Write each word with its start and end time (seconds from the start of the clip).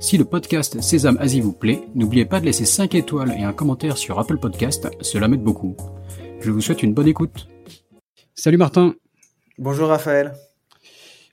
Si 0.00 0.16
le 0.16 0.24
podcast 0.24 0.80
Sésame 0.80 1.18
Asie 1.18 1.40
vous 1.40 1.52
plaît, 1.52 1.82
n'oubliez 1.96 2.24
pas 2.24 2.38
de 2.38 2.44
laisser 2.44 2.64
5 2.64 2.94
étoiles 2.94 3.34
et 3.36 3.42
un 3.42 3.52
commentaire 3.52 3.98
sur 3.98 4.18
Apple 4.20 4.38
Podcast, 4.38 4.88
cela 5.00 5.26
m'aide 5.26 5.42
beaucoup. 5.42 5.76
Je 6.40 6.52
vous 6.52 6.60
souhaite 6.60 6.84
une 6.84 6.94
bonne 6.94 7.08
écoute. 7.08 7.48
Salut 8.36 8.58
Martin. 8.58 8.94
Bonjour 9.58 9.88
Raphaël. 9.88 10.34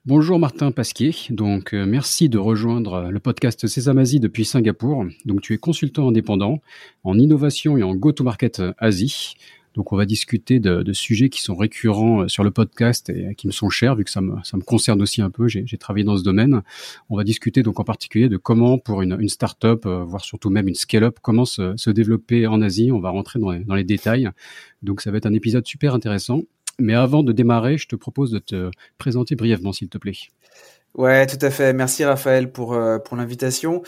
Bonjour 0.07 0.39
Martin 0.39 0.71
Pasquier. 0.71 1.15
Donc 1.29 1.75
euh, 1.75 1.85
merci 1.85 2.27
de 2.27 2.39
rejoindre 2.39 3.11
le 3.11 3.19
podcast 3.19 3.67
Sésame 3.67 3.99
Asie 3.99 4.19
depuis 4.19 4.45
Singapour. 4.45 5.05
Donc 5.25 5.41
tu 5.41 5.53
es 5.53 5.57
consultant 5.57 6.07
indépendant 6.07 6.59
en 7.03 7.19
innovation 7.19 7.77
et 7.77 7.83
en 7.83 7.93
go-to-market 7.93 8.63
Asie. 8.79 9.35
Donc 9.75 9.91
on 9.91 9.97
va 9.97 10.05
discuter 10.05 10.59
de, 10.59 10.93
sujets 10.93 11.29
qui 11.29 11.41
sont 11.41 11.55
récurrents 11.55 12.21
euh, 12.21 12.27
sur 12.27 12.43
le 12.43 12.51
podcast 12.51 13.09
et 13.09 13.35
qui 13.35 13.47
me 13.47 13.51
sont 13.51 13.69
chers 13.69 13.95
vu 13.95 14.03
que 14.03 14.09
ça 14.09 14.21
me, 14.21 14.35
ça 14.43 14.57
me 14.57 14.63
concerne 14.63 15.01
aussi 15.01 15.21
un 15.21 15.29
peu. 15.29 15.47
J'ai 15.47 15.77
travaillé 15.77 16.05
dans 16.05 16.17
ce 16.17 16.23
domaine. 16.23 16.61
On 17.09 17.17
va 17.17 17.23
discuter 17.23 17.63
donc 17.63 17.79
en 17.79 17.83
particulier 17.83 18.29
de 18.29 18.37
comment 18.37 18.77
pour 18.77 19.01
une, 19.01 19.17
une 19.19 19.29
start-up, 19.29 19.85
euh, 19.85 20.03
voire 20.03 20.23
surtout 20.23 20.49
même 20.49 20.67
une 20.67 20.75
scale-up, 20.75 21.19
comment 21.21 21.45
se, 21.45 21.75
se, 21.77 21.89
développer 21.89 22.47
en 22.47 22.61
Asie. 22.61 22.91
On 22.91 22.99
va 22.99 23.09
rentrer 23.09 23.39
dans 23.39 23.51
les, 23.51 23.59
dans 23.59 23.75
les 23.75 23.83
détails. 23.83 24.29
Donc 24.81 25.01
ça 25.01 25.11
va 25.11 25.17
être 25.17 25.25
un 25.25 25.33
épisode 25.33 25.65
super 25.67 25.93
intéressant. 25.93 26.41
Mais 26.79 26.93
avant 26.93 27.23
de 27.23 27.31
démarrer, 27.31 27.77
je 27.77 27.87
te 27.87 27.95
propose 27.95 28.31
de 28.31 28.39
te 28.39 28.69
présenter 28.97 29.35
brièvement, 29.35 29.71
s'il 29.71 29.89
te 29.89 29.97
plaît. 29.97 30.17
Ouais, 30.93 31.27
tout 31.27 31.43
à 31.43 31.51
fait. 31.51 31.73
Merci 31.73 32.05
Raphaël 32.05 32.51
pour, 32.51 32.73
euh, 32.73 32.99
pour 32.99 33.17
l'invitation. 33.17 33.83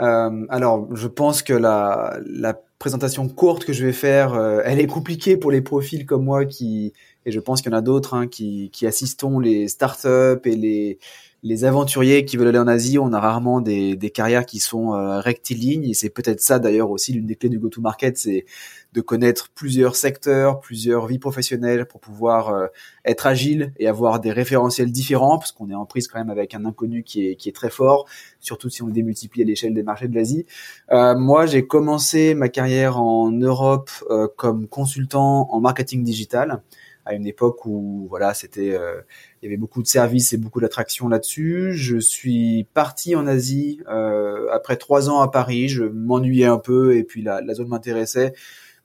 Euh, 0.00 0.46
alors, 0.48 0.94
je 0.94 1.08
pense 1.08 1.42
que 1.42 1.52
la, 1.52 2.18
la 2.24 2.54
présentation 2.78 3.28
courte 3.28 3.64
que 3.64 3.72
je 3.72 3.84
vais 3.84 3.92
faire, 3.92 4.34
euh, 4.34 4.62
elle 4.64 4.80
est 4.80 4.86
compliquée 4.86 5.36
pour 5.36 5.50
les 5.50 5.60
profils 5.60 6.06
comme 6.06 6.24
moi 6.24 6.46
qui, 6.46 6.92
et 7.26 7.32
je 7.32 7.40
pense 7.40 7.60
qu'il 7.60 7.72
y 7.72 7.74
en 7.74 7.78
a 7.78 7.82
d'autres 7.82 8.14
hein, 8.14 8.26
qui, 8.26 8.70
qui 8.72 8.86
assistons 8.86 9.40
les 9.40 9.68
startups 9.68 10.40
et 10.44 10.56
les, 10.56 10.98
les 11.42 11.64
aventuriers 11.64 12.24
qui 12.24 12.36
veulent 12.36 12.48
aller 12.48 12.58
en 12.58 12.68
Asie, 12.68 12.98
on 12.98 13.12
a 13.12 13.20
rarement 13.20 13.60
des, 13.60 13.96
des 13.96 14.10
carrières 14.10 14.46
qui 14.46 14.60
sont 14.60 14.94
euh, 14.94 15.20
rectilignes 15.20 15.84
et 15.84 15.94
c'est 15.94 16.10
peut-être 16.10 16.40
ça 16.40 16.58
d'ailleurs 16.58 16.90
aussi 16.90 17.12
l'une 17.12 17.26
des 17.26 17.36
clés 17.36 17.48
du 17.48 17.58
go-to-market, 17.58 18.16
c'est 18.16 18.46
de 18.92 19.00
connaître 19.00 19.50
plusieurs 19.54 19.94
secteurs, 19.94 20.60
plusieurs 20.60 21.06
vies 21.06 21.18
professionnelles 21.18 21.86
pour 21.86 22.00
pouvoir 22.00 22.48
euh, 22.48 22.66
être 23.04 23.26
agile 23.26 23.72
et 23.78 23.86
avoir 23.86 24.20
des 24.20 24.32
référentiels 24.32 24.90
différents 24.90 25.38
parce 25.38 25.52
qu'on 25.52 25.70
est 25.70 25.74
en 25.74 25.86
prise 25.86 26.08
quand 26.08 26.18
même 26.18 26.30
avec 26.30 26.54
un 26.54 26.64
inconnu 26.64 27.02
qui 27.02 27.28
est, 27.28 27.36
qui 27.36 27.48
est 27.48 27.52
très 27.52 27.70
fort, 27.70 28.06
surtout 28.40 28.68
si 28.68 28.82
on 28.82 28.86
le 28.86 28.92
démultiplie 28.92 29.42
à 29.42 29.44
l'échelle 29.44 29.74
des 29.74 29.82
marchés 29.82 30.08
de 30.08 30.14
l'Asie. 30.14 30.46
Euh, 30.90 31.16
moi, 31.16 31.46
j'ai 31.46 31.66
commencé 31.66 32.34
ma 32.34 32.48
carrière 32.48 33.00
en 33.00 33.30
Europe 33.30 33.90
euh, 34.10 34.26
comme 34.36 34.66
consultant 34.66 35.48
en 35.52 35.60
marketing 35.60 36.02
digital 36.02 36.62
à 37.04 37.14
une 37.14 37.26
époque 37.26 37.66
où 37.66 38.06
voilà, 38.08 38.34
c'était 38.34 38.74
euh, 38.74 39.00
il 39.40 39.46
y 39.46 39.48
avait 39.48 39.56
beaucoup 39.56 39.82
de 39.82 39.86
services 39.86 40.32
et 40.32 40.36
beaucoup 40.36 40.60
d'attractions 40.60 41.08
là-dessus. 41.08 41.72
Je 41.72 41.98
suis 41.98 42.66
parti 42.74 43.16
en 43.16 43.26
Asie 43.26 43.80
euh, 43.88 44.48
après 44.52 44.76
trois 44.76 45.10
ans 45.10 45.20
à 45.20 45.30
Paris. 45.30 45.68
Je 45.68 45.84
m'ennuyais 45.84 46.46
un 46.46 46.58
peu 46.58 46.96
et 46.96 47.04
puis 47.04 47.22
la, 47.22 47.40
la 47.40 47.54
zone 47.54 47.68
m'intéressait, 47.68 48.32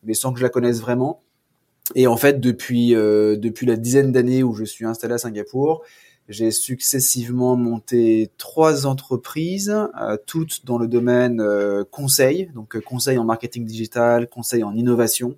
mais 0.06 0.14
sans 0.14 0.32
que 0.32 0.40
je 0.40 0.44
la 0.44 0.50
connaisse 0.50 0.80
vraiment. 0.80 1.22
Et 1.94 2.08
en 2.08 2.18
fait, 2.18 2.40
depuis 2.40 2.96
euh, 2.96 3.36
depuis 3.36 3.66
la 3.66 3.76
dizaine 3.76 4.12
d'années 4.12 4.44
où 4.44 4.54
je 4.54 4.64
suis 4.64 4.86
installé 4.86 5.14
à 5.14 5.18
Singapour, 5.20 5.84
j'ai 6.28 6.50
successivement 6.50 7.56
monté 7.56 8.32
trois 8.38 8.88
entreprises, 8.88 9.76
euh, 10.02 10.18
toutes 10.26 10.66
dans 10.66 10.80
le 10.80 10.88
domaine 10.88 11.40
euh, 11.40 11.84
conseil, 11.84 12.50
donc 12.56 12.80
conseil 12.80 13.20
en 13.20 13.26
marketing 13.26 13.66
digital, 13.66 14.28
conseil 14.28 14.64
en 14.64 14.76
innovation. 14.76 15.36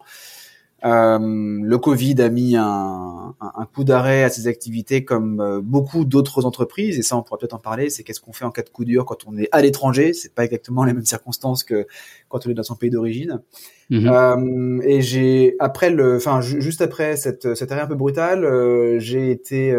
Euh, 0.85 1.17
le 1.19 1.77
Covid 1.77 2.21
a 2.21 2.29
mis 2.29 2.55
un, 2.55 3.35
un, 3.39 3.65
coup 3.65 3.83
d'arrêt 3.83 4.23
à 4.23 4.29
ces 4.29 4.47
activités 4.47 5.03
comme 5.03 5.41
euh, 5.41 5.59
beaucoup 5.59 6.05
d'autres 6.05 6.45
entreprises, 6.45 6.99
et 6.99 7.01
ça 7.01 7.17
on 7.17 7.23
pourra 7.23 7.39
peut-être 7.39 7.55
en 7.55 7.59
parler, 7.59 7.89
c'est 7.89 8.03
qu'est-ce 8.03 8.21
qu'on 8.21 8.31
fait 8.31 8.45
en 8.45 8.51
cas 8.51 8.61
de 8.61 8.69
coup 8.69 8.85
dur 8.85 9.05
quand 9.05 9.25
on 9.27 9.35
est 9.37 9.49
à 9.51 9.61
l'étranger, 9.61 10.13
c'est 10.13 10.35
pas 10.35 10.45
exactement 10.45 10.83
les 10.83 10.93
mêmes 10.93 11.05
circonstances 11.05 11.63
que 11.63 11.87
quand 12.29 12.45
on 12.45 12.51
est 12.51 12.53
dans 12.53 12.63
son 12.63 12.75
pays 12.75 12.91
d'origine. 12.91 13.41
Mhm. 13.89 14.07
Euh, 14.07 14.79
et 14.83 15.01
j'ai 15.01 15.55
après 15.59 15.89
le, 15.89 16.17
enfin 16.17 16.41
juste 16.41 16.81
après 16.81 17.17
cette 17.17 17.55
cette 17.55 17.71
arrêt 17.71 17.81
un 17.81 17.87
peu 17.87 17.95
brutal, 17.95 18.45
euh, 18.45 18.99
j'ai 18.99 19.31
été 19.31 19.75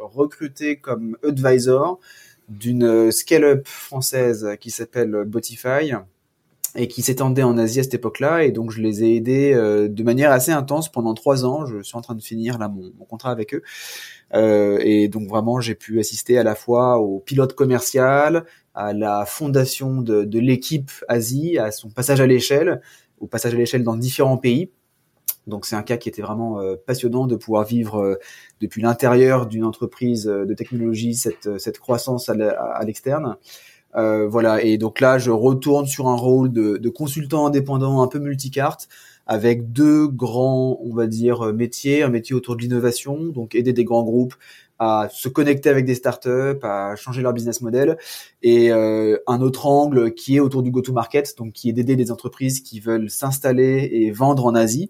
recruté 0.00 0.76
comme 0.76 1.16
advisor 1.22 2.00
d'une 2.48 3.12
scale-up 3.12 3.66
française 3.66 4.56
qui 4.60 4.70
s'appelle 4.70 5.24
Botify 5.24 5.92
et 6.76 6.88
qui 6.88 7.02
s'étendait 7.02 7.42
en 7.42 7.56
Asie 7.58 7.80
à 7.80 7.82
cette 7.82 7.94
époque-là. 7.94 8.44
Et 8.44 8.52
donc, 8.52 8.70
je 8.70 8.80
les 8.80 9.02
ai 9.02 9.16
aidés 9.16 9.52
euh, 9.54 9.88
de 9.88 10.02
manière 10.02 10.30
assez 10.30 10.52
intense 10.52 10.90
pendant 10.90 11.14
trois 11.14 11.44
ans. 11.44 11.66
Je 11.66 11.82
suis 11.82 11.96
en 11.96 12.02
train 12.02 12.14
de 12.14 12.22
finir 12.22 12.58
là 12.58 12.68
mon, 12.68 12.92
mon 12.98 13.04
contrat 13.04 13.30
avec 13.30 13.54
eux. 13.54 13.62
Euh, 14.34 14.78
et 14.82 15.08
donc, 15.08 15.28
vraiment, 15.28 15.60
j'ai 15.60 15.74
pu 15.74 15.98
assister 16.00 16.38
à 16.38 16.42
la 16.42 16.54
fois 16.54 16.98
au 16.98 17.18
pilote 17.20 17.54
commercial, 17.54 18.44
à 18.74 18.92
la 18.92 19.24
fondation 19.26 20.02
de, 20.02 20.24
de 20.24 20.38
l'équipe 20.38 20.90
Asie, 21.08 21.58
à 21.58 21.70
son 21.70 21.90
passage 21.90 22.20
à 22.20 22.26
l'échelle, 22.26 22.80
au 23.20 23.26
passage 23.26 23.54
à 23.54 23.56
l'échelle 23.56 23.82
dans 23.82 23.96
différents 23.96 24.38
pays. 24.38 24.70
Donc 25.46 25.64
c'est 25.64 25.76
un 25.76 25.82
cas 25.82 25.96
qui 25.96 26.08
était 26.08 26.22
vraiment 26.22 26.60
euh, 26.60 26.74
passionnant 26.74 27.26
de 27.26 27.36
pouvoir 27.36 27.64
vivre 27.64 28.02
euh, 28.02 28.14
depuis 28.60 28.82
l'intérieur 28.82 29.46
d'une 29.46 29.64
entreprise 29.64 30.24
de 30.24 30.54
technologie 30.54 31.14
cette, 31.14 31.58
cette 31.58 31.78
croissance 31.78 32.28
à 32.28 32.84
l'externe. 32.84 33.36
Euh, 33.96 34.28
voilà, 34.28 34.62
et 34.62 34.78
donc 34.78 35.00
là, 35.00 35.18
je 35.18 35.30
retourne 35.30 35.86
sur 35.86 36.08
un 36.08 36.16
rôle 36.16 36.52
de, 36.52 36.76
de 36.76 36.88
consultant 36.88 37.46
indépendant 37.46 38.02
un 38.02 38.08
peu 38.08 38.18
multicarte 38.18 38.88
avec 39.26 39.72
deux 39.72 40.06
grands, 40.06 40.78
on 40.84 40.94
va 40.94 41.06
dire, 41.06 41.52
métiers, 41.52 42.02
un 42.02 42.08
métier 42.08 42.34
autour 42.34 42.56
de 42.56 42.62
l'innovation, 42.62 43.24
donc 43.24 43.54
aider 43.54 43.72
des 43.72 43.84
grands 43.84 44.04
groupes 44.04 44.34
à 44.78 45.08
se 45.10 45.28
connecter 45.28 45.70
avec 45.70 45.84
des 45.84 45.94
startups, 45.94 46.58
à 46.62 46.94
changer 46.96 47.22
leur 47.22 47.32
business 47.32 47.60
model, 47.60 47.96
et 48.42 48.70
euh, 48.72 49.16
un 49.26 49.40
autre 49.40 49.66
angle 49.66 50.12
qui 50.14 50.36
est 50.36 50.40
autour 50.40 50.62
du 50.62 50.70
go-to-market, 50.70 51.36
donc 51.38 51.52
qui 51.52 51.70
est 51.70 51.72
d'aider 51.72 51.96
des 51.96 52.10
entreprises 52.10 52.60
qui 52.60 52.80
veulent 52.80 53.08
s'installer 53.08 53.88
et 53.92 54.10
vendre 54.10 54.44
en 54.44 54.54
Asie 54.54 54.88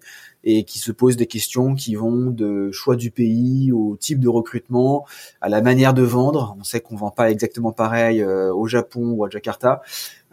et 0.49 0.63
qui 0.63 0.79
se 0.79 0.93
posent 0.93 1.17
des 1.17 1.27
questions 1.27 1.75
qui 1.75 1.95
vont 1.95 2.31
de 2.31 2.71
choix 2.71 2.95
du 2.95 3.11
pays 3.11 3.73
au 3.73 3.97
type 3.97 4.21
de 4.21 4.29
recrutement, 4.29 5.05
à 5.41 5.49
la 5.49 5.61
manière 5.61 5.93
de 5.93 6.03
vendre. 6.03 6.55
On 6.57 6.63
sait 6.63 6.79
qu'on 6.79 6.95
vend 6.95 7.11
pas 7.11 7.29
exactement 7.29 7.73
pareil 7.73 8.21
euh, 8.21 8.53
au 8.53 8.65
Japon 8.65 9.11
ou 9.11 9.25
à 9.25 9.29
Jakarta, 9.29 9.81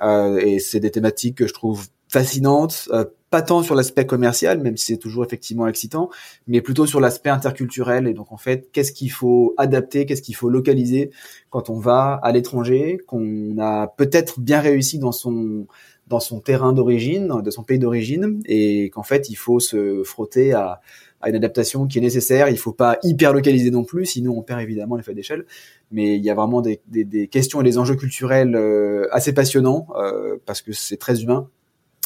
euh, 0.03 0.37
et 0.39 0.61
c'est 0.61 0.79
des 0.79 0.93
thématiques 0.93 1.39
que 1.39 1.49
je 1.49 1.53
trouve 1.53 1.89
fascinantes, 2.09 2.89
euh, 2.93 3.05
pas 3.31 3.43
tant 3.43 3.65
sur 3.65 3.75
l'aspect 3.75 4.07
commercial, 4.07 4.61
même 4.61 4.77
si 4.77 4.93
c'est 4.93 4.99
toujours 4.99 5.25
effectivement 5.25 5.67
excitant, 5.67 6.11
mais 6.47 6.61
plutôt 6.61 6.87
sur 6.87 7.01
l'aspect 7.01 7.31
interculturel. 7.31 8.07
Et 8.07 8.15
donc 8.15 8.31
en 8.31 8.37
fait, 8.37 8.71
qu'est-ce 8.71 8.93
qu'il 8.93 9.11
faut 9.11 9.53
adapter, 9.57 10.07
qu'est-ce 10.07 10.23
qu'il 10.23 10.37
faut 10.37 10.49
localiser 10.49 11.11
quand 11.51 11.71
on 11.71 11.81
va 11.81 12.21
à 12.23 12.31
l'étranger, 12.31 12.99
qu'on 13.09 13.59
a 13.59 13.89
peut-être 13.89 14.39
bien 14.39 14.61
réussi 14.61 15.01
dans 15.01 15.11
son 15.11 15.67
dans 16.09 16.21
son 16.21 16.41
terrain 16.41 16.73
d'origine, 16.73 17.41
de 17.43 17.51
son 17.51 17.63
pays 17.63 17.79
d'origine, 17.79 18.41
et 18.47 18.91
qu'en 18.91 19.03
fait 19.03 19.29
il 19.31 19.37
faut 19.37 19.61
se 19.61 20.03
frotter 20.05 20.53
à, 20.53 20.81
à, 21.21 21.31
une 21.31 21.37
adaptation 21.37 21.87
qui 21.87 21.99
est 21.99 22.03
nécessaire. 22.03 22.49
Il 22.49 22.59
faut 22.59 22.73
pas 22.73 22.99
hyper 23.03 23.33
localiser 23.33 23.71
non 23.71 23.85
plus, 23.85 24.07
sinon 24.07 24.37
on 24.37 24.43
perd 24.43 24.61
évidemment 24.61 24.97
l'effet 24.97 25.15
d'échelle. 25.15 25.45
Mais 25.91 26.17
il 26.17 26.25
y 26.25 26.31
a 26.31 26.35
vraiment 26.35 26.61
des, 26.61 26.81
des, 26.89 27.05
des, 27.05 27.29
questions 27.29 27.61
et 27.61 27.65
des 27.65 27.79
enjeux 27.79 27.97
culturels 27.97 28.55
euh, 28.55 29.07
assez 29.13 29.33
passionnants 29.33 29.87
euh, 29.97 30.37
parce 30.45 30.61
que 30.61 30.73
c'est 30.73 30.99
très 30.99 31.23
humain, 31.23 31.49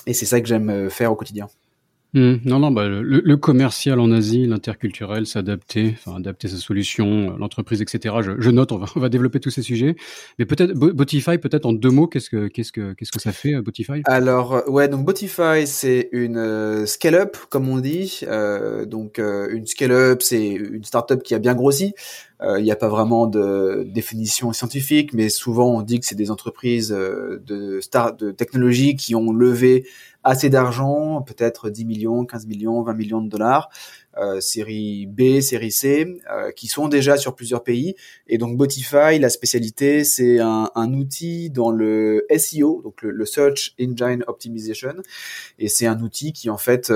et 0.07 0.15
c'est 0.15 0.27
ça 0.27 0.41
que 0.41 0.47
j'aime 0.47 0.71
euh, 0.71 0.91
faire 0.91 1.13
au 1.13 1.17
quotidien. 1.17 1.49
Mmh. 2.15 2.37
non, 2.47 2.59
non, 2.59 2.71
bah, 2.71 2.89
le, 2.89 3.03
le, 3.03 3.37
commercial 3.37 4.01
en 4.01 4.11
Asie, 4.11 4.47
l'interculturel, 4.47 5.27
s'adapter, 5.27 5.95
enfin 5.99 6.17
adapter 6.17 6.49
sa 6.49 6.57
solution, 6.57 7.07
euh, 7.07 7.37
l'entreprise, 7.39 7.83
etc. 7.83 8.15
Je, 8.23 8.33
je, 8.39 8.51
note, 8.51 8.73
on 8.73 8.79
va, 8.79 8.87
on 8.97 9.01
va 9.01 9.11
développer 9.11 9.41
tous 9.41 9.51
ces 9.51 9.61
sujets. 9.61 9.95
Mais 10.39 10.47
peut-être 10.47 10.73
Botify, 10.73 11.37
peut-être 11.37 11.67
en 11.67 11.75
deux 11.75 11.91
mots, 11.91 12.07
qu'est-ce 12.07 12.31
que 12.31 12.49
qu'est-ce 12.49 12.73
que 12.73 12.95
qu'est-ce 12.95 13.13
que 13.13 13.21
ça 13.21 13.33
fait 13.33 13.55
euh, 13.55 13.63
Botify? 13.63 14.01
Alors 14.07 14.55
euh, 14.55 14.63
ouais, 14.69 14.89
donc 14.89 15.05
Botify, 15.05 15.67
c'est 15.67 16.09
une 16.13 16.87
scale-up 16.87 17.37
comme 17.51 17.69
on 17.69 17.79
dit. 17.79 18.21
Euh, 18.23 18.87
donc 18.87 19.19
une 19.19 19.67
scale-up, 19.67 20.23
c'est 20.23 20.47
une 20.47 20.85
startup 20.85 21.23
qui 21.23 21.35
a 21.35 21.39
bien 21.39 21.55
grossi. 21.55 21.93
Il 22.41 22.63
n'y 22.63 22.71
a 22.71 22.77
pas 22.77 22.89
vraiment 22.89 23.27
de 23.27 23.85
définition 23.93 24.53
scientifique, 24.53 25.13
mais 25.13 25.29
souvent 25.29 25.77
on 25.77 25.83
dit 25.83 25.99
que 25.99 26.07
c'est 26.07 26.15
des 26.15 26.31
entreprises 26.31 26.91
de 26.91 27.81
start 27.81 28.21
de 28.21 28.31
technologie 28.31 28.95
qui 28.95 29.17
ont 29.17 29.33
levé 29.33 29.85
assez 30.29 30.51
d'argent, 30.51 31.23
peut-être 31.23 31.71
10 31.71 31.85
millions, 31.87 32.25
15 32.27 32.47
millions, 32.47 32.83
20 32.83 32.95
millions 32.95 33.23
de 33.23 33.29
dollars, 33.29 33.71
euh, 34.19 34.41
série 34.41 35.07
B, 35.07 35.41
série 35.41 35.73
C, 35.73 36.21
euh, 36.31 36.51
qui 36.53 36.67
sont 36.67 36.89
déjà 36.89 37.17
sur 37.17 37.35
plusieurs 37.35 37.65
pays. 37.65 37.95
Et 38.27 38.37
donc 38.37 38.57
Botify, 38.57 39.19
la 39.19 39.31
spécialité, 39.31 40.05
c'est 40.05 40.39
un, 40.39 40.69
outil 40.93 41.51
dans 41.51 41.71
le 41.71 42.27
SEO, 42.37 42.83
donc 42.83 43.03
le, 43.03 43.11
le 43.11 43.25
Search 43.25 43.75
Engine 43.81 44.23
Optimization. 44.27 44.97
Et 45.59 45.69
c'est 45.69 45.87
un 45.87 46.01
outil 46.01 46.33
qui 46.33 46.51
en 46.51 46.59
fait 46.59 46.93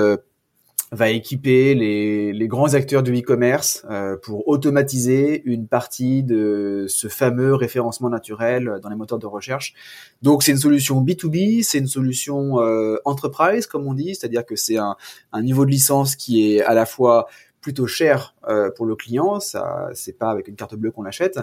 va 0.93 1.09
équiper 1.09 1.73
les, 1.73 2.33
les, 2.33 2.47
grands 2.47 2.75
acteurs 2.75 3.01
du 3.01 3.17
e-commerce 3.17 3.83
euh, 3.89 4.15
pour 4.15 4.47
automatiser 4.47 5.41
une 5.45 5.67
partie 5.67 6.23
de 6.23 6.85
ce 6.87 7.07
fameux 7.07 7.55
référencement 7.55 8.09
naturel 8.09 8.79
dans 8.81 8.89
les 8.89 8.95
moteurs 8.95 9.17
de 9.17 9.25
recherche. 9.25 9.73
Donc 10.21 10.43
c'est 10.43 10.51
une 10.51 10.57
solution 10.57 11.03
B2B, 11.03 11.63
c'est 11.63 11.79
une 11.79 11.87
solution 11.87 12.61
euh, 12.61 12.97
enterprise 13.05 13.65
comme 13.65 13.87
on 13.87 13.93
dit, 13.93 14.13
c'est-à-dire 14.13 14.45
que 14.45 14.55
c'est 14.55 14.77
un, 14.77 14.95
un, 15.31 15.41
niveau 15.41 15.65
de 15.65 15.71
licence 15.71 16.15
qui 16.15 16.53
est 16.53 16.61
à 16.61 16.75
la 16.75 16.85
fois 16.85 17.27
plutôt 17.63 17.87
cher 17.87 18.35
euh, 18.47 18.69
pour 18.69 18.85
le 18.85 18.95
client, 18.95 19.39
ça 19.39 19.89
c'est 19.95 20.17
pas 20.17 20.29
avec 20.29 20.47
une 20.47 20.55
carte 20.55 20.75
bleue 20.75 20.91
qu'on 20.91 21.01
l'achète, 21.01 21.39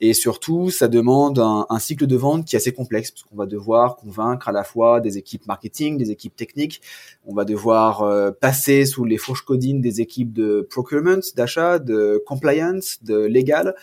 et 0.00 0.14
surtout 0.14 0.70
ça 0.70 0.88
demande 0.88 1.38
un, 1.38 1.66
un, 1.68 1.78
cycle 1.78 2.06
de 2.06 2.16
vente 2.16 2.46
qui 2.46 2.56
est 2.56 2.58
assez 2.58 2.72
complexe 2.72 3.10
parce 3.10 3.24
qu'on 3.24 3.36
va 3.36 3.46
devoir 3.46 3.96
convaincre 3.96 4.48
à 4.48 4.52
la 4.52 4.64
fois 4.64 5.00
des 5.00 5.18
équipes 5.18 5.46
marketing, 5.46 5.98
des 5.98 6.10
équipes 6.10 6.36
techniques, 6.36 6.80
on 7.26 7.34
va 7.34 7.44
devoir 7.44 8.02
euh, 8.02 8.30
passer 8.30 8.86
sous 8.86 9.04
les 9.04 9.18
fourches 9.18 9.42
codines 9.42 9.80
des 9.80 10.00
équipes 10.00 10.32
de 10.32 10.66
procurement, 10.70 11.20
d'achat, 11.36 11.78
de 11.78 12.22
compliance, 12.24 13.02
de 13.02 13.18
légal. 13.18 13.74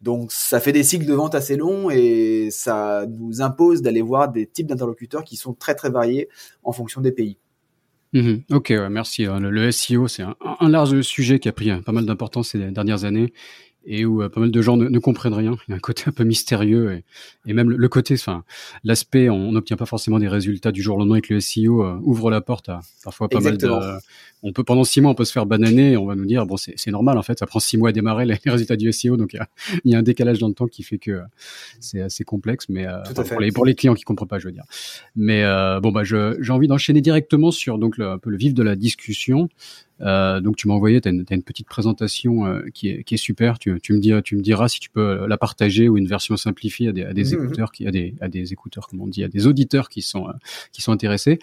Donc 0.00 0.32
ça 0.32 0.60
fait 0.60 0.72
des 0.72 0.82
cycles 0.82 1.04
de 1.04 1.12
vente 1.12 1.34
assez 1.34 1.56
longs 1.56 1.90
et 1.90 2.48
ça 2.50 3.04
nous 3.06 3.42
impose 3.42 3.82
d'aller 3.82 4.00
voir 4.00 4.30
des 4.30 4.46
types 4.46 4.66
d'interlocuteurs 4.66 5.24
qui 5.24 5.36
sont 5.36 5.52
très 5.52 5.74
très 5.74 5.90
variés 5.90 6.28
en 6.62 6.72
fonction 6.72 7.00
des 7.02 7.12
pays. 7.12 7.36
Mmh 8.12 8.38
ok, 8.50 8.70
merci. 8.90 9.26
Hein. 9.26 9.38
Le, 9.38 9.70
SEO, 9.70 10.08
c'est 10.08 10.22
un, 10.22 10.34
un, 10.58 10.68
large 10.68 11.00
sujet 11.02 11.38
qui 11.38 11.48
a 11.48 11.52
pris 11.52 11.70
pas 11.80 11.92
mal 11.92 12.06
d'importance 12.06 12.50
ces 12.50 12.58
dernières 12.70 13.04
années 13.04 13.32
et 13.86 14.04
où 14.04 14.22
euh, 14.22 14.28
pas 14.28 14.40
mal 14.40 14.50
de 14.50 14.62
gens 14.62 14.76
ne, 14.76 14.88
ne, 14.88 14.98
comprennent 14.98 15.34
rien. 15.34 15.56
Il 15.66 15.70
y 15.70 15.74
a 15.74 15.76
un 15.76 15.80
côté 15.80 16.04
un 16.06 16.12
peu 16.12 16.24
mystérieux 16.24 16.92
et, 16.92 17.04
et 17.46 17.54
même 17.54 17.70
le, 17.70 17.88
côté, 17.88 18.14
enfin, 18.14 18.44
l'aspect, 18.84 19.30
on 19.30 19.52
n'obtient 19.52 19.76
pas 19.76 19.86
forcément 19.86 20.18
des 20.18 20.28
résultats 20.28 20.72
du 20.72 20.82
jour 20.82 20.96
au 20.96 20.98
lendemain 20.98 21.14
avec 21.14 21.28
le 21.30 21.40
SEO 21.40 21.82
euh, 21.82 21.98
ouvre 22.02 22.30
la 22.30 22.40
porte 22.40 22.68
à 22.68 22.80
parfois 23.04 23.28
pas 23.28 23.40
mal 23.40 23.56
de. 23.56 23.70
On 24.42 24.54
peut 24.54 24.64
pendant 24.64 24.84
six 24.84 25.02
mois, 25.02 25.10
on 25.10 25.14
peut 25.14 25.26
se 25.26 25.32
faire 25.32 25.44
bananer 25.44 25.92
et 25.92 25.96
on 25.98 26.06
va 26.06 26.14
nous 26.14 26.24
dire 26.24 26.46
bon, 26.46 26.56
c'est 26.56 26.90
normal 26.90 27.18
en 27.18 27.22
fait, 27.22 27.38
ça 27.38 27.46
prend 27.46 27.60
six 27.60 27.76
mois 27.76 27.90
à 27.90 27.92
démarrer 27.92 28.24
les, 28.24 28.38
résultats 28.46 28.76
du 28.76 28.90
SEO, 28.90 29.18
donc 29.18 29.34
il 29.84 29.92
y, 29.92 29.94
a, 29.94 29.98
un 29.98 30.02
décalage 30.02 30.38
dans 30.38 30.48
le 30.48 30.54
temps 30.54 30.66
qui 30.66 30.82
fait 30.82 30.98
que 30.98 31.20
c'est 31.78 32.00
assez 32.00 32.24
complexe, 32.24 32.66
mais 32.70 32.86
euh, 32.86 33.02
pour, 33.14 33.40
les, 33.40 33.52
pour 33.52 33.66
les 33.66 33.74
clients 33.74 33.94
qui 33.94 34.04
comprennent 34.04 34.28
pas, 34.28 34.38
je 34.38 34.46
veux 34.46 34.52
dire. 34.52 34.64
Mais 35.14 35.42
bon 35.82 35.92
bah, 35.92 36.04
j'ai 36.04 36.52
envie 36.52 36.68
d'enchaîner 36.68 37.02
directement 37.02 37.50
sur 37.50 37.76
donc 37.76 37.98
le, 37.98 38.08
un 38.08 38.18
peu 38.18 38.30
le 38.30 38.38
vif 38.38 38.54
de 38.54 38.62
la 38.62 38.76
discussion. 38.76 39.48
Euh, 40.02 40.40
donc 40.40 40.56
tu 40.56 40.68
m'as 40.68 40.74
envoyé, 40.74 41.00
tu 41.00 41.08
as, 41.08 41.12
une 41.12 41.42
petite 41.42 41.68
présentation 41.68 42.46
euh, 42.46 42.62
qui, 42.72 42.88
est, 42.88 43.04
qui 43.04 43.14
est 43.14 43.18
super. 43.18 43.58
Tu, 43.58 43.78
tu, 43.80 43.92
me 43.92 43.98
dis, 43.98 44.12
tu 44.24 44.36
me 44.36 44.42
diras 44.42 44.68
si 44.68 44.80
tu 44.80 44.90
peux 44.90 45.26
la 45.26 45.36
partager 45.36 45.88
ou 45.88 45.98
une 45.98 46.06
version 46.06 46.36
simplifiée 46.36 46.88
à 46.88 46.92
des, 46.92 47.04
à 47.04 47.12
des 47.12 47.24
mhm, 47.24 47.44
écouteurs, 47.44 47.72
qui, 47.72 47.86
à 47.86 47.90
des, 47.90 48.14
à 48.20 48.28
des 48.28 48.52
écouteurs, 48.52 48.88
comme 48.88 49.00
on 49.00 49.06
dit, 49.06 49.24
à 49.24 49.28
des 49.28 49.46
auditeurs 49.46 49.88
qui 49.88 50.02
sont, 50.02 50.28
euh, 50.28 50.32
qui 50.72 50.82
sont 50.82 50.92
intéressés. 50.92 51.38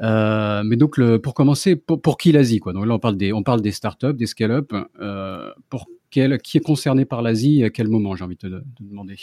Euh, 0.00 0.62
mais 0.64 0.76
donc 0.76 0.96
le, 0.96 1.20
pour 1.20 1.34
commencer, 1.34 1.76
pour, 1.76 2.00
pour 2.00 2.16
qui 2.16 2.32
l'Asie 2.32 2.58
quoi? 2.60 2.72
Donc 2.72 2.86
là 2.86 2.94
on 2.94 2.98
parle 2.98 3.16
des, 3.16 3.32
on 3.32 3.42
parle 3.42 3.60
des 3.60 3.72
startups, 3.72 4.14
des 4.14 4.26
scale-up. 4.26 4.72
Euh, 5.00 5.50
pour 5.68 5.86
quel, 6.10 6.38
qui 6.38 6.58
est 6.58 6.62
concerné 6.62 7.04
par 7.04 7.22
l'Asie 7.22 7.60
et 7.60 7.64
à 7.64 7.70
quel 7.70 7.88
moment 7.88 8.16
J'ai 8.16 8.24
envie 8.24 8.36
de 8.36 8.40
te, 8.40 8.46
de 8.46 8.62
demander? 8.80 9.16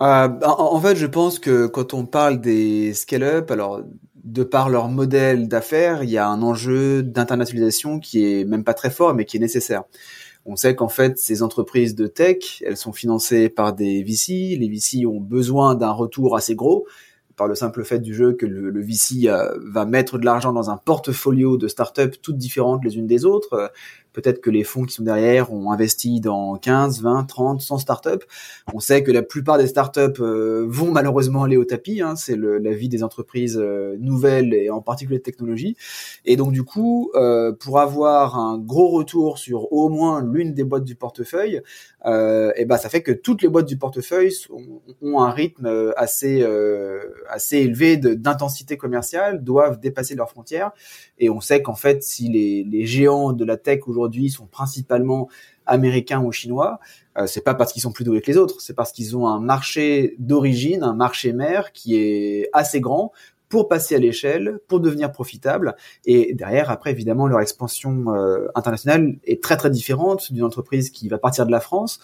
Euh, 0.00 0.28
en, 0.44 0.74
en, 0.74 0.80
fait, 0.80 0.96
je 0.96 1.06
pense 1.06 1.38
que 1.38 1.66
quand 1.66 1.94
on 1.94 2.06
parle 2.06 2.40
des 2.40 2.94
scale-up, 2.94 3.50
alors 3.50 3.82
de 4.32 4.44
par 4.44 4.68
leur 4.68 4.88
modèle 4.88 5.48
d'affaires, 5.48 6.02
il 6.04 6.10
y 6.10 6.18
a 6.18 6.28
un 6.28 6.42
enjeu 6.42 7.02
d'internationalisation 7.02 7.98
qui 7.98 8.24
est 8.24 8.44
même 8.44 8.62
pas 8.62 8.74
très 8.74 8.90
fort, 8.90 9.14
mais 9.14 9.24
qui 9.24 9.38
est 9.38 9.40
nécessaire. 9.40 9.84
On 10.44 10.54
sait 10.54 10.74
qu'en 10.74 10.88
fait, 10.88 11.18
ces 11.18 11.42
entreprises 11.42 11.94
de 11.94 12.06
tech, 12.06 12.62
elles 12.64 12.76
sont 12.76 12.92
financées 12.92 13.48
par 13.48 13.72
des 13.72 14.02
VC. 14.02 14.56
Les 14.58 14.68
VC 14.68 15.06
ont 15.06 15.20
besoin 15.20 15.74
d'un 15.74 15.90
retour 15.90 16.36
assez 16.36 16.54
gros 16.54 16.86
par 17.36 17.46
le 17.46 17.54
simple 17.54 17.84
fait 17.84 18.00
du 18.00 18.14
jeu 18.14 18.32
que 18.32 18.44
le, 18.44 18.68
le 18.68 18.82
VC 18.82 19.28
euh, 19.28 19.56
va 19.64 19.86
mettre 19.86 20.18
de 20.18 20.24
l'argent 20.24 20.52
dans 20.52 20.70
un 20.70 20.76
portfolio 20.76 21.56
de 21.56 21.68
startups 21.68 22.18
toutes 22.20 22.36
différentes 22.36 22.84
les 22.84 22.96
unes 22.96 23.06
des 23.06 23.24
autres. 23.24 23.70
Peut-être 24.18 24.40
que 24.40 24.50
les 24.50 24.64
fonds 24.64 24.82
qui 24.82 24.94
sont 24.94 25.04
derrière 25.04 25.52
ont 25.52 25.70
investi 25.70 26.20
dans 26.20 26.56
15, 26.56 27.02
20, 27.02 27.22
30, 27.22 27.60
100 27.60 27.78
startups. 27.78 28.26
On 28.74 28.80
sait 28.80 29.04
que 29.04 29.12
la 29.12 29.22
plupart 29.22 29.58
des 29.58 29.68
startups 29.68 30.20
euh, 30.20 30.66
vont 30.68 30.90
malheureusement 30.90 31.44
aller 31.44 31.56
au 31.56 31.64
tapis. 31.64 32.02
Hein. 32.02 32.16
C'est 32.16 32.36
la 32.36 32.72
vie 32.72 32.88
des 32.88 33.04
entreprises 33.04 33.56
euh, 33.56 33.96
nouvelles 34.00 34.54
et 34.54 34.70
en 34.70 34.80
particulier 34.80 35.18
de 35.18 35.22
technologie. 35.22 35.76
Et 36.24 36.34
donc 36.34 36.50
du 36.50 36.64
coup, 36.64 37.12
euh, 37.14 37.52
pour 37.52 37.78
avoir 37.78 38.36
un 38.36 38.58
gros 38.58 38.88
retour 38.88 39.38
sur 39.38 39.72
au 39.72 39.88
moins 39.88 40.20
l'une 40.20 40.52
des 40.52 40.64
boîtes 40.64 40.82
du 40.82 40.96
portefeuille, 40.96 41.62
et 42.04 42.64
ben 42.64 42.76
ça 42.78 42.88
fait 42.88 43.02
que 43.02 43.12
toutes 43.12 43.42
les 43.42 43.48
boîtes 43.48 43.66
du 43.66 43.76
portefeuille 43.76 44.32
ont 45.02 45.20
un 45.20 45.30
rythme 45.30 45.92
assez 45.96 46.42
assez 47.28 47.58
élevé 47.58 47.98
d'intensité 47.98 48.78
commerciale, 48.78 49.44
doivent 49.44 49.78
dépasser 49.78 50.14
leurs 50.14 50.30
frontières. 50.30 50.72
Et 51.18 51.30
on 51.30 51.40
sait 51.40 51.62
qu'en 51.62 51.74
fait, 51.74 52.02
si 52.02 52.28
les, 52.28 52.64
les 52.64 52.86
géants 52.86 53.32
de 53.32 53.44
la 53.44 53.56
tech 53.56 53.80
aujourd'hui 53.86 54.30
sont 54.30 54.46
principalement 54.46 55.28
américains 55.66 56.22
ou 56.22 56.32
chinois, 56.32 56.80
euh, 57.18 57.26
c'est 57.26 57.42
pas 57.42 57.54
parce 57.54 57.72
qu'ils 57.72 57.82
sont 57.82 57.92
plus 57.92 58.04
doués 58.04 58.20
que 58.20 58.30
les 58.30 58.36
autres, 58.36 58.60
c'est 58.60 58.74
parce 58.74 58.92
qu'ils 58.92 59.16
ont 59.16 59.28
un 59.28 59.40
marché 59.40 60.14
d'origine, 60.18 60.82
un 60.82 60.94
marché 60.94 61.32
mère 61.32 61.72
qui 61.72 61.96
est 61.96 62.48
assez 62.52 62.80
grand 62.80 63.12
pour 63.48 63.68
passer 63.68 63.94
à 63.94 63.98
l'échelle, 63.98 64.60
pour 64.68 64.80
devenir 64.80 65.10
profitable. 65.10 65.74
Et 66.04 66.34
derrière, 66.34 66.70
après, 66.70 66.90
évidemment, 66.90 67.26
leur 67.26 67.40
expansion 67.40 68.14
euh, 68.14 68.48
internationale 68.54 69.16
est 69.24 69.42
très 69.42 69.56
très 69.56 69.70
différente 69.70 70.32
d'une 70.32 70.44
entreprise 70.44 70.90
qui 70.90 71.08
va 71.08 71.18
partir 71.18 71.46
de 71.46 71.50
la 71.50 71.60
France, 71.60 72.00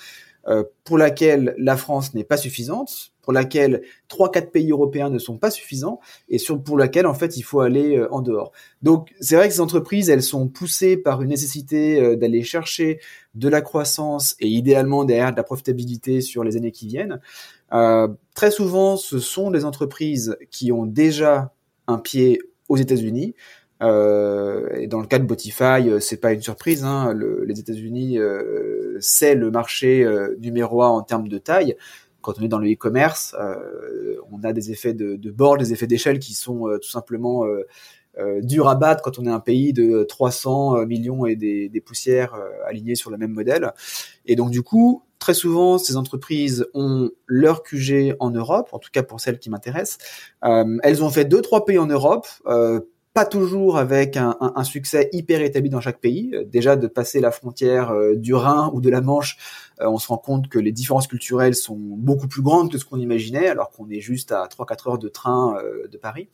pour 0.85 0.99
laquelle 0.99 1.55
la 1.59 1.77
France 1.77 2.13
n'est 2.15 2.25
pas 2.25 2.37
suffisante, 2.37 3.15
pour 3.25 3.33
laquelle 3.33 3.83
trois 4.07 4.31
quatre 4.31 4.53
pays 4.53 4.71
européens 4.71 5.09
ne 5.09 5.19
sont 5.19 5.39
pas 5.39 5.51
suffisants 5.51 5.99
et 6.29 6.39
sur 6.39 6.63
pour 6.63 6.77
laquelle 6.77 7.07
en 7.07 7.15
fait 7.15 7.37
il 7.37 7.43
faut 7.43 7.61
aller 7.61 7.97
euh, 7.97 8.13
en 8.13 8.21
dehors. 8.21 8.53
Donc 8.83 9.15
c'est 9.21 9.37
vrai 9.37 9.49
que 9.49 9.55
ces 9.55 9.61
entreprises 9.61 10.11
elles 10.11 10.23
sont 10.23 10.47
poussées 10.47 10.97
par 10.97 11.23
une 11.23 11.31
nécessité 11.31 12.01
euh, 12.01 12.17
d'aller 12.17 12.43
chercher 12.43 13.01
de 13.35 13.49
la 13.49 13.63
croissance 13.63 14.37
et 14.41 14.49
idéalement 14.49 15.05
derrière 15.05 15.33
de 15.33 15.37
la 15.37 15.43
profitabilité 15.43 16.21
sur 16.21 16.45
les 16.45 16.57
années 16.57 16.71
qui 16.71 16.87
viennent. 16.87 17.21
Euh, 17.73 18.09
très 18.35 18.51
souvent 18.51 18.97
ce 18.97 19.19
sont 19.19 19.51
des 19.51 19.65
entreprises 19.65 20.37
qui 20.51 20.71
ont 20.71 20.85
déjà 20.85 21.55
un 21.87 21.99
pied 21.99 22.41
aux 22.69 22.77
États-Unis. 22.77 23.35
Euh, 23.83 24.69
et 24.75 24.87
dans 24.87 25.01
le 25.01 25.07
cas 25.07 25.19
de 25.19 25.25
Botify, 25.25 26.01
c'est 26.01 26.21
pas 26.21 26.33
une 26.33 26.43
surprise. 26.43 26.85
Hein, 26.85 27.13
le, 27.13 27.45
les 27.45 27.59
États-Unis, 27.61 28.19
euh, 28.19 28.97
c'est 29.01 29.35
le 29.35 29.51
marché 29.51 30.07
numéro 30.41 30.83
un 30.83 30.89
en 30.89 31.03
termes 31.03 31.29
de 31.29 31.39
taille 31.39 31.77
quand 32.25 32.41
on 32.41 32.43
est 32.43 32.49
dans 32.49 32.59
le 32.59 32.73
e-commerce, 32.73 33.37
euh, 33.39 34.17
on 34.33 34.43
a 34.43 34.53
des 34.53 34.73
effets 34.73 34.95
de, 34.95 35.31
bord, 35.31 35.59
des 35.59 35.73
effets 35.73 35.87
d'échelle 35.87 36.19
qui 36.19 36.35
sont 36.35 36.67
euh, 36.67 36.79
tout 36.79 36.91
simplement 36.91 37.45
euh, 37.45 37.67
euh, 38.19 38.41
durs 38.41 38.69
à 38.69 38.75
battre 38.75 39.03
quand 39.03 39.19
on 39.19 39.27
est 39.27 39.31
un 39.31 39.41
pays 39.41 39.73
de 39.73 40.05
300 40.05 40.87
millions 40.87 41.27
et 41.27 41.37
des, 41.37 41.83
poussières 41.85 42.35
alignées 42.67 42.95
sur 42.95 43.11
le 43.11 43.19
même 43.19 43.33
modèle. 43.33 43.73
Et 44.25 44.37
donc 44.37 44.51
du 44.51 44.63
coup, 44.63 45.03
très 45.19 45.35
souvent, 45.35 45.79
ces 45.79 45.97
entreprises 45.97 46.67
ont 46.75 47.11
leur 47.27 47.63
QG 47.63 48.17
en 48.21 48.31
Europe, 48.31 48.71
en 48.73 48.79
tout 48.79 48.91
cas 48.91 49.03
pour 49.03 49.21
celles 49.21 49.39
qui 49.39 49.51
m'intéressent. 49.51 49.99
elles 50.43 51.05
ont 51.05 51.11
fait 51.11 51.27
deux 51.27 51.43
trois 51.43 51.65
pays 51.65 51.79
en 51.79 51.87
Europe 51.87 52.27
pas 53.15 53.25
toujours 53.25 53.79
avec 53.79 54.17
un, 54.17 54.37
un, 54.41 54.55
un, 54.57 54.65
succès 54.65 55.09
hyper 55.13 55.41
établi 55.41 55.71
dans 55.71 55.81
chaque 55.81 56.01
pays. 56.01 56.33
Euh, 56.35 56.45
déjà 56.45 56.75
de 56.75 56.89
passer 56.89 57.21
la 57.21 57.31
frontière 57.31 57.93
euh, 57.93 58.17
du 58.17 58.35
Rhin 58.35 58.73
ou 58.75 58.81
de 58.81 58.91
la 58.91 59.01
Manche, 59.01 59.39
euh, 59.81 59.87
on 59.89 59.99
se 59.99 60.09
rend 60.09 60.19
compte 60.19 60.49
que 60.49 60.59
les 60.59 60.73
différences 60.73 61.07
culturelles 61.07 61.55
sont 61.55 61.79
beaucoup 61.79 62.27
plus 62.27 62.43
grandes 62.43 62.73
que 62.73 62.77
ce 62.77 62.85
qu'on 62.85 62.99
imaginait, 62.99 63.47
alors 63.47 63.71
qu'on 63.71 63.89
est 63.89 64.01
juste 64.01 64.33
à 64.33 64.49
3-4 64.49 64.91
heures 64.91 64.99
de 64.99 65.09
train 65.09 65.57
de 65.91 65.97
Paris. 65.97 66.29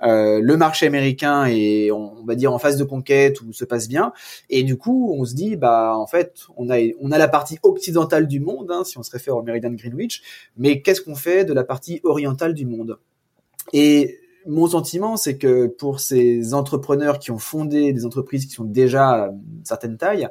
le 0.00 0.54
marché 0.56 0.86
américain 0.86 1.44
est, 1.44 1.90
on 1.90 2.24
va 2.24 2.34
dire, 2.34 2.52
en 2.52 2.58
phase 2.58 2.78
de 2.78 2.84
conquête 2.84 3.42
où 3.42 3.52
se 3.52 3.66
passe 3.66 3.88
bien, 3.88 4.12
et 4.48 4.62
du 4.62 4.76
coup, 4.76 5.14
on 5.18 5.24
se 5.24 5.34
dit, 5.34 5.56
bah, 5.56 5.94
en 5.96 6.06
fait, 6.06 6.46
on 6.56 6.70
a, 6.70 6.78
on 7.00 7.12
a 7.12 7.18
la 7.18 7.28
partie 7.28 7.58
occidentale 7.62 8.26
du 8.26 8.40
monde, 8.40 8.70
hein, 8.70 8.84
si 8.84 8.96
on 8.96 9.02
se 9.02 9.10
réfère 9.10 9.36
au 9.36 9.42
méridien 9.42 9.70
de 9.70 9.76
Greenwich, 9.76 10.22
mais 10.56 10.80
qu'est-ce 10.80 11.02
qu'on 11.02 11.16
fait 11.16 11.44
de 11.44 11.52
la 11.52 11.64
partie 11.64 12.00
orientale 12.02 12.54
du 12.54 12.64
monde? 12.66 12.98
Et 13.72 14.18
mon 14.46 14.66
sentiment, 14.66 15.16
c'est 15.16 15.38
que 15.38 15.66
pour 15.66 16.00
ces 16.00 16.54
entrepreneurs 16.54 17.18
qui 17.18 17.30
ont 17.30 17.38
fondé 17.38 17.92
des 17.92 18.04
entreprises 18.04 18.46
qui 18.46 18.52
sont 18.52 18.64
déjà 18.64 19.10
à 19.10 19.26
une 19.28 19.64
certaine 19.64 19.96
taille, 19.96 20.28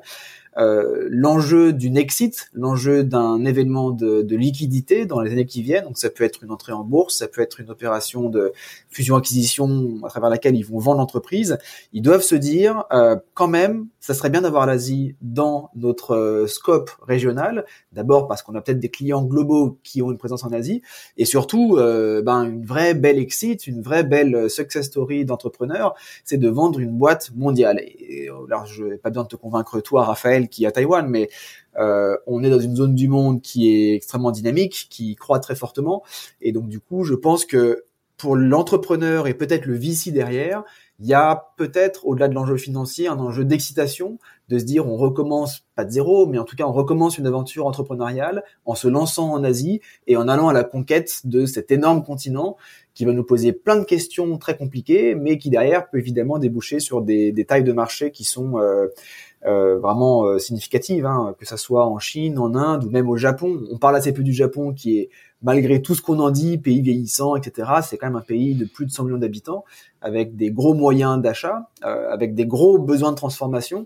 euh, 0.57 1.07
l'enjeu 1.10 1.74
d'une 1.74 1.98
exit, 1.98 2.50
l'enjeu 2.53 3.03
d'un 3.03 3.43
événement 3.45 3.91
de, 3.91 4.22
de, 4.22 4.36
liquidité 4.36 5.05
dans 5.05 5.19
les 5.19 5.31
années 5.31 5.45
qui 5.45 5.62
viennent. 5.62 5.86
Donc 5.86 5.98
ça 5.98 6.10
peut 6.10 6.24
être 6.24 6.43
une 6.43 6.51
entrée 6.51 6.74
en 6.74 6.83
bourse, 6.83 7.17
ça 7.17 7.27
peut 7.27 7.41
être 7.41 7.60
une 7.60 7.69
opération 7.69 8.29
de 8.29 8.53
fusion-acquisition 8.89 10.00
à 10.03 10.10
travers 10.10 10.29
laquelle 10.29 10.55
ils 10.55 10.65
vont 10.65 10.79
vendre 10.79 11.00
l'entreprise. 11.00 11.57
Ils 11.91 12.01
doivent 12.01 12.22
se 12.22 12.36
dire 12.36 12.86
euh, 12.91 13.15
quand 13.33 13.48
même, 13.48 13.88
ça 14.00 14.13
serait 14.13 14.29
bien 14.29 14.41
d'avoir 14.41 14.65
l'Asie 14.65 15.15
dans 15.22 15.69
notre 15.75 16.15
euh, 16.15 16.48
scope 16.48 16.91
régional. 17.01 17.65
D'abord 17.91 18.27
parce 18.27 18.43
qu'on 18.43 18.55
a 18.55 18.62
peut-être 18.62 18.79
des 18.79 18.89
clients 18.89 19.24
globaux 19.24 19.79
qui 19.83 20.01
ont 20.01 20.12
une 20.12 20.17
présence 20.17 20.43
en 20.43 20.51
Asie, 20.51 20.81
et 21.17 21.25
surtout 21.25 21.77
euh, 21.77 22.22
ben, 22.22 22.43
une 22.43 22.65
vraie 22.65 22.93
belle 22.93 23.17
exit, 23.17 23.67
une 23.67 23.81
vraie 23.81 24.03
belle 24.03 24.50
success 24.50 24.86
story 24.86 25.25
d'entrepreneur, 25.25 25.95
c'est 26.24 26.38
de 26.38 26.50
vendre 26.50 26.79
une 26.79 26.98
boîte 26.98 27.31
mondiale. 27.36 27.79
Et, 27.79 28.29
alors 28.29 28.65
je 28.65 28.83
n'ai 28.83 28.98
pas 28.98 29.10
besoin 29.10 29.24
de 29.24 29.29
te 29.29 29.36
convaincre 29.36 29.79
toi, 29.81 30.03
Raphaël, 30.03 30.42
qui 30.50 30.63
est 30.63 30.67
à 30.67 30.71
Taïwan, 30.71 31.07
mais 31.07 31.29
euh, 31.77 32.17
on 32.27 32.43
est 32.43 32.50
dans 32.50 32.59
une 32.59 32.75
zone 32.75 32.95
du 32.95 33.07
monde 33.07 33.41
qui 33.41 33.69
est 33.69 33.95
extrêmement 33.95 34.31
dynamique, 34.31 34.88
qui 34.89 35.15
croît 35.15 35.39
très 35.39 35.55
fortement, 35.55 36.03
et 36.41 36.51
donc 36.51 36.67
du 36.67 36.79
coup, 36.79 37.03
je 37.03 37.15
pense 37.15 37.45
que 37.45 37.85
pour 38.17 38.35
l'entrepreneur 38.35 39.27
et 39.27 39.33
peut-être 39.33 39.65
le 39.65 39.75
VC 39.75 40.12
derrière, 40.12 40.63
il 41.00 41.07
y 41.07 41.13
a 41.13 41.51
peut-être, 41.57 42.05
au-delà 42.05 42.27
de 42.27 42.33
l'enjeu 42.33 42.55
financier, 42.55 43.07
un 43.07 43.19
enjeu 43.19 43.43
d'excitation, 43.43 44.19
de 44.47 44.59
se 44.59 44.63
dire 44.63 44.88
on 44.88 44.95
recommence, 44.95 45.65
pas 45.75 45.83
de 45.83 45.91
zéro, 45.91 46.27
mais 46.27 46.38
en 46.38 46.45
tout 46.45 46.55
cas 46.55 46.65
on 46.65 46.71
recommence 46.71 47.17
une 47.17 47.27
aventure 47.27 47.65
entrepreneuriale 47.65 48.43
en 48.65 48.75
se 48.75 48.88
lançant 48.88 49.31
en 49.31 49.43
Asie 49.43 49.81
et 50.07 50.15
en 50.15 50.27
allant 50.27 50.47
à 50.47 50.53
la 50.53 50.63
conquête 50.63 51.21
de 51.25 51.45
cet 51.45 51.71
énorme 51.71 52.03
continent 52.03 52.55
qui 52.93 53.05
va 53.05 53.12
nous 53.12 53.23
poser 53.23 53.51
plein 53.53 53.75
de 53.75 53.83
questions 53.83 54.38
très 54.38 54.55
compliquées, 54.55 55.15
mais 55.15 55.38
qui 55.38 55.50
derrière 55.50 55.89
peut 55.89 55.97
évidemment 55.97 56.38
déboucher 56.38 56.79
sur 56.79 57.01
des, 57.01 57.31
des 57.31 57.45
tailles 57.45 57.63
de 57.63 57.73
marché 57.73 58.12
qui 58.12 58.23
sont 58.23 58.59
euh, 58.59 58.88
euh, 59.45 59.77
vraiment 59.79 60.25
euh, 60.25 60.39
significatives, 60.39 61.05
hein, 61.05 61.35
que 61.38 61.45
ça 61.45 61.57
soit 61.57 61.85
en 61.85 62.00
Chine, 62.00 62.39
en 62.39 62.55
Inde 62.55 62.85
ou 62.85 62.89
même 62.89 63.09
au 63.09 63.17
Japon. 63.17 63.62
On 63.71 63.77
parle 63.77 63.95
assez 63.95 64.13
peu 64.13 64.23
du 64.23 64.33
Japon 64.33 64.73
qui 64.73 64.97
est 64.97 65.09
malgré 65.43 65.81
tout 65.81 65.93
ce 65.93 66.01
qu'on 66.01 66.19
en 66.19 66.31
dit, 66.31 66.57
pays 66.57 66.81
vieillissant, 66.81 67.35
etc., 67.35 67.69
c'est 67.83 67.97
quand 67.97 68.07
même 68.07 68.15
un 68.15 68.21
pays 68.21 68.55
de 68.55 68.65
plus 68.65 68.85
de 68.85 68.91
100 68.91 69.03
millions 69.03 69.17
d'habitants, 69.17 69.65
avec 70.01 70.35
des 70.35 70.50
gros 70.50 70.73
moyens 70.73 71.21
d'achat, 71.21 71.69
euh, 71.85 72.09
avec 72.12 72.33
des 72.33 72.45
gros 72.45 72.79
besoins 72.79 73.12
de 73.12 73.17
transformation. 73.17 73.85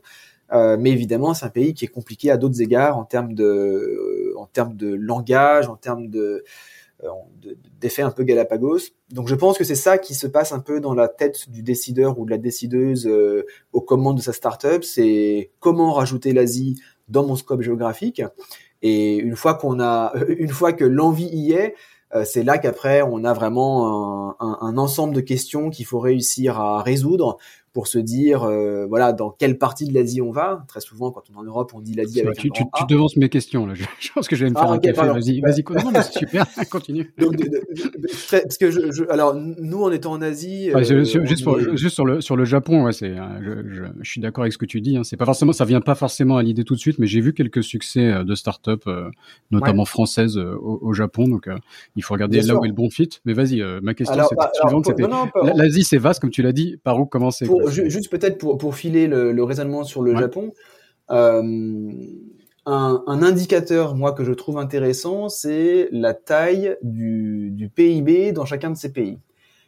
Euh, 0.54 0.78
mais 0.80 0.92
évidemment, 0.92 1.34
c'est 1.34 1.46
un 1.46 1.50
pays 1.50 1.74
qui 1.74 1.84
est 1.84 1.90
compliqué 1.90 2.32
à 2.32 2.38
d'autres 2.38 2.62
égards 2.62 2.98
en 2.98 3.04
termes 3.04 3.34
de, 3.34 4.34
en 4.38 4.46
termes 4.46 4.76
de 4.76 4.94
langage, 4.94 5.68
en 5.68 5.76
termes 5.76 6.08
de 6.08 6.46
d'effets 7.80 8.02
un 8.02 8.12
peu 8.12 8.24
Galapagos. 8.24 8.80
Donc 9.12 9.28
je 9.28 9.36
pense 9.36 9.58
que 9.58 9.64
c'est 9.64 9.76
ça 9.76 9.98
qui 9.98 10.16
se 10.16 10.28
passe 10.28 10.52
un 10.52 10.60
peu 10.60 10.80
dans 10.80 10.94
la 10.94 11.08
tête 11.08 11.50
du 11.50 11.62
décideur 11.62 12.18
ou 12.20 12.26
de 12.26 12.32
la 12.32 12.38
décideuse 12.38 13.08
euh, 13.08 13.46
aux 13.72 13.82
commandes 13.82 14.18
de 14.18 14.22
sa 14.22 14.34
startup, 14.34 14.84
c'est 14.84 15.52
comment 15.60 15.94
rajouter 15.94 16.34
l'Asie 16.34 16.82
dans 17.08 17.26
mon 17.26 17.36
scope 17.36 17.62
géographique. 17.62 18.22
Et 18.82 19.18
une 19.18 19.36
fois 19.36 19.54
qu'on 19.54 19.80
a, 19.80 20.14
une 20.28 20.50
fois 20.50 20.74
que 20.74 20.86
l'envie 20.86 21.30
y 21.32 21.54
est, 21.54 21.76
euh, 22.16 22.24
c'est 22.26 22.44
là 22.44 22.58
qu'après 22.58 23.02
on 23.02 23.24
a 23.26 23.34
vraiment 23.34 24.36
un, 24.40 24.58
un 24.62 24.78
ensemble 24.78 25.14
de 25.14 25.22
questions 25.22 25.70
qu'il 25.70 25.86
faut 25.86 26.00
réussir 26.00 26.60
à 26.60 26.82
résoudre 26.82 27.38
pour 27.78 27.88
se 27.88 28.00
dire 28.00 28.42
euh, 28.42 28.88
voilà 28.88 29.14
dans 29.14 29.30
quelle 29.30 29.60
partie 29.60 29.86
de 29.86 29.94
l'Asie 29.94 30.20
on 30.20 30.32
va. 30.32 30.66
Très 30.68 30.80
souvent 30.80 31.12
quand 31.12 31.22
on 31.30 31.36
est 31.36 31.38
en 31.38 31.44
Europe, 31.44 31.74
on 31.76 31.80
dit 31.80 31.94
l'Asie 31.94 32.22
avec 32.22 32.40
tu, 32.40 32.48
un 32.48 32.50
tu, 32.50 32.64
tu, 32.76 32.86
devances 32.90 33.18
mes 33.18 33.30
questions 33.30 33.68
là. 33.68 33.76
Je, 34.00 34.12
pense 34.12 34.28
que 34.28 34.36
je 34.36 34.46
vais 34.46 34.50
me 34.50 34.56
faire 34.56 34.72
ah, 34.72 34.74
un 34.74 34.80
café. 34.80 35.06
Vas-y, 35.06 35.42
vas-y, 35.42 35.64
non, 35.86 35.92
mais 35.92 36.02
c'est 36.12 36.18
super. 36.18 36.48
Continue. 36.72 37.14
Donc, 37.20 37.36
de, 37.36 37.44
de, 37.44 37.62
parce 38.32 38.58
que 38.58 38.72
je, 38.72 38.92
je, 38.92 39.04
alors 39.12 39.36
nous 39.36 39.84
en 39.84 39.92
étant 39.92 40.14
en 40.14 40.24
Asie, 40.24 40.72
euh, 40.74 41.04
juste, 41.04 41.44
pour, 41.44 41.60
juste, 41.60 41.94
sur 41.94 42.04
le 42.04 42.20
sur 42.20 42.36
le 42.36 42.46
Japon, 42.46 42.84
ouais, 42.84 42.94
c'est 42.94 43.12
euh, 43.12 43.62
je, 44.02 44.10
suis 44.10 44.22
d'accord 44.22 44.42
avec 44.42 44.54
ce 44.54 44.58
que 44.58 44.66
tu 44.66 44.82
dis. 44.82 44.98
Hein. 44.98 45.04
C'est 45.04 45.16
pas 45.16 45.26
forcément, 45.26 45.54
ça 45.54 45.66
vient 45.66 45.82
pas 45.82 45.94
forcément 45.94 46.38
à 46.38 46.42
l'idée 46.42 46.64
tout 46.64 46.74
de 46.74 46.80
suite, 46.80 46.98
mais 46.98 47.06
j'ai 47.06 47.22
vu 47.22 47.34
quelques 47.34 47.64
succès 47.64 48.06
euh, 48.08 48.24
de 48.24 48.34
start-up, 48.34 48.86
notamment 49.52 49.86
françaises 49.86 50.40
au, 50.40 50.80
au, 50.82 50.94
Japon. 50.94 51.28
Donc 51.28 51.48
il 51.96 52.04
faut 52.04 52.16
regarder 52.16 52.40
Bien 52.40 52.48
là 52.48 52.54
sûr. 52.54 52.62
où 52.62 52.66
est 52.66 52.70
le 52.70 52.74
bon 52.74 52.90
fit. 52.90 53.10
Mais 53.26 53.34
vas-y, 53.34 53.62
ma 53.84 53.94
question 53.94 54.18
bah, 54.36 54.50
suivante. 54.56 54.88
C'était 54.88 55.08
l'Asie, 55.54 55.84
c'est 55.84 56.00
vaste 56.00 56.22
comme 56.22 56.32
tu 56.32 56.42
l'as 56.42 56.54
dit. 56.54 56.78
Par 56.84 57.00
où 57.00 57.06
commencer 57.06 57.46
juste 57.70 58.10
peut-être 58.10 58.38
pour, 58.38 58.58
pour 58.58 58.76
filer 58.76 59.08
le, 59.08 59.32
le, 59.32 59.44
raisonnement 59.44 59.84
sur 59.84 60.02
le 60.02 60.14
ouais. 60.14 60.20
Japon, 60.20 60.54
euh, 61.12 61.92
un, 62.66 63.04
un, 63.08 63.24
indicateur, 63.24 63.96
moi, 63.96 64.12
que 64.12 64.24
je 64.24 64.34
trouve 64.34 64.58
intéressant, 64.58 65.30
c'est 65.30 65.88
la 65.92 66.14
taille 66.14 66.76
du, 66.82 67.50
du, 67.52 67.70
PIB 67.70 68.34
dans 68.34 68.46
chacun 68.46 68.70
de 68.72 68.78
ces 68.78 68.92
pays. 68.92 69.20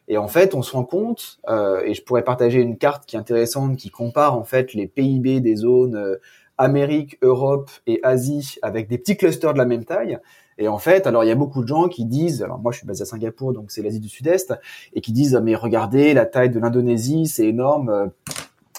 Et 0.09 0.17
en 0.17 0.27
fait, 0.27 0.55
on 0.55 0.61
se 0.61 0.71
rend 0.71 0.83
compte, 0.83 1.39
euh, 1.47 1.81
et 1.85 1.93
je 1.93 2.03
pourrais 2.03 2.23
partager 2.23 2.59
une 2.59 2.77
carte 2.77 3.05
qui 3.05 3.15
est 3.15 3.19
intéressante, 3.19 3.77
qui 3.77 3.89
compare 3.89 4.35
en 4.37 4.43
fait 4.43 4.73
les 4.73 4.87
PIB 4.87 5.39
des 5.39 5.55
zones 5.55 5.95
euh, 5.95 6.17
Amérique, 6.57 7.17
Europe 7.21 7.69
et 7.87 7.99
Asie 8.03 8.57
avec 8.61 8.89
des 8.89 8.97
petits 8.97 9.15
clusters 9.15 9.53
de 9.53 9.59
la 9.59 9.65
même 9.65 9.85
taille. 9.85 10.17
Et 10.59 10.67
en 10.67 10.77
fait, 10.77 11.07
alors 11.07 11.23
il 11.23 11.27
y 11.27 11.31
a 11.31 11.35
beaucoup 11.35 11.63
de 11.63 11.67
gens 11.67 11.87
qui 11.87 12.05
disent, 12.05 12.43
alors 12.43 12.59
moi 12.59 12.73
je 12.73 12.79
suis 12.79 12.85
basé 12.85 13.03
à 13.03 13.05
Singapour, 13.05 13.53
donc 13.53 13.71
c'est 13.71 13.81
l'Asie 13.81 14.01
du 14.01 14.09
Sud-Est, 14.09 14.53
et 14.93 14.99
qui 14.99 15.13
disent 15.13 15.39
mais 15.41 15.55
regardez 15.55 16.13
la 16.13 16.25
taille 16.25 16.49
de 16.49 16.59
l'Indonésie, 16.59 17.27
c'est 17.27 17.47
énorme. 17.47 18.11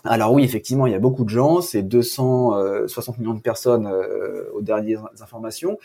Alors 0.04 0.32
oui, 0.32 0.44
effectivement, 0.44 0.86
il 0.86 0.92
y 0.92 0.96
a 0.96 0.98
beaucoup 0.98 1.24
de 1.24 1.30
gens, 1.30 1.62
c'est 1.62 1.82
260 1.82 3.18
millions 3.18 3.34
de 3.34 3.40
personnes 3.40 3.86
euh, 3.86 4.44
aux 4.54 4.60
dernières 4.60 5.08
informations, 5.22 5.78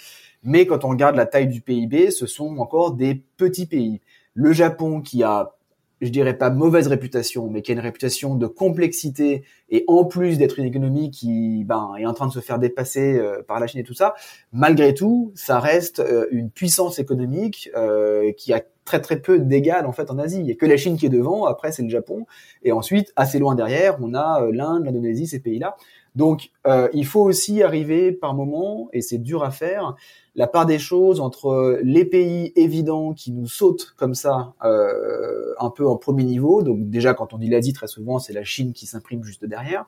mais 0.44 0.66
quand 0.66 0.84
on 0.84 0.90
regarde 0.90 1.16
la 1.16 1.25
taille 1.25 1.48
du 1.48 1.62
PIB, 1.62 2.12
ce 2.12 2.25
sont 2.28 2.58
encore 2.58 2.92
des 2.92 3.24
petits 3.38 3.66
pays. 3.66 4.02
Le 4.34 4.52
Japon 4.52 5.02
qui 5.02 5.24
a 5.24 5.56
je 6.02 6.10
dirais 6.10 6.38
pas 6.38 6.50
mauvaise 6.50 6.88
réputation, 6.88 7.50
mais 7.50 7.62
qui 7.62 7.72
a 7.72 7.74
une 7.74 7.80
réputation 7.80 8.36
de 8.36 8.48
complexité 8.48 9.44
et 9.70 9.84
en 9.88 10.06
plus 10.06 10.38
d'être 10.38 10.60
une 10.60 10.66
économie 10.66 11.12
qui 11.12 11.64
ben, 11.64 11.94
est 11.98 12.06
en 12.06 12.14
train 12.14 12.28
de 12.28 12.34
se 12.34 12.40
faire 12.40 12.60
dépasser 12.60 13.18
euh, 13.18 13.42
par 13.42 13.60
la 13.60 13.68
Chine 13.68 13.80
et 13.80 13.84
tout 13.84 13.94
ça, 13.94 14.14
malgré 14.52 14.94
tout, 14.94 15.32
ça 15.36 15.60
reste 15.60 16.00
euh, 16.00 16.28
une 16.32 16.50
puissance 16.50 17.00
économique 17.00 17.70
euh, 17.75 18.32
qui 18.34 18.54
a 18.54 18.62
très 18.86 19.02
très 19.02 19.20
peu 19.20 19.40
d'égal 19.40 19.86
en 19.86 19.92
fait 19.92 20.10
en 20.12 20.20
Asie. 20.20 20.38
Il 20.38 20.46
n'y 20.46 20.52
a 20.52 20.56
que 20.56 20.66
la 20.66 20.78
Chine 20.78 20.96
qui 20.96 21.08
est 21.08 21.10
devant, 21.10 21.46
après 21.46 21.72
c'est 21.72 21.84
le 21.84 21.90
Japon, 21.90 22.25
et 22.64 22.72
ensuite 22.72 23.12
assez 23.16 23.40
loin 23.40 23.56
derrière, 23.56 23.98
on 24.02 24.14
a 24.14 24.44
euh, 24.44 24.52
l'Inde, 24.54 24.86
l'Indonésie, 24.86 25.28
ces 25.28 25.40
pays-là. 25.40 25.75
Donc 26.15 26.51
euh, 26.65 26.88
il 26.93 27.05
faut 27.05 27.22
aussi 27.22 27.62
arriver 27.62 28.12
par 28.12 28.34
moment, 28.34 28.89
et 28.93 29.01
c'est 29.01 29.17
dur 29.17 29.43
à 29.43 29.51
faire, 29.51 29.95
la 30.36 30.48
part 30.48 30.65
des 30.65 30.79
choses 30.79 31.19
entre 31.19 31.79
les 31.84 32.05
pays 32.05 32.51
évidents 32.55 33.13
qui 33.13 33.31
nous 33.31 33.48
sautent 33.48 33.93
comme 33.98 34.13
ça 34.13 34.53
euh, 34.63 35.53
un 35.60 35.69
peu 35.69 35.88
en 35.88 35.98
premier 35.98 36.24
niveau. 36.24 36.62
Donc 36.62 36.89
déjà 36.89 37.13
quand 37.13 37.34
on 37.34 37.38
dit 37.38 37.50
l'Asie 37.50 37.74
très 37.74 37.88
souvent 37.88 38.19
c'est 38.19 38.34
la 38.34 38.43
Chine 38.43 38.74
qui 38.74 38.86
s'imprime 38.86 39.24
juste 39.24 39.45
derrière. 39.45 39.86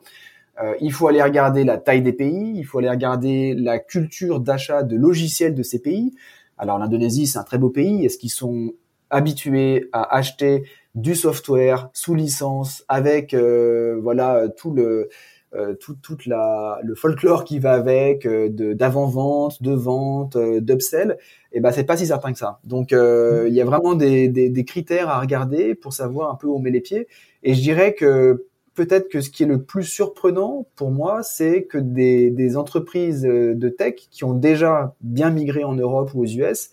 Euh, 0.61 0.73
il 0.81 0.91
faut 0.91 1.07
aller 1.07 1.21
regarder 1.21 1.63
la 1.63 1.77
taille 1.77 2.01
des 2.01 2.13
pays, 2.13 2.53
il 2.55 2.63
faut 2.63 2.79
aller 2.79 2.89
regarder 2.89 3.53
la 3.53 3.79
culture 3.79 4.39
d'achat 4.39 4.83
de 4.83 4.95
logiciels 4.95 5.53
de 5.53 5.63
ces 5.63 5.79
pays. 5.79 6.13
Alors 6.57 6.77
l'Indonésie 6.77 7.27
c'est 7.27 7.39
un 7.39 7.43
très 7.43 7.57
beau 7.57 7.69
pays. 7.69 8.05
Est-ce 8.05 8.17
qu'ils 8.17 8.31
sont 8.31 8.73
habitués 9.09 9.89
à 9.93 10.15
acheter 10.15 10.63
du 10.95 11.15
software 11.15 11.89
sous 11.93 12.15
licence 12.15 12.83
avec 12.87 13.33
euh, 13.33 13.99
voilà 14.01 14.49
tout 14.49 14.71
le 14.71 15.09
euh, 15.55 15.73
tout, 15.75 15.95
toute 15.95 16.25
la, 16.25 16.79
le 16.83 16.95
folklore 16.95 17.43
qui 17.43 17.59
va 17.59 17.73
avec, 17.73 18.25
euh, 18.25 18.49
d'avant-vente, 18.49 19.61
de 19.63 19.71
vente, 19.71 20.35
euh, 20.35 20.59
d'upsell, 20.59 21.17
et 21.51 21.57
eh 21.57 21.59
ben 21.61 21.71
c'est 21.71 21.85
pas 21.85 21.97
si 21.97 22.05
certain 22.05 22.33
que 22.33 22.39
ça. 22.39 22.59
Donc 22.63 22.93
euh, 22.93 23.45
il 23.47 23.55
y 23.55 23.61
a 23.61 23.65
vraiment 23.65 23.95
des, 23.95 24.27
des, 24.27 24.49
des, 24.49 24.65
critères 24.65 25.09
à 25.09 25.19
regarder 25.19 25.75
pour 25.75 25.93
savoir 25.93 26.31
un 26.31 26.35
peu 26.35 26.47
où 26.47 26.55
on 26.55 26.59
met 26.59 26.71
les 26.71 26.81
pieds. 26.81 27.07
Et 27.43 27.53
je 27.53 27.61
dirais 27.61 27.93
que 27.93 28.45
peut-être 28.75 29.09
que 29.09 29.21
ce 29.21 29.29
qui 29.29 29.43
est 29.43 29.47
le 29.47 29.63
plus 29.63 29.83
surprenant 29.83 30.67
pour 30.75 30.91
moi, 30.91 31.23
c'est 31.23 31.63
que 31.63 31.77
des, 31.77 32.29
des, 32.29 32.57
entreprises 32.57 33.21
de 33.21 33.69
tech 33.69 33.95
qui 34.11 34.23
ont 34.23 34.33
déjà 34.33 34.95
bien 35.01 35.29
migré 35.29 35.63
en 35.63 35.73
Europe 35.73 36.11
ou 36.13 36.23
aux 36.23 36.27
US 36.27 36.71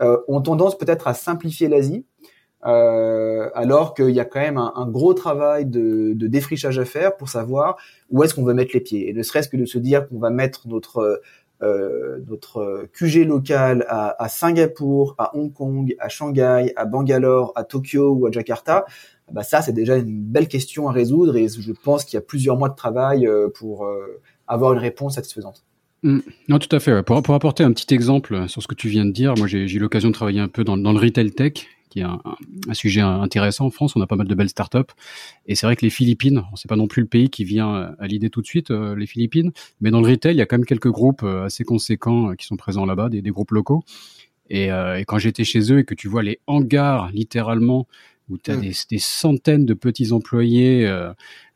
euh, 0.00 0.18
ont 0.28 0.40
tendance 0.40 0.78
peut-être 0.78 1.08
à 1.08 1.14
simplifier 1.14 1.66
l'Asie 1.66 2.06
euh, 2.66 3.50
alors 3.54 3.94
qu'il 3.94 4.10
y 4.10 4.20
a 4.20 4.24
quand 4.24 4.40
même 4.40 4.58
un, 4.58 4.72
un 4.74 4.88
gros 4.88 5.14
travail 5.14 5.64
de, 5.64 6.12
de, 6.14 6.26
défrichage 6.26 6.78
à 6.78 6.84
faire 6.84 7.16
pour 7.16 7.28
savoir 7.28 7.76
où 8.10 8.22
est-ce 8.24 8.34
qu'on 8.34 8.44
va 8.44 8.54
mettre 8.54 8.72
les 8.74 8.80
pieds. 8.80 9.08
Et 9.08 9.12
ne 9.12 9.22
serait-ce 9.22 9.48
que 9.48 9.56
de 9.56 9.64
se 9.64 9.78
dire 9.78 10.08
qu'on 10.08 10.18
va 10.18 10.30
mettre 10.30 10.66
notre 10.66 11.20
euh, 11.60 12.20
notre 12.28 12.88
QG 12.92 13.26
local 13.26 13.84
à, 13.88 14.22
à, 14.22 14.28
Singapour, 14.28 15.16
à 15.18 15.36
Hong 15.36 15.52
Kong, 15.52 15.92
à 15.98 16.08
Shanghai, 16.08 16.72
à 16.76 16.84
Bangalore, 16.84 17.52
à 17.56 17.64
Tokyo 17.64 18.12
ou 18.12 18.26
à 18.26 18.30
Jakarta, 18.30 18.84
bah 19.32 19.42
ça 19.42 19.60
c'est 19.60 19.72
déjà 19.72 19.96
une 19.96 20.22
belle 20.22 20.46
question 20.46 20.88
à 20.88 20.92
résoudre 20.92 21.36
et 21.36 21.48
je 21.48 21.72
pense 21.72 22.04
qu'il 22.04 22.14
y 22.14 22.18
a 22.18 22.20
plusieurs 22.20 22.56
mois 22.56 22.68
de 22.68 22.76
travail 22.76 23.26
euh, 23.26 23.48
pour 23.52 23.86
euh, 23.86 24.20
avoir 24.46 24.72
une 24.72 24.78
réponse 24.78 25.16
satisfaisante. 25.16 25.64
Mmh. 26.04 26.20
Non, 26.48 26.60
tout 26.60 26.74
à 26.74 26.78
fait. 26.78 27.02
Pour, 27.02 27.20
pour, 27.22 27.34
apporter 27.34 27.64
un 27.64 27.72
petit 27.72 27.92
exemple 27.92 28.48
sur 28.48 28.62
ce 28.62 28.68
que 28.68 28.76
tu 28.76 28.88
viens 28.88 29.04
de 29.04 29.10
dire, 29.10 29.34
moi 29.36 29.48
j'ai 29.48 29.68
eu 29.68 29.80
l'occasion 29.80 30.10
de 30.10 30.14
travailler 30.14 30.40
un 30.40 30.46
peu 30.46 30.62
dans, 30.62 30.76
dans 30.76 30.92
le 30.92 31.00
retail 31.00 31.32
tech 31.32 31.66
qui 31.88 32.00
est 32.00 32.04
un, 32.04 32.20
un, 32.68 32.74
sujet 32.74 33.00
intéressant 33.00 33.66
en 33.66 33.70
France. 33.70 33.96
On 33.96 34.00
a 34.00 34.06
pas 34.06 34.16
mal 34.16 34.28
de 34.28 34.34
belles 34.34 34.48
startups. 34.48 34.92
Et 35.46 35.54
c'est 35.54 35.66
vrai 35.66 35.76
que 35.76 35.84
les 35.84 35.90
Philippines, 35.90 36.42
c'est 36.54 36.68
pas 36.68 36.76
non 36.76 36.86
plus 36.86 37.02
le 37.02 37.08
pays 37.08 37.30
qui 37.30 37.44
vient 37.44 37.94
à 37.98 38.06
l'idée 38.06 38.30
tout 38.30 38.42
de 38.42 38.46
suite, 38.46 38.70
euh, 38.70 38.94
les 38.96 39.06
Philippines, 39.06 39.52
mais 39.80 39.90
dans 39.90 40.00
le 40.00 40.08
retail, 40.08 40.34
il 40.34 40.38
y 40.38 40.42
a 40.42 40.46
quand 40.46 40.58
même 40.58 40.66
quelques 40.66 40.90
groupes 40.90 41.22
euh, 41.22 41.44
assez 41.44 41.64
conséquents 41.64 42.30
euh, 42.30 42.34
qui 42.34 42.46
sont 42.46 42.56
présents 42.56 42.86
là-bas, 42.86 43.08
des, 43.08 43.22
des, 43.22 43.30
groupes 43.30 43.50
locaux. 43.50 43.82
Et, 44.50 44.68
et 44.68 45.04
quand 45.06 45.18
j'étais 45.18 45.44
chez 45.44 45.70
eux 45.72 45.80
et 45.80 45.84
que 45.84 45.92
tu 45.92 46.08
vois 46.08 46.22
les 46.22 46.40
hangars 46.46 47.10
littéralement 47.12 47.86
où 48.28 48.38
tu 48.38 48.50
as 48.50 48.56
mm. 48.56 48.72
des, 48.90 48.98
centaines 48.98 49.66
de 49.66 49.74
petits 49.74 50.12
employés 50.12 50.86
euh, 50.86 51.12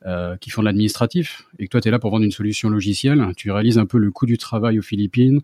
euh, 0.06 0.36
qui 0.36 0.50
font 0.50 0.62
de 0.62 0.66
l'administratif, 0.66 1.46
et 1.58 1.66
que 1.66 1.70
toi, 1.70 1.80
tu 1.80 1.88
es 1.88 1.90
là 1.90 1.98
pour 1.98 2.10
vendre 2.10 2.24
une 2.24 2.32
solution 2.32 2.68
logicielle, 2.68 3.32
tu 3.36 3.50
réalises 3.50 3.78
un 3.78 3.86
peu 3.86 3.98
le 3.98 4.10
coût 4.10 4.26
du 4.26 4.38
travail 4.38 4.78
aux 4.78 4.82
Philippines, 4.82 5.40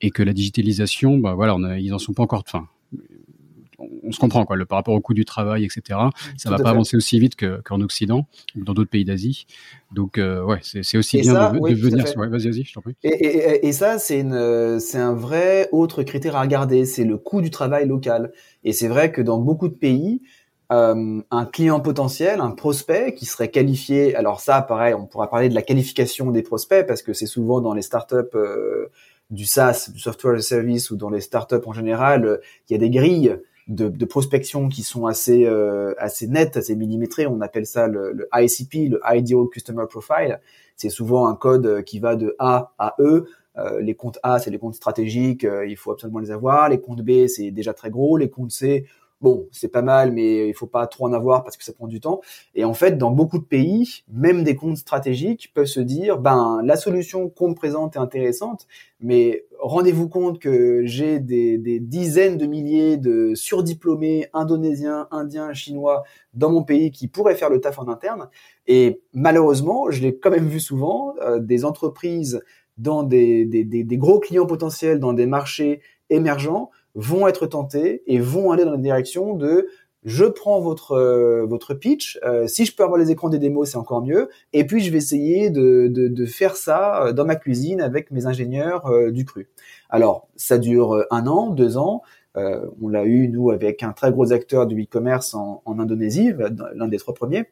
et 0.00 0.10
que 0.10 0.22
la 0.22 0.32
digitalisation, 0.32 1.18
bah 1.18 1.34
voilà, 1.34 1.54
on 1.54 1.74
ils 1.76 1.94
en 1.94 1.98
sont 1.98 2.12
pas 2.12 2.24
encore. 2.24 2.42
Enfin, 2.46 2.68
on 4.02 4.12
se 4.12 4.18
comprend 4.18 4.44
quoi, 4.44 4.56
le, 4.56 4.64
par 4.66 4.76
rapport 4.76 4.94
au 4.94 5.00
coût 5.00 5.14
du 5.14 5.24
travail, 5.24 5.64
etc. 5.64 5.98
Ça 6.36 6.50
va 6.50 6.58
pas 6.58 6.70
avancer 6.70 6.96
aussi 6.96 7.18
vite 7.18 7.36
qu'en 7.36 7.80
Occident 7.80 8.26
ou 8.56 8.64
dans 8.64 8.74
d'autres 8.74 8.90
pays 8.90 9.04
d'Asie. 9.04 9.46
Donc 9.92 10.18
euh, 10.18 10.42
ouais, 10.42 10.58
c'est 10.62 10.98
aussi 10.98 11.20
bien 11.20 11.52
de, 11.52 11.74
venir. 11.74 12.04
Ouais, 12.16 12.28
vas-y, 12.28 12.48
vas-y, 12.48 12.64
je 12.64 12.72
t'en 12.72 12.80
prie. 12.80 12.96
Et, 13.02 13.08
et, 13.08 13.66
et, 13.66 13.72
ça, 13.72 13.98
c'est 13.98 14.22
un 14.22 15.14
vrai 15.14 15.68
autre 15.72 16.02
critère 16.02 16.36
à 16.36 16.42
regarder, 16.42 16.84
c'est 16.84 17.04
le 17.04 17.18
coût 17.18 17.40
du 17.40 17.50
travail 17.50 17.86
local. 17.86 18.32
Et 18.64 18.72
c'est 18.72 18.88
vrai 18.88 19.12
que 19.12 19.22
dans 19.22 19.38
beaucoup 19.38 19.68
de 19.68 19.74
pays, 19.74 20.20
euh, 20.72 21.20
un 21.30 21.44
client 21.44 21.80
potentiel, 21.80 22.40
un 22.40 22.50
prospect 22.50 23.14
qui 23.14 23.26
serait 23.26 23.50
qualifié. 23.50 24.16
Alors 24.16 24.40
ça, 24.40 24.62
pareil, 24.62 24.94
on 24.94 25.06
pourra 25.06 25.28
parler 25.28 25.50
de 25.50 25.54
la 25.54 25.62
qualification 25.62 26.30
des 26.30 26.42
prospects 26.42 26.86
parce 26.86 27.02
que 27.02 27.12
c'est 27.12 27.26
souvent 27.26 27.60
dans 27.60 27.74
les 27.74 27.82
startups 27.82 28.34
euh, 28.34 28.90
du 29.30 29.44
SaaS, 29.44 29.90
du 29.92 30.00
software 30.00 30.36
as 30.36 30.42
service 30.42 30.90
ou 30.90 30.96
dans 30.96 31.10
les 31.10 31.20
startups 31.20 31.66
en 31.66 31.72
général, 31.72 32.24
euh, 32.24 32.36
il 32.68 32.72
y 32.72 32.76
a 32.76 32.78
des 32.78 32.90
grilles 32.90 33.36
de, 33.68 33.88
de, 33.88 34.04
prospection 34.04 34.68
qui 34.68 34.82
sont 34.82 35.06
assez 35.06 35.46
euh, 35.46 35.94
assez 35.98 36.26
nettes, 36.26 36.56
assez 36.56 36.76
millimétrées. 36.76 37.26
On 37.26 37.40
appelle 37.40 37.66
ça 37.66 37.86
le, 37.86 38.12
le 38.12 38.28
ICP, 38.34 38.90
le 38.90 39.00
Ideal 39.04 39.46
Customer 39.50 39.84
Profile. 39.88 40.40
C'est 40.76 40.90
souvent 40.90 41.28
un 41.28 41.34
code 41.34 41.66
euh, 41.66 41.82
qui 41.82 41.98
va 41.98 42.16
de 42.16 42.34
A 42.38 42.74
à 42.78 42.94
E. 42.98 43.26
Euh, 43.56 43.80
les 43.80 43.94
comptes 43.94 44.18
A, 44.22 44.38
c'est 44.38 44.50
les 44.50 44.58
comptes 44.58 44.74
stratégiques, 44.74 45.44
euh, 45.44 45.66
il 45.66 45.76
faut 45.76 45.92
absolument 45.92 46.18
les 46.18 46.30
avoir. 46.30 46.68
Les 46.68 46.80
comptes 46.80 47.02
B, 47.02 47.26
c'est 47.28 47.50
déjà 47.50 47.72
très 47.72 47.90
gros. 47.90 48.16
Les 48.16 48.28
comptes 48.28 48.50
C, 48.50 48.86
bon, 49.24 49.48
c'est 49.52 49.68
pas 49.68 49.80
mal, 49.80 50.12
mais 50.12 50.48
il 50.48 50.54
faut 50.54 50.66
pas 50.66 50.86
trop 50.86 51.06
en 51.06 51.12
avoir 51.14 51.42
parce 51.44 51.56
que 51.56 51.64
ça 51.64 51.72
prend 51.72 51.86
du 51.86 51.98
temps. 51.98 52.20
Et 52.54 52.64
en 52.64 52.74
fait, 52.74 52.98
dans 52.98 53.10
beaucoup 53.10 53.38
de 53.38 53.44
pays, 53.44 54.04
même 54.12 54.44
des 54.44 54.54
comptes 54.54 54.76
stratégiques 54.76 55.50
peuvent 55.54 55.64
se 55.64 55.80
dire, 55.80 56.18
ben, 56.18 56.60
la 56.62 56.76
solution 56.76 57.30
qu'on 57.30 57.48
me 57.48 57.54
présente 57.54 57.96
est 57.96 57.98
intéressante, 57.98 58.66
mais 59.00 59.46
rendez-vous 59.58 60.10
compte 60.10 60.38
que 60.38 60.82
j'ai 60.84 61.20
des, 61.20 61.58
dizaines 61.80 62.36
de 62.36 62.44
milliers 62.44 62.98
de 62.98 63.34
surdiplômés 63.34 64.28
indonésiens, 64.34 65.08
indiens, 65.10 65.54
chinois 65.54 66.04
dans 66.34 66.50
mon 66.50 66.62
pays 66.62 66.90
qui 66.90 67.08
pourraient 67.08 67.34
faire 67.34 67.48
le 67.48 67.62
taf 67.62 67.78
en 67.78 67.88
interne. 67.88 68.28
Et 68.66 69.00
malheureusement, 69.14 69.90
je 69.90 70.02
l'ai 70.02 70.18
quand 70.18 70.30
même 70.30 70.48
vu 70.48 70.60
souvent, 70.60 71.14
euh, 71.22 71.38
des 71.38 71.64
entreprises 71.64 72.42
dans 72.76 73.04
des, 73.04 73.46
des 73.46 73.96
gros 73.96 74.18
clients 74.18 74.46
potentiels, 74.46 74.98
dans 74.98 75.14
des 75.14 75.26
marchés 75.26 75.80
émergents, 76.10 76.70
vont 76.94 77.26
être 77.26 77.46
tentés 77.46 78.02
et 78.06 78.18
vont 78.18 78.50
aller 78.50 78.64
dans 78.64 78.70
la 78.72 78.76
direction 78.76 79.34
de 79.34 79.68
je 80.04 80.24
prends 80.26 80.60
votre 80.60 80.92
euh, 80.92 81.46
votre 81.46 81.74
pitch. 81.74 82.18
Euh, 82.24 82.46
si 82.46 82.66
je 82.66 82.76
peux 82.76 82.82
avoir 82.82 82.98
les 82.98 83.10
écrans 83.10 83.30
des 83.30 83.38
démos, 83.38 83.70
c'est 83.70 83.78
encore 83.78 84.02
mieux. 84.02 84.28
Et 84.52 84.66
puis 84.66 84.82
je 84.82 84.90
vais 84.90 84.98
essayer 84.98 85.50
de, 85.50 85.88
de, 85.88 86.08
de 86.08 86.26
faire 86.26 86.56
ça 86.56 87.06
euh, 87.06 87.12
dans 87.12 87.24
ma 87.24 87.36
cuisine 87.36 87.80
avec 87.80 88.10
mes 88.10 88.26
ingénieurs 88.26 88.90
du 89.10 89.24
cru. 89.24 89.48
Alors 89.88 90.28
ça 90.36 90.58
dure 90.58 91.04
un 91.10 91.26
an, 91.26 91.50
deux 91.50 91.76
ans. 91.78 92.02
on 92.34 92.88
l'a 92.88 93.04
eu 93.04 93.28
nous 93.28 93.50
avec 93.50 93.82
un 93.82 93.92
très 93.92 94.10
gros 94.10 94.32
acteur 94.32 94.66
du 94.66 94.82
e-commerce 94.82 95.34
en, 95.34 95.62
en, 95.64 95.78
Indonésie, 95.78 96.32
l'un 96.74 96.88
des 96.88 96.98
trois 96.98 97.14
premiers. 97.14 97.46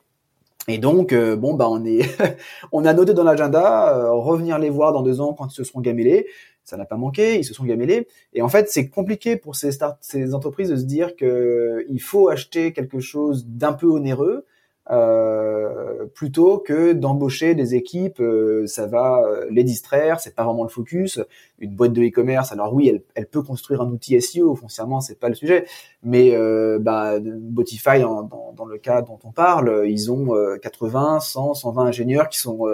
Et 0.68 0.78
donc 0.78 1.14
bon 1.14 1.54
bah 1.54 1.66
on 1.68 1.84
est 1.84 2.02
on 2.72 2.84
a 2.84 2.92
noté 2.92 3.14
dans 3.14 3.24
l'agenda 3.24 4.10
revenir 4.10 4.58
les 4.58 4.70
voir 4.70 4.92
dans 4.92 5.02
deux 5.02 5.20
ans 5.20 5.32
quand 5.32 5.48
ils 5.48 5.54
se 5.54 5.64
seront 5.64 5.80
gamélés 5.80 6.26
ça 6.64 6.76
n'a 6.76 6.84
pas 6.84 6.96
manqué, 6.96 7.38
ils 7.38 7.44
se 7.44 7.54
sont 7.54 7.64
gamélés. 7.64 8.06
Et 8.34 8.42
en 8.42 8.48
fait, 8.48 8.70
c'est 8.70 8.88
compliqué 8.88 9.36
pour 9.36 9.56
ces, 9.56 9.72
start 9.72 9.98
ces 10.00 10.34
entreprises 10.34 10.70
de 10.70 10.76
se 10.76 10.84
dire 10.84 11.16
qu'il 11.16 12.00
faut 12.00 12.28
acheter 12.28 12.72
quelque 12.72 13.00
chose 13.00 13.46
d'un 13.46 13.72
peu 13.72 13.86
onéreux 13.86 14.46
euh, 14.90 16.06
plutôt 16.14 16.58
que 16.58 16.92
d'embaucher 16.92 17.54
des 17.54 17.74
équipes, 17.74 18.20
euh, 18.20 18.66
ça 18.66 18.86
va 18.86 19.22
euh, 19.22 19.46
les 19.50 19.62
distraire, 19.62 20.18
c'est 20.20 20.34
pas 20.34 20.44
vraiment 20.44 20.64
le 20.64 20.68
focus. 20.68 21.20
Une 21.58 21.74
boîte 21.74 21.92
de 21.92 22.02
e-commerce, 22.02 22.50
alors 22.52 22.74
oui, 22.74 22.88
elle, 22.88 23.02
elle, 23.14 23.26
peut 23.26 23.42
construire 23.42 23.82
un 23.82 23.90
outil 23.90 24.20
SEO, 24.20 24.56
foncièrement 24.56 25.00
c'est 25.00 25.18
pas 25.20 25.28
le 25.28 25.36
sujet, 25.36 25.66
mais 26.02 26.34
euh, 26.34 26.78
bah, 26.80 27.20
Botify, 27.20 28.00
dans, 28.00 28.24
dans, 28.56 28.64
le 28.64 28.78
cas 28.78 29.02
dont 29.02 29.18
on 29.24 29.30
parle, 29.30 29.84
ils 29.86 30.10
ont 30.10 30.34
80, 30.60 31.20
100, 31.20 31.54
120 31.54 31.84
ingénieurs 31.84 32.28
qui 32.28 32.38
sont 32.38 32.66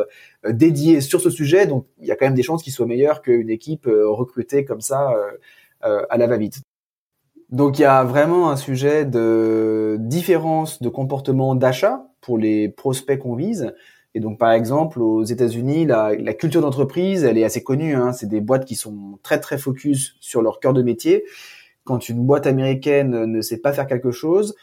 dédiés 0.48 1.00
sur 1.00 1.20
ce 1.20 1.30
sujet, 1.30 1.66
donc 1.66 1.86
il 2.00 2.06
y 2.06 2.10
a 2.10 2.16
quand 2.16 2.26
même 2.26 2.34
des 2.34 2.42
chances 2.42 2.62
qu'ils 2.62 2.72
soient 2.72 2.86
meilleurs 2.86 3.20
qu'une 3.22 3.50
équipe 3.50 3.86
recrutée 3.86 4.64
comme 4.64 4.80
ça 4.80 5.14
à 5.82 6.16
la 6.16 6.26
va-vite. 6.26 6.62
Donc 7.50 7.78
il 7.78 7.82
y 7.82 7.86
a 7.86 8.04
vraiment 8.04 8.50
un 8.50 8.56
sujet 8.56 9.06
de 9.06 9.96
différence 10.00 10.82
de 10.82 10.88
comportement 10.88 11.54
d'achat 11.54 12.06
pour 12.20 12.36
les 12.36 12.68
prospects 12.68 13.18
qu'on 13.18 13.36
vise. 13.36 13.72
Et 14.14 14.20
donc 14.20 14.38
par 14.38 14.52
exemple 14.52 15.00
aux 15.00 15.24
États-Unis, 15.24 15.86
la, 15.86 16.14
culture 16.34 16.60
d'entreprise, 16.60 17.24
elle 17.24 17.38
est 17.38 17.44
assez 17.44 17.62
connue. 17.62 17.94
Hein. 17.94 18.12
C'est 18.12 18.26
des 18.26 18.40
boîtes 18.40 18.66
qui 18.66 18.74
sont 18.74 19.18
très 19.22 19.40
très 19.40 19.56
focus 19.56 20.16
sur 20.20 20.42
leur 20.42 20.60
cœur 20.60 20.74
de 20.74 20.82
métier. 20.82 21.24
Quand 21.84 22.10
une 22.10 22.26
boîte 22.26 22.46
américaine 22.46 23.24
ne 23.24 23.40
sait 23.40 23.58
pas 23.58 23.72
faire 23.72 23.86
quelque 23.86 24.10
chose 24.10 24.54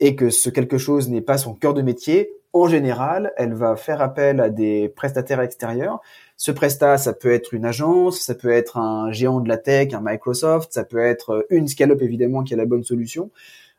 et 0.00 0.16
que 0.16 0.30
ce 0.30 0.50
quelque 0.50 0.78
chose 0.78 1.08
n'est 1.10 1.20
pas 1.20 1.38
son 1.38 1.54
cœur 1.54 1.74
de 1.74 1.82
métier, 1.82 2.32
en 2.52 2.68
général, 2.68 3.32
elle 3.36 3.54
va 3.54 3.76
faire 3.76 4.02
appel 4.02 4.40
à 4.40 4.50
des 4.50 4.88
prestataires 4.88 5.40
extérieurs 5.40 6.00
ce 6.42 6.50
Presta, 6.50 6.98
ça 6.98 7.12
peut 7.12 7.32
être 7.32 7.54
une 7.54 7.64
agence, 7.64 8.18
ça 8.18 8.34
peut 8.34 8.50
être 8.50 8.76
un 8.76 9.12
géant 9.12 9.38
de 9.38 9.48
la 9.48 9.58
tech, 9.58 9.94
un 9.94 10.00
Microsoft, 10.02 10.72
ça 10.72 10.82
peut 10.82 10.98
être 10.98 11.30
euh, 11.30 11.46
une 11.50 11.68
scale-up 11.68 12.02
évidemment 12.02 12.42
qui 12.42 12.52
est 12.52 12.56
la 12.56 12.66
bonne 12.66 12.82
solution. 12.82 13.30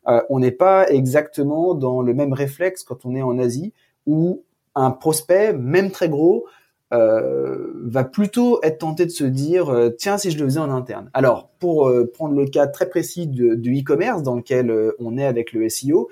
Euh, 0.08 0.22
on 0.30 0.40
n'est 0.40 0.52
pas 0.52 0.90
exactement 0.90 1.74
dans 1.74 2.02
le 2.02 2.14
même 2.14 2.32
réflexe 2.32 2.84
quand 2.84 3.06
on 3.06 3.16
est 3.16 3.22
en 3.22 3.38
Asie 3.38 3.74
où 4.06 4.44
un 4.76 4.92
prospect, 4.92 5.52
même 5.52 5.92
très 5.92 6.08
gros, 6.08 6.46
euh, 6.94 7.74
va 7.84 8.06
plutôt 8.06 8.62
être 8.64 8.78
tenté 8.78 9.06
de 9.06 9.12
se 9.12 9.26
dire 9.26 9.70
euh, 9.70 9.90
tiens 9.90 10.18
si 10.18 10.32
je 10.32 10.40
le 10.40 10.46
faisais 10.46 10.62
en 10.62 10.72
interne. 10.72 11.10
Alors 11.14 11.50
pour 11.60 11.92
prendre 12.14 12.34
le 12.34 12.46
cas 12.46 12.68
très 12.68 12.88
précis 12.88 13.28
du 13.28 13.82
e-commerce 13.82 14.24
dans 14.24 14.36
lequel 14.36 14.94
on 15.00 15.18
est 15.18 15.26
avec 15.26 15.52
le 15.52 15.68
SEO, 15.68 16.10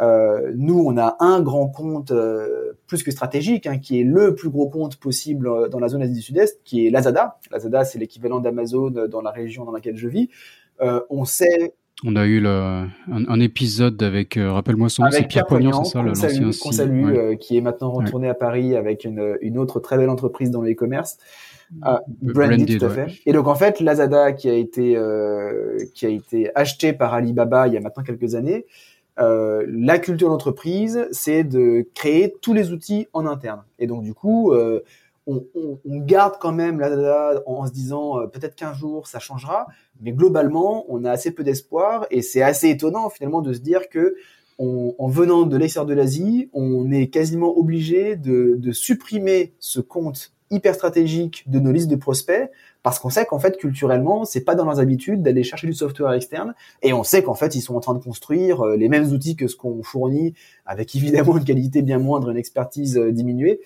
euh, 0.00 0.52
nous, 0.56 0.78
on 0.78 0.96
a 0.96 1.16
un 1.20 1.40
grand 1.42 1.68
compte 1.68 2.10
euh, 2.10 2.72
plus 2.86 3.02
que 3.02 3.10
stratégique, 3.10 3.66
hein, 3.66 3.78
qui 3.78 4.00
est 4.00 4.04
le 4.04 4.34
plus 4.34 4.48
gros 4.48 4.68
compte 4.68 4.96
possible 4.96 5.46
euh, 5.46 5.68
dans 5.68 5.78
la 5.78 5.88
zone 5.88 6.02
Asie 6.02 6.14
du 6.14 6.22
Sud-Est, 6.22 6.60
qui 6.64 6.86
est 6.86 6.90
Lazada. 6.90 7.38
Lazada, 7.50 7.84
c'est 7.84 7.98
l'équivalent 7.98 8.40
d'Amazon 8.40 8.90
dans 8.90 9.20
la 9.20 9.30
région 9.30 9.64
dans 9.64 9.72
laquelle 9.72 9.96
je 9.96 10.08
vis. 10.08 10.30
on 11.10 11.24
sait 11.24 11.74
on 12.02 12.16
a 12.16 12.24
eu 12.24 12.40
le, 12.40 12.86
un, 13.10 13.40
épisode 13.40 14.02
avec, 14.02 14.38
rappelle-moi 14.40 14.88
son 14.88 15.02
nom, 15.02 15.10
c'est 15.10 15.28
Pierre 15.28 15.44
Poignant, 15.44 15.84
c'est 15.84 15.98
ça, 15.98 16.02
l'ancien 16.02 16.50
Qu'on 16.62 16.72
salue, 16.72 17.34
qui 17.38 17.58
est 17.58 17.60
maintenant 17.60 17.90
retourné 17.90 18.26
à 18.26 18.32
Paris 18.32 18.74
avec 18.74 19.04
une, 19.04 19.36
une, 19.42 19.58
autre 19.58 19.80
très 19.80 19.98
belle 19.98 20.08
entreprise 20.08 20.50
dans 20.50 20.62
le 20.62 20.72
e-commerce. 20.72 21.18
Branded, 22.22 22.78
tout 22.78 22.86
à 22.86 22.88
fait. 22.88 23.20
Et 23.26 23.34
donc 23.34 23.48
en 23.48 23.54
fait, 23.54 23.80
Lazada 23.80 24.32
qui 24.32 24.48
a 24.48 24.54
été 24.54 24.98
qui 25.94 26.06
a 26.06 26.08
été 26.08 26.50
acheté 26.54 26.94
par 26.94 27.12
Alibaba 27.12 27.68
il 27.68 27.74
y 27.74 27.76
a 27.76 27.80
maintenant 27.80 28.02
quelques 28.02 28.34
années, 28.34 28.64
euh, 29.20 29.64
la 29.68 29.98
culture 29.98 30.28
d'entreprise, 30.28 31.06
c'est 31.12 31.44
de 31.44 31.86
créer 31.94 32.34
tous 32.40 32.54
les 32.54 32.72
outils 32.72 33.08
en 33.12 33.26
interne. 33.26 33.62
Et 33.78 33.86
donc 33.86 34.02
du 34.02 34.14
coup, 34.14 34.52
euh, 34.52 34.80
on, 35.26 35.38
garde 35.84 36.36
quand 36.40 36.52
même 36.52 36.80
là, 36.80 37.40
en, 37.46 37.66
se 37.66 37.72
disant 37.72 38.18
euh, 38.18 38.26
peut-être 38.26 38.56
qu'un 38.56 38.72
jour 38.72 39.06
ça 39.06 39.18
changera, 39.18 39.66
mais 40.00 40.12
globalement, 40.12 40.86
on 40.88 41.04
a 41.04 41.10
assez 41.10 41.30
peu 41.32 41.44
d'espoir 41.44 42.06
et 42.10 42.22
c'est 42.22 42.42
assez 42.42 42.70
étonnant 42.70 43.10
finalement 43.10 43.42
de 43.42 43.52
se 43.52 43.60
dire 43.60 43.88
que 43.88 44.16
en 44.58 45.08
venant 45.08 45.44
de 45.44 45.56
l'extérieur 45.56 45.86
de 45.86 45.94
l'Asie, 45.94 46.50
on 46.52 46.92
est 46.92 47.06
quasiment 47.06 47.56
obligé 47.56 48.16
de, 48.16 48.56
de 48.58 48.72
supprimer 48.72 49.54
ce 49.58 49.80
compte 49.80 50.34
hyper 50.50 50.74
stratégique 50.74 51.44
de 51.46 51.60
nos 51.60 51.72
listes 51.72 51.90
de 51.90 51.96
prospects 51.96 52.50
parce 52.82 52.98
qu'on 52.98 53.10
sait 53.10 53.26
qu'en 53.26 53.38
fait 53.38 53.56
culturellement 53.56 54.24
c'est 54.24 54.42
pas 54.42 54.54
dans 54.54 54.64
leurs 54.64 54.80
habitudes 54.80 55.22
d'aller 55.22 55.42
chercher 55.42 55.66
du 55.66 55.74
software 55.74 56.12
externe. 56.12 56.54
Et 56.82 56.92
on 56.92 57.04
sait 57.04 57.22
qu'en 57.22 57.34
fait 57.34 57.54
ils 57.54 57.60
sont 57.60 57.74
en 57.74 57.80
train 57.80 57.94
de 57.94 58.02
construire 58.02 58.64
euh, 58.64 58.76
les 58.76 58.88
mêmes 58.88 59.06
outils 59.12 59.36
que 59.36 59.48
ce 59.48 59.56
qu'on 59.56 59.82
fournit 59.82 60.34
avec 60.66 60.94
évidemment 60.96 61.36
une 61.36 61.44
qualité 61.44 61.82
bien 61.82 61.98
moindre 61.98 62.30
une 62.30 62.36
expertise 62.36 62.96
euh, 62.96 63.12
diminuée. 63.12 63.60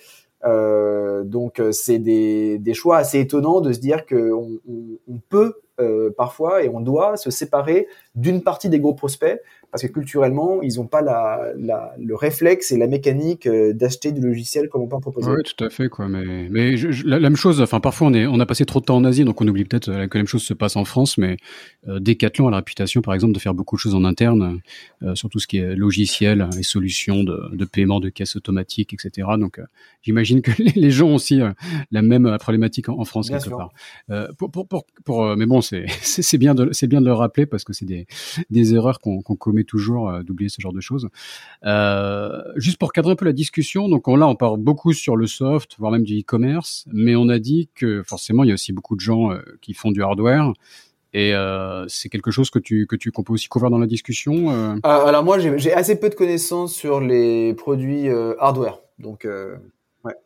Euh, 0.44 1.24
donc 1.24 1.58
euh, 1.58 1.72
c'est 1.72 1.98
des, 1.98 2.58
des, 2.58 2.74
choix 2.74 2.98
assez 2.98 3.18
étonnants 3.18 3.62
de 3.62 3.72
se 3.72 3.78
dire 3.78 4.04
qu'on 4.04 4.60
on, 4.68 5.18
peut 5.30 5.54
euh, 5.80 6.10
parfois 6.16 6.62
et 6.62 6.68
on 6.68 6.80
doit 6.80 7.16
se 7.16 7.30
séparer 7.30 7.88
d'une 8.14 8.42
partie 8.42 8.68
des 8.68 8.78
gros 8.78 8.92
prospects 8.92 9.40
parce 9.74 9.82
que 9.82 9.88
culturellement, 9.88 10.62
ils 10.62 10.76
n'ont 10.76 10.86
pas 10.86 11.02
la, 11.02 11.48
la, 11.58 11.96
le 11.98 12.14
réflexe 12.14 12.70
et 12.70 12.78
la 12.78 12.86
mécanique 12.86 13.48
euh, 13.48 13.72
d'acheter 13.72 14.12
du 14.12 14.20
logiciel 14.20 14.68
comme 14.68 14.82
on 14.82 14.86
peut 14.86 14.94
en 14.94 15.00
proposer. 15.00 15.28
Oui, 15.28 15.42
tout 15.42 15.64
à 15.64 15.68
fait. 15.68 15.88
Quoi. 15.88 16.06
Mais, 16.06 16.46
mais 16.48 16.76
la, 17.04 17.18
même 17.18 17.34
chose, 17.34 17.60
enfin, 17.60 17.80
parfois 17.80 18.06
on, 18.06 18.14
est, 18.14 18.24
on 18.24 18.38
a 18.38 18.46
passé 18.46 18.66
trop 18.66 18.78
de 18.78 18.84
temps 18.84 18.94
en 18.94 19.02
Asie, 19.02 19.24
donc 19.24 19.40
on 19.40 19.48
oublie 19.48 19.64
peut-être 19.64 19.86
que 19.86 19.90
la 19.90 20.20
même 20.20 20.28
chose 20.28 20.44
se 20.44 20.54
passe 20.54 20.76
en 20.76 20.84
France, 20.84 21.18
mais 21.18 21.38
euh, 21.88 21.98
Decathlon 21.98 22.46
a 22.46 22.52
la 22.52 22.58
réputation, 22.58 23.02
par 23.02 23.14
exemple, 23.14 23.32
de 23.32 23.40
faire 23.40 23.52
beaucoup 23.52 23.74
de 23.74 23.80
choses 23.80 23.96
en 23.96 24.04
interne, 24.04 24.60
euh, 25.02 25.16
sur 25.16 25.28
tout 25.28 25.40
ce 25.40 25.48
qui 25.48 25.56
est 25.56 25.74
logiciel 25.74 26.48
et 26.56 26.62
solutions 26.62 27.24
de, 27.24 27.50
de 27.52 27.64
paiement, 27.64 27.98
de 27.98 28.10
caisse 28.10 28.36
automatique, 28.36 28.94
etc. 28.94 29.26
Donc 29.40 29.58
euh, 29.58 29.64
j'imagine 30.02 30.40
que 30.40 30.52
les, 30.76 30.90
gens 30.92 31.08
ont 31.08 31.16
aussi 31.16 31.40
la 31.90 32.02
même 32.02 32.36
problématique 32.38 32.88
en, 32.88 33.04
France, 33.04 33.28
quelque 33.28 33.50
part. 33.50 33.72
pour, 34.38 34.52
pour, 34.52 34.68
pour, 34.68 34.86
pour, 35.04 35.36
mais 35.36 35.46
bon, 35.46 35.60
c'est 35.62 35.86
bien 36.38 36.54
de 36.54 36.70
bien 36.86 37.00
de 37.00 37.06
le 37.06 37.12
rappeler 37.12 37.46
parce 37.46 37.64
que 37.64 37.72
c'est 37.72 37.86
des 37.86 38.06
des 38.50 38.74
erreurs 38.74 39.00
qu'on 39.00 39.20
qu'on 39.20 39.34
commet 39.34 39.63
toujours 39.64 40.10
euh, 40.10 40.22
d'oublier 40.22 40.48
ce 40.48 40.60
genre 40.60 40.72
de 40.72 40.80
choses. 40.80 41.08
Euh, 41.64 42.42
juste 42.56 42.78
pour 42.78 42.92
cadrer 42.92 43.12
un 43.12 43.16
peu 43.16 43.24
la 43.24 43.32
discussion, 43.32 43.88
donc 43.88 44.08
on, 44.08 44.16
là 44.16 44.26
on 44.28 44.36
parle 44.36 44.58
beaucoup 44.58 44.92
sur 44.92 45.16
le 45.16 45.26
soft, 45.26 45.76
voire 45.78 45.92
même 45.92 46.04
du 46.04 46.20
e-commerce, 46.20 46.86
mais 46.92 47.16
on 47.16 47.28
a 47.28 47.38
dit 47.38 47.68
que 47.74 48.02
forcément 48.02 48.44
il 48.44 48.48
y 48.48 48.50
a 48.50 48.54
aussi 48.54 48.72
beaucoup 48.72 48.96
de 48.96 49.00
gens 49.00 49.32
euh, 49.32 49.40
qui 49.60 49.74
font 49.74 49.90
du 49.90 50.02
hardware. 50.02 50.52
Et 51.16 51.32
c'est 51.86 52.08
quelque 52.08 52.32
chose 52.32 52.50
que 52.50 52.58
tu 52.58 52.88
que 52.88 52.96
tu 52.96 53.12
qu'on 53.12 53.22
peut 53.22 53.34
aussi 53.34 53.46
couvrir 53.46 53.70
dans 53.70 53.78
la 53.78 53.86
discussion. 53.86 54.50
Euh? 54.50 54.74
alors 54.82 55.22
moi 55.22 55.38
j'ai 55.38 55.72
assez 55.72 56.00
peu 56.00 56.10
de 56.10 56.16
connaissances 56.16 56.74
sur 56.74 57.00
les 57.00 57.54
produits 57.54 58.08
hardware, 58.40 58.80
donc 58.98 59.24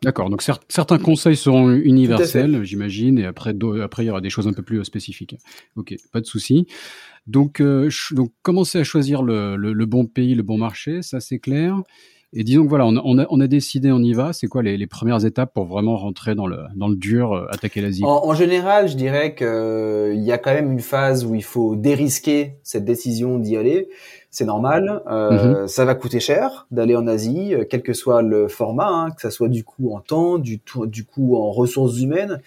D'accord. 0.03 0.29
Donc 0.29 0.43
certains 0.67 0.97
conseils 0.97 1.37
seront 1.37 1.71
universels, 1.71 2.63
j'imagine, 2.63 3.17
et 3.17 3.25
après, 3.25 3.53
après 3.81 4.03
il 4.03 4.07
y 4.07 4.09
aura 4.09 4.21
des 4.21 4.29
choses 4.29 4.47
un 4.47 4.53
peu 4.53 4.63
plus 4.63 4.83
spécifiques. 4.83 5.35
Ok, 5.75 5.95
pas 6.11 6.21
de 6.21 6.25
souci. 6.25 6.67
Donc, 7.27 7.61
euh, 7.61 7.89
donc 8.11 8.31
commencer 8.41 8.79
à 8.79 8.83
choisir 8.83 9.21
le, 9.21 9.55
le, 9.55 9.85
bon 9.85 10.05
pays, 10.05 10.35
le 10.35 10.43
bon 10.43 10.57
marché, 10.57 11.01
ça 11.01 11.19
c'est 11.19 11.39
clair. 11.39 11.81
Et 12.31 12.43
disons 12.43 12.63
que 12.63 12.69
voilà, 12.69 12.85
on 12.85 12.95
a, 12.95 13.01
on 13.03 13.17
a, 13.17 13.25
on 13.31 13.39
a 13.39 13.47
décidé, 13.47 13.91
on 13.91 14.03
y 14.03 14.13
va. 14.13 14.33
C'est 14.33 14.47
quoi 14.47 14.61
les, 14.61 14.77
les, 14.77 14.85
premières 14.85 15.25
étapes 15.25 15.51
pour 15.53 15.65
vraiment 15.65 15.97
rentrer 15.97 16.35
dans 16.35 16.45
le, 16.45 16.57
dans 16.75 16.87
le 16.87 16.95
dur, 16.95 17.33
euh, 17.33 17.47
attaquer 17.49 17.81
l'Asie? 17.81 18.03
En, 18.03 18.25
en, 18.25 18.33
général, 18.35 18.87
je 18.87 18.95
dirais 18.95 19.33
qu'il 19.33 19.47
euh, 19.47 20.13
y 20.13 20.31
a 20.31 20.37
quand 20.37 20.53
même 20.53 20.71
une 20.71 20.79
phase 20.79 21.25
où 21.25 21.33
il 21.33 21.43
faut 21.43 21.75
dérisquer 21.75 22.57
cette 22.61 22.85
décision 22.85 23.39
d'y 23.39 23.57
aller 23.57 23.89
c'est 24.31 24.45
normal. 24.45 25.01
Euh, 25.07 25.61
mhm. 25.61 25.67
Ça 25.67 25.85
va 25.85 25.95
coûter 25.95 26.19
cher 26.19 26.67
d'aller 26.71 26.95
en 26.95 27.07
Asie, 27.07 27.53
euh, 27.53 27.65
quel 27.69 27.81
que 27.81 27.93
soit 27.93 28.21
le 28.21 28.47
format, 28.47 28.89
hein, 28.89 29.11
que 29.11 29.21
ça 29.21 29.31
soit 29.31 29.49
du 29.49 29.63
coup 29.63 29.93
en 29.93 29.99
temps, 29.99 30.37
du, 30.37 30.61
du 30.85 31.05
coup 31.05 31.35
en 31.35 31.51
ressources 31.51 31.99
humaines, 31.99 32.39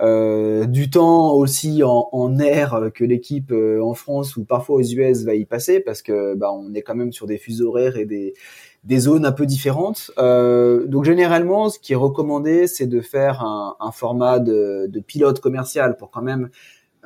euh, 0.00 0.64
du 0.64 0.90
temps 0.90 1.32
aussi 1.34 1.84
en, 1.84 2.08
en 2.10 2.38
air 2.40 2.90
que 2.92 3.04
l'équipe 3.04 3.52
euh, 3.52 3.80
en 3.80 3.94
France 3.94 4.36
ou 4.36 4.44
parfois 4.44 4.76
aux 4.76 4.82
US 4.82 5.22
va 5.22 5.34
y 5.34 5.44
passer 5.44 5.78
parce 5.78 6.02
que 6.02 6.34
bah, 6.34 6.52
on 6.52 6.74
est 6.74 6.82
quand 6.82 6.96
même 6.96 7.12
sur 7.12 7.28
des 7.28 7.38
fuseaux 7.38 7.68
horaires 7.68 7.96
et 7.96 8.04
des, 8.04 8.34
des 8.82 8.98
zones 8.98 9.24
un 9.24 9.30
peu 9.30 9.46
différentes. 9.46 10.10
Euh, 10.18 10.84
donc 10.86 11.04
généralement, 11.04 11.68
ce 11.68 11.78
qui 11.78 11.92
est 11.92 11.96
recommandé, 11.96 12.66
c'est 12.66 12.88
de 12.88 13.00
faire 13.00 13.42
un, 13.42 13.76
un 13.78 13.92
format 13.92 14.40
de, 14.40 14.86
de, 14.88 15.00
pilote 15.00 15.38
commercial 15.38 15.96
pour 15.96 16.10
quand 16.10 16.22
même 16.22 16.50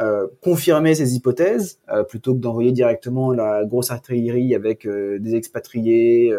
euh, 0.00 0.28
confirmer 0.42 0.94
ces 0.94 1.16
hypothèses 1.16 1.80
euh, 1.90 2.04
plutôt 2.04 2.32
que 2.32 2.38
d'envoyer 2.38 2.70
directement 2.70 3.32
la 3.32 3.64
grosse 3.64 3.90
artillerie 3.90 4.54
avec 4.54 4.87
euh, 4.87 5.18
des 5.18 5.34
expatriés, 5.34 6.32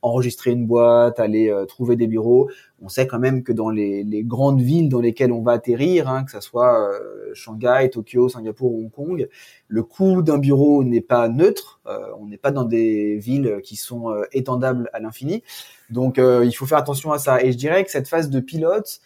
enregistrer 0.00 0.52
une 0.52 0.66
boîte, 0.66 1.20
aller 1.20 1.54
trouver 1.66 1.96
des 1.96 2.06
bureaux. 2.06 2.50
On 2.82 2.88
sait 2.88 3.06
quand 3.06 3.18
même 3.18 3.42
que 3.42 3.52
dans 3.52 3.70
les, 3.70 4.04
les 4.04 4.22
grandes 4.22 4.60
villes 4.60 4.88
dans 4.88 5.00
lesquelles 5.00 5.32
on 5.32 5.42
va 5.42 5.52
atterrir, 5.52 6.08
hein, 6.08 6.24
que 6.24 6.30
ce 6.30 6.40
soit 6.40 6.90
Shanghai, 7.32 7.88
Tokyo, 7.90 8.28
Singapour 8.28 8.70
ou 8.70 8.82
Hong 8.84 8.90
Kong, 8.90 9.28
le 9.68 9.82
coût 9.82 10.20
d'un 10.20 10.36
bureau 10.36 10.84
n'est 10.84 11.00
pas 11.00 11.30
neutre. 11.30 11.80
on 12.20 12.26
n'est 12.26 12.36
pas 12.36 12.50
dans 12.50 12.64
des 12.64 13.16
villes 13.16 13.60
qui 13.62 13.76
sont 13.76 14.14
étendables 14.32 14.90
à 14.92 15.00
l'infini. 15.00 15.42
Donc 15.88 16.18
il 16.18 16.52
faut 16.52 16.66
faire 16.66 16.78
attention 16.78 17.10
à 17.12 17.18
ça. 17.18 17.42
Et 17.42 17.52
je 17.52 17.56
dirais 17.56 17.82
que 17.82 17.90
cette 17.90 18.08
phase 18.08 18.28
de 18.28 18.40
pilote, 18.40 19.00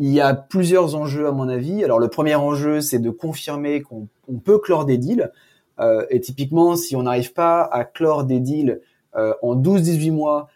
il 0.00 0.08
y 0.08 0.20
a 0.20 0.34
plusieurs 0.34 0.96
enjeux 0.96 1.26
à 1.26 1.30
mon 1.30 1.48
avis. 1.48 1.84
Alors 1.84 1.98
le 1.98 2.08
premier 2.08 2.34
enjeu, 2.34 2.80
c'est 2.80 2.98
de 2.98 3.10
confirmer 3.10 3.82
qu'on 3.82 4.08
peut 4.42 4.58
clore 4.58 4.86
des 4.86 4.96
deals. 4.96 5.30
Euh, 5.78 6.06
et 6.08 6.20
typiquement, 6.20 6.74
si 6.74 6.96
on 6.96 7.02
n'arrive 7.02 7.34
pas 7.34 7.62
à 7.62 7.84
clore 7.84 8.24
des 8.24 8.40
deals 8.40 8.80
euh, 9.14 9.34
en 9.42 9.54
12-18 9.54 10.10
mois, 10.10 10.48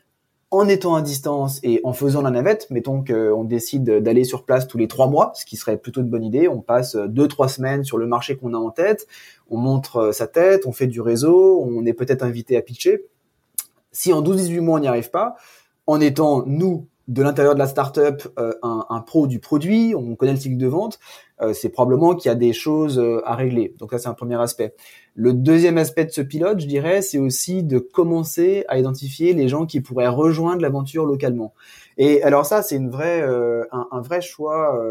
en 0.50 0.66
étant 0.66 0.94
à 0.94 1.02
distance 1.02 1.60
et 1.62 1.80
en 1.84 1.92
faisant 1.92 2.22
la 2.22 2.30
navette, 2.30 2.70
mettons 2.70 3.04
qu'on 3.04 3.44
décide 3.44 3.84
d'aller 4.02 4.24
sur 4.24 4.44
place 4.44 4.66
tous 4.66 4.78
les 4.78 4.88
trois 4.88 5.08
mois, 5.08 5.32
ce 5.34 5.44
qui 5.44 5.56
serait 5.56 5.76
plutôt 5.76 6.00
une 6.00 6.08
bonne 6.08 6.24
idée. 6.24 6.48
On 6.48 6.62
passe 6.62 6.96
deux 6.96 7.28
trois 7.28 7.48
semaines 7.48 7.84
sur 7.84 7.98
le 7.98 8.06
marché 8.06 8.36
qu'on 8.36 8.54
a 8.54 8.58
en 8.58 8.70
tête, 8.70 9.06
on 9.50 9.58
montre 9.58 9.96
euh, 9.96 10.12
sa 10.12 10.26
tête, 10.26 10.64
on 10.64 10.72
fait 10.72 10.86
du 10.86 11.02
réseau, 11.02 11.62
on 11.62 11.84
est 11.84 11.92
peut-être 11.92 12.22
invité 12.22 12.56
à 12.56 12.62
pitcher. 12.62 13.04
Si 13.92 14.10
en 14.10 14.22
12-18 14.22 14.60
mois 14.60 14.78
on 14.78 14.80
n'y 14.80 14.88
arrive 14.88 15.10
pas, 15.10 15.36
en 15.86 16.00
étant 16.00 16.44
nous 16.46 16.86
de 17.08 17.22
l'intérieur 17.22 17.54
de 17.54 17.58
la 17.58 17.66
startup 17.66 18.26
euh, 18.38 18.54
un, 18.62 19.00
pro 19.00 19.26
du 19.26 19.38
produit, 19.38 19.94
on 19.94 20.16
connaît 20.16 20.32
le 20.32 20.38
cycle 20.38 20.56
de 20.56 20.66
vente, 20.66 20.98
euh, 21.42 21.52
c'est 21.52 21.68
probablement 21.68 22.14
qu'il 22.14 22.30
y 22.30 22.32
a 22.32 22.34
des 22.34 22.52
choses 22.52 22.98
euh, 22.98 23.20
à 23.26 23.34
régler. 23.34 23.74
Donc 23.78 23.90
ça 23.90 23.98
c'est 23.98 24.08
un 24.08 24.14
premier 24.14 24.40
aspect. 24.40 24.74
Le 25.14 25.32
deuxième 25.32 25.76
aspect 25.76 26.06
de 26.06 26.10
ce 26.10 26.22
pilote, 26.22 26.60
je 26.60 26.66
dirais, 26.66 27.02
c'est 27.02 27.18
aussi 27.18 27.62
de 27.62 27.78
commencer 27.78 28.64
à 28.68 28.78
identifier 28.78 29.34
les 29.34 29.48
gens 29.48 29.66
qui 29.66 29.80
pourraient 29.80 30.08
rejoindre 30.08 30.62
l'aventure 30.62 31.04
localement. 31.04 31.52
Et 31.98 32.22
alors 32.22 32.46
ça 32.46 32.62
c'est 32.62 32.76
une 32.76 32.90
vraie 32.90 33.22
un, 33.22 33.86
un, 33.90 34.00
vrai 34.00 34.20
choix. 34.22 34.82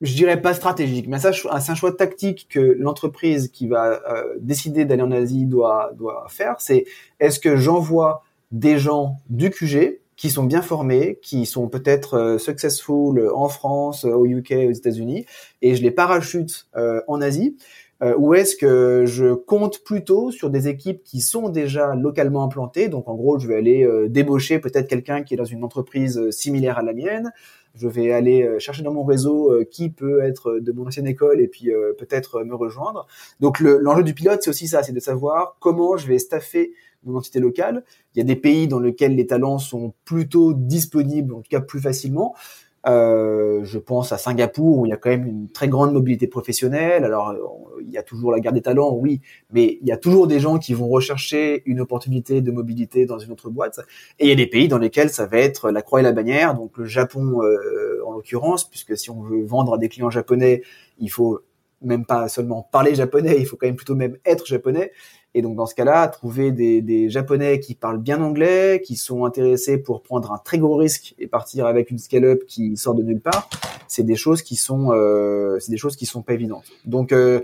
je 0.00 0.14
dirais 0.14 0.42
pas 0.42 0.54
stratégique, 0.54 1.06
mais 1.08 1.18
c'est 1.18 1.70
un 1.70 1.74
choix 1.74 1.92
tactique 1.92 2.48
que 2.50 2.60
l'entreprise 2.78 3.48
qui 3.48 3.68
va 3.68 4.02
décider 4.40 4.84
d'aller 4.84 5.02
en 5.02 5.12
Asie 5.12 5.46
doit 5.46 5.92
doit 5.94 6.26
faire. 6.28 6.56
C'est 6.58 6.84
est-ce 7.20 7.38
que 7.40 7.56
j'envoie 7.56 8.22
des 8.50 8.78
gens 8.78 9.16
du 9.30 9.50
QG 9.50 10.00
qui 10.20 10.28
sont 10.28 10.44
bien 10.44 10.60
formés, 10.60 11.18
qui 11.22 11.46
sont 11.46 11.70
peut-être 11.70 12.14
euh, 12.14 12.36
successful 12.36 13.30
en 13.34 13.48
France, 13.48 14.04
au 14.04 14.26
UK, 14.26 14.52
aux 14.68 14.72
États-Unis, 14.72 15.24
et 15.62 15.74
je 15.74 15.82
les 15.82 15.90
parachute 15.90 16.68
euh, 16.76 17.00
en 17.08 17.22
Asie 17.22 17.56
euh, 18.02 18.14
ou 18.18 18.34
est-ce 18.34 18.54
que 18.54 19.04
je 19.06 19.32
compte 19.32 19.82
plutôt 19.82 20.30
sur 20.30 20.50
des 20.50 20.68
équipes 20.68 21.02
qui 21.04 21.22
sont 21.22 21.48
déjà 21.48 21.94
localement 21.94 22.44
implantées? 22.44 22.88
Donc 22.88 23.08
en 23.08 23.14
gros, 23.14 23.38
je 23.38 23.48
vais 23.48 23.56
aller 23.56 23.88
débaucher 24.08 24.58
peut-être 24.58 24.88
quelqu'un 24.88 25.22
qui 25.22 25.34
est 25.34 25.36
dans 25.38 25.44
une 25.44 25.64
entreprise 25.64 26.30
similaire 26.30 26.78
à 26.78 26.82
la 26.82 26.92
mienne. 26.92 27.30
Je 27.74 27.88
vais 27.88 28.10
aller 28.12 28.58
chercher 28.58 28.82
dans 28.82 28.92
mon 28.92 29.04
réseau 29.04 29.52
qui 29.70 29.90
peut 29.90 30.22
être 30.22 30.58
de 30.60 30.72
mon 30.72 30.86
ancienne 30.86 31.06
école 31.06 31.42
et 31.42 31.48
puis 31.48 31.70
peut-être 31.98 32.42
me 32.42 32.54
rejoindre. 32.54 33.06
Donc 33.38 33.60
l'enjeu 33.60 34.02
du 34.02 34.14
pilote, 34.14 34.40
c'est 34.42 34.50
aussi 34.50 34.66
ça, 34.66 34.82
c'est 34.82 34.94
de 34.94 35.00
savoir 35.00 35.58
comment 35.60 35.98
je 35.98 36.06
vais 36.06 36.18
staffer 36.18 36.72
mon 37.04 37.16
entité 37.16 37.40
locale. 37.40 37.84
Il 38.14 38.18
y 38.18 38.20
a 38.20 38.24
des 38.24 38.36
pays 38.36 38.68
dans 38.68 38.80
lesquels 38.80 39.14
les 39.14 39.26
talents 39.26 39.58
sont 39.58 39.94
plutôt 40.04 40.52
disponibles, 40.54 41.34
en 41.34 41.40
tout 41.40 41.50
cas 41.50 41.60
plus 41.60 41.80
facilement. 41.80 42.34
Euh, 42.86 43.62
je 43.62 43.78
pense 43.78 44.10
à 44.10 44.16
Singapour 44.16 44.78
où 44.78 44.86
il 44.86 44.88
y 44.88 44.92
a 44.92 44.96
quand 44.96 45.10
même 45.10 45.26
une 45.26 45.50
très 45.50 45.68
grande 45.68 45.92
mobilité 45.92 46.26
professionnelle. 46.26 47.04
Alors 47.04 47.34
il 47.82 47.90
y 47.90 47.98
a 47.98 48.02
toujours 48.02 48.32
la 48.32 48.40
guerre 48.40 48.52
des 48.52 48.62
talents, 48.62 48.94
oui, 48.94 49.20
mais 49.52 49.78
il 49.82 49.86
y 49.86 49.92
a 49.92 49.98
toujours 49.98 50.26
des 50.26 50.40
gens 50.40 50.58
qui 50.58 50.72
vont 50.72 50.88
rechercher 50.88 51.62
une 51.66 51.80
opportunité 51.80 52.40
de 52.40 52.50
mobilité 52.50 53.04
dans 53.04 53.18
une 53.18 53.32
autre 53.32 53.50
boîte. 53.50 53.80
Et 54.18 54.26
il 54.26 54.28
y 54.28 54.32
a 54.32 54.36
des 54.36 54.46
pays 54.46 54.68
dans 54.68 54.78
lesquels 54.78 55.10
ça 55.10 55.26
va 55.26 55.38
être 55.38 55.70
la 55.70 55.82
croix 55.82 56.00
et 56.00 56.02
la 56.02 56.12
bannière, 56.12 56.54
donc 56.54 56.76
le 56.78 56.86
Japon 56.86 57.42
euh, 57.42 58.00
en 58.06 58.12
l'occurrence, 58.12 58.68
puisque 58.68 58.96
si 58.96 59.10
on 59.10 59.22
veut 59.22 59.44
vendre 59.44 59.74
à 59.74 59.78
des 59.78 59.88
clients 59.88 60.10
japonais, 60.10 60.62
il 60.98 61.10
faut 61.10 61.40
même 61.82 62.04
pas 62.04 62.28
seulement 62.28 62.68
parler 62.70 62.94
japonais, 62.94 63.36
il 63.38 63.46
faut 63.46 63.56
quand 63.56 63.66
même 63.66 63.76
plutôt 63.76 63.94
même 63.94 64.16
être 64.24 64.46
japonais. 64.46 64.92
Et 65.34 65.42
donc 65.42 65.56
dans 65.56 65.66
ce 65.66 65.74
cas-là, 65.74 66.08
trouver 66.08 66.50
des, 66.50 67.08
Japonais 67.08 67.60
qui 67.60 67.74
parlent 67.74 68.00
bien 68.00 68.20
anglais, 68.20 68.82
qui 68.84 68.96
sont 68.96 69.24
intéressés 69.24 69.78
pour 69.78 70.02
prendre 70.02 70.32
un 70.32 70.38
très 70.38 70.58
gros 70.58 70.76
risque 70.76 71.14
et 71.18 71.26
partir 71.26 71.66
avec 71.66 71.90
une 71.90 71.98
scale-up 71.98 72.42
qui 72.46 72.76
sort 72.76 72.94
de 72.94 73.02
nulle 73.02 73.20
part, 73.20 73.48
c'est 73.86 74.04
des 74.04 74.16
choses 74.16 74.42
qui 74.42 74.56
sont, 74.56 74.92
euh, 74.92 75.58
c'est 75.60 75.70
des 75.70 75.78
choses 75.78 75.96
qui 75.96 76.06
sont 76.06 76.22
pas 76.22 76.34
évidentes. 76.34 76.64
Donc 76.84 77.12
euh, 77.12 77.40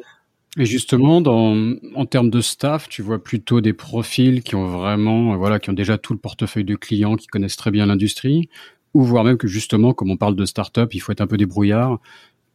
et 0.58 0.64
justement, 0.64 1.20
dans, 1.20 1.74
en 1.94 2.06
termes 2.06 2.30
de 2.30 2.40
staff, 2.40 2.88
tu 2.88 3.02
vois 3.02 3.18
plutôt 3.18 3.60
des 3.60 3.74
profils 3.74 4.42
qui 4.42 4.54
ont 4.54 4.66
vraiment, 4.66 5.36
voilà, 5.36 5.58
qui 5.58 5.68
ont 5.68 5.74
déjà 5.74 5.98
tout 5.98 6.14
le 6.14 6.18
portefeuille 6.18 6.64
de 6.64 6.76
clients, 6.76 7.16
qui 7.16 7.26
connaissent 7.26 7.56
très 7.56 7.70
bien 7.70 7.84
l'industrie, 7.84 8.48
ou 8.94 9.02
voire 9.02 9.22
même 9.22 9.36
que 9.36 9.48
justement, 9.48 9.92
comme 9.92 10.10
on 10.10 10.16
parle 10.16 10.34
de 10.34 10.46
start-up, 10.46 10.94
il 10.94 11.00
faut 11.00 11.12
être 11.12 11.20
un 11.20 11.26
peu 11.26 11.36
débrouillard 11.36 12.00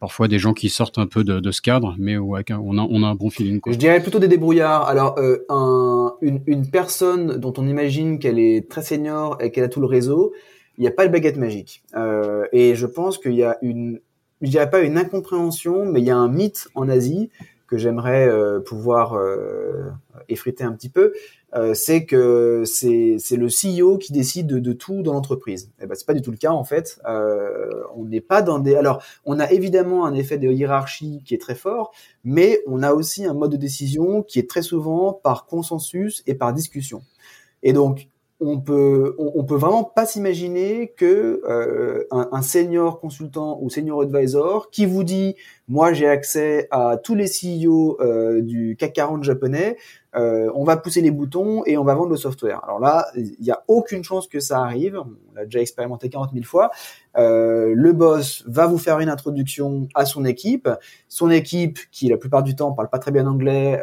parfois 0.01 0.27
des 0.27 0.39
gens 0.39 0.53
qui 0.53 0.69
sortent 0.69 0.97
un 0.97 1.05
peu 1.05 1.23
de, 1.23 1.39
de 1.39 1.51
ce 1.51 1.61
cadre, 1.61 1.95
mais 1.99 2.17
on, 2.17 2.33
a, 2.33 2.43
on 2.49 3.03
a 3.03 3.07
un 3.07 3.15
bon 3.15 3.29
feeling. 3.29 3.61
Quoi. 3.61 3.71
Je 3.71 3.77
dirais 3.77 4.01
plutôt 4.01 4.17
des 4.17 4.27
débrouillards. 4.27 4.87
Alors, 4.89 5.17
euh, 5.19 5.45
un, 5.47 6.15
une, 6.21 6.41
une, 6.47 6.69
personne 6.69 7.37
dont 7.37 7.53
on 7.57 7.67
imagine 7.67 8.17
qu'elle 8.17 8.39
est 8.39 8.67
très 8.67 8.81
senior 8.81 9.37
et 9.39 9.51
qu'elle 9.51 9.63
a 9.63 9.69
tout 9.69 9.79
le 9.79 9.85
réseau, 9.85 10.33
il 10.79 10.81
n'y 10.81 10.87
a 10.87 10.91
pas 10.91 11.05
le 11.05 11.11
baguette 11.11 11.37
magique. 11.37 11.83
Euh, 11.95 12.47
et 12.51 12.73
je 12.73 12.87
pense 12.87 13.19
qu'il 13.19 13.35
y 13.35 13.43
a 13.43 13.59
une, 13.61 13.99
je 14.41 14.49
dirais 14.49 14.71
pas 14.71 14.81
une 14.81 14.97
incompréhension, 14.97 15.85
mais 15.85 15.99
il 15.99 16.07
y 16.07 16.11
a 16.11 16.17
un 16.17 16.27
mythe 16.27 16.67
en 16.73 16.89
Asie 16.89 17.29
que 17.67 17.77
j'aimerais 17.77 18.27
euh, 18.27 18.59
pouvoir 18.59 19.13
euh, 19.13 19.91
effriter 20.29 20.63
un 20.63 20.71
petit 20.73 20.89
peu, 20.89 21.13
euh, 21.53 21.73
c'est 21.73 22.05
que 22.05 22.63
c'est 22.65 23.17
le 23.31 23.47
CEO 23.47 23.97
qui 23.97 24.13
décide 24.13 24.47
de, 24.47 24.73
tout 24.73 25.01
dans 25.01 25.13
l'entreprise. 25.13 25.71
Et 25.79 25.83
eh 25.83 25.85
ben 25.85 25.95
c'est 25.95 26.05
pas 26.05 26.13
du 26.13 26.21
tout 26.21 26.31
le 26.31 26.37
cas 26.37 26.51
en 26.51 26.63
fait. 26.63 26.99
on 27.05 28.05
n'est 28.05 28.21
pas 28.21 28.41
dans 28.41 28.59
des. 28.59 28.75
Alors 28.75 29.03
on 29.25 29.39
a 29.39 29.51
évidemment 29.51 30.05
un 30.05 30.13
effet 30.13 30.37
de 30.37 30.49
hiérarchie 30.49 31.21
qui 31.25 31.33
est 31.33 31.41
très 31.41 31.55
fort, 31.55 31.91
mais 32.23 32.61
on 32.67 32.83
a 32.83 32.93
aussi 32.93 33.25
un 33.25 33.33
mode 33.33 33.51
de 33.51 33.57
décision 33.57 34.23
qui 34.23 34.39
est 34.39 34.49
très 34.49 34.61
souvent 34.61 35.13
par 35.13 35.45
consensus 35.45 36.23
et 36.27 36.35
par 36.35 36.53
discussion. 36.53 37.03
Et 37.63 37.73
donc 37.73 38.07
on 38.41 38.59
peut 38.59 39.15
on, 39.19 39.43
peut 39.43 39.55
vraiment 39.55 39.83
pas 39.83 40.07
s'imaginer 40.07 40.93
que 40.97 41.41
euh, 41.47 42.05
un, 42.09 42.41
senior 42.41 42.99
consultant 42.99 43.59
ou 43.61 43.69
senior 43.69 44.01
advisor 44.01 44.71
qui 44.71 44.87
vous 44.87 45.03
dit 45.03 45.35
moi 45.67 45.93
j'ai 45.93 46.07
accès 46.07 46.67
à 46.71 46.97
tous 46.97 47.13
les 47.13 47.27
CEO 47.27 47.97
euh, 48.01 48.41
du 48.41 48.75
CAC 48.77 48.93
40 48.93 49.23
japonais, 49.23 49.77
euh, 50.15 50.51
on 50.55 50.63
va 50.63 50.75
pousser 50.75 51.01
les 51.01 51.11
boutons 51.11 51.63
et 51.65 51.77
on 51.77 51.83
va 51.83 51.93
vendre 51.93 52.09
le 52.09 52.17
software. 52.17 52.61
Alors 52.63 52.79
là, 52.79 53.07
il 53.15 53.35
n'y 53.39 53.51
a 53.51 53.63
aucune 53.67 54.03
chance 54.03 54.27
que 54.27 54.39
ça 54.39 54.59
arrive. 54.59 54.99
On 54.99 55.35
l'a 55.35 55.45
déjà 55.45 55.61
expérimenté 55.61 56.09
40 56.09 56.31
000 56.33 56.43
fois. 56.43 56.71
le 57.15 57.91
boss 57.91 58.43
va 58.47 58.65
vous 58.65 58.79
faire 58.79 58.99
une 58.99 59.09
introduction 59.09 59.87
à 59.93 60.05
son 60.05 60.25
équipe. 60.25 60.67
Son 61.07 61.29
équipe, 61.29 61.77
qui 61.91 62.09
la 62.09 62.17
plupart 62.17 62.41
du 62.41 62.55
temps 62.55 62.71
parle 62.71 62.89
pas 62.89 62.99
très 62.99 63.11
bien 63.11 63.27
anglais, 63.27 63.79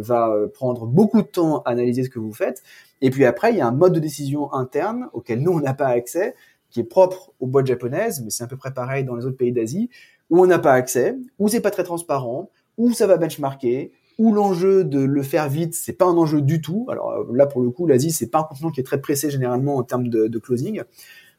va 0.00 0.34
prendre 0.52 0.86
beaucoup 0.86 1.22
de 1.22 1.28
temps 1.28 1.62
à 1.62 1.70
analyser 1.70 2.02
ce 2.02 2.10
que 2.10 2.18
vous 2.18 2.34
faites. 2.34 2.62
Et 3.02 3.10
puis 3.10 3.26
après, 3.26 3.52
il 3.52 3.58
y 3.58 3.60
a 3.60 3.66
un 3.66 3.72
mode 3.72 3.92
de 3.92 4.00
décision 4.00 4.52
interne 4.54 5.08
auquel 5.12 5.42
nous, 5.42 5.52
on 5.52 5.60
n'a 5.60 5.74
pas 5.74 5.88
accès, 5.88 6.34
qui 6.70 6.80
est 6.80 6.84
propre 6.84 7.32
aux 7.40 7.46
boîtes 7.46 7.66
japonaises, 7.66 8.22
mais 8.24 8.30
c'est 8.30 8.44
à 8.44 8.46
peu 8.46 8.56
près 8.56 8.72
pareil 8.72 9.04
dans 9.04 9.16
les 9.16 9.26
autres 9.26 9.36
pays 9.36 9.52
d'Asie, 9.52 9.90
où 10.30 10.40
on 10.40 10.46
n'a 10.46 10.60
pas 10.60 10.72
accès, 10.72 11.18
où 11.38 11.48
c'est 11.48 11.60
pas 11.60 11.72
très 11.72 11.82
transparent, 11.82 12.48
où 12.78 12.92
ça 12.92 13.06
va 13.06 13.18
benchmarker, 13.18 13.92
où 14.18 14.32
l'enjeu 14.32 14.84
de 14.84 15.00
le 15.00 15.22
faire 15.22 15.48
vite, 15.48 15.74
c'est 15.74 15.92
pas 15.92 16.04
un 16.04 16.16
enjeu 16.16 16.40
du 16.40 16.60
tout. 16.60 16.86
Alors 16.88 17.10
euh, 17.10 17.24
là, 17.34 17.46
pour 17.46 17.60
le 17.60 17.70
coup, 17.70 17.86
l'Asie, 17.86 18.12
c'est 18.12 18.30
pas 18.30 18.38
un 18.38 18.44
continent 18.44 18.70
qui 18.70 18.80
est 18.80 18.84
très 18.84 19.00
pressé 19.00 19.30
généralement 19.30 19.76
en 19.76 19.82
termes 19.82 20.08
de, 20.08 20.38
closing. 20.38 20.82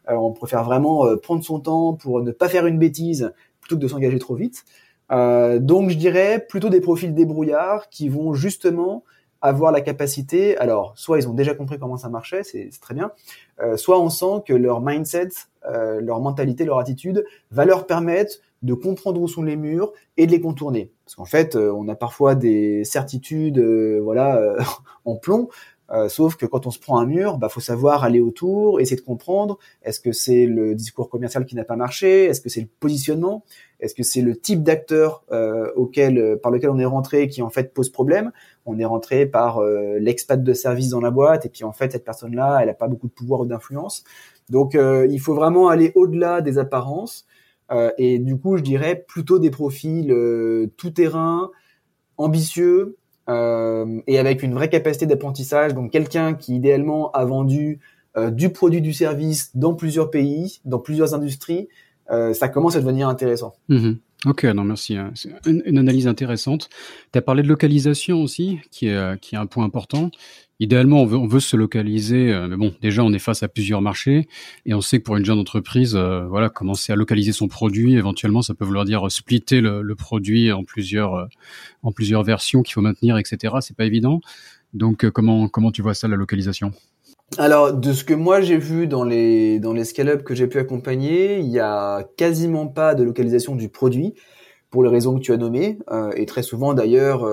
Euh, 0.10 0.16
on 0.16 0.34
préfère 0.34 0.66
vraiment 0.66 1.06
euh, 1.06 1.16
prendre 1.16 1.44
son 1.44 1.62
temps 1.62 1.94
pour 1.94 2.22
ne 2.22 2.32
pas 2.32 2.50
faire 2.50 2.68
une 2.68 2.78
bêtise 2.78 3.32
plutôt 3.62 3.78
que 3.78 3.82
de 3.82 3.88
s'engager 3.88 4.20
trop 4.20 4.36
vite. 4.36 4.66
donc, 5.10 5.90
je 5.90 5.98
dirais 5.98 6.46
plutôt 6.50 6.70
des 6.70 6.82
profils 6.82 7.14
débrouillards 7.14 7.90
qui 7.90 8.10
vont 8.10 8.34
justement 8.34 9.04
avoir 9.44 9.74
la 9.74 9.82
capacité, 9.82 10.58
alors 10.58 10.94
soit 10.96 11.20
ils 11.20 11.28
ont 11.28 11.34
déjà 11.34 11.54
compris 11.54 11.78
comment 11.78 11.98
ça 11.98 12.08
marchait, 12.08 12.44
c'est 12.44 12.70
très 12.82 12.96
bien, 12.96 13.12
euh, 13.62 13.76
soit 13.76 14.00
on 14.00 14.10
sent 14.10 14.42
que 14.48 14.54
leur 14.54 14.80
mindset, 14.82 15.30
euh, 15.66 16.00
leur 16.00 16.22
mentalité, 16.22 16.64
leur 16.64 16.80
attitude 16.80 17.26
va 17.52 17.66
leur 17.66 17.86
permettre 17.86 18.38
de 18.62 18.74
comprendre 18.74 19.20
où 19.20 19.28
sont 19.28 19.44
les 19.44 19.58
murs 19.58 19.92
et 20.16 20.26
de 20.26 20.32
les 20.32 20.40
contourner. 20.40 20.92
Parce 21.04 21.16
qu'en 21.16 21.26
fait, 21.26 21.58
euh, 21.58 21.74
on 21.74 21.90
a 21.90 21.96
parfois 21.96 22.36
des 22.36 22.86
certitudes, 22.86 23.60
voilà, 23.60 24.56
en 25.06 25.18
plomb, 25.18 25.50
euh, 25.92 26.08
sauf 26.08 26.36
que 26.38 26.46
quand 26.46 26.66
on 26.66 26.72
se 26.72 26.80
prend 26.80 26.98
un 26.98 27.06
mur, 27.06 27.38
bah 27.38 27.50
faut 27.50 27.60
savoir 27.60 28.04
aller 28.04 28.22
autour, 28.22 28.80
essayer 28.80 28.96
de 28.96 29.06
comprendre. 29.06 29.60
Est-ce 29.84 30.00
que 30.00 30.12
c'est 30.12 30.46
le 30.46 30.76
discours 30.76 31.10
commercial 31.10 31.46
qui 31.46 31.56
n'a 31.56 31.66
pas 31.66 31.76
marché 31.76 32.26
Est-ce 32.26 32.42
que 32.42 32.50
c'est 32.50 32.62
le 32.62 32.70
positionnement 32.80 33.44
Est-ce 33.80 33.94
que 33.94 34.04
c'est 34.04 34.22
le 34.22 34.36
type 34.36 34.64
d'acteur 34.64 35.24
euh, 35.32 35.72
auquel, 35.76 36.18
euh, 36.18 36.36
par 36.38 36.52
lequel 36.52 36.70
on 36.70 36.80
est 36.80 36.86
rentré 36.86 37.28
qui 37.28 37.42
en 37.42 37.50
fait 37.50 37.74
pose 37.74 37.90
problème 37.90 38.32
On 38.66 38.80
est 38.80 38.86
rentré 38.86 39.26
par 39.26 39.62
l'expat 39.62 40.42
de 40.42 40.54
service 40.54 40.90
dans 40.90 41.02
la 41.02 41.12
boîte 41.12 41.46
et 41.46 41.50
puis 41.50 41.64
en 41.64 41.74
fait 41.74 41.92
cette 41.92 42.06
personne-là, 42.06 42.60
elle 42.62 42.70
a 42.70 42.74
pas 42.74 42.88
beaucoup 42.88 43.08
de 43.08 43.14
pouvoir 43.14 43.42
ou 43.42 43.46
d'influence. 43.46 44.04
Donc 44.50 44.76
il 44.76 45.20
faut 45.20 45.36
vraiment 45.36 45.68
aller 45.68 45.92
au-delà 45.96 46.42
des 46.42 46.58
apparences 46.58 47.26
et 47.98 48.20
du 48.20 48.38
coup 48.38 48.58
je 48.58 48.64
dirais 48.64 49.04
plutôt 49.08 49.38
des 49.38 49.50
profils 49.52 50.08
tout 50.78 50.92
terrain, 50.92 51.52
ambitieux, 52.18 52.98
euh, 53.30 54.02
et 54.08 54.20
avec 54.20 54.44
une 54.44 54.54
vraie 54.54 54.70
capacité 54.70 55.06
d'apprentissage. 55.06 55.74
Donc 55.74 55.92
quelqu'un 55.92 56.34
qui 56.34 56.56
idéalement 56.56 57.12
a 57.12 57.26
vendu 57.26 57.80
euh, 58.18 58.32
du 58.32 58.50
produit, 58.50 58.82
du 58.82 58.94
service 58.94 59.56
dans 59.56 59.74
plusieurs 59.74 60.12
pays, 60.12 60.60
dans 60.66 60.80
plusieurs 60.80 61.14
industries, 61.14 61.70
euh, 62.12 62.34
ça 62.34 62.50
commence 62.50 62.76
à 62.76 62.82
devenir 62.82 63.08
intéressant. 63.08 63.54
Mhm. 63.70 63.98
Ok, 64.26 64.46
non 64.46 64.64
merci. 64.64 64.96
Hein. 64.96 65.12
C'est 65.16 65.32
une, 65.46 65.78
analyse 65.78 66.08
intéressante. 66.08 66.70
Tu 67.12 67.20
as 67.20 67.22
parlé 67.22 67.44
de 67.44 67.48
localisation 67.48 68.22
aussi, 68.22 68.60
qui 68.72 68.88
est, 68.88 69.20
qui 69.20 69.36
est 69.36 69.38
un 69.38 69.48
point 69.48 69.66
important. 69.66 70.12
Idéalement, 70.60 71.02
on 71.02 71.28
veut, 71.28 71.40
se 71.40 71.58
localiser, 71.58 72.32
euh, 72.32 72.48
mais 72.48 72.56
bon, 72.56 72.74
déjà, 72.82 73.04
on 73.04 73.12
est 73.12 73.20
face 73.20 73.42
à 73.42 73.48
plusieurs 73.48 73.82
marchés 73.82 74.28
et 74.66 74.74
on 74.76 74.82
sait 74.82 75.00
que 75.00 75.04
pour 75.04 75.18
une 75.18 75.26
jeune 75.26 75.40
entreprise, 75.40 75.96
euh, 75.96 76.26
voilà, 76.28 76.50
commencer 76.50 76.94
à 76.94 76.96
localiser 76.96 77.32
son 77.32 77.48
produit, 77.48 77.96
éventuellement, 77.96 78.44
ça 78.44 78.54
peut 78.54 78.64
vouloir 78.64 78.86
dire 78.86 79.12
splitter 79.12 79.62
le, 79.62 79.96
produit 79.96 80.52
en 80.52 80.64
plusieurs, 80.64 81.16
euh, 81.16 81.26
en 81.82 81.92
plusieurs 81.92 82.24
versions 82.24 82.62
qu'il 82.62 82.74
faut 82.74 82.82
maintenir, 82.82 83.18
etc. 83.18 83.56
C'est 83.62 83.76
pas 83.76 83.86
évident. 83.86 84.22
Donc, 84.74 85.10
comment, 85.10 85.48
comment 85.48 85.72
tu 85.72 85.82
vois 85.82 85.96
ça, 85.96 86.08
la 86.08 86.16
localisation? 86.16 86.72
Alors, 87.40 87.74
de 87.74 87.92
ce 87.92 88.04
que 88.04 88.14
moi 88.14 88.42
j'ai 88.42 88.58
vu 88.58 88.86
dans 88.86 89.04
les 89.04 89.60
dans 89.60 89.74
les 89.74 89.84
que 90.24 90.36
j'ai 90.36 90.48
pu 90.48 90.60
accompagner, 90.60 91.40
il 91.40 91.48
y 91.48 91.60
a 91.60 92.04
quasiment 92.16 92.68
pas 92.68 92.94
de 92.94 93.04
localisation 93.04 93.56
du 93.56 93.70
produit 93.70 94.14
pour 94.70 94.84
les 94.84 94.90
raisons 94.90 95.16
que 95.16 95.22
tu 95.22 95.32
as 95.32 95.38
nommées. 95.38 95.80
et 96.16 96.26
très 96.26 96.44
souvent 96.44 96.74
d'ailleurs, 96.74 97.28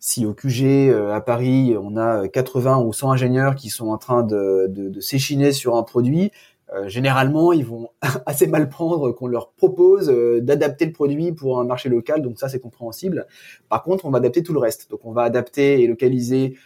si 0.00 0.26
au 0.26 0.34
QG 0.34 0.90
euh, 0.90 1.12
à 1.12 1.20
Paris, 1.20 1.76
on 1.80 1.96
a 1.96 2.28
80 2.28 2.80
ou 2.80 2.92
100 2.92 3.12
ingénieurs 3.12 3.54
qui 3.54 3.68
sont 3.68 3.88
en 3.88 3.98
train 3.98 4.22
de, 4.22 4.66
de, 4.68 5.00
s'échiner 5.00 5.52
sur 5.52 5.76
un 5.76 5.82
produit, 5.82 6.30
euh, 6.74 6.88
généralement, 6.88 7.52
ils 7.52 7.64
vont 7.64 7.90
assez 8.26 8.46
mal 8.46 8.68
prendre 8.68 9.10
qu'on 9.12 9.26
leur 9.26 9.50
propose 9.50 10.10
euh, 10.10 10.40
d'adapter 10.40 10.86
le 10.86 10.92
produit 10.92 11.32
pour 11.32 11.60
un 11.60 11.64
marché 11.64 11.88
local, 11.88 12.22
donc 12.22 12.38
ça 12.38 12.48
c'est 12.48 12.60
compréhensible. 12.60 13.26
Par 13.68 13.82
contre, 13.82 14.04
on 14.06 14.10
va 14.10 14.18
adapter 14.18 14.42
tout 14.42 14.52
le 14.52 14.60
reste. 14.60 14.90
Donc 14.90 15.00
on 15.04 15.12
va 15.12 15.22
adapter 15.22 15.82
et 15.82 15.86
localiser 15.86 16.56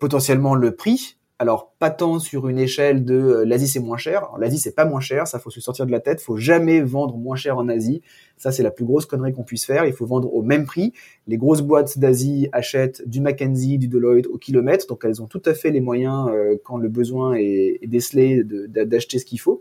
potentiellement 0.00 0.54
le 0.54 0.74
prix, 0.74 1.18
alors 1.44 1.74
pas 1.78 1.90
tant 1.90 2.18
sur 2.18 2.48
une 2.48 2.58
échelle 2.58 3.04
de 3.04 3.14
euh, 3.14 3.44
l'Asie 3.44 3.68
c'est 3.68 3.78
moins 3.78 3.98
cher. 3.98 4.30
L'Asie 4.38 4.58
c'est 4.58 4.74
pas 4.74 4.86
moins 4.86 5.00
cher, 5.00 5.26
ça 5.26 5.38
faut 5.38 5.50
se 5.50 5.60
sortir 5.60 5.84
de 5.84 5.92
la 5.92 6.00
tête. 6.00 6.22
Faut 6.22 6.38
jamais 6.38 6.80
vendre 6.80 7.18
moins 7.18 7.36
cher 7.36 7.58
en 7.58 7.68
Asie. 7.68 8.00
Ça 8.38 8.50
c'est 8.50 8.62
la 8.62 8.70
plus 8.70 8.86
grosse 8.86 9.04
connerie 9.04 9.34
qu'on 9.34 9.42
puisse 9.42 9.66
faire. 9.66 9.84
Il 9.84 9.92
faut 9.92 10.06
vendre 10.06 10.34
au 10.34 10.40
même 10.40 10.64
prix. 10.64 10.94
Les 11.26 11.36
grosses 11.36 11.60
boîtes 11.60 11.98
d'Asie 11.98 12.48
achètent 12.52 13.06
du 13.06 13.20
McKinsey, 13.20 13.76
du 13.76 13.88
Deloitte 13.88 14.26
au 14.26 14.38
kilomètre, 14.38 14.86
donc 14.86 15.04
elles 15.04 15.20
ont 15.20 15.26
tout 15.26 15.42
à 15.44 15.52
fait 15.52 15.70
les 15.70 15.82
moyens 15.82 16.30
euh, 16.30 16.56
quand 16.64 16.78
le 16.78 16.88
besoin 16.88 17.34
est, 17.34 17.78
décelé 17.86 18.42
d'acheter 18.42 19.18
ce 19.18 19.26
qu'il 19.26 19.38
faut. 19.38 19.60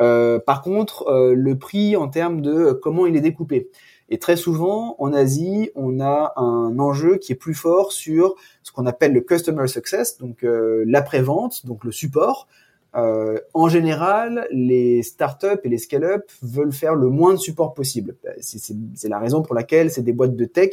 Euh, 0.00 0.38
par 0.38 0.62
contre, 0.62 1.04
le 1.34 1.58
prix 1.58 1.96
en 1.96 2.08
termes 2.08 2.40
de 2.40 2.72
comment 2.72 3.04
il 3.04 3.14
est 3.14 3.20
découpé. 3.20 3.68
Et 4.10 4.18
très 4.18 4.36
souvent, 4.36 4.96
en 4.98 5.12
Asie, 5.12 5.70
on 5.76 6.00
a 6.00 6.32
un 6.36 6.78
enjeu 6.78 7.16
qui 7.16 7.32
est 7.32 7.36
plus 7.36 7.54
fort 7.54 7.92
sur 7.92 8.34
ce 8.62 8.72
qu'on 8.72 8.86
appelle 8.86 9.12
le 9.12 9.20
customer 9.20 9.68
success, 9.68 10.18
donc 10.18 10.42
euh, 10.42 10.84
l'après-vente, 10.86 11.64
donc 11.64 11.84
le 11.84 11.92
support. 11.92 12.48
Euh, 12.96 13.38
en 13.54 13.68
général, 13.68 14.48
les 14.50 15.04
startups 15.04 15.60
et 15.62 15.68
les 15.68 15.78
scale-up 15.78 16.28
veulent 16.42 16.72
faire 16.72 16.96
le 16.96 17.08
moins 17.08 17.34
de 17.34 17.38
support 17.38 17.72
possible. 17.72 18.16
C'est 18.40 19.08
la 19.08 19.20
raison 19.20 19.42
pour 19.42 19.54
laquelle 19.54 19.90
c'est 19.90 20.02
des 20.02 20.12
boîtes 20.12 20.34
de 20.34 20.44
tech. 20.44 20.70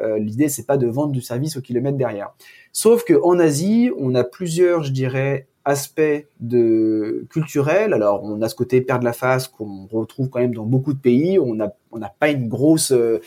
Euh, 0.00 0.18
L'idée, 0.18 0.50
c'est 0.50 0.66
pas 0.66 0.76
de 0.76 0.86
vendre 0.86 1.12
du 1.12 1.22
service 1.22 1.56
au 1.56 1.62
kilomètre 1.62 1.96
derrière. 1.96 2.34
Sauf 2.72 3.04
que 3.04 3.14
en 3.22 3.38
Asie, 3.38 3.90
on 3.98 4.14
a 4.14 4.24
plusieurs, 4.24 4.82
je 4.82 4.92
dirais, 4.92 5.46
aspect 5.64 6.28
de 6.40 7.26
culturel. 7.30 7.94
Alors, 7.94 8.22
on 8.22 8.40
a 8.42 8.48
ce 8.48 8.54
côté 8.54 8.80
perdre 8.80 9.04
la 9.04 9.12
face 9.12 9.48
qu'on 9.48 9.86
retrouve 9.90 10.28
quand 10.28 10.40
même 10.40 10.54
dans 10.54 10.66
beaucoup 10.66 10.92
de 10.92 10.98
pays. 10.98 11.38
On 11.38 11.54
n'a 11.54 11.74
on 11.92 11.98
n'a 11.98 12.12
pas 12.18 12.30
une 12.30 12.48
grosse 12.48 12.92
euh, 12.92 13.20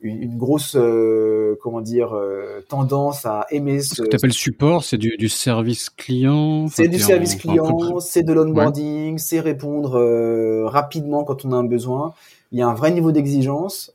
une, 0.00 0.36
grosse 0.36 0.74
euh, 0.76 1.56
comment 1.62 1.80
dire 1.80 2.12
euh, 2.12 2.60
tendance 2.68 3.24
à 3.24 3.46
aimer 3.50 3.80
ce, 3.80 3.94
ce 3.94 4.02
que 4.02 4.08
tu 4.08 4.16
appelles 4.16 4.32
support 4.32 4.82
c'est 4.82 4.98
du, 4.98 5.16
du, 5.16 5.28
service 5.28 5.90
client 5.90 6.66
c'est 6.66 6.88
du 6.88 6.98
service 6.98 7.36
client 7.36 8.00
c'est 8.00 8.24
de 8.24 8.32
l'onboarding 8.32 9.18
c'est 9.18 9.38
répondre 9.38 10.64
rapidement 10.66 11.24
quand 11.24 11.44
on 11.44 11.52
a 11.52 11.56
un 11.56 11.64
besoin. 11.64 12.14
Il 12.50 12.58
y 12.58 12.62
a 12.62 12.68
un 12.68 12.74
vrai 12.74 12.90
niveau 12.90 13.12
d'exigence. 13.12 13.94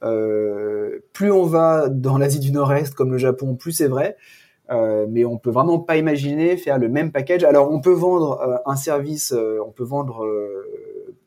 Plus 1.14 1.32
on 1.32 1.44
va 1.44 1.90
dans 1.90 2.18
l'Asie 2.18 2.40
du 2.40 2.52
Nord-Est 2.52 2.96
comme 2.96 3.12
le 3.12 3.20
Japon 3.20 3.56
plus 3.56 3.72
c'est 3.72 3.88
vrai 3.88 4.18
euh, 4.70 5.06
mais 5.10 5.24
on 5.26 5.38
peut 5.38 5.50
vraiment 5.50 5.80
pas 5.80 5.98
imaginer 5.98 6.58
faire 6.58 6.78
le 6.78 6.90
même 6.90 7.12
package. 7.12 7.44
Alors 7.44 7.72
on 7.72 7.80
peut 7.80 7.94
vendre 7.94 8.42
euh, 8.42 8.58
un 8.66 8.76
service, 8.76 9.32
euh, 9.32 9.60
on 9.66 9.72
peut 9.72 9.84
vendre 9.84 10.26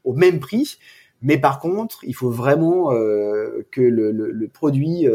au 0.05 0.12
même 0.12 0.40
prix, 0.40 0.79
mais 1.22 1.38
par 1.38 1.61
contre, 1.61 2.00
il 2.05 2.14
faut 2.14 2.31
vraiment 2.31 2.90
que 2.90 3.81
le, 3.81 4.11
le, 4.11 4.31
le 4.31 4.48
produit 4.48 5.07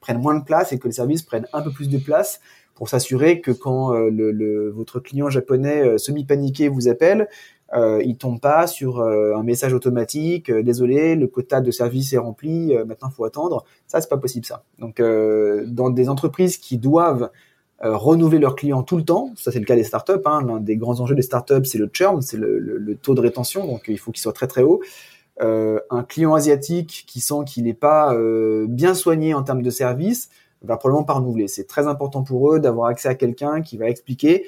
prenne 0.00 0.18
moins 0.18 0.38
de 0.38 0.44
place 0.44 0.72
et 0.72 0.78
que 0.78 0.88
le 0.88 0.92
service 0.92 1.22
prenne 1.22 1.46
un 1.52 1.62
peu 1.62 1.70
plus 1.70 1.88
de 1.88 1.98
place 1.98 2.40
pour 2.74 2.88
s'assurer 2.88 3.42
que 3.42 3.50
quand 3.50 3.92
le, 3.92 4.70
votre 4.70 5.00
client 5.00 5.28
japonais 5.28 5.98
semi-paniqué 5.98 6.68
vous 6.68 6.88
appelle, 6.88 7.28
euh, 7.74 8.02
il 8.02 8.16
tombe 8.16 8.40
pas 8.40 8.66
sur 8.66 9.02
un 9.02 9.42
message 9.42 9.74
automatique. 9.74 10.50
désolé, 10.50 11.14
le 11.14 11.26
quota 11.26 11.60
de 11.60 11.70
service 11.70 12.14
est 12.14 12.18
rempli. 12.18 12.74
maintenant, 12.86 13.10
faut 13.10 13.24
attendre. 13.24 13.64
Ça, 13.86 14.00
c'est 14.00 14.08
pas 14.08 14.16
possible 14.16 14.46
ça. 14.46 14.64
Donc, 14.78 15.00
dans 15.00 15.90
des 15.90 16.08
entreprises 16.08 16.56
qui 16.56 16.78
doivent 16.78 17.30
euh, 17.82 17.96
renouveler 17.96 18.38
leurs 18.38 18.56
clients 18.56 18.82
tout 18.82 18.98
le 18.98 19.04
temps. 19.04 19.32
Ça, 19.36 19.50
c'est 19.50 19.58
le 19.58 19.64
cas 19.64 19.74
des 19.74 19.84
startups. 19.84 20.12
Hein. 20.26 20.42
L'un 20.46 20.60
des 20.60 20.76
grands 20.76 21.00
enjeux 21.00 21.14
des 21.14 21.22
startups, 21.22 21.64
c'est 21.64 21.78
le 21.78 21.88
churn, 21.90 22.20
c'est 22.20 22.36
le, 22.36 22.94
taux 23.00 23.14
de 23.14 23.20
rétention. 23.20 23.66
Donc, 23.66 23.84
il 23.88 23.98
faut 23.98 24.12
qu'il 24.12 24.20
soit 24.20 24.34
très 24.34 24.46
très 24.46 24.62
haut. 24.62 24.82
Euh, 25.40 25.80
un 25.88 26.02
client 26.02 26.34
asiatique 26.34 27.04
qui 27.06 27.20
sent 27.20 27.44
qu'il 27.46 27.64
n'est 27.64 27.72
pas 27.72 28.14
euh, 28.14 28.66
bien 28.68 28.92
soigné 28.92 29.32
en 29.32 29.42
termes 29.42 29.62
de 29.62 29.70
service 29.70 30.28
va 30.60 30.76
probablement 30.76 31.04
pas 31.04 31.14
renouveler. 31.14 31.48
C'est 31.48 31.66
très 31.66 31.86
important 31.86 32.22
pour 32.22 32.52
eux 32.52 32.60
d'avoir 32.60 32.88
accès 32.88 33.08
à 33.08 33.14
quelqu'un 33.14 33.62
qui 33.62 33.78
va 33.78 33.88
expliquer. 33.88 34.46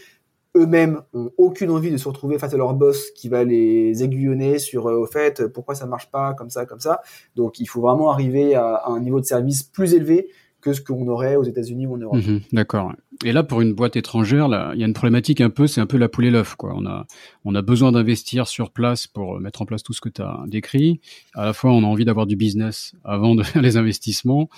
Eux-mêmes 0.55 1.01
ont 1.15 1.31
aucune 1.39 1.71
envie 1.71 1.91
de 1.91 1.97
se 1.97 2.07
retrouver 2.07 2.39
face 2.39 2.53
à 2.53 2.59
leur 2.59 2.75
boss 2.75 3.11
qui 3.13 3.31
va 3.31 3.45
les 3.45 4.05
aiguillonner 4.05 4.59
sur 4.59 4.85
au 4.85 5.07
fait 5.07 5.47
pourquoi 5.47 5.75
ça 5.75 5.87
marche 5.87 6.11
pas 6.11 6.35
comme 6.35 6.51
ça 6.51 6.67
comme 6.67 6.81
ça. 6.81 7.01
Donc 7.37 7.59
il 7.59 7.65
faut 7.65 7.81
vraiment 7.81 8.11
arriver 8.11 8.55
à 8.55 8.83
un 8.85 9.01
niveau 9.01 9.21
de 9.21 9.25
service 9.25 9.63
plus 9.63 9.95
élevé 9.95 10.29
que 10.63 10.73
ce 10.73 10.81
qu'on 10.81 11.07
aurait 11.09 11.37
aux 11.37 11.43
États-Unis 11.43 11.87
ou 11.87 11.95
en 11.95 11.99
Europe. 11.99 12.17
Mhm, 12.17 12.41
d'accord. 12.53 12.93
Et 13.25 13.33
là, 13.33 13.43
pour 13.43 13.61
une 13.61 13.75
boîte 13.75 13.97
étrangère, 13.97 14.47
il 14.75 14.81
y 14.81 14.85
a 14.85 14.87
une 14.87 14.95
problématique 14.95 15.41
un 15.41 15.51
peu, 15.51 15.67
c'est 15.67 15.81
un 15.81 15.87
peu 15.87 15.99
la 15.99 16.09
poule 16.09 16.27
et 16.27 16.31
l'œuf. 16.31 16.57
On 16.63 16.87
a, 16.87 17.07
on 17.45 17.55
a 17.55 17.63
besoin 17.63 17.93
d'investir 17.93 18.49
sur 18.49 18.71
place 18.71 19.07
pour 19.07 19.39
mettre 19.41 19.61
en 19.61 19.67
place 19.67 19.83
tout 19.83 19.93
ce 19.93 20.01
que 20.01 20.09
tu 20.09 20.23
as 20.23 20.41
décrit. 20.47 21.01
À 21.35 21.47
la 21.47 21.53
fois, 21.53 21.73
on 21.73 21.83
a 21.83 21.87
envie 21.87 22.05
d'avoir 22.05 22.27
du 22.27 22.37
business 22.37 22.95
avant 23.05 23.35
de 23.35 23.43
faire 23.43 23.61
les 23.61 23.77
investissements. 23.77 24.49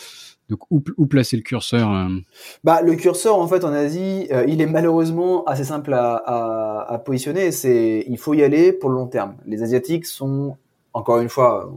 Donc, 0.51 0.61
où, 0.71 0.83
où 0.99 1.07
placer 1.07 1.39
le 1.39 1.43
curseur 1.43 1.91
euh? 1.91 2.09
Bah, 2.65 2.83
le 2.83 2.95
curseur, 2.97 3.39
en 3.39 3.49
fait, 3.49 3.65
en 3.65 3.73
Asie, 3.73 4.27
euh, 4.31 4.45
il 4.47 4.61
est 4.61 4.67
malheureusement 4.67 5.43
assez 5.45 5.65
simple 5.65 5.95
à, 5.95 6.17
à, 6.17 6.93
à 6.93 6.99
positionner. 6.99 7.51
C'est, 7.51 8.05
il 8.07 8.19
faut 8.19 8.35
y 8.35 8.43
aller 8.43 8.73
pour 8.73 8.91
le 8.91 8.97
long 8.97 9.07
terme. 9.07 9.37
Les 9.47 9.63
Asiatiques 9.63 10.05
sont, 10.05 10.57
encore 10.93 11.21
une 11.21 11.31
fois, 11.31 11.73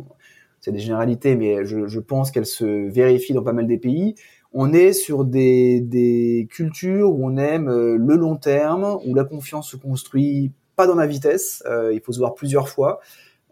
c'est 0.59 0.71
des 0.71 0.79
généralités, 0.79 1.35
mais 1.35 1.65
je, 1.65 1.87
je 1.87 1.99
pense 1.99 2.31
qu'elles 2.31 2.45
se 2.45 2.65
vérifient 2.89 3.33
dans 3.33 3.43
pas 3.43 3.53
mal 3.53 3.67
des 3.67 3.77
pays 3.77 4.15
on 4.53 4.73
est 4.73 4.93
sur 4.93 5.25
des, 5.25 5.81
des 5.81 6.47
cultures 6.49 7.11
où 7.11 7.27
on 7.27 7.37
aime 7.37 7.69
euh, 7.69 7.97
le 7.97 8.15
long 8.15 8.35
terme, 8.37 8.97
où 9.05 9.13
la 9.13 9.23
confiance 9.23 9.69
se 9.69 9.77
construit 9.77 10.51
pas 10.75 10.87
dans 10.87 10.95
la 10.95 11.07
vitesse, 11.07 11.63
euh, 11.67 11.93
il 11.93 12.01
faut 12.01 12.11
se 12.11 12.19
voir 12.19 12.33
plusieurs 12.33 12.69
fois. 12.69 12.99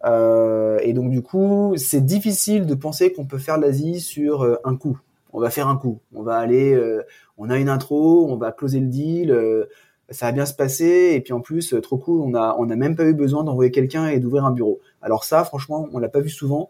Euh, 0.06 0.80
et 0.82 0.94
donc 0.94 1.10
du 1.10 1.22
coup, 1.22 1.74
c'est 1.78 2.06
difficile 2.06 2.66
de 2.66 2.76
penser 2.76 3.12
qu'on 3.12 3.26
peut 3.26 3.38
faire 3.38 3.58
l'Asie 3.58 4.00
sur 4.00 4.44
euh, 4.44 4.56
un 4.64 4.76
coup. 4.76 5.00
On 5.34 5.40
va 5.40 5.50
faire 5.50 5.68
un 5.68 5.76
coup. 5.76 6.00
On 6.14 6.24
va 6.24 6.38
aller, 6.38 6.74
euh, 6.74 7.04
on 7.38 7.50
a 7.50 7.58
une 7.58 7.70
intro, 7.70 8.28
on 8.30 8.38
va 8.38 8.52
closer 8.52 8.80
le 8.80 8.88
deal, 8.88 9.38
ça 10.10 10.28
va 10.28 10.32
bien 10.32 10.46
se 10.46 10.54
passer. 10.54 11.14
Et 11.16 11.22
puis 11.22 11.34
en 11.34 11.42
plus, 11.42 11.76
trop 11.82 11.98
cool, 11.98 12.22
on 12.22 12.34
a, 12.36 12.56
on 12.60 12.70
a 12.70 12.76
même 12.76 12.96
pas 12.96 13.06
eu 13.06 13.14
besoin 13.14 13.44
d'envoyer 13.44 13.72
quelqu'un 13.72 14.08
et 14.08 14.20
d'ouvrir 14.20 14.46
un 14.46 14.52
bureau. 14.52 14.80
Alors 15.02 15.24
ça, 15.24 15.44
franchement, 15.44 15.88
on 15.94 16.00
l'a 16.00 16.10
pas 16.10 16.22
vu 16.22 16.30
souvent. 16.30 16.70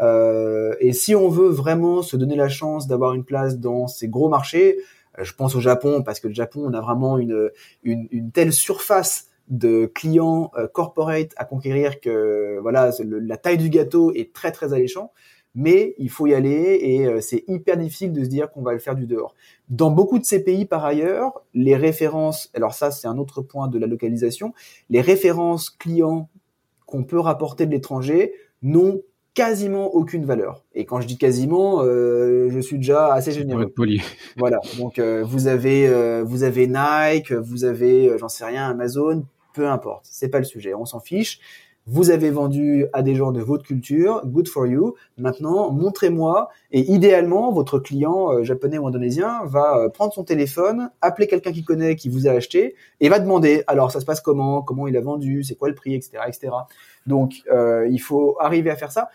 Euh, 0.00 0.74
et 0.80 0.92
si 0.92 1.14
on 1.14 1.28
veut 1.28 1.48
vraiment 1.48 2.02
se 2.02 2.16
donner 2.16 2.36
la 2.36 2.48
chance 2.48 2.86
d'avoir 2.86 3.14
une 3.14 3.24
place 3.24 3.58
dans 3.58 3.86
ces 3.86 4.08
gros 4.08 4.28
marchés, 4.28 4.78
euh, 5.18 5.24
je 5.24 5.34
pense 5.34 5.54
au 5.54 5.60
Japon 5.60 6.02
parce 6.02 6.20
que 6.20 6.28
le 6.28 6.34
Japon, 6.34 6.62
on 6.64 6.72
a 6.74 6.80
vraiment 6.80 7.18
une, 7.18 7.50
une, 7.82 8.08
une 8.10 8.30
telle 8.30 8.52
surface 8.52 9.26
de 9.48 9.86
clients 9.86 10.50
euh, 10.56 10.66
corporate 10.66 11.30
à 11.36 11.44
conquérir 11.44 12.00
que 12.00 12.58
voilà 12.62 12.90
la 13.00 13.36
taille 13.36 13.58
du 13.58 13.68
gâteau 13.68 14.10
est 14.14 14.32
très 14.32 14.52
très 14.52 14.72
alléchant 14.72 15.12
mais 15.54 15.94
il 15.98 16.10
faut 16.10 16.26
y 16.26 16.34
aller 16.34 16.78
et 16.80 17.06
euh, 17.06 17.20
c'est 17.20 17.44
hyper 17.48 17.76
difficile 17.76 18.12
de 18.12 18.24
se 18.24 18.28
dire 18.28 18.50
qu'on 18.50 18.62
va 18.62 18.72
le 18.72 18.78
faire 18.78 18.94
du 18.94 19.06
dehors. 19.06 19.34
Dans 19.68 19.90
beaucoup 19.90 20.18
de 20.18 20.24
ces 20.24 20.42
pays 20.42 20.64
par 20.64 20.84
ailleurs, 20.84 21.42
les 21.54 21.76
références, 21.76 22.50
alors 22.54 22.74
ça 22.74 22.90
c'est 22.90 23.06
un 23.06 23.18
autre 23.18 23.42
point 23.42 23.68
de 23.68 23.78
la 23.78 23.86
localisation, 23.86 24.52
les 24.90 25.00
références 25.00 25.70
clients 25.70 26.28
qu'on 26.86 27.04
peut 27.04 27.20
rapporter 27.20 27.66
de 27.66 27.70
l'étranger 27.70 28.34
n'ont 28.62 29.02
quasiment 29.34 29.94
aucune 29.94 30.24
valeur. 30.24 30.64
Et 30.74 30.84
quand 30.86 31.00
je 31.00 31.06
dis 31.06 31.18
quasiment, 31.18 31.82
euh, 31.82 32.48
je 32.50 32.60
suis 32.60 32.76
déjà 32.76 33.12
assez 33.12 33.32
généreux. 33.32 33.68
Poli. 33.68 34.00
Voilà. 34.36 34.60
Donc 34.78 34.98
euh, 34.98 35.22
vous 35.24 35.48
avez 35.48 35.88
euh, 35.88 36.22
vous 36.24 36.44
avez 36.44 36.68
Nike, 36.68 37.32
vous 37.32 37.64
avez 37.64 38.08
euh, 38.08 38.18
j'en 38.18 38.28
sais 38.28 38.44
rien 38.44 38.68
Amazon, 38.68 39.24
peu 39.52 39.68
importe. 39.68 40.06
C'est 40.08 40.28
pas 40.28 40.38
le 40.38 40.44
sujet. 40.44 40.74
On 40.74 40.86
s'en 40.86 41.00
fiche. 41.00 41.40
Vous 41.86 42.10
avez 42.10 42.30
vendu 42.30 42.86
à 42.94 43.02
des 43.02 43.14
gens 43.14 43.30
de 43.30 43.42
votre 43.42 43.62
culture, 43.62 44.22
good 44.24 44.48
for 44.48 44.66
you. 44.66 44.94
Maintenant, 45.18 45.70
montrez-moi. 45.70 46.48
Et 46.72 46.80
idéalement, 46.90 47.52
votre 47.52 47.78
client 47.78 48.32
euh, 48.32 48.42
japonais 48.42 48.78
ou 48.78 48.86
indonésien 48.86 49.44
va 49.44 49.90
prendre 49.90 50.14
son 50.14 50.24
téléphone, 50.24 50.90
appeler 51.02 51.26
quelqu'un 51.26 51.52
qui 51.52 51.62
connaît, 51.62 51.94
qui 51.94 52.08
vous 52.08 52.26
a 52.26 52.30
acheté, 52.30 52.74
et 53.00 53.10
va 53.10 53.18
demander. 53.18 53.64
Alors, 53.66 53.90
ça 53.90 54.00
se 54.00 54.06
passe 54.06 54.22
comment 54.22 54.62
Comment 54.62 54.88
il 54.88 54.96
a 54.96 55.02
vendu 55.02 55.44
C'est 55.44 55.56
quoi 55.56 55.68
le 55.68 55.74
prix, 55.74 55.94
etc., 55.94 56.22
etc. 56.26 56.52
Donc, 57.06 57.42
euh, 57.52 57.86
il 57.90 58.00
faut 58.00 58.36
arriver 58.40 58.70
à 58.70 58.76
faire 58.76 58.90
ça 58.90 59.10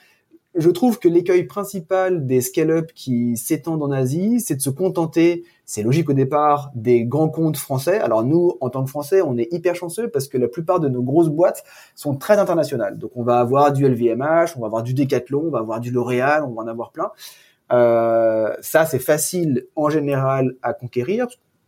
je 0.55 0.69
trouve 0.69 0.99
que 0.99 1.07
l'écueil 1.07 1.43
principal 1.43 2.25
des 2.25 2.41
scale-up 2.41 2.91
qui 2.93 3.37
s'étendent 3.37 3.83
en 3.83 3.91
Asie, 3.91 4.39
c'est 4.39 4.55
de 4.55 4.61
se 4.61 4.69
contenter, 4.69 5.43
c'est 5.69 5.83
logique 5.83 6.09
au 6.09 6.13
départ, 6.13 6.71
des 6.73 7.05
grands 7.05 7.29
comptes 7.29 7.57
français. 7.57 7.99
Alors 7.99 8.23
nous, 8.23 8.57
en 8.59 8.71
tant 8.71 8.83
que 8.83 8.89
Français, 8.89 9.21
on 9.21 9.37
est 9.37 9.47
hyper 9.53 9.75
chanceux 9.75 10.09
parce 10.09 10.27
que 10.27 10.39
la 10.39 10.47
plupart 10.47 10.79
de 10.79 10.89
nos 10.89 11.03
grosses 11.03 11.29
boîtes 11.29 11.63
sont 11.93 12.15
très 12.15 12.39
internationales. 12.39 12.97
Donc 12.97 13.11
on 13.13 13.21
va 13.21 13.39
avoir 13.39 13.71
du 13.71 13.87
LVMH, 13.87 14.57
on 14.57 14.61
va 14.61 14.65
avoir 14.65 14.81
du 14.81 14.95
Decathlon, 14.95 15.43
on 15.45 15.51
va 15.51 15.59
avoir 15.59 15.79
du 15.79 15.91
L'Oréal, 15.91 16.43
on 16.43 16.53
va 16.53 16.63
en 16.63 16.67
avoir 16.67 16.91
plein. 16.91 17.11
Euh, 17.71 18.51
ça, 18.61 18.87
c'est 18.87 18.97
facile 18.97 19.67
en 19.75 19.89
général 19.89 20.55
à 20.63 20.73
conquérir 20.73 21.27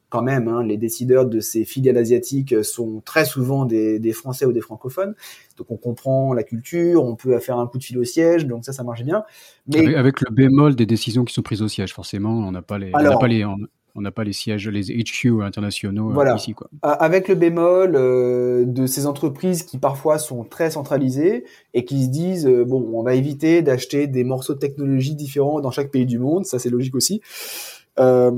quand 0.10 0.24
même, 0.24 0.50
hein, 0.50 0.62
les 0.62 0.76
décideurs 0.76 1.26
de 1.26 1.40
ces 1.40 1.64
filiales 1.64 1.98
asiatiques 1.98 2.66
sont 2.66 3.02
très 3.06 3.24
souvent 3.24 3.64
des, 3.64 3.98
des, 3.98 4.12
Français 4.12 4.46
ou 4.46 4.52
des 4.52 4.60
francophones. 4.60 5.16
Donc 5.58 5.72
on 5.72 5.78
comprend 5.78 6.34
la 6.34 6.44
culture, 6.44 7.06
on 7.06 7.16
peut 7.16 7.40
faire 7.40 7.60
un 7.60 7.66
coup 7.66 7.78
de 7.78 7.84
fil 7.84 7.98
au 7.98 8.04
siège, 8.04 8.46
donc 8.46 8.66
ça, 8.66 8.74
ça 8.74 8.84
marche 8.84 9.04
bien. 9.04 9.24
Mais 9.68 9.96
avec, 9.96 10.20
le 10.20 10.30
bémol 10.30 10.76
des 10.76 10.86
décisions 10.86 11.24
qui 11.24 11.34
sont 11.34 11.44
prises 11.44 11.62
au 11.62 11.70
siège, 11.70 11.94
forcément, 11.94 12.32
on 12.32 12.52
n'a 12.52 12.62
pas 12.62 12.78
les, 12.78 12.92
on 12.94 13.20
pas 13.20 13.28
les, 13.30 13.46
on 13.46 13.56
n'a 14.00 14.12
pas 14.12 14.24
les 14.24 14.32
sièges, 14.32 14.70
les 14.70 14.84
HQ 14.84 15.42
internationaux 15.42 16.10
euh, 16.10 16.14
voilà. 16.14 16.36
ici. 16.36 16.54
Quoi. 16.54 16.70
Avec 16.82 17.28
le 17.28 17.36
bémol 17.36 17.96
euh, 17.96 18.64
de 18.66 18.86
ces 18.86 19.06
entreprises 19.06 19.64
qui 19.64 19.78
parfois 19.78 20.18
sont 20.18 20.46
très 20.46 20.72
centralisées 20.72 21.44
et 21.74 21.84
qui 21.84 22.06
se 22.06 22.10
disent 22.10 22.48
euh, 22.48 22.64
bon, 22.64 22.90
on 22.94 23.04
va 23.04 23.16
éviter 23.16 23.62
d'acheter 23.62 24.08
des 24.08 24.24
morceaux 24.24 24.54
de 24.54 24.60
technologie 24.60 25.16
différents 25.16 25.60
dans 25.60 25.72
chaque 25.72 25.92
pays 25.92 26.06
du 26.06 26.20
monde, 26.20 26.46
ça 26.46 26.60
c'est 26.60 26.70
logique 26.70 26.96
aussi. 26.96 27.22
Euh, 28.00 28.32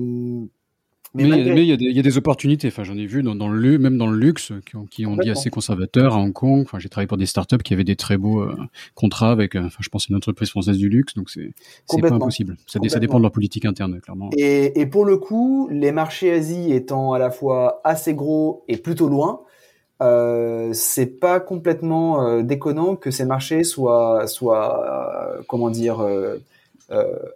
mais, 1.15 1.25
mais, 1.25 1.67
il 1.67 1.81
y, 1.81 1.93
y, 1.93 1.99
a 1.99 2.01
des 2.01 2.17
opportunités. 2.17 2.69
Enfin, 2.69 2.83
j'en 2.83 2.97
ai 2.97 3.05
vu 3.05 3.21
dans, 3.21 3.35
dans, 3.35 3.47
le 3.47 3.77
même 3.77 3.97
dans 3.97 4.07
le 4.07 4.17
luxe 4.17 4.51
qui 4.65 4.75
ont, 4.75 4.85
qui 4.85 5.05
ont 5.05 5.15
dit 5.15 5.29
assez 5.29 5.51
conservateurs 5.51 6.15
à 6.15 6.17
Hong 6.17 6.33
Kong. 6.33 6.61
Enfin, 6.63 6.79
j'ai 6.79 6.89
travaillé 6.89 7.07
pour 7.07 7.17
des 7.17 7.27
startups 7.27 7.59
qui 7.59 7.73
avaient 7.73 7.83
des 7.83 7.95
très 7.95 8.17
beaux 8.17 8.41
euh, 8.41 8.55
contrats 8.95 9.31
avec. 9.31 9.55
Euh, 9.55 9.65
enfin, 9.65 9.77
je 9.81 9.89
pense 9.89 10.07
une 10.07 10.15
entreprise 10.15 10.49
française 10.49 10.77
du 10.77 10.89
luxe. 10.89 11.13
Donc 11.13 11.29
c'est 11.29 11.53
pas 12.01 12.11
impossible. 12.11 12.57
Ça, 12.65 12.79
ça, 12.87 12.99
dépend 12.99 13.17
de 13.17 13.23
leur 13.23 13.31
politique 13.31 13.65
interne, 13.65 13.99
clairement. 14.01 14.31
Et, 14.37 14.79
et, 14.79 14.87
pour 14.87 15.05
le 15.05 15.17
coup, 15.17 15.69
les 15.71 15.91
marchés 15.91 16.31
Asie 16.31 16.73
étant 16.73 17.13
à 17.13 17.19
la 17.19 17.29
fois 17.29 17.81
assez 17.83 18.15
gros 18.15 18.63
et 18.67 18.77
plutôt 18.77 19.07
loin. 19.07 19.41
Euh, 20.01 20.71
c'est 20.73 21.05
pas 21.05 21.39
complètement 21.39 22.27
euh, 22.27 22.41
déconnant 22.41 22.95
que 22.95 23.11
ces 23.11 23.25
marchés 23.25 23.63
soient, 23.63 24.25
soient 24.25 25.43
comment 25.47 25.69
dire, 25.69 26.03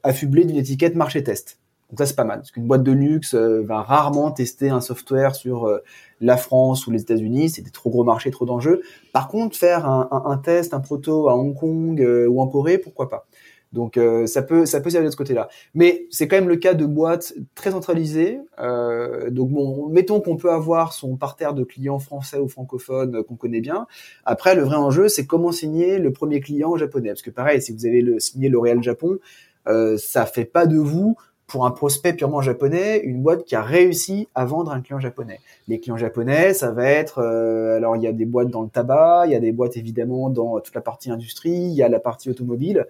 affublés 0.01 0.45
d'une 0.45 0.57
étiquette 0.57 0.95
marché 0.95 1.23
test. 1.23 1.59
Donc 1.89 1.99
ça 1.99 2.05
c'est 2.05 2.15
pas 2.15 2.25
mal, 2.25 2.39
parce 2.39 2.51
qu'une 2.51 2.67
boîte 2.67 2.83
de 2.83 2.91
luxe 2.91 3.33
euh, 3.33 3.63
va 3.63 3.81
rarement 3.81 4.31
tester 4.31 4.69
un 4.69 4.81
software 4.81 5.35
sur 5.35 5.67
euh, 5.67 5.79
la 6.19 6.35
France 6.35 6.85
ou 6.85 6.91
les 6.91 7.01
États-Unis, 7.01 7.49
c'est 7.49 7.61
des 7.61 7.71
trop 7.71 7.89
gros 7.89 8.03
marchés, 8.03 8.29
trop 8.29 8.45
d'enjeux. 8.45 8.81
Par 9.13 9.29
contre, 9.29 9.55
faire 9.55 9.85
un, 9.85 10.09
un, 10.25 10.37
test, 10.37 10.73
un 10.73 10.81
proto 10.81 11.29
à 11.29 11.35
Hong 11.35 11.55
Kong 11.55 12.01
euh, 12.01 12.27
ou 12.27 12.41
en 12.41 12.47
Corée, 12.47 12.77
pourquoi 12.77 13.07
pas? 13.07 13.25
Donc 13.73 13.99
ça 14.27 14.41
peut 14.43 14.65
ça 14.65 14.79
peut 14.79 14.89
servir 14.89 15.09
de 15.09 15.11
ce 15.11 15.17
côté-là. 15.17 15.49
Mais 15.73 16.07
c'est 16.09 16.29
quand 16.29 16.37
même 16.37 16.47
le 16.47 16.55
cas 16.55 16.73
de 16.73 16.85
boîtes 16.85 17.33
très 17.53 17.71
centralisées. 17.71 18.39
donc 18.57 19.49
bon, 19.49 19.89
mettons 19.89 20.21
qu'on 20.21 20.37
peut 20.37 20.51
avoir 20.51 20.93
son 20.93 21.17
parterre 21.17 21.53
de 21.53 21.65
clients 21.65 21.99
français 21.99 22.39
ou 22.39 22.47
francophones 22.47 23.23
qu'on 23.25 23.35
connaît 23.35 23.59
bien. 23.59 23.85
Après, 24.23 24.55
le 24.55 24.63
vrai 24.63 24.77
enjeu, 24.77 25.09
c'est 25.09 25.27
comment 25.27 25.51
signer 25.51 25.99
le 25.99 26.13
premier 26.13 26.39
client 26.39 26.77
japonais, 26.77 27.09
parce 27.09 27.21
que 27.21 27.29
pareil, 27.29 27.61
si 27.61 27.73
vous 27.73 27.85
avez 27.85 28.01
le, 28.01 28.21
signé 28.21 28.47
L'Oréal 28.47 28.81
Japon, 28.81 29.19
euh, 29.67 29.97
ça 29.97 30.25
fait 30.25 30.45
pas 30.45 30.65
de 30.65 30.77
vous 30.77 31.17
pour 31.47 31.65
un 31.65 31.71
prospect 31.71 32.13
purement 32.13 32.41
japonais, 32.41 32.99
une 32.99 33.21
boîte 33.21 33.45
qui 33.45 33.55
a 33.55 33.61
réussi 33.61 34.27
à 34.35 34.43
vendre 34.43 34.71
un 34.71 34.81
client 34.81 34.99
japonais. 34.99 35.39
Les 35.69 35.79
clients 35.79 35.97
japonais, 35.97 36.53
ça 36.53 36.71
va 36.71 36.85
être, 36.85 37.19
euh, 37.19 37.77
alors 37.77 37.95
il 37.95 38.03
y 38.03 38.07
a 38.07 38.11
des 38.11 38.25
boîtes 38.25 38.49
dans 38.49 38.61
le 38.61 38.69
tabac, 38.69 39.23
il 39.27 39.31
y 39.31 39.35
a 39.35 39.39
des 39.39 39.53
boîtes 39.53 39.77
évidemment 39.77 40.29
dans 40.29 40.59
toute 40.59 40.75
la 40.75 40.81
partie 40.81 41.09
industrie, 41.09 41.51
il 41.51 41.73
y 41.73 41.81
a 41.81 41.87
la 41.87 42.01
partie 42.01 42.29
automobile, 42.29 42.85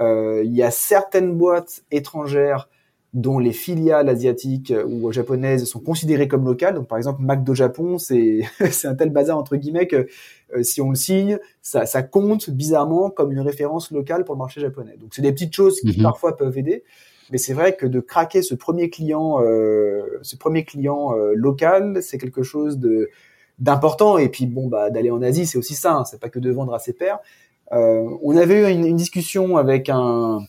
euh, 0.00 0.42
il 0.44 0.52
y 0.52 0.64
a 0.64 0.72
certaines 0.72 1.32
boîtes 1.32 1.84
étrangères 1.92 2.68
dont 3.14 3.38
les 3.38 3.52
filiales 3.52 4.08
asiatiques 4.08 4.72
ou 4.86 5.12
japonaises 5.12 5.64
sont 5.66 5.80
considérées 5.80 6.28
comme 6.28 6.44
locales. 6.44 6.74
Donc 6.74 6.88
par 6.88 6.98
exemple, 6.98 7.22
McDo 7.22 7.54
Japon, 7.54 7.98
c'est 7.98 8.40
c'est 8.70 8.88
un 8.88 8.94
tel 8.94 9.10
bazar 9.10 9.38
entre 9.38 9.54
guillemets 9.54 9.86
que 9.86 10.08
euh, 10.56 10.62
si 10.64 10.80
on 10.80 10.90
le 10.90 10.96
signe, 10.96 11.38
ça, 11.60 11.86
ça 11.86 12.02
compte 12.02 12.50
bizarrement 12.50 13.10
comme 13.10 13.30
une 13.30 13.40
référence 13.40 13.92
locale 13.92 14.24
pour 14.24 14.34
le 14.34 14.40
marché 14.40 14.60
japonais. 14.60 14.96
Donc 14.98 15.10
c'est 15.12 15.22
des 15.22 15.32
petites 15.32 15.54
choses 15.54 15.80
qui 15.80 15.88
mm-hmm. 15.88 16.02
parfois 16.02 16.36
peuvent 16.36 16.58
aider. 16.58 16.82
Mais 17.32 17.38
c'est 17.38 17.54
vrai 17.54 17.74
que 17.74 17.86
de 17.86 17.98
craquer 17.98 18.42
ce 18.42 18.54
premier 18.54 18.90
client, 18.90 19.42
euh, 19.42 20.18
ce 20.20 20.36
premier 20.36 20.64
client 20.64 21.16
euh, 21.16 21.32
local, 21.34 22.02
c'est 22.02 22.18
quelque 22.18 22.42
chose 22.42 22.78
d'important. 23.58 24.18
Et 24.18 24.28
puis 24.28 24.46
bon, 24.46 24.68
bah 24.68 24.90
d'aller 24.90 25.10
en 25.10 25.22
Asie, 25.22 25.46
c'est 25.46 25.56
aussi 25.56 25.74
ça. 25.74 25.94
Hein, 25.94 26.04
c'est 26.04 26.20
pas 26.20 26.28
que 26.28 26.38
de 26.38 26.50
vendre 26.50 26.74
à 26.74 26.78
ses 26.78 26.92
pairs. 26.92 27.20
Euh, 27.72 28.06
on 28.22 28.36
avait 28.36 28.60
eu 28.60 28.70
une, 28.70 28.96
discussion 28.96 29.56
avec 29.56 29.88
un, 29.88 30.40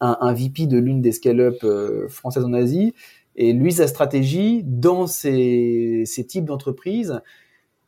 un, 0.00 0.32
VP 0.34 0.66
de 0.66 0.76
l'une 0.76 1.00
des 1.00 1.12
scale-up 1.12 1.64
françaises 2.10 2.44
en 2.44 2.52
Asie, 2.52 2.92
et 3.36 3.54
lui, 3.54 3.72
sa 3.72 3.86
stratégie 3.86 4.62
dans 4.64 5.06
ces 5.06 6.04
types 6.28 6.44
d'entreprises, 6.44 7.22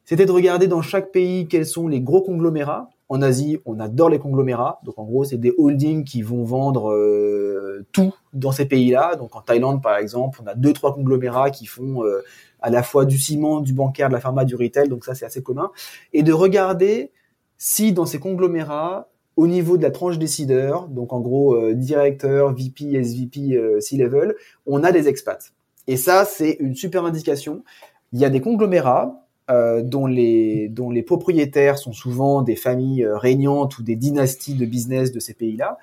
c'était 0.06 0.24
de 0.24 0.32
regarder 0.32 0.66
dans 0.66 0.80
chaque 0.80 1.12
pays 1.12 1.46
quels 1.46 1.66
sont 1.66 1.88
les 1.88 2.00
gros 2.00 2.22
conglomérats 2.22 2.88
en 3.09 3.23
Asie, 3.23 3.59
on 3.67 3.81
adore 3.81 4.09
les 4.09 4.19
conglomérats. 4.19 4.81
Donc 4.85 4.99
en 4.99 5.05
gros, 5.05 5.25
c'est 5.25 5.37
des 5.37 5.53
holdings 5.59 6.05
qui 6.05 6.23
vont 6.23 6.45
vendre 6.45 6.93
euh, 6.93 7.87
tout 7.93 8.14
dans 8.33 8.53
ces 8.53 8.67
pays-là. 8.67 9.17
Donc 9.17 9.37
en 9.37 9.40
Thaïlande, 9.40 9.83
par 9.83 9.97
exemple, 9.97 10.40
on 10.43 10.47
a 10.47 10.55
deux 10.55 10.73
trois 10.73 10.95
conglomérats 10.95 11.51
qui 11.51 11.67
font 11.67 12.05
euh, 12.05 12.23
à 12.61 12.71
la 12.71 12.83
fois 12.83 13.05
du 13.05 13.19
ciment, 13.19 13.61
du 13.61 13.75
bancaire, 13.75 14.09
de 14.09 14.14
la 14.14 14.21
pharma, 14.21 14.45
du 14.45 14.55
retail. 14.55 14.88
Donc 14.88 15.05
ça, 15.05 15.14
c'est 15.14 15.27
assez 15.27 15.43
commun. 15.43 15.71
Et 16.12 16.23
de 16.23 16.33
regarder 16.33 17.11
si 17.59 17.93
dans 17.93 18.07
ces 18.07 18.19
conglomérats, 18.19 19.09
au 19.37 19.47
niveau 19.49 19.77
de 19.77 19.83
la 19.83 19.90
tranche 19.90 20.19
décideur, 20.19 20.87
donc 20.87 21.12
en 21.12 21.21
gros 21.21 21.57
euh, 21.57 21.75
directeur, 21.75 22.55
VP, 22.55 22.95
SVP, 22.95 23.81
C-level, 23.81 24.35
on 24.67 24.85
a 24.85 24.93
des 24.93 25.09
expats. 25.09 25.53
Et 25.87 25.97
ça, 25.97 26.25
c'est 26.25 26.57
une 26.61 26.75
super 26.75 27.05
indication. 27.05 27.64
Il 28.12 28.21
y 28.21 28.25
a 28.25 28.31
des 28.31 28.40
conglomérats 28.40 29.23
euh, 29.50 29.83
dont, 29.83 30.07
les, 30.07 30.68
dont 30.68 30.90
les 30.90 31.02
propriétaires 31.02 31.78
sont 31.78 31.92
souvent 31.92 32.42
des 32.42 32.57
familles 32.57 33.04
euh, 33.04 33.16
régnantes 33.16 33.78
ou 33.78 33.83
des 33.83 33.96
dynasties 33.96 34.54
de 34.54 34.66
business 34.66 35.12
de 35.12 35.20
ces 35.20 35.35
pays-là. 35.35 35.78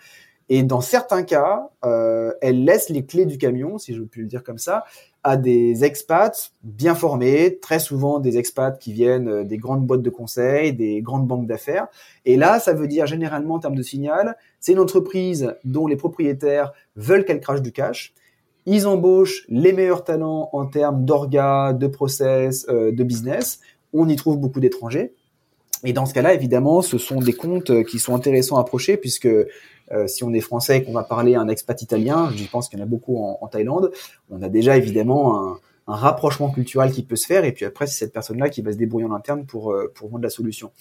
Et 0.53 0.63
dans 0.63 0.81
certains 0.81 1.23
cas, 1.23 1.69
euh, 1.85 2.33
elles 2.41 2.65
laissent 2.65 2.89
les 2.89 3.05
clés 3.05 3.25
du 3.25 3.37
camion, 3.37 3.77
si 3.77 3.93
je 3.93 4.01
puis 4.01 4.19
le 4.19 4.27
dire 4.27 4.43
comme 4.43 4.57
ça, 4.57 4.83
à 5.23 5.37
des 5.37 5.85
expats 5.85 6.51
bien 6.61 6.93
formés, 6.93 7.57
très 7.61 7.79
souvent 7.79 8.19
des 8.19 8.37
expats 8.37 8.77
qui 8.77 8.91
viennent 8.91 9.29
euh, 9.29 9.43
des 9.45 9.57
grandes 9.57 9.87
boîtes 9.87 10.01
de 10.01 10.09
conseil, 10.09 10.73
des 10.73 11.01
grandes 11.01 11.25
banques 11.25 11.47
d'affaires. 11.47 11.87
Et 12.25 12.35
là, 12.35 12.59
ça 12.59 12.73
veut 12.73 12.87
dire 12.87 13.05
généralement 13.05 13.55
en 13.55 13.59
termes 13.59 13.75
de 13.75 13.81
signal, 13.81 14.35
c'est 14.59 14.73
une 14.73 14.79
entreprise 14.79 15.55
dont 15.63 15.87
les 15.87 15.95
propriétaires 15.95 16.73
veulent 16.97 17.23
qu'elle 17.23 17.39
crache 17.39 17.61
du 17.61 17.71
cash. 17.71 18.13
Ils 18.65 18.87
embauchent 18.87 19.45
les 19.49 19.73
meilleurs 19.73 20.03
talents 20.03 20.49
en 20.53 20.65
termes 20.65 21.03
d'orga, 21.05 21.73
de 21.73 21.87
process, 21.87 22.65
euh, 22.69 22.91
de 22.91 23.03
business. 23.03 23.59
On 23.93 24.07
y 24.07 24.15
trouve 24.15 24.37
beaucoup 24.37 24.59
d'étrangers. 24.59 25.13
Et 25.83 25.93
dans 25.93 26.05
ce 26.05 26.13
cas-là, 26.13 26.33
évidemment, 26.33 26.83
ce 26.83 26.99
sont 26.99 27.19
des 27.19 27.33
comptes 27.33 27.71
euh, 27.71 27.83
qui 27.83 27.97
sont 27.97 28.13
intéressants 28.13 28.57
à 28.57 28.61
approcher 28.61 28.97
puisque 28.97 29.25
euh, 29.25 30.07
si 30.07 30.23
on 30.23 30.31
est 30.33 30.41
français 30.41 30.77
et 30.77 30.83
qu'on 30.83 30.93
va 30.93 31.03
parler 31.03 31.35
un 31.35 31.47
expat 31.47 31.81
italien, 31.81 32.31
je 32.35 32.47
pense 32.47 32.69
qu'il 32.69 32.77
y 32.77 32.81
en 32.81 32.85
a 32.85 32.87
beaucoup 32.87 33.17
en, 33.17 33.47
Thaïlande, 33.47 33.91
on 34.29 34.41
a 34.43 34.47
déjà 34.47 34.77
évidemment 34.77 35.39
un, 35.39 35.59
un, 35.87 35.95
rapprochement 35.95 36.51
culturel 36.51 36.91
qui 36.91 37.03
peut 37.03 37.15
se 37.15 37.25
faire. 37.25 37.43
Et 37.45 37.51
puis 37.51 37.65
après, 37.65 37.87
c'est 37.87 37.97
cette 37.97 38.13
personne-là 38.13 38.49
qui 38.49 38.61
va 38.61 38.71
se 38.71 38.77
débrouiller 38.77 39.07
en 39.07 39.13
interne 39.13 39.45
pour, 39.45 39.75
pour 39.95 40.09
vendre 40.09 40.23
la 40.23 40.29
solution. 40.29 40.71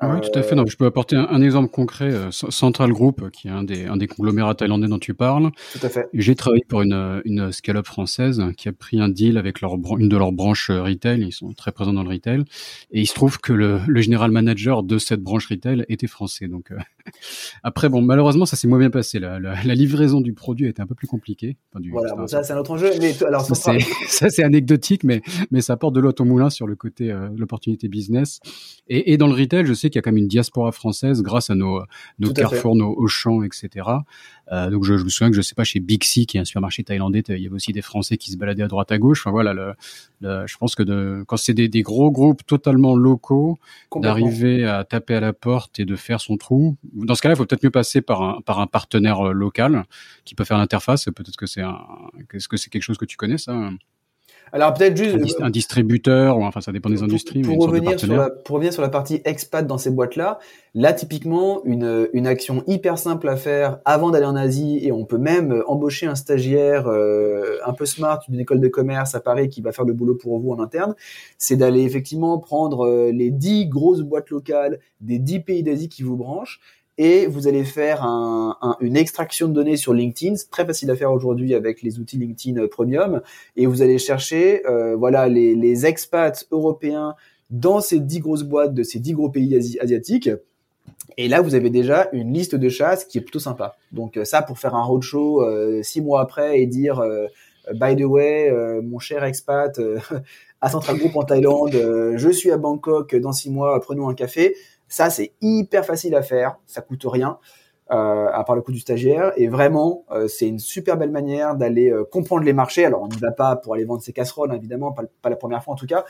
Oui, 0.00 0.20
tout 0.20 0.38
à 0.38 0.42
fait. 0.42 0.54
Donc, 0.54 0.70
je 0.70 0.76
peux 0.76 0.86
apporter 0.86 1.16
un, 1.16 1.26
un 1.28 1.42
exemple 1.42 1.70
concret. 1.70 2.12
Euh, 2.12 2.30
Central 2.30 2.92
Group, 2.92 3.30
qui 3.30 3.48
est 3.48 3.50
un 3.50 3.64
des, 3.64 3.86
un 3.86 3.96
des 3.96 4.06
conglomérats 4.06 4.54
thaïlandais 4.54 4.86
dont 4.86 4.98
tu 4.98 5.14
parles. 5.14 5.50
Tout 5.72 5.84
à 5.84 5.88
fait. 5.88 6.08
J'ai 6.12 6.36
travaillé 6.36 6.64
pour 6.68 6.82
une, 6.82 7.20
une 7.24 7.50
scale-up 7.50 7.86
française 7.86 8.44
qui 8.56 8.68
a 8.68 8.72
pris 8.72 9.00
un 9.00 9.08
deal 9.08 9.38
avec 9.38 9.60
leur, 9.60 9.74
une 9.98 10.08
de 10.08 10.16
leurs 10.16 10.32
branches 10.32 10.70
euh, 10.70 10.82
retail. 10.82 11.22
Ils 11.22 11.32
sont 11.32 11.52
très 11.52 11.72
présents 11.72 11.92
dans 11.92 12.04
le 12.04 12.10
retail. 12.10 12.44
Et 12.92 13.00
il 13.00 13.06
se 13.06 13.14
trouve 13.14 13.38
que 13.38 13.52
le, 13.52 13.80
le 13.86 14.00
général 14.00 14.30
manager 14.30 14.82
de 14.82 14.98
cette 14.98 15.20
branche 15.20 15.48
retail 15.48 15.84
était 15.88 16.06
français. 16.06 16.48
Donc, 16.48 16.70
euh, 16.70 16.76
après, 17.62 17.88
bon, 17.88 18.02
malheureusement, 18.02 18.46
ça 18.46 18.56
s'est 18.56 18.68
moins 18.68 18.78
bien 18.78 18.90
passé. 18.90 19.18
La, 19.18 19.38
la, 19.38 19.62
la, 19.62 19.74
livraison 19.74 20.20
du 20.20 20.32
produit 20.32 20.66
a 20.66 20.68
été 20.70 20.82
un 20.82 20.86
peu 20.86 20.94
plus 20.94 21.06
compliquée. 21.06 21.56
Enfin, 21.70 21.80
du, 21.80 21.90
voilà, 21.90 22.14
bon, 22.14 22.26
ça, 22.26 22.42
c'est 22.42 22.52
un 22.52 22.58
autre 22.58 22.72
enjeu. 22.72 22.90
Mais 23.00 23.14
alors, 23.24 23.42
ça, 24.08 24.30
c'est 24.30 24.42
anecdotique, 24.42 25.04
mais, 25.04 25.22
mais 25.50 25.60
ça 25.60 25.74
apporte 25.74 25.94
de 25.94 26.00
l'eau 26.00 26.12
au 26.18 26.24
moulin 26.24 26.50
sur 26.50 26.66
le 26.66 26.76
côté, 26.76 27.10
euh, 27.10 27.28
l'opportunité 27.36 27.88
business. 27.88 28.40
Et, 28.88 29.12
et 29.12 29.16
dans 29.16 29.26
le 29.26 29.34
retail, 29.34 29.66
je 29.66 29.74
sais 29.74 29.90
qu'il 29.90 29.96
y 29.96 30.00
a 30.00 30.02
quand 30.02 30.12
même 30.12 30.22
une 30.22 30.28
diaspora 30.28 30.72
française 30.72 31.22
grâce 31.22 31.50
à 31.50 31.54
nos, 31.54 31.82
nos 32.18 32.32
Carrefour, 32.32 32.76
nos 32.76 32.94
Auchan, 32.96 33.42
etc. 33.42 33.86
Euh, 34.52 34.70
donc 34.70 34.84
je, 34.84 34.96
je, 34.96 35.04
me 35.04 35.08
souviens 35.08 35.30
que 35.30 35.36
je 35.36 35.42
sais 35.42 35.54
pas 35.54 35.64
chez 35.64 35.80
Bixi, 35.80 36.26
qui 36.26 36.38
est 36.38 36.40
un 36.40 36.44
supermarché 36.44 36.82
thaïlandais, 36.84 37.22
il 37.28 37.38
y 37.38 37.46
avait 37.46 37.54
aussi 37.54 37.72
des 37.72 37.82
Français 37.82 38.16
qui 38.16 38.30
se 38.30 38.36
baladaient 38.36 38.62
à 38.62 38.68
droite 38.68 38.90
à 38.92 38.98
gauche. 38.98 39.20
Enfin 39.22 39.30
voilà, 39.30 39.52
le, 39.52 39.74
le, 40.20 40.46
je 40.46 40.56
pense 40.56 40.74
que 40.74 40.82
de, 40.82 41.24
quand 41.26 41.36
c'est 41.36 41.54
des, 41.54 41.68
des, 41.68 41.82
gros 41.82 42.10
groupes 42.10 42.44
totalement 42.46 42.96
locaux, 42.96 43.58
d'arriver 43.96 44.64
à 44.64 44.84
taper 44.84 45.14
à 45.14 45.20
la 45.20 45.32
porte 45.32 45.78
et 45.80 45.84
de 45.84 45.96
faire 45.96 46.20
son 46.20 46.36
trou. 46.36 46.76
Dans 47.04 47.14
ce 47.14 47.22
cas-là, 47.22 47.34
il 47.34 47.38
faut 47.38 47.46
peut-être 47.46 47.64
mieux 47.64 47.70
passer 47.70 48.00
par 48.00 48.22
un, 48.22 48.40
par 48.40 48.60
un 48.60 48.66
partenaire 48.66 49.28
euh, 49.28 49.32
local 49.32 49.84
qui 50.24 50.34
peut 50.34 50.44
faire 50.44 50.58
l'interface. 50.58 51.04
Peut-être 51.06 51.36
que 51.36 51.46
c'est 51.46 51.62
un, 51.62 51.78
est-ce 52.32 52.48
que 52.48 52.56
c'est 52.56 52.70
quelque 52.70 52.82
chose 52.82 52.98
que 52.98 53.04
tu 53.04 53.16
connais 53.16 53.38
ça? 53.38 53.54
Alors 54.52 54.74
peut-être 54.74 54.96
juste 54.96 55.40
un, 55.40 55.46
un, 55.46 55.50
distributeur, 55.50 56.38
ou 56.38 56.44
enfin 56.44 56.60
ça 56.60 56.72
dépend 56.72 56.88
des 56.88 57.02
industries. 57.02 57.42
Pour, 57.42 57.56
mais 57.56 57.64
revenir 57.64 58.00
sur 58.00 58.14
la, 58.14 58.30
pour 58.30 58.54
revenir 58.54 58.72
sur 58.72 58.82
la 58.82 58.88
partie 58.88 59.20
expat 59.24 59.66
dans 59.66 59.78
ces 59.78 59.90
boîtes-là, 59.90 60.38
là 60.74 60.92
typiquement 60.92 61.62
une 61.64 62.08
une 62.12 62.26
action 62.26 62.62
hyper 62.66 62.98
simple 62.98 63.28
à 63.28 63.36
faire 63.36 63.78
avant 63.84 64.10
d'aller 64.10 64.26
en 64.26 64.36
Asie 64.36 64.80
et 64.82 64.92
on 64.92 65.04
peut 65.04 65.18
même 65.18 65.62
embaucher 65.66 66.06
un 66.06 66.14
stagiaire 66.14 66.88
euh, 66.88 67.58
un 67.64 67.72
peu 67.72 67.84
smart 67.84 68.20
d'une 68.28 68.40
école 68.40 68.60
de 68.60 68.68
commerce 68.68 69.14
à 69.14 69.20
Paris 69.20 69.48
qui 69.48 69.60
va 69.60 69.72
faire 69.72 69.84
le 69.84 69.92
boulot 69.92 70.14
pour 70.14 70.38
vous 70.38 70.50
en 70.52 70.60
interne, 70.60 70.94
c'est 71.36 71.56
d'aller 71.56 71.82
effectivement 71.82 72.38
prendre 72.38 72.86
euh, 72.86 73.12
les 73.12 73.30
dix 73.30 73.66
grosses 73.66 74.02
boîtes 74.02 74.30
locales 74.30 74.78
des 75.00 75.18
dix 75.18 75.40
pays 75.40 75.62
d'Asie 75.62 75.88
qui 75.88 76.02
vous 76.02 76.16
branchent 76.16 76.60
et 76.98 77.26
vous 77.26 77.46
allez 77.46 77.64
faire 77.64 78.02
un, 78.02 78.56
un, 78.60 78.76
une 78.80 78.96
extraction 78.96 79.46
de 79.46 79.52
données 79.52 79.76
sur 79.76 79.94
LinkedIn, 79.94 80.34
c'est 80.34 80.50
très 80.50 80.66
facile 80.66 80.90
à 80.90 80.96
faire 80.96 81.12
aujourd'hui 81.12 81.54
avec 81.54 81.80
les 81.82 82.00
outils 82.00 82.18
LinkedIn 82.18 82.60
euh, 82.60 82.68
Premium, 82.68 83.22
et 83.56 83.66
vous 83.66 83.82
allez 83.82 83.98
chercher 83.98 84.66
euh, 84.66 84.96
voilà 84.96 85.28
les, 85.28 85.86
expats 85.86 86.44
européens 86.50 87.14
dans 87.50 87.80
ces 87.80 88.00
dix 88.00 88.18
grosses 88.18 88.42
boîtes 88.42 88.74
de 88.74 88.82
ces 88.82 88.98
dix 88.98 89.12
gros 89.12 89.30
pays 89.30 89.56
asi 89.56 89.78
asiatiques. 89.78 90.28
Et 91.16 91.28
là, 91.28 91.40
vous 91.40 91.54
avez 91.54 91.70
déjà 91.70 92.08
une 92.12 92.32
liste 92.32 92.56
de 92.56 92.68
chasse 92.68 93.04
qui 93.04 93.18
est 93.18 93.20
plutôt 93.20 93.38
sympa. 93.38 93.76
Donc 93.92 94.16
euh, 94.16 94.24
ça, 94.24 94.42
pour 94.42 94.58
faire 94.58 94.74
un 94.74 94.82
roadshow 94.82 95.42
euh, 95.42 95.82
six 95.82 96.00
mois 96.00 96.20
après 96.20 96.60
et 96.60 96.66
dire, 96.66 97.00
by 97.74 97.94
the 97.94 98.04
way, 98.04 98.50
mon 98.82 98.98
cher 98.98 99.22
expat 99.22 99.80
à 100.60 100.68
Central 100.68 100.98
Group 100.98 101.14
en 101.14 101.22
Thaïlande, 101.22 101.72
je 102.16 102.30
suis 102.30 102.50
à 102.50 102.56
Bangkok 102.56 103.14
dans 103.16 103.32
six 103.32 103.50
mois, 103.50 103.78
prenons 103.80 104.08
un 104.08 104.14
café. 104.14 104.56
Ça, 104.88 105.10
c'est 105.10 105.32
hyper 105.40 105.84
facile 105.84 106.14
à 106.14 106.22
faire, 106.22 106.58
ça 106.66 106.80
coûte 106.80 107.04
rien, 107.04 107.38
euh, 107.90 108.28
à 108.32 108.44
part 108.44 108.54
le 108.54 108.60
coût 108.62 108.72
du 108.72 108.80
stagiaire. 108.80 109.32
Et 109.36 109.48
vraiment, 109.48 110.04
euh, 110.10 110.28
c'est 110.28 110.46
une 110.46 110.58
super 110.58 110.98
belle 110.98 111.10
manière 111.10 111.56
d'aller 111.56 111.90
euh, 111.90 112.04
comprendre 112.04 112.44
les 112.44 112.52
marchés. 112.52 112.84
Alors, 112.84 113.02
on 113.02 113.08
n'y 113.08 113.16
va 113.16 113.32
pas 113.32 113.56
pour 113.56 113.74
aller 113.74 113.84
vendre 113.84 114.02
ses 114.02 114.12
casseroles, 114.12 114.54
évidemment, 114.54 114.92
pas, 114.92 115.04
pas, 115.22 115.30
la 115.30 115.36
première 115.36 115.64
fois 115.64 115.72
en 115.72 115.76
tout 115.76 115.86
cas, 115.86 116.04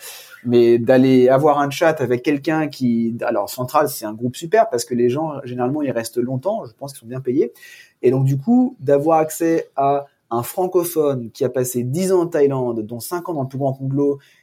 mais 0.45 0.79
d'aller 0.79 1.29
avoir 1.29 1.61
un 1.61 1.71
chat 1.71 2.01
avec 2.01 2.23
quelqu'un 2.23 2.69
qui... 2.69 3.17
Alors, 3.21 3.49
Central, 3.49 3.89
c'est 3.89 4.07
un 4.07 4.13
groupe 4.13 4.35
super 4.35 4.69
parce 4.71 4.85
que 4.85 4.95
les 4.95 5.09
gens, 5.09 5.35
généralement, 5.45 5.83
ils 5.83 5.93
restent 5.93 6.19
longtemps, 6.19 6.65
je 6.65 6.73
pense 6.73 6.93
qu'ils 6.93 7.01
sont 7.01 7.07
bien 7.07 7.21
payés. 7.21 7.53
Et 8.03 8.11
donc, 8.11 8.25
du 8.25 8.39
coup, 8.39 8.77
d'avoir 8.81 9.19
accès 9.19 9.71
à 9.77 10.07
un 10.31 10.43
francophone 10.43 11.31
qui 11.31 11.45
a 11.45 11.49
passé 11.49 11.83
10 11.83 12.13
ans 12.13 12.21
en 12.23 12.27
Thaïlande, 12.27 12.83
dont 12.85 13.01
5 13.01 13.29
ans 13.29 13.35
dans 13.35 13.43
le 13.43 13.49
plus 13.49 13.59
grand 13.59 13.79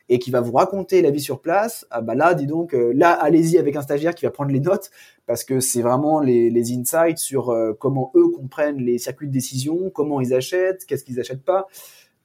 et 0.09 0.19
qui 0.19 0.31
va 0.31 0.41
vous 0.41 0.53
raconter 0.53 1.01
la 1.01 1.11
vie 1.11 1.21
sur 1.21 1.41
place, 1.41 1.85
ah 1.91 2.01
bah 2.01 2.15
là, 2.15 2.33
dis 2.33 2.47
donc, 2.47 2.73
euh, 2.73 2.91
là, 2.95 3.11
allez-y 3.11 3.57
avec 3.57 3.75
un 3.75 3.81
stagiaire 3.81 4.15
qui 4.15 4.25
va 4.25 4.31
prendre 4.31 4.51
les 4.51 4.59
notes, 4.59 4.91
parce 5.25 5.43
que 5.43 5.59
c'est 5.59 5.81
vraiment 5.81 6.19
les, 6.19 6.49
les 6.49 6.71
insights 6.77 7.17
sur 7.17 7.49
euh, 7.49 7.73
comment 7.73 8.11
eux 8.15 8.29
comprennent 8.29 8.77
les 8.77 8.97
circuits 8.97 9.27
de 9.27 9.33
décision, 9.33 9.89
comment 9.89 10.21
ils 10.21 10.33
achètent, 10.33 10.85
qu'est-ce 10.85 11.03
qu'ils 11.03 11.19
achètent 11.19 11.45
pas. 11.45 11.67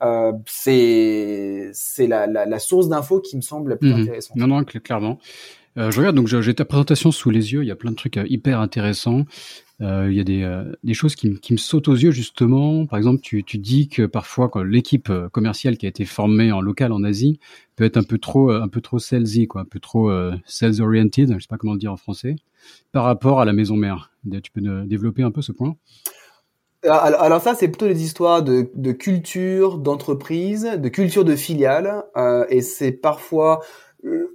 Euh, 0.03 0.33
c'est 0.47 1.71
c'est 1.75 2.07
la, 2.07 2.27
la, 2.27 2.47
la, 2.47 2.59
source 2.59 2.89
d'infos 2.89 3.21
qui 3.21 3.37
me 3.37 3.43
semble 3.43 3.71
la 3.71 3.77
plus 3.77 3.93
mmh. 3.93 4.01
intéressante. 4.01 4.37
Non, 4.37 4.47
non, 4.47 4.65
clairement. 4.65 5.19
Euh, 5.79 5.91
je 5.91 5.99
regarde, 5.99 6.17
donc 6.17 6.27
j'ai 6.27 6.55
ta 6.55 6.65
présentation 6.65 7.13
sous 7.13 7.31
les 7.31 7.53
yeux, 7.53 7.63
il 7.63 7.69
y 7.69 7.71
a 7.71 7.77
plein 7.77 7.91
de 7.91 7.97
trucs 7.97 8.17
euh, 8.17 8.25
hyper 8.29 8.61
intéressants. 8.61 9.25
Euh, 9.83 10.09
il 10.11 10.16
y 10.16 10.20
a 10.20 10.24
des, 10.24 10.43
euh, 10.43 10.64
des 10.85 10.93
choses 10.93 11.14
qui, 11.14 11.41
qui, 11.41 11.55
me 11.55 11.59
sautent 11.59 11.89
aux 11.89 11.95
yeux 11.95 12.11
justement. 12.11 12.85
Par 12.87 12.99
exemple, 12.99 13.20
tu, 13.22 13.43
tu 13.45 13.57
dis 13.57 13.89
que 13.89 14.05
parfois 14.05 14.51
l'équipe 14.62 15.09
euh, 15.09 15.28
commerciale 15.31 15.78
qui 15.78 15.87
a 15.87 15.89
été 15.89 16.05
formée 16.05 16.53
en 16.53 16.61
local 16.61 16.93
en 16.93 17.03
Asie 17.03 17.41
peut 17.76 17.85
être 17.85 17.97
un 17.97 18.03
peu 18.03 18.18
trop, 18.18 18.51
un 18.51 18.68
peu 18.68 18.83
trop 18.83 18.99
salesy, 18.99 19.47
quoi, 19.47 19.62
un 19.62 19.64
peu 19.64 19.81
trop 19.81 20.12
sales 20.45 20.83
oriented, 20.83 21.33
je 21.33 21.39
sais 21.39 21.49
pas 21.49 21.57
comment 21.57 21.72
le 21.72 21.78
dire 21.78 21.93
en 21.93 21.97
français, 21.97 22.37
par 22.93 23.05
rapport 23.05 23.41
à 23.41 23.47
la 23.47 23.55
maison 23.55 23.74
mère. 23.74 24.12
Tu 24.43 24.51
peux 24.53 24.61
développer 24.85 25.22
un 25.22 25.31
peu 25.31 25.41
ce 25.41 25.53
point? 25.53 25.76
Alors, 26.83 27.20
alors 27.20 27.41
ça, 27.43 27.55
c'est 27.55 27.68
plutôt 27.68 27.87
des 27.87 28.03
histoires 28.03 28.43
de, 28.43 28.70
de 28.74 28.93
culture 28.93 29.76
d'entreprise, 29.76 30.64
de 30.78 30.89
culture 30.89 31.24
de 31.24 31.37
filiale, 31.37 32.05
euh, 32.16 32.47
et 32.49 32.62
c'est 32.62 32.93
parfois 32.93 33.61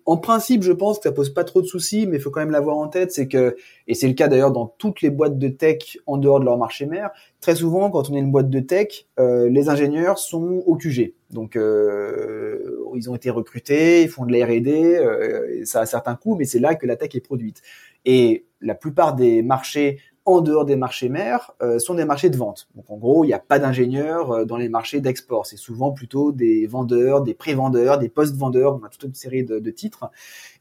en 0.05 0.18
principe, 0.18 0.61
je 0.61 0.72
pense 0.72 0.99
que 0.99 1.03
ça 1.03 1.11
pose 1.11 1.34
pas 1.34 1.43
trop 1.43 1.61
de 1.61 1.66
soucis, 1.66 2.05
mais 2.05 2.18
il 2.18 2.22
faut 2.22 2.30
quand 2.30 2.39
même 2.39 2.51
l'avoir 2.51 2.78
en 2.78 2.88
tête, 2.88 3.11
c'est 3.11 3.28
que, 3.28 3.55
et 3.88 3.95
c'est 3.95 4.07
le 4.07 4.13
cas 4.13 4.28
d'ailleurs 4.28 4.51
dans 4.51 4.68
toutes 4.68 5.01
les 5.01 5.09
boîtes 5.09 5.39
de 5.39 5.47
tech 5.47 5.97
en 6.05 6.18
dehors 6.18 6.39
de 6.39 6.45
leur 6.45 6.57
marché 6.57 6.86
mère, 6.86 7.09
très 7.41 7.55
souvent 7.55 7.89
quand 7.89 8.09
on 8.09 8.16
est 8.16 8.20
une 8.20 8.32
boîte 8.32 8.49
de 8.49 8.59
tech, 8.59 9.07
euh, 9.20 9.49
les 9.49 9.68
ingénieurs 9.70 10.20
sont 10.20 10.63
au 10.66 10.76
QG. 10.76 11.13
Donc 11.32 11.55
euh, 11.55 12.88
ils 12.95 13.09
ont 13.09 13.16
été 13.16 13.32
recrutés, 13.32 14.03
ils 14.03 14.09
font 14.09 14.26
de 14.26 14.32
la 14.32 14.45
R&D, 14.45 14.97
euh, 14.97 15.66
ça 15.66 15.82
a 15.82 15.86
certains 15.88 16.16
coûts, 16.16 16.36
mais 16.36 16.45
c'est 16.45 16.59
là 16.59 16.76
que 16.76 16.86
la 16.86 16.95
tech 16.95 17.16
est 17.16 17.26
produite. 17.26 17.61
Et 18.05 18.45
la 18.61 18.76
plupart 18.76 19.16
des 19.16 19.41
marchés 19.41 19.99
en 20.26 20.41
dehors 20.41 20.65
des 20.65 20.76
marchés 20.76 21.07
mères 21.07 21.51
euh, 21.61 21.80
sont 21.80 21.93
des 21.93 22.05
marchés 22.05 22.30
de 22.30 22.38
vente. 22.38 22.67
Donc 22.76 22.86
en 22.89 22.97
gros, 22.97 23.23
il 23.23 23.28
n'y 23.28 23.34
a 23.34 23.39
pas 23.39 23.59
d'ingénieurs 23.59 24.32
euh, 24.32 24.45
dans 24.45 24.57
les 24.57 24.69
marchés 24.69 24.99
d'export. 24.99 25.45
C'est 25.45 25.57
souvent 25.57 25.91
plutôt 25.91 26.32
des 26.32 26.65
vendeurs, 26.67 27.21
des 27.21 27.36
pré-vendeurs, 27.36 27.99
des 27.99 28.09
post-vendeurs. 28.09 28.80
On 28.82 28.86
a 28.86 28.89
toute 28.89 29.03
une 29.03 29.13
série 29.13 29.43
de, 29.43 29.71
titres. 29.71 30.09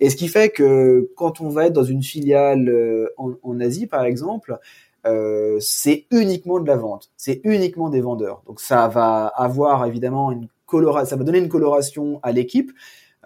Et 0.00 0.10
ce 0.10 0.16
qui 0.16 0.28
fait 0.28 0.50
que 0.50 1.10
quand 1.16 1.40
on 1.40 1.48
va 1.48 1.66
être 1.66 1.72
dans 1.72 1.84
une 1.84 2.02
filiale 2.02 2.68
euh, 2.68 3.08
en, 3.16 3.32
en, 3.42 3.60
Asie, 3.60 3.86
par 3.86 4.04
exemple, 4.04 4.58
euh, 5.06 5.58
c'est 5.60 6.06
uniquement 6.10 6.60
de 6.60 6.66
la 6.66 6.76
vente. 6.76 7.10
C'est 7.16 7.40
uniquement 7.44 7.90
des 7.90 8.00
vendeurs. 8.00 8.42
Donc 8.46 8.60
ça 8.60 8.88
va 8.88 9.26
avoir 9.26 9.86
évidemment 9.86 10.32
une 10.32 10.48
coloration, 10.66 11.10
ça 11.10 11.16
va 11.16 11.24
donner 11.24 11.38
une 11.38 11.48
coloration 11.48 12.20
à 12.22 12.32
l'équipe. 12.32 12.72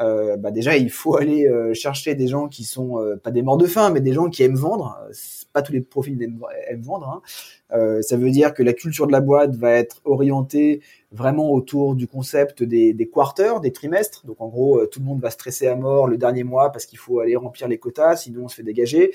Euh, 0.01 0.37
bah 0.37 0.53
déjà 0.53 0.77
il 0.77 0.91
faut 0.91 1.17
aller 1.17 1.49
euh, 1.49 1.75
chercher 1.75 2.15
des 2.15 2.29
gens 2.29 2.47
qui 2.47 2.63
sont 2.63 3.01
euh, 3.01 3.17
pas 3.17 3.33
des 3.33 3.43
morts 3.43 3.57
de 3.57 3.67
faim 3.67 3.91
mais 3.91 4.01
des 4.01 4.13
gens 4.13 4.31
qui 4.31 4.45
aiment 4.45 4.55
vendre 4.55 4.97
pas 5.53 5.61
tous 5.61 5.73
les 5.73 5.81
profils 5.81 6.23
aiment, 6.23 6.39
aiment 6.69 6.83
vendre 6.83 7.09
hein. 7.09 7.23
Euh, 7.73 8.01
ça 8.03 8.17
veut 8.17 8.31
dire 8.31 8.55
que 8.55 8.63
la 8.63 8.73
culture 8.73 9.07
de 9.07 9.13
la 9.13 9.21
boîte 9.21 9.55
va 9.57 9.73
être 9.73 10.01
orientée 10.05 10.81
vraiment 11.13 11.51
autour 11.53 11.95
du 11.95 12.07
concept 12.07 12.63
des, 12.63 12.93
des 12.93 13.09
quarters, 13.09 13.61
des 13.61 13.73
trimestres. 13.73 14.27
Donc 14.27 14.41
en 14.41 14.49
gros, 14.49 14.85
tout 14.87 15.01
le 15.01 15.07
monde 15.07 15.21
va 15.21 15.31
stresser 15.31 15.67
à 15.67 15.77
mort 15.77 16.07
le 16.07 16.19
dernier 16.19 16.45
mois 16.45 16.71
parce 16.71 16.87
qu'il 16.87 16.99
faut 16.99 17.21
aller 17.21 17.37
remplir 17.37 17.69
les 17.69 17.79
quotas, 17.79 18.17
sinon 18.17 18.45
on 18.45 18.49
se 18.49 18.57
fait 18.57 18.63
dégager. 18.63 19.13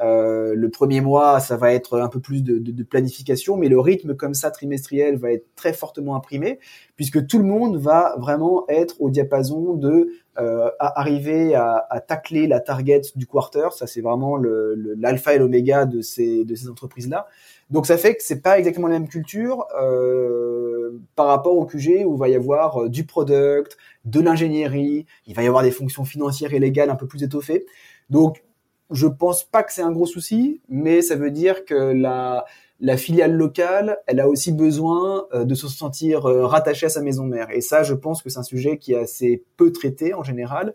Euh, 0.00 0.54
le 0.56 0.70
premier 0.70 1.00
mois, 1.00 1.38
ça 1.38 1.56
va 1.56 1.72
être 1.72 2.00
un 2.00 2.08
peu 2.08 2.18
plus 2.18 2.42
de, 2.42 2.58
de, 2.58 2.72
de, 2.72 2.82
planification, 2.82 3.56
mais 3.56 3.68
le 3.68 3.78
rythme 3.78 4.16
comme 4.16 4.34
ça 4.34 4.50
trimestriel 4.50 5.16
va 5.16 5.32
être 5.32 5.46
très 5.54 5.72
fortement 5.72 6.16
imprimé, 6.16 6.58
puisque 6.96 7.26
tout 7.28 7.38
le 7.38 7.44
monde 7.44 7.76
va 7.76 8.16
vraiment 8.18 8.64
être 8.68 9.00
au 9.00 9.10
diapason 9.10 9.74
de 9.74 10.08
euh, 10.38 10.68
arriver 10.80 11.54
à, 11.54 11.86
à, 11.90 12.00
tacler 12.00 12.48
la 12.48 12.58
target 12.58 13.02
du 13.14 13.26
quarter. 13.26 13.68
Ça, 13.70 13.86
c'est 13.86 14.00
vraiment 14.00 14.36
l'alpha 14.36 15.30
le, 15.30 15.36
et 15.36 15.38
l'oméga 15.38 15.84
de 15.84 16.00
ces, 16.00 16.44
de 16.44 16.54
ces 16.56 16.68
entreprises-là. 16.68 17.28
Donc, 17.70 17.86
ça 17.86 17.96
fait 17.96 18.14
que 18.14 18.22
c'est 18.22 18.40
pas 18.40 18.58
exactement 18.58 18.88
la 18.88 18.98
même 18.98 19.08
culture 19.08 19.66
euh, 19.80 21.00
par 21.16 21.26
rapport 21.26 21.56
au 21.56 21.64
QG 21.64 22.04
où 22.06 22.14
il 22.14 22.18
va 22.18 22.28
y 22.28 22.34
avoir 22.34 22.84
euh, 22.84 22.88
du 22.88 23.04
product, 23.04 23.76
de 24.04 24.20
l'ingénierie, 24.20 25.06
il 25.26 25.34
va 25.34 25.42
y 25.42 25.46
avoir 25.46 25.62
des 25.62 25.70
fonctions 25.70 26.04
financières 26.04 26.52
et 26.54 26.58
légales 26.58 26.90
un 26.90 26.96
peu 26.96 27.06
plus 27.06 27.22
étoffées. 27.22 27.66
Donc, 28.10 28.44
je 28.90 29.06
pense 29.06 29.44
pas 29.44 29.62
que 29.62 29.72
c'est 29.72 29.82
un 29.82 29.92
gros 29.92 30.06
souci, 30.06 30.60
mais 30.68 31.02
ça 31.02 31.16
veut 31.16 31.30
dire 31.30 31.64
que 31.64 31.74
la, 31.74 32.44
la 32.80 32.96
filiale 32.96 33.32
locale, 33.32 33.98
elle 34.06 34.20
a 34.20 34.28
aussi 34.28 34.52
besoin 34.52 35.26
euh, 35.32 35.44
de 35.44 35.54
se 35.54 35.68
sentir 35.68 36.26
euh, 36.26 36.46
rattachée 36.46 36.86
à 36.86 36.90
sa 36.90 37.00
maison 37.00 37.24
mère. 37.24 37.50
Et 37.50 37.60
ça, 37.60 37.82
je 37.82 37.94
pense 37.94 38.22
que 38.22 38.30
c'est 38.30 38.38
un 38.38 38.44
sujet 38.44 38.78
qui 38.78 38.92
est 38.92 38.98
assez 38.98 39.42
peu 39.56 39.72
traité 39.72 40.12
en 40.14 40.22
général. 40.22 40.74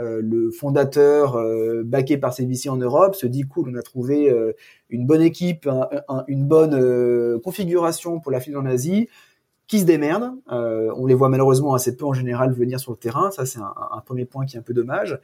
Euh, 0.00 0.20
le 0.22 0.50
fondateur, 0.50 1.36
euh, 1.36 1.82
baqué 1.84 2.16
par 2.16 2.32
CVC 2.32 2.68
en 2.68 2.76
Europe, 2.76 3.14
se 3.14 3.26
dit 3.26 3.42
cool, 3.42 3.70
on 3.70 3.78
a 3.78 3.82
trouvé 3.82 4.34
une 4.90 5.06
bonne 5.06 5.22
équipe, 5.22 5.68
une 6.28 6.46
bonne 6.46 7.40
configuration 7.40 8.20
pour 8.20 8.32
la 8.32 8.40
filiale 8.40 8.62
en 8.62 8.66
Asie 8.66 9.08
qui 9.66 9.80
se 9.80 9.84
démerdent. 9.84 10.32
on 10.48 11.06
les 11.06 11.14
voit 11.14 11.28
malheureusement 11.28 11.74
assez 11.74 11.96
peu 11.96 12.04
en 12.04 12.12
général 12.12 12.52
venir 12.52 12.78
sur 12.80 12.92
le 12.92 12.98
terrain. 12.98 13.30
Ça, 13.30 13.46
c'est 13.46 13.60
un, 13.60 13.72
un, 13.92 14.00
premier 14.00 14.24
point 14.26 14.44
qui 14.44 14.56
est 14.56 14.58
un 14.58 14.62
peu 14.62 14.74
dommage. 14.74 15.18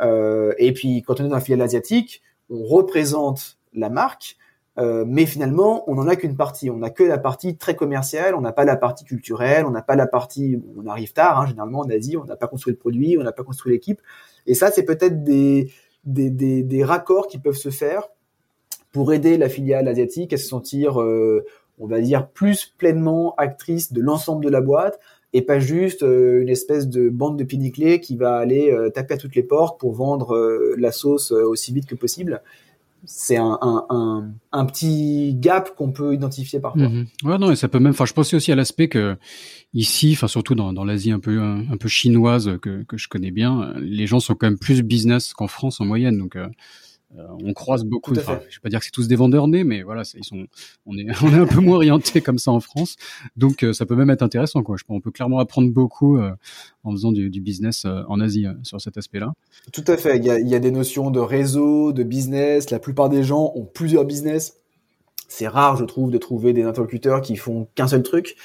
Euh, 0.00 0.52
et 0.58 0.72
puis 0.72 1.02
quand 1.02 1.20
on 1.20 1.24
est 1.24 1.28
dans 1.28 1.34
la 1.34 1.40
filiale 1.40 1.62
asiatique, 1.62 2.22
on 2.50 2.62
représente 2.64 3.58
la 3.72 3.90
marque, 3.90 4.36
euh, 4.76 5.04
mais 5.06 5.24
finalement, 5.24 5.88
on 5.88 5.94
n'en 5.94 6.08
a 6.08 6.16
qu'une 6.16 6.36
partie. 6.36 6.68
On 6.68 6.78
n'a 6.78 6.90
que 6.90 7.04
la 7.04 7.18
partie 7.18 7.56
très 7.56 7.76
commerciale, 7.76 8.34
on 8.34 8.40
n'a 8.40 8.52
pas 8.52 8.64
la 8.64 8.76
partie 8.76 9.04
culturelle, 9.04 9.66
on 9.66 9.70
n'a 9.70 9.82
pas 9.82 9.94
la 9.94 10.06
partie. 10.06 10.60
On 10.76 10.86
arrive 10.86 11.12
tard, 11.12 11.40
hein, 11.40 11.46
généralement 11.46 11.80
en 11.80 11.90
Asie, 11.90 12.16
on 12.16 12.24
n'a 12.24 12.36
pas 12.36 12.48
construit 12.48 12.72
le 12.72 12.78
produit, 12.78 13.16
on 13.18 13.22
n'a 13.22 13.32
pas 13.32 13.44
construit 13.44 13.72
l'équipe. 13.72 14.00
Et 14.46 14.54
ça, 14.54 14.70
c'est 14.70 14.82
peut-être 14.82 15.22
des, 15.22 15.70
des, 16.04 16.30
des, 16.62 16.84
raccords 16.84 17.28
qui 17.28 17.38
peuvent 17.38 17.54
se 17.54 17.70
faire 17.70 18.08
pour 18.92 19.12
aider 19.12 19.38
la 19.38 19.48
filiale 19.48 19.88
asiatique 19.88 20.32
à 20.32 20.36
se 20.36 20.46
sentir, 20.46 21.00
euh, 21.00 21.44
on 21.78 21.86
va 21.86 22.00
dire, 22.00 22.28
plus 22.28 22.66
pleinement 22.76 23.34
actrice 23.36 23.92
de 23.92 24.00
l'ensemble 24.00 24.44
de 24.44 24.50
la 24.50 24.60
boîte, 24.60 24.98
et 25.32 25.42
pas 25.42 25.58
juste 25.58 26.02
euh, 26.02 26.42
une 26.42 26.48
espèce 26.48 26.88
de 26.88 27.08
bande 27.08 27.38
de 27.38 27.44
piniclés 27.44 28.00
qui 28.00 28.16
va 28.16 28.36
aller 28.36 28.70
euh, 28.70 28.90
taper 28.90 29.14
à 29.14 29.16
toutes 29.16 29.34
les 29.34 29.42
portes 29.42 29.80
pour 29.80 29.94
vendre 29.94 30.36
la 30.76 30.92
sauce 30.92 31.32
aussi 31.32 31.72
vite 31.72 31.86
que 31.86 31.94
possible. 31.94 32.42
C'est 33.06 33.36
un, 33.36 33.58
un, 33.60 34.66
petit 34.66 35.34
gap 35.34 35.74
qu'on 35.76 35.92
peut 35.92 36.14
identifier 36.14 36.60
parfois. 36.60 36.88
Mmh 36.88 37.06
ouais, 37.24 37.38
non, 37.38 37.50
et 37.50 37.56
ça 37.56 37.68
peut 37.68 37.78
même. 37.78 37.92
Enfin, 37.92 38.06
je 38.06 38.12
pensais 38.12 38.36
aussi 38.36 38.52
à 38.52 38.56
l'aspect 38.56 38.88
que 38.88 39.16
ici, 39.72 40.12
enfin 40.14 40.28
surtout 40.28 40.54
dans, 40.54 40.72
dans 40.72 40.84
l'Asie 40.84 41.10
un 41.10 41.20
peu 41.20 41.40
un, 41.40 41.76
peu 41.76 41.88
chinoise 41.88 42.58
que, 42.62 42.82
que 42.84 42.96
je 42.96 43.08
connais 43.08 43.30
bien, 43.30 43.74
les 43.78 44.06
gens 44.06 44.20
sont 44.20 44.34
quand 44.34 44.46
même 44.46 44.58
plus 44.58 44.82
business 44.82 45.34
qu'en 45.34 45.48
France 45.48 45.80
en 45.80 45.84
moyenne. 45.84 46.18
Donc 46.18 46.36
euh, 46.36 46.48
on 47.16 47.52
croise 47.52 47.84
beaucoup. 47.84 48.12
Enfin, 48.12 48.40
je 48.48 48.56
vais 48.56 48.60
pas 48.62 48.68
dire 48.68 48.78
que 48.80 48.84
c'est 48.84 48.90
tous 48.90 49.08
des 49.08 49.16
vendeurs 49.16 49.48
nés, 49.48 49.64
mais 49.64 49.82
voilà, 49.82 50.02
ils 50.14 50.24
sont, 50.24 50.46
on 50.86 50.96
est, 50.96 51.06
on 51.22 51.28
est 51.28 51.38
un 51.38 51.46
peu 51.46 51.60
moins 51.60 51.76
orienté 51.76 52.20
comme 52.20 52.38
ça 52.38 52.50
en 52.50 52.60
France, 52.60 52.96
donc 53.36 53.62
euh, 53.62 53.72
ça 53.72 53.86
peut 53.86 53.96
même 53.96 54.10
être 54.10 54.22
intéressant, 54.22 54.62
quoi. 54.62 54.76
Je 54.76 54.84
pense, 54.84 54.96
on 54.96 55.00
peut 55.00 55.10
clairement 55.10 55.38
apprendre 55.38 55.70
beaucoup 55.70 56.18
euh, 56.18 56.32
en 56.82 56.92
faisant 56.92 57.12
du, 57.12 57.30
du 57.30 57.40
business 57.40 57.86
en 58.08 58.20
Asie 58.20 58.46
sur 58.62 58.80
cet 58.80 58.98
aspect-là. 58.98 59.32
Tout 59.72 59.84
à 59.86 59.96
fait. 59.96 60.16
Il 60.16 60.24
y 60.24 60.30
a, 60.30 60.38
il 60.38 60.48
y 60.48 60.54
a 60.54 60.58
des 60.58 60.70
notions 60.70 61.10
de 61.10 61.20
réseau, 61.20 61.92
de 61.92 62.02
business. 62.02 62.70
La 62.70 62.78
plupart 62.78 63.08
des 63.08 63.22
gens 63.22 63.52
ont 63.54 63.64
plusieurs 63.64 64.04
business. 64.04 64.56
C'est 65.28 65.48
rare, 65.48 65.76
je 65.76 65.84
trouve, 65.84 66.10
de 66.10 66.18
trouver 66.18 66.52
des 66.52 66.62
interlocuteurs 66.62 67.22
qui 67.22 67.36
font 67.36 67.68
qu'un 67.74 67.88
seul 67.88 68.02
truc. 68.02 68.36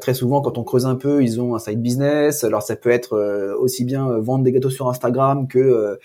très 0.00 0.14
souvent, 0.14 0.40
quand 0.40 0.56
on 0.56 0.64
creuse 0.64 0.86
un 0.86 0.94
peu, 0.94 1.22
ils 1.22 1.40
ont 1.40 1.54
un 1.54 1.58
side 1.58 1.82
business. 1.82 2.44
Alors, 2.44 2.62
ça 2.62 2.76
peut 2.76 2.90
être 2.90 3.56
aussi 3.60 3.84
bien 3.84 4.18
vendre 4.18 4.44
des 4.44 4.52
gâteaux 4.52 4.70
sur 4.70 4.88
Instagram 4.88 5.46
que 5.46 5.58
euh, 5.58 5.96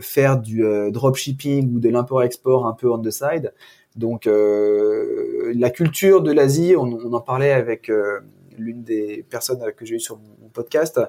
faire 0.00 0.40
du 0.40 0.64
euh, 0.64 0.90
dropshipping 0.90 1.74
ou 1.74 1.80
de 1.80 1.88
l'import-export 1.88 2.66
un 2.66 2.72
peu 2.72 2.90
on 2.90 2.98
the 2.98 3.10
side. 3.10 3.52
Donc 3.96 4.26
euh, 4.26 5.52
la 5.54 5.70
culture 5.70 6.22
de 6.22 6.32
l'Asie, 6.32 6.74
on, 6.76 6.84
on, 6.84 7.12
en 7.12 7.20
parlait 7.20 7.52
avec 7.52 7.90
l'une 8.58 8.82
des 8.82 9.24
personnes 9.28 9.60
que 9.76 9.84
j'ai 9.84 9.96
eues 9.96 10.00
sur 10.00 10.18
mon 10.18 10.48
podcast. 10.48 11.00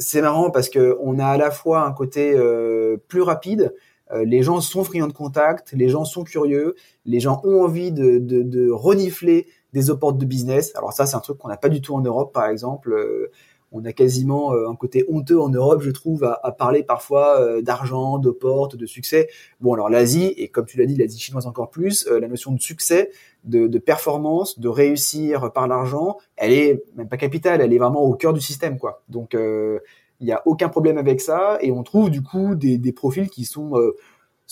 C'est 0.00 0.22
marrant 0.22 0.50
parce 0.50 0.68
que 0.68 0.96
on 1.00 1.18
a 1.18 1.26
à 1.26 1.36
la 1.36 1.50
fois 1.50 1.82
un 1.82 1.92
côté 1.92 2.36
plus 3.06 3.22
rapide, 3.22 3.74
les 4.12 4.42
gens 4.42 4.60
sont 4.60 4.82
friands 4.82 5.06
de 5.06 5.12
contact, 5.12 5.72
les 5.72 5.88
gens 5.88 6.04
sont 6.04 6.24
curieux, 6.24 6.74
les 7.06 7.20
gens 7.20 7.40
ont 7.44 7.62
envie 7.62 7.92
de, 7.92 8.18
de, 8.18 8.42
de 8.42 8.70
renifler 8.70 9.46
des 9.72 9.90
opportunités 9.90 10.24
de 10.24 10.30
business. 10.30 10.74
Alors 10.74 10.92
ça, 10.92 11.06
c'est 11.06 11.16
un 11.16 11.20
truc 11.20 11.38
qu'on 11.38 11.48
n'a 11.48 11.56
pas 11.56 11.68
du 11.68 11.80
tout 11.80 11.94
en 11.94 12.00
Europe, 12.00 12.32
par 12.32 12.46
exemple 12.46 12.92
on 13.72 13.84
a 13.84 13.92
quasiment 13.92 14.52
euh, 14.52 14.68
un 14.68 14.74
côté 14.74 15.04
honteux 15.08 15.40
en 15.40 15.48
Europe, 15.48 15.80
je 15.82 15.90
trouve, 15.90 16.24
à, 16.24 16.38
à 16.42 16.52
parler 16.52 16.82
parfois 16.82 17.40
euh, 17.40 17.62
d'argent, 17.62 18.18
de 18.18 18.30
portes, 18.30 18.76
de 18.76 18.86
succès. 18.86 19.28
Bon, 19.60 19.74
alors 19.74 19.88
l'Asie, 19.88 20.34
et 20.36 20.48
comme 20.48 20.66
tu 20.66 20.78
l'as 20.78 20.86
dit, 20.86 20.96
l'Asie 20.96 21.18
chinoise 21.18 21.46
encore 21.46 21.70
plus, 21.70 22.06
euh, 22.06 22.18
la 22.20 22.28
notion 22.28 22.52
de 22.52 22.60
succès, 22.60 23.10
de, 23.44 23.66
de, 23.66 23.78
performance, 23.78 24.58
de 24.58 24.68
réussir 24.68 25.52
par 25.52 25.68
l'argent, 25.68 26.18
elle 26.36 26.52
est 26.52 26.82
même 26.96 27.08
pas 27.08 27.16
capitale, 27.16 27.60
elle 27.60 27.72
est 27.72 27.78
vraiment 27.78 28.02
au 28.02 28.14
cœur 28.14 28.32
du 28.32 28.40
système, 28.40 28.78
quoi. 28.78 29.02
Donc, 29.08 29.34
il 29.34 30.26
n'y 30.26 30.32
a 30.32 30.42
aucun 30.44 30.68
problème 30.68 30.98
avec 30.98 31.22
ça, 31.22 31.56
et 31.62 31.70
on 31.70 31.82
trouve 31.82 32.10
du 32.10 32.22
coup 32.22 32.54
des, 32.54 32.76
des 32.76 32.92
profils 32.92 33.30
qui 33.30 33.46
sont 33.46 33.72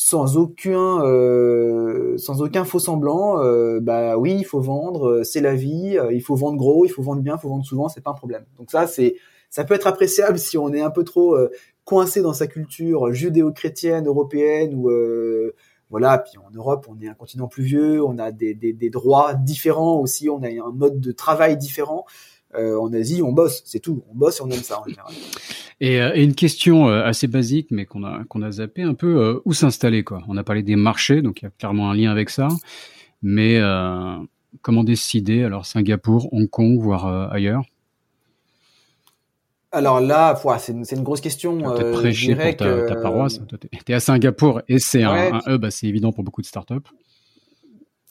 sans 0.01 0.37
aucun 0.37 1.05
euh, 1.05 2.17
sans 2.19 2.41
aucun 2.41 2.65
faux 2.65 2.79
semblant 2.79 3.43
euh, 3.43 3.81
bah 3.81 4.17
oui 4.17 4.37
il 4.39 4.45
faut 4.45 4.61
vendre 4.61 5.09
euh, 5.09 5.25
c'est 5.25 5.41
la 5.41 5.57
vie 5.57 5.99
il 6.13 6.23
faut 6.23 6.37
vendre 6.37 6.57
gros 6.57 6.87
il 6.87 6.89
faut 6.89 7.03
vendre 7.03 7.21
bien 7.21 7.35
il 7.35 7.41
faut 7.41 7.49
vendre 7.49 7.65
souvent 7.65 7.89
c'est 7.89 8.01
pas 8.01 8.13
un 8.13 8.15
problème. 8.15 8.45
Donc 8.59 8.71
ça 8.71 8.87
c'est 8.87 9.17
ça 9.51 9.65
peut 9.65 9.75
être 9.75 9.89
appréciable 9.89 10.39
si 10.39 10.57
on 10.57 10.73
est 10.73 10.81
un 10.81 10.91
peu 10.91 11.03
trop 11.03 11.37
coincé 11.85 12.23
dans 12.23 12.33
sa 12.33 12.47
culture 12.47 13.13
judéo-chrétienne 13.13 14.07
européenne 14.07 14.73
ou 14.73 14.89
voilà 15.91 16.19
puis 16.19 16.39
en 16.39 16.51
Europe 16.55 16.87
on 16.89 17.01
est 17.01 17.09
un 17.09 17.15
continent 17.15 17.49
plus 17.49 17.65
vieux 17.65 18.01
on 18.01 18.19
a 18.19 18.31
des, 18.31 18.55
des, 18.55 18.73
des 18.73 18.91
droits 18.91 19.35
différents 19.35 19.99
aussi 19.99 20.31
on 20.31 20.45
a 20.45 20.49
un 20.49 20.71
mode 20.71 21.01
de 21.01 21.11
travail 21.11 21.57
différent. 21.57 22.05
euh, 22.07 22.38
en 22.55 22.93
Asie, 22.93 23.23
on 23.23 23.33
bosse, 23.33 23.63
c'est 23.65 23.81
tout. 23.81 24.03
On 24.11 24.15
bosse 24.15 24.39
et 24.39 24.43
on 24.43 24.51
aime 24.51 24.63
ça 24.63 24.81
en 24.81 24.85
général. 24.85 25.13
Et, 25.81 26.01
euh, 26.01 26.13
et 26.15 26.25
une 26.25 26.35
question 26.35 26.89
euh, 26.89 27.05
assez 27.05 27.27
basique, 27.27 27.69
mais 27.71 27.87
qu'on 27.87 28.05
a 28.05 28.25
qu'on 28.25 28.43
a 28.43 28.51
zappé 28.51 28.83
un 28.83 28.95
peu, 28.95 29.41
où 29.45 29.53
s'installer 29.53 30.03
quoi? 30.03 30.23
On 30.29 30.37
a 30.37 30.45
parlé 30.45 30.63
des 30.63 30.77
marchés, 30.77 31.23
donc 31.23 31.43
il 31.43 31.45
y 31.45 31.49
a 31.49 31.51
clairement 31.51 31.91
un 31.91 31.95
lien 31.95 32.11
avec 32.11 32.31
ça. 32.31 32.49
Mais 33.23 33.61
comment 34.63 34.85
décider 34.85 35.45
Alors 35.45 35.67
Singapour, 35.67 36.33
Hong 36.33 36.49
Kong, 36.49 36.79
voire 36.79 37.33
ailleurs? 37.33 37.65
Alors 39.71 40.01
là, 40.01 40.41
c'est 40.59 40.73
une, 40.73 40.85
une, 40.91 41.03
grosse 41.03 41.21
question. 41.21 41.59
Peut-être 41.59 41.93
prêcher 41.93 42.35
pour 42.35 42.57
ta, 42.57 42.87
ta 42.87 42.97
paroisse. 42.97 43.41
Tu 43.85 43.93
es 43.93 43.95
à 43.95 44.01
Singapour 44.01 44.63
et 44.67 44.79
c'est 44.79 45.03
un, 45.03 45.35
un, 45.35 45.41
hub 45.47 45.65
assez 45.65 45.87
évident 45.87 46.11
pour 46.11 46.25
beaucoup 46.25 46.41
de 46.41 46.47
startups. 46.47 46.75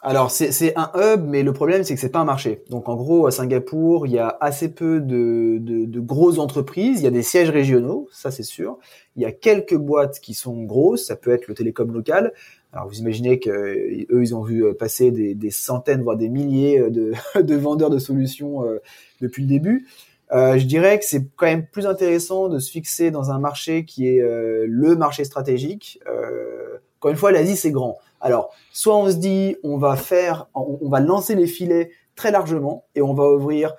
Alors 0.03 0.29
c'est 0.29 0.73
un 0.77 0.91
hub, 0.95 1.25
mais 1.25 1.41
le 1.41 1.53
problème 1.53 1.83
c'est 1.83 1.95
que 1.95 1.99
c'est 1.99 2.11
pas 2.11 2.19
un 2.19 2.25
marché. 2.25 2.63
Donc 2.69 2.87
en 2.87 2.95
gros 2.95 3.25
à 3.25 3.31
Singapour, 3.31 4.05
il 4.05 4.13
y 4.13 4.19
a 4.19 4.37
assez 4.41 4.69
peu 4.69 5.01
de, 5.01 5.57
de, 5.59 5.85
de 5.85 5.99
grosses 5.99 6.37
entreprises. 6.37 7.01
Il 7.01 7.03
y 7.03 7.07
a 7.07 7.11
des 7.11 7.23
sièges 7.23 7.49
régionaux, 7.49 8.07
ça 8.11 8.29
c'est 8.29 8.43
sûr. 8.43 8.77
Il 9.15 9.23
y 9.23 9.25
a 9.25 9.31
quelques 9.31 9.75
boîtes 9.75 10.19
qui 10.19 10.35
sont 10.35 10.63
grosses, 10.63 11.07
ça 11.07 11.15
peut 11.15 11.31
être 11.31 11.47
le 11.47 11.55
télécom 11.55 11.91
local. 11.91 12.33
Alors 12.73 12.87
vous 12.87 12.99
imaginez 12.99 13.39
que 13.39 13.49
eux 13.49 14.21
ils 14.21 14.35
ont 14.35 14.43
vu 14.43 14.63
passer 14.75 15.09
des, 15.09 15.33
des 15.33 15.51
centaines 15.51 16.03
voire 16.03 16.17
des 16.17 16.29
milliers 16.29 16.89
de, 16.91 17.13
de 17.41 17.55
vendeurs 17.55 17.89
de 17.89 17.99
solutions 17.99 18.65
euh, 18.65 18.79
depuis 19.19 19.41
le 19.41 19.49
début. 19.49 19.87
Euh, 20.33 20.57
je 20.57 20.65
dirais 20.65 20.99
que 20.99 21.05
c'est 21.05 21.25
quand 21.35 21.45
même 21.45 21.65
plus 21.65 21.85
intéressant 21.85 22.49
de 22.49 22.59
se 22.59 22.69
fixer 22.69 23.11
dans 23.11 23.31
un 23.31 23.39
marché 23.39 23.85
qui 23.85 24.07
est 24.07 24.21
euh, 24.21 24.65
le 24.67 24.95
marché 24.95 25.23
stratégique. 25.23 25.99
Euh, 26.07 26.79
encore 26.99 27.11
une 27.11 27.17
fois, 27.17 27.31
l'Asie 27.31 27.55
c'est 27.55 27.71
grand. 27.71 27.97
Alors, 28.21 28.53
soit 28.71 28.95
on 28.95 29.09
se 29.09 29.15
dit, 29.15 29.55
on 29.63 29.77
va 29.77 29.95
faire, 29.95 30.47
on, 30.55 30.89
va 30.89 30.99
lancer 30.99 31.35
les 31.35 31.47
filets 31.47 31.91
très 32.15 32.31
largement 32.31 32.85
et 32.95 33.01
on 33.01 33.13
va 33.13 33.29
ouvrir 33.29 33.75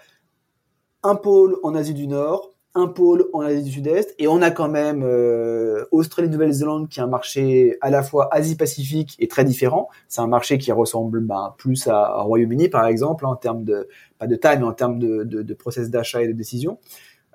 un 1.02 1.16
pôle 1.16 1.56
en 1.62 1.74
Asie 1.74 1.94
du 1.94 2.06
Nord, 2.06 2.50
un 2.74 2.86
pôle 2.86 3.26
en 3.32 3.40
Asie 3.40 3.64
du 3.64 3.72
Sud-Est, 3.72 4.14
et 4.18 4.28
on 4.28 4.40
a 4.42 4.50
quand 4.50 4.68
même 4.68 5.02
euh, 5.02 5.84
Australie-Nouvelle-Zélande 5.90 6.88
qui 6.88 7.00
est 7.00 7.02
un 7.02 7.08
marché 7.08 7.76
à 7.80 7.90
la 7.90 8.02
fois 8.02 8.32
Asie-Pacifique 8.32 9.16
et 9.18 9.26
très 9.26 9.44
différent. 9.44 9.88
C'est 10.06 10.20
un 10.20 10.26
marché 10.28 10.58
qui 10.58 10.70
ressemble 10.70 11.20
ben, 11.20 11.54
plus 11.58 11.88
à, 11.88 12.22
Royaume-Uni 12.22 12.68
par 12.68 12.86
exemple 12.86 13.26
en 13.26 13.34
termes 13.34 13.64
de 13.64 13.88
pas 14.18 14.26
de 14.26 14.36
taille 14.36 14.58
mais 14.58 14.66
en 14.66 14.72
termes 14.72 14.98
de, 14.98 15.24
de, 15.24 15.54
process 15.54 15.90
d'achat 15.90 16.22
et 16.22 16.28
de 16.28 16.32
décision. 16.32 16.78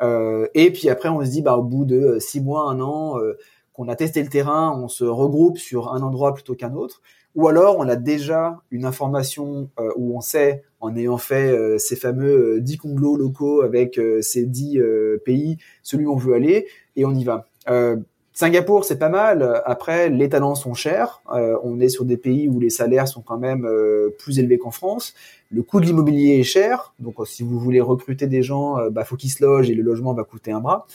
Euh, 0.02 0.48
et 0.54 0.72
puis 0.72 0.90
après 0.90 1.10
on 1.10 1.24
se 1.24 1.30
dit 1.30 1.42
bah, 1.42 1.58
au 1.58 1.64
bout 1.64 1.86
de 1.86 1.98
euh, 1.98 2.20
six 2.20 2.42
mois, 2.42 2.70
un 2.70 2.80
an, 2.80 3.18
qu'on 3.74 3.88
a 3.90 3.96
testé 3.96 4.22
le 4.22 4.30
terrain, 4.30 4.80
on 4.80 4.88
se 4.88 5.04
regroupe 5.04 5.58
sur 5.58 5.94
un 5.94 6.02
endroit 6.02 6.34
plutôt 6.34 6.56
qu'un 6.56 6.74
autre. 6.74 7.02
ou 7.36 7.48
alors 7.48 7.78
on 7.80 7.88
a 7.90 7.96
déjà 7.96 8.62
une 8.70 8.86
information 8.86 9.70
où 9.96 10.16
on 10.16 10.22
sait, 10.22 10.64
en 10.80 10.96
ayant 10.96 11.18
fait 11.18 11.80
ces 11.80 11.96
fameux 11.96 12.62
10 12.62 12.78
conglos 12.78 13.18
locaux 13.18 13.62
avec 13.62 14.00
ces 14.22 14.46
10 14.46 14.80
pays, 15.26 15.58
celui 15.82 16.06
où 16.06 16.14
on 16.14 16.18
veut 16.18 16.36
aller, 16.36 16.68
et 16.96 17.06
on 17.06 17.16
y 17.16 17.24
va. 17.24 17.48
Singapour, 18.36 18.84
c'est 18.84 18.98
pas 18.98 19.10
mal. 19.10 19.62
Après, 19.64 20.10
les 20.10 20.28
talents 20.28 20.56
sont 20.56 20.74
chers. 20.74 21.22
Euh, 21.32 21.56
on 21.64 21.80
est 21.80 21.90
sur 21.90 22.04
des 22.04 22.18
pays 22.18 22.50
où 22.50 22.60
les 22.60 22.72
salaires 22.72 23.08
sont 23.08 23.22
quand 23.22 23.38
même 23.38 23.64
euh, 23.66 24.10
plus 24.18 24.40
élevés 24.40 24.58
qu'en 24.58 24.72
France. 24.72 25.14
Le 25.52 25.62
coût 25.62 25.80
de 25.80 25.86
l'immobilier 25.86 26.40
est 26.40 26.44
cher. 26.44 26.96
Donc, 26.98 27.16
si 27.28 27.44
vous 27.44 27.60
voulez 27.60 27.80
recruter 27.80 28.26
des 28.26 28.42
gens, 28.42 28.80
euh, 28.80 28.90
bah, 28.90 29.06
faut 29.06 29.18
qu'ils 29.18 29.30
se 29.30 29.44
logent 29.44 29.70
et 29.70 29.76
le 29.76 29.84
logement 29.84 30.16
va 30.16 30.24
coûter 30.24 30.52
un 30.52 30.62
bras. 30.62 30.88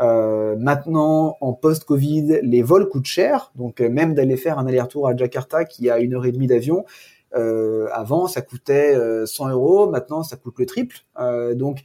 Maintenant, 0.00 1.36
en 1.40 1.52
post-Covid, 1.52 2.40
les 2.42 2.62
vols 2.62 2.88
coûtent 2.88 3.06
cher. 3.06 3.52
Donc, 3.54 3.80
même 3.80 4.14
d'aller 4.14 4.36
faire 4.36 4.58
un 4.58 4.66
aller-retour 4.66 5.06
à 5.08 5.16
Jakarta 5.16 5.64
qui 5.64 5.90
a 5.90 5.98
une 5.98 6.14
heure 6.14 6.26
et 6.26 6.32
demie 6.32 6.46
d'avion, 6.46 6.84
avant, 7.32 8.26
ça 8.26 8.40
coûtait 8.42 8.96
100 9.26 9.50
euros. 9.50 9.90
Maintenant, 9.90 10.22
ça 10.22 10.36
coûte 10.36 10.58
le 10.58 10.66
triple. 10.66 10.96
donc, 11.54 11.82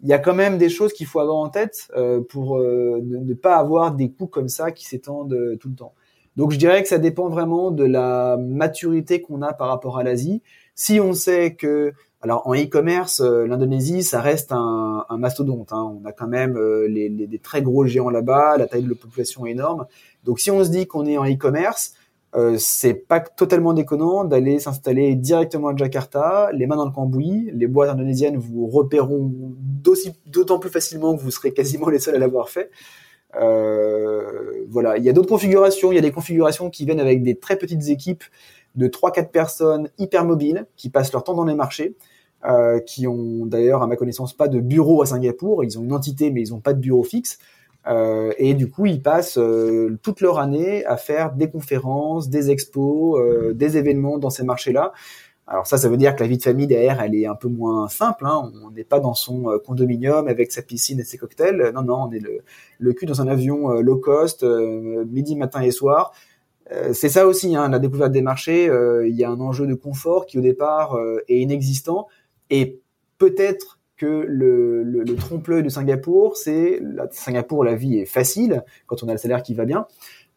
il 0.00 0.08
y 0.08 0.12
a 0.12 0.18
quand 0.18 0.34
même 0.34 0.58
des 0.58 0.68
choses 0.68 0.92
qu'il 0.92 1.06
faut 1.06 1.20
avoir 1.20 1.38
en 1.38 1.48
tête 1.48 1.88
euh, 1.96 2.20
pour 2.20 2.58
euh, 2.58 3.00
ne, 3.04 3.34
pas 3.34 3.56
avoir 3.56 3.94
des 3.94 4.10
coûts 4.10 4.26
comme 4.26 4.48
ça 4.48 4.70
qui 4.70 4.84
s'étendent 4.86 5.32
euh, 5.32 5.56
tout 5.56 5.68
le 5.68 5.74
temps. 5.74 5.94
Donc 6.36 6.52
je 6.52 6.56
dirais 6.56 6.82
que 6.82 6.88
ça 6.88 6.98
dépend 6.98 7.28
vraiment 7.28 7.72
de 7.72 7.84
la 7.84 8.36
maturité 8.36 9.20
qu'on 9.20 9.42
a 9.42 9.52
par 9.52 9.68
rapport 9.68 9.98
à 9.98 10.04
l'Asie. 10.04 10.42
Si 10.76 11.00
on 11.00 11.12
sait 11.12 11.54
que, 11.56 11.92
alors 12.20 12.46
en 12.46 12.54
e-commerce, 12.54 13.20
l'Indonésie, 13.20 14.02
ça 14.02 14.20
reste 14.20 14.50
un, 14.52 15.06
mastodonte. 15.18 15.72
Hein. 15.72 15.98
On 16.02 16.04
a 16.04 16.12
quand 16.12 16.26
même 16.26 16.58
les, 16.88 17.08
des 17.08 17.38
très 17.38 17.62
gros 17.62 17.86
géants 17.86 18.10
là-bas, 18.10 18.56
la 18.56 18.66
taille 18.66 18.82
de 18.82 18.88
la 18.88 18.96
population 18.96 19.46
est 19.46 19.52
énorme. 19.52 19.86
Donc 20.24 20.40
si 20.40 20.50
on 20.50 20.64
se 20.64 20.70
dit 20.70 20.86
qu'on 20.86 21.06
est 21.06 21.16
en 21.16 21.24
e-commerce, 21.24 21.94
euh, 22.34 22.56
c'est 22.58 22.94
pas 22.94 23.20
totalement 23.20 23.72
déconnant 23.72 24.24
d'aller 24.24 24.58
s'installer 24.58 25.14
directement 25.14 25.68
à 25.68 25.76
Jakarta, 25.76 26.50
les 26.52 26.66
mains 26.66 26.76
dans 26.76 26.84
le 26.84 26.92
cambouis. 26.92 27.50
Les 27.54 27.66
boîtes 27.66 27.90
indonésiennes 27.90 28.36
vous 28.36 28.66
repéreront 28.66 29.32
d'autant 30.26 30.58
plus 30.58 30.70
facilement 30.70 31.16
que 31.16 31.22
vous 31.22 31.30
serez 31.30 31.52
quasiment 31.52 31.88
les 31.88 31.98
seuls 31.98 32.16
à 32.16 32.18
l'avoir 32.18 32.50
fait. 32.50 32.70
Euh, 33.40 34.64
voilà, 34.68 34.98
il 34.98 35.04
y 35.04 35.08
a 35.08 35.12
d'autres 35.12 35.28
configurations. 35.28 35.90
Il 35.90 35.94
y 35.94 35.98
a 35.98 36.02
des 36.02 36.12
configurations 36.12 36.68
qui 36.68 36.84
viennent 36.84 37.00
avec 37.00 37.22
des 37.22 37.36
très 37.36 37.56
petites 37.56 37.88
équipes 37.88 38.24
de 38.74 38.86
3-4 38.86 39.30
personnes 39.30 39.90
hyper 39.98 40.24
mobiles 40.24 40.66
qui 40.76 40.90
passent 40.90 41.12
leur 41.12 41.24
temps 41.24 41.34
dans 41.34 41.44
les 41.44 41.54
marchés. 41.54 41.96
Euh, 42.44 42.78
qui 42.78 43.08
ont 43.08 43.46
d'ailleurs, 43.46 43.82
à 43.82 43.88
ma 43.88 43.96
connaissance, 43.96 44.32
pas 44.32 44.46
de 44.46 44.60
bureau 44.60 45.02
à 45.02 45.06
Singapour. 45.06 45.64
Ils 45.64 45.76
ont 45.76 45.82
une 45.82 45.92
entité, 45.92 46.30
mais 46.30 46.42
ils 46.42 46.50
n'ont 46.50 46.60
pas 46.60 46.72
de 46.72 46.78
bureau 46.78 47.02
fixe. 47.02 47.38
Euh, 47.88 48.32
et 48.38 48.54
du 48.54 48.70
coup, 48.70 48.86
ils 48.86 49.02
passent 49.02 49.38
euh, 49.38 49.98
toute 50.02 50.20
leur 50.20 50.38
année 50.38 50.84
à 50.86 50.96
faire 50.96 51.32
des 51.32 51.50
conférences, 51.50 52.28
des 52.28 52.50
expos, 52.50 53.20
des 53.54 53.76
événements 53.76 54.18
dans 54.18 54.30
ces 54.30 54.44
marchés-là. 54.44 54.92
Alors 55.48 55.66
ça, 55.66 55.78
ça 55.78 55.88
veut 55.88 55.96
dire 55.96 56.14
que 56.14 56.22
la 56.22 56.28
vie 56.28 56.36
de 56.36 56.42
famille 56.42 56.66
derrière, 56.68 57.00
elle 57.02 57.14
est 57.16 57.26
un 57.26 57.34
peu 57.34 57.48
moins 57.48 57.88
simple. 57.88 58.24
Hein. 58.24 58.52
On 58.62 58.70
n'est 58.70 58.84
pas 58.84 59.00
dans 59.00 59.14
son 59.14 59.58
condominium 59.66 60.28
avec 60.28 60.52
sa 60.52 60.62
piscine 60.62 61.00
et 61.00 61.04
ses 61.04 61.18
cocktails. 61.18 61.72
Non, 61.74 61.82
non, 61.82 62.08
on 62.08 62.12
est 62.12 62.22
le 62.78 62.92
cul 62.92 63.06
dans 63.06 63.20
un 63.20 63.26
avion 63.26 63.70
low 63.80 63.96
cost, 63.96 64.44
midi, 64.44 65.34
matin 65.34 65.62
et 65.62 65.70
soir. 65.70 66.12
C'est 66.92 67.08
ça 67.08 67.26
aussi, 67.26 67.56
hein, 67.56 67.68
la 67.68 67.78
découverte 67.78 68.12
des 68.12 68.22
marchés. 68.22 68.70
Il 69.06 69.16
y 69.16 69.24
a 69.24 69.30
un 69.30 69.40
enjeu 69.40 69.66
de 69.66 69.74
confort 69.74 70.26
qui 70.26 70.38
au 70.38 70.42
départ 70.42 70.98
est 71.28 71.38
inexistant 71.38 72.08
et 72.50 72.80
peut-être 73.18 73.78
que 73.96 74.24
le, 74.26 74.82
le, 74.82 75.02
le 75.02 75.14
trompe-l'œil 75.16 75.62
de 75.62 75.68
Singapour, 75.68 76.36
c'est 76.36 76.80
Singapour, 77.10 77.64
la 77.64 77.74
vie 77.74 77.98
est 77.98 78.06
facile 78.06 78.62
quand 78.86 79.02
on 79.02 79.08
a 79.08 79.12
le 79.12 79.18
salaire 79.18 79.42
qui 79.42 79.54
va 79.54 79.64
bien. 79.64 79.86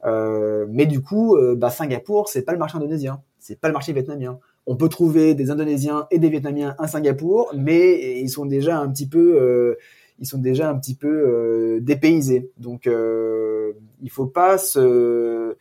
Euh, 0.06 0.66
mais 0.70 0.86
du 0.86 1.02
coup, 1.02 1.36
euh, 1.36 1.56
bah, 1.56 1.70
Singapour, 1.70 2.30
c'est 2.30 2.42
pas 2.42 2.54
le 2.54 2.58
marché 2.58 2.78
indonésien, 2.78 3.22
c'est 3.40 3.60
pas 3.60 3.68
le 3.68 3.74
marché 3.74 3.94
vietnamien. 3.94 4.40
On 4.68 4.76
peut 4.76 4.90
trouver 4.90 5.34
des 5.34 5.50
Indonésiens 5.52 6.08
et 6.12 6.20
des 6.20 6.30
Vietnamiens 6.30 6.76
à 6.78 6.88
Singapour, 6.88 7.52
mais 7.56 8.20
ils 8.20 8.30
sont 8.30 8.46
déjà 8.46 8.80
un 8.80 8.90
petit 8.90 9.08
peu, 9.08 9.38
euh, 9.40 9.76
ils 10.20 10.28
sont 10.28 10.38
déjà 10.38 10.70
un 10.70 10.78
petit 10.78 10.96
peu 10.96 11.08
euh, 11.08 11.80
dépaysés. 11.82 12.52
Donc, 12.58 12.88
euh, 12.88 13.74
il 14.02 14.10
faut 14.10 14.28
pas 14.28 14.58
se. 14.58 15.56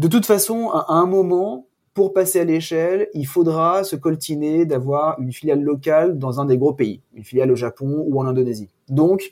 De 0.00 0.08
toute 0.08 0.24
façon, 0.24 0.70
à 0.70 0.94
un 0.94 1.04
moment, 1.04 1.66
pour 1.92 2.14
passer 2.14 2.40
à 2.40 2.44
l'échelle, 2.44 3.08
il 3.12 3.26
faudra 3.26 3.84
se 3.84 3.96
coltiner 3.96 4.64
d'avoir 4.64 5.20
une 5.20 5.30
filiale 5.30 5.60
locale 5.60 6.18
dans 6.18 6.40
un 6.40 6.46
des 6.46 6.56
gros 6.56 6.72
pays, 6.72 7.02
une 7.12 7.22
filiale 7.22 7.52
au 7.52 7.54
Japon 7.54 8.06
ou 8.08 8.18
en 8.18 8.24
Indonésie. 8.24 8.70
Donc, 8.88 9.30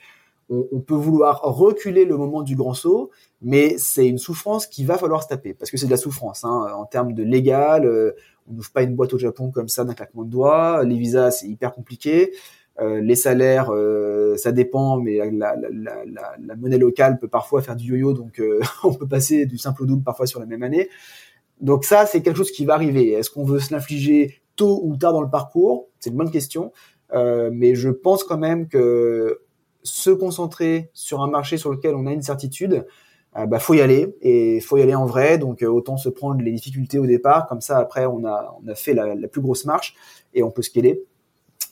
on, 0.50 0.80
peut 0.80 0.94
vouloir 0.94 1.40
reculer 1.40 2.04
le 2.04 2.18
moment 2.18 2.42
du 2.42 2.54
grand 2.54 2.74
saut, 2.74 3.10
mais 3.40 3.78
c'est 3.78 4.06
une 4.06 4.18
souffrance 4.18 4.66
qu'il 4.66 4.86
va 4.86 4.98
falloir 4.98 5.22
se 5.22 5.28
taper, 5.28 5.54
parce 5.54 5.70
que 5.70 5.78
c'est 5.78 5.86
de 5.86 5.90
la 5.90 5.96
souffrance. 5.96 6.44
Hein, 6.44 6.66
en 6.76 6.84
termes 6.84 7.14
de 7.14 7.22
légal, 7.22 7.86
euh, 7.86 8.14
on 8.46 8.52
n'ouvre 8.52 8.70
pas 8.70 8.82
une 8.82 8.94
boîte 8.94 9.14
au 9.14 9.18
Japon 9.18 9.50
comme 9.50 9.68
ça 9.68 9.84
d'un 9.84 9.94
claquement 9.94 10.24
de 10.24 10.30
doigts, 10.30 10.84
les 10.84 10.98
visas, 10.98 11.30
c'est 11.30 11.48
hyper 11.48 11.72
compliqué. 11.72 12.32
Euh, 12.80 13.00
les 13.00 13.16
salaires, 13.16 13.70
euh, 13.72 14.36
ça 14.36 14.52
dépend, 14.52 14.98
mais 14.98 15.18
la, 15.32 15.56
la, 15.56 16.56
monnaie 16.56 16.78
locale 16.78 17.18
peut 17.18 17.28
parfois 17.28 17.60
faire 17.60 17.74
du 17.74 17.90
yo-yo, 17.90 18.12
donc 18.12 18.40
on 18.84 18.94
peut 18.94 19.08
passer 19.08 19.46
du 19.46 19.58
simple 19.58 19.82
au 19.82 19.86
double 19.86 20.04
parfois 20.04 20.26
sur 20.26 20.40
la 20.40 20.46
même 20.46 20.62
année. 20.62 20.88
Donc 21.60 21.84
ça, 21.84 22.06
c'est 22.06 22.22
quelque 22.22 22.36
chose 22.36 22.52
qui 22.52 22.64
va 22.64 22.74
arriver. 22.74 23.12
Est-ce 23.12 23.30
qu'on 23.30 23.44
veut 23.44 23.58
se 23.58 23.72
l'infliger 23.72 24.40
tôt 24.56 24.80
ou 24.84 24.96
tard 24.96 25.12
dans 25.12 25.22
le 25.22 25.30
parcours? 25.30 25.88
C'est 25.98 26.10
une 26.10 26.16
bonne 26.16 26.30
question. 26.30 26.72
Euh, 27.12 27.50
mais 27.52 27.74
je 27.74 27.88
pense 27.88 28.24
quand 28.24 28.38
même 28.38 28.68
que 28.68 29.40
se 29.82 30.10
concentrer 30.10 30.90
sur 30.92 31.22
un 31.22 31.28
marché 31.28 31.56
sur 31.56 31.72
lequel 31.72 31.94
on 31.94 32.06
a 32.06 32.12
une 32.12 32.22
certitude, 32.22 32.86
euh, 33.36 33.46
bah 33.46 33.58
faut 33.58 33.74
y 33.74 33.80
aller 33.80 34.14
et 34.20 34.60
faut 34.60 34.76
y 34.76 34.82
aller 34.82 34.94
en 34.94 35.06
vrai. 35.06 35.38
Donc 35.38 35.62
euh, 35.62 35.68
autant 35.68 35.96
se 35.96 36.08
prendre 36.08 36.40
les 36.42 36.52
difficultés 36.52 36.98
au 36.98 37.06
départ, 37.06 37.46
comme 37.46 37.60
ça 37.60 37.78
après 37.78 38.06
on 38.06 38.24
a 38.24 38.56
on 38.62 38.68
a 38.68 38.74
fait 38.74 38.94
la, 38.94 39.14
la 39.14 39.28
plus 39.28 39.40
grosse 39.40 39.64
marche 39.64 39.94
et 40.34 40.42
on 40.42 40.50
peut 40.50 40.62
scaler. 40.62 41.02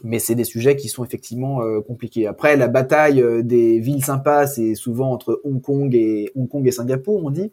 Mais 0.05 0.19
c'est 0.19 0.35
des 0.35 0.45
sujets 0.45 0.77
qui 0.77 0.89
sont 0.89 1.05
effectivement 1.05 1.63
euh, 1.63 1.81
compliqués. 1.81 2.27
Après 2.27 2.57
la 2.57 2.69
bataille 2.69 3.25
des 3.43 3.79
villes 3.79 4.05
sympas, 4.05 4.47
c'est 4.47 4.75
souvent 4.75 5.11
entre 5.11 5.41
Hong 5.45 5.61
Kong 5.61 5.95
et 5.95 6.31
Hong 6.35 6.49
Kong 6.49 6.67
et 6.67 6.73
Singapour, 6.73 7.25
on 7.25 7.31
dit. 7.31 7.51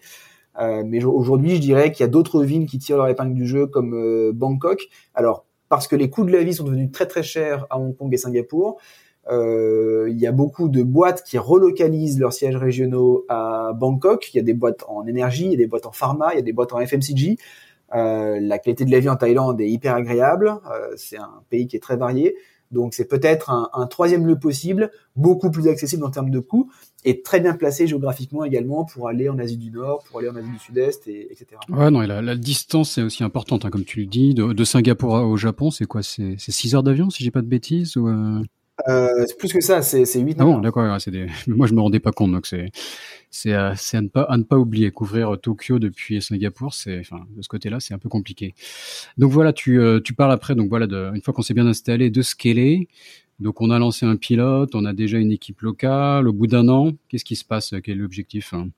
Euh, 0.59 0.83
mais 0.85 1.03
aujourd'hui, 1.03 1.55
je 1.55 1.61
dirais 1.61 1.91
qu'il 1.91 2.03
y 2.03 2.07
a 2.07 2.11
d'autres 2.11 2.43
villes 2.43 2.67
qui 2.67 2.77
tirent 2.79 2.97
leur 2.97 3.07
épingle 3.07 3.33
du 3.33 3.47
jeu, 3.47 3.67
comme 3.67 3.93
euh, 3.93 4.31
Bangkok. 4.33 4.87
Alors, 5.15 5.45
parce 5.69 5.87
que 5.87 5.95
les 5.95 6.09
coûts 6.09 6.25
de 6.25 6.31
la 6.31 6.43
vie 6.43 6.53
sont 6.53 6.63
devenus 6.63 6.91
très 6.91 7.07
très 7.07 7.23
chers 7.23 7.65
à 7.69 7.79
Hong 7.79 7.95
Kong 7.95 8.13
et 8.13 8.17
Singapour, 8.17 8.79
euh, 9.31 10.07
il 10.09 10.19
y 10.19 10.27
a 10.27 10.33
beaucoup 10.33 10.67
de 10.67 10.83
boîtes 10.83 11.23
qui 11.23 11.37
relocalisent 11.37 12.19
leurs 12.19 12.33
sièges 12.33 12.57
régionaux 12.57 13.25
à 13.29 13.71
Bangkok. 13.73 14.33
Il 14.33 14.37
y 14.37 14.39
a 14.39 14.43
des 14.43 14.53
boîtes 14.53 14.83
en 14.87 15.07
énergie, 15.07 15.45
il 15.45 15.51
y 15.51 15.55
a 15.55 15.57
des 15.57 15.67
boîtes 15.67 15.85
en 15.85 15.91
pharma, 15.91 16.33
il 16.33 16.35
y 16.35 16.39
a 16.39 16.43
des 16.43 16.53
boîtes 16.53 16.73
en 16.73 16.85
FMCG. 16.85 17.37
Euh, 17.93 18.39
la 18.41 18.59
qualité 18.59 18.85
de 18.85 18.91
la 18.91 18.99
vie 18.99 19.09
en 19.09 19.15
Thaïlande 19.15 19.61
est 19.61 19.69
hyper 19.69 19.95
agréable. 19.95 20.53
Euh, 20.71 20.93
c'est 20.95 21.17
un 21.17 21.43
pays 21.49 21.67
qui 21.67 21.75
est 21.75 21.79
très 21.79 21.97
varié. 21.97 22.35
Donc 22.71 22.95
c'est 22.95 23.07
peut-être 23.07 23.51
un, 23.51 23.85
troisième 23.85 24.25
lieu 24.25 24.37
possible, 24.37 24.89
beaucoup 25.15 25.51
plus 25.51 25.67
accessible 25.67 26.03
en 26.03 26.09
termes 26.09 26.31
de 26.31 26.39
coûts 26.39 26.71
et 27.05 27.21
très 27.21 27.39
bien 27.39 27.53
placé 27.53 27.85
géographiquement 27.85 28.43
également 28.45 28.83
pour 28.83 29.07
aller 29.07 29.29
en 29.29 29.37
Asie 29.37 29.57
du 29.57 29.69
Nord, 29.69 30.03
pour 30.09 30.19
aller 30.19 30.29
en 30.29 30.35
Asie 30.35 30.49
du 30.49 30.57
Sud-Est, 30.57 31.07
et, 31.07 31.31
etc. 31.31 31.45
Ouais, 31.69 31.91
non, 31.91 32.01
la, 32.01 32.23
la, 32.23 32.35
distance 32.35 32.97
est 32.97 33.03
aussi 33.03 33.23
importante, 33.23 33.63
hein, 33.65 33.69
comme 33.69 33.85
tu 33.85 33.99
le 33.99 34.07
dis. 34.07 34.33
De, 34.33 34.53
de 34.53 34.63
Singapour 34.63 35.13
au 35.13 35.37
Japon, 35.37 35.69
c'est 35.69 35.85
quoi? 35.85 36.01
C'est 36.01 36.35
6 36.39 36.73
heures 36.73 36.81
d'avion, 36.81 37.11
si 37.11 37.23
j'ai 37.23 37.29
pas 37.29 37.43
de 37.43 37.47
bêtises 37.47 37.95
ou 37.95 38.07
euh... 38.07 38.41
Euh, 38.87 39.25
c'est 39.27 39.37
plus 39.37 39.53
que 39.53 39.61
ça, 39.61 39.81
c'est 39.83 40.19
8 40.19 40.37
Ah 40.39 40.45
bon, 40.45 40.57
d'accord, 40.59 40.83
ouais, 40.83 41.11
des... 41.11 41.27
moi 41.47 41.67
je 41.67 41.73
me 41.73 41.81
rendais 41.81 41.99
pas 41.99 42.11
compte, 42.11 42.31
donc 42.31 42.47
c'est 42.47 42.71
c'est 43.29 43.53
à, 43.53 43.73
à, 43.93 44.01
ne 44.01 44.07
pas 44.07 44.23
à 44.23 44.37
ne 44.37 44.43
pas 44.43 44.57
oublier. 44.57 44.91
Couvrir 44.91 45.39
Tokyo 45.39 45.79
depuis 45.79 46.21
Singapour, 46.21 46.73
c'est 46.73 46.99
enfin 46.99 47.21
de 47.35 47.41
ce 47.41 47.47
côté-là, 47.47 47.79
c'est 47.79 47.93
un 47.93 47.99
peu 47.99 48.09
compliqué. 48.09 48.55
Donc 49.17 49.31
voilà, 49.31 49.53
tu 49.53 49.79
euh, 49.79 49.99
tu 49.99 50.13
parles 50.13 50.31
après, 50.31 50.55
donc 50.55 50.69
voilà, 50.69 50.87
de, 50.87 51.11
une 51.13 51.21
fois 51.21 51.33
qu'on 51.33 51.43
s'est 51.43 51.53
bien 51.53 51.67
installé, 51.67 52.09
de 52.09 52.21
scaler. 52.21 52.87
Donc 53.39 53.61
on 53.61 53.69
a 53.69 53.77
lancé 53.77 54.05
un 54.05 54.15
pilote, 54.15 54.73
on 54.73 54.85
a 54.85 54.93
déjà 54.93 55.17
une 55.19 55.31
équipe 55.31 55.61
locale. 55.61 56.27
Au 56.27 56.33
bout 56.33 56.47
d'un 56.47 56.67
an, 56.67 56.91
qu'est-ce 57.09 57.25
qui 57.25 57.35
se 57.35 57.45
passe? 57.45 57.73
Quel 57.83 57.97
est 57.97 58.01
l'objectif 58.01 58.53
hein? 58.53 58.69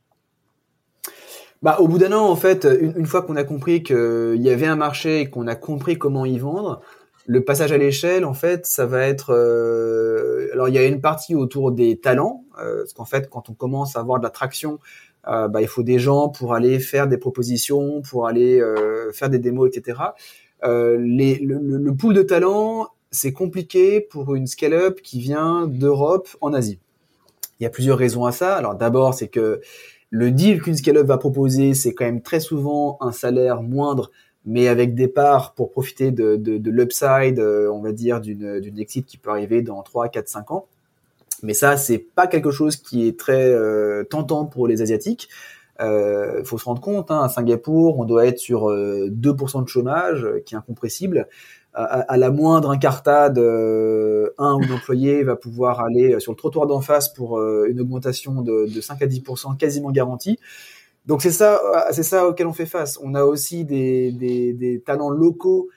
Bah, 1.61 1.77
au 1.79 1.87
bout 1.87 1.97
d'un 1.97 2.11
an, 2.11 2.29
en 2.29 2.35
fait, 2.35 2.67
une, 2.79 2.93
une 2.97 3.05
fois 3.05 3.21
qu'on 3.21 3.35
a 3.37 3.43
compris 3.43 3.81
qu'il 3.81 4.35
y 4.37 4.49
avait 4.49 4.67
un 4.67 4.75
marché 4.75 5.21
et 5.21 5.29
qu'on 5.29 5.47
a 5.47 5.55
compris 5.55 5.97
comment 5.97 6.25
y 6.25 6.37
vendre, 6.37 6.81
le 7.27 7.43
passage 7.43 7.71
à 7.71 7.77
l'échelle, 7.77 8.23
en 8.23 8.33
fait, 8.33 8.65
ça 8.65 8.85
va 8.85 9.07
être. 9.07 9.33
Euh, 9.33 10.47
alors, 10.53 10.69
il 10.69 10.75
y 10.75 10.77
a 10.77 10.85
une 10.85 11.01
partie 11.01 11.35
autour 11.35 11.71
des 11.71 11.97
talents, 11.97 12.43
euh, 12.59 12.79
parce 12.79 12.93
qu'en 12.93 13.05
fait, 13.05 13.29
quand 13.29 13.49
on 13.49 13.53
commence 13.53 13.95
à 13.95 13.99
avoir 13.99 14.19
de 14.19 14.23
la 14.23 14.29
traction, 14.29 14.79
euh, 15.27 15.47
bah, 15.47 15.61
il 15.61 15.67
faut 15.67 15.83
des 15.83 15.99
gens 15.99 16.29
pour 16.29 16.53
aller 16.53 16.79
faire 16.79 17.07
des 17.07 17.17
propositions, 17.17 18.01
pour 18.01 18.27
aller 18.27 18.59
euh, 18.61 19.11
faire 19.11 19.29
des 19.29 19.39
démos, 19.39 19.69
etc. 19.73 19.99
Euh, 20.63 20.97
les, 20.99 21.39
le, 21.39 21.57
le, 21.59 21.95
pool 21.95 22.13
de 22.13 22.21
talents, 22.21 22.89
c'est 23.11 23.33
compliqué 23.33 24.01
pour 24.01 24.35
une 24.35 24.47
scale-up 24.47 25.01
qui 25.01 25.19
vient 25.19 25.67
d'Europe 25.67 26.29
en 26.41 26.53
Asie. 26.53 26.79
Il 27.59 27.63
y 27.63 27.65
a 27.65 27.69
plusieurs 27.69 27.97
raisons 27.97 28.25
à 28.25 28.31
ça. 28.31 28.55
Alors, 28.55 28.75
d'abord, 28.75 29.13
c'est 29.13 29.27
que 29.27 29.61
le 30.11 30.31
deal 30.31 30.61
qu'une 30.61 30.75
scale-up 30.75 31.07
va 31.07 31.17
proposer, 31.17 31.73
c'est 31.73 31.93
quand 31.93 32.05
même 32.05 32.21
très 32.21 32.39
souvent 32.39 32.97
un 33.01 33.11
salaire 33.11 33.63
moindre 33.63 34.11
mais 34.45 34.67
avec 34.67 34.93
des 34.93 35.07
parts 35.07 35.53
pour 35.53 35.71
profiter 35.71 36.11
de, 36.11 36.35
de, 36.35 36.57
de 36.57 36.71
l'upside, 36.71 37.39
euh, 37.39 37.69
on 37.71 37.81
va 37.81 37.91
dire, 37.91 38.21
d'une, 38.21 38.61
exit 38.77 39.05
qui 39.05 39.17
peut 39.17 39.31
arriver 39.31 39.61
dans 39.61 39.81
3, 39.81 40.09
4, 40.09 40.27
5 40.27 40.51
ans. 40.51 40.67
Mais 41.43 41.53
ça, 41.53 41.77
c'est 41.77 41.97
pas 41.97 42.27
quelque 42.27 42.51
chose 42.51 42.77
qui 42.77 43.07
est 43.07 43.19
très 43.19 43.51
euh, 43.51 44.03
tentant 44.03 44.45
pour 44.45 44.67
les 44.67 44.81
Asiatiques. 44.81 45.29
Il 45.79 46.43
faut 46.45 46.57
se 46.57 46.65
rendre 46.65 46.79
compte, 46.79 47.11
hein, 47.11 47.23
à 47.23 47.27
Singapour, 47.27 47.99
on 47.99 48.05
doit 48.05 48.25
être 48.25 48.39
sur 48.39 48.69
2% 48.69 49.63
de 49.63 49.67
chômage, 49.67 50.25
qui 50.45 50.55
est 50.55 50.57
incompressible. 50.57 51.27
À, 51.73 52.15
la 52.15 52.31
moindre 52.31 52.69
incartade, 52.69 53.37
un 53.37 54.53
ou 54.53 54.73
employé 54.73 55.23
va 55.23 55.35
pouvoir 55.35 55.81
aller 55.81 56.17
sur 56.21 56.31
le 56.31 56.37
trottoir 56.37 56.65
d'en 56.65 56.79
face 56.79 57.09
pour 57.09 57.41
une 57.41 57.81
augmentation 57.81 58.41
de, 58.41 58.73
de 58.73 58.79
5 58.79 59.01
à 59.01 59.05
10% 59.05 59.57
quasiment 59.57 59.91
garantie. 59.91 60.39
Donc 61.05 61.21
c'est 61.21 61.31
ça, 61.31 61.61
c'est 61.91 62.03
ça 62.03 62.27
auquel 62.27 62.47
on 62.47 62.53
fait 62.53 62.65
face. 62.65 62.99
On 63.01 63.13
a 63.13 63.23
aussi 63.23 63.63
des, 63.65 64.11
des, 64.11 64.53
des 64.53 64.81
talents 64.81 65.09
locaux 65.09 65.69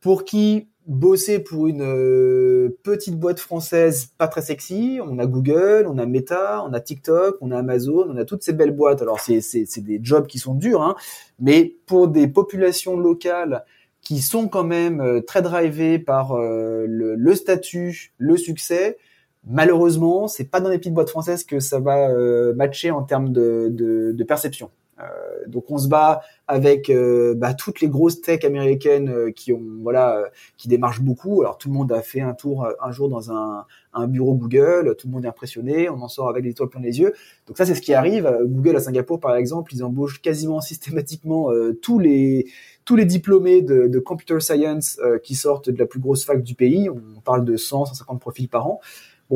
pour 0.00 0.24
qui 0.24 0.68
bosser 0.86 1.38
pour 1.38 1.66
une 1.66 1.82
euh, 1.82 2.76
petite 2.82 3.18
boîte 3.18 3.40
française 3.40 4.10
pas 4.18 4.28
très 4.28 4.42
sexy. 4.42 4.98
On 5.02 5.18
a 5.18 5.26
Google, 5.26 5.86
on 5.88 5.98
a 5.98 6.06
Meta, 6.06 6.62
on 6.62 6.72
a 6.72 6.80
TikTok, 6.80 7.38
on 7.40 7.50
a 7.50 7.58
Amazon, 7.58 8.06
on 8.10 8.16
a 8.16 8.24
toutes 8.24 8.42
ces 8.42 8.52
belles 8.52 8.72
boîtes. 8.72 9.00
Alors 9.00 9.20
c'est 9.20 9.40
des 9.78 10.00
jobs 10.02 10.26
qui 10.26 10.38
sont 10.38 10.54
durs, 10.54 10.82
hein, 10.82 10.94
mais 11.38 11.76
pour 11.86 12.08
des 12.08 12.28
populations 12.28 12.98
locales 12.98 13.64
qui 14.02 14.20
sont 14.20 14.48
quand 14.48 14.64
même 14.64 15.00
euh, 15.00 15.20
très 15.22 15.40
drivées 15.40 15.98
par 15.98 16.32
euh, 16.32 16.84
le, 16.86 17.14
le, 17.14 17.34
statut, 17.34 18.12
le 18.18 18.36
succès. 18.36 18.98
Malheureusement, 19.46 20.28
c'est 20.28 20.44
pas 20.50 20.60
dans 20.60 20.70
les 20.70 20.78
petites 20.78 20.94
boîtes 20.94 21.10
françaises 21.10 21.44
que 21.44 21.60
ça 21.60 21.80
va 21.80 22.08
matcher 22.54 22.90
en 22.90 23.02
termes 23.02 23.30
de, 23.30 23.68
de, 23.70 24.12
de 24.12 24.24
perception. 24.24 24.70
Euh, 25.00 25.46
donc 25.48 25.70
on 25.70 25.78
se 25.78 25.88
bat 25.88 26.22
avec 26.46 26.88
euh, 26.88 27.34
bah, 27.34 27.54
toutes 27.54 27.80
les 27.80 27.88
grosses 27.88 28.20
tech 28.20 28.44
américaines 28.44 29.08
euh, 29.08 29.30
qui 29.32 29.52
ont 29.52 29.62
voilà 29.82 30.24
qui 30.56 30.68
démarchent 30.68 31.00
beaucoup. 31.00 31.42
Alors 31.42 31.58
tout 31.58 31.68
le 31.68 31.74
monde 31.74 31.90
a 31.92 32.00
fait 32.00 32.20
un 32.20 32.34
tour 32.34 32.66
un 32.80 32.92
jour 32.92 33.08
dans 33.08 33.32
un, 33.32 33.66
un 33.92 34.06
bureau 34.06 34.34
Google, 34.34 34.94
tout 34.96 35.08
le 35.08 35.12
monde 35.12 35.24
est 35.24 35.28
impressionné, 35.28 35.88
on 35.88 36.00
en 36.00 36.08
sort 36.08 36.28
avec 36.28 36.44
des 36.44 36.50
étoiles 36.50 36.68
plein 36.68 36.80
les 36.80 37.00
yeux. 37.00 37.12
Donc 37.46 37.56
ça 37.56 37.66
c'est 37.66 37.74
ce 37.74 37.80
qui 37.80 37.94
arrive. 37.94 38.32
Google 38.44 38.76
à 38.76 38.80
Singapour 38.80 39.18
par 39.18 39.34
exemple, 39.34 39.74
ils 39.74 39.82
embauchent 39.82 40.22
quasiment 40.22 40.60
systématiquement 40.60 41.50
tous 41.82 41.98
les 41.98 42.46
tous 42.84 42.96
les 42.96 43.06
diplômés 43.06 43.62
de, 43.62 43.88
de 43.88 43.98
computer 43.98 44.38
science 44.40 45.00
qui 45.22 45.34
sortent 45.34 45.70
de 45.70 45.78
la 45.78 45.86
plus 45.86 46.00
grosse 46.00 46.24
fac 46.24 46.42
du 46.42 46.54
pays. 46.54 46.88
On 46.88 47.20
parle 47.20 47.44
de 47.44 47.56
100 47.56 47.86
150 47.86 48.20
profils 48.20 48.48
par 48.48 48.66
an 48.66 48.80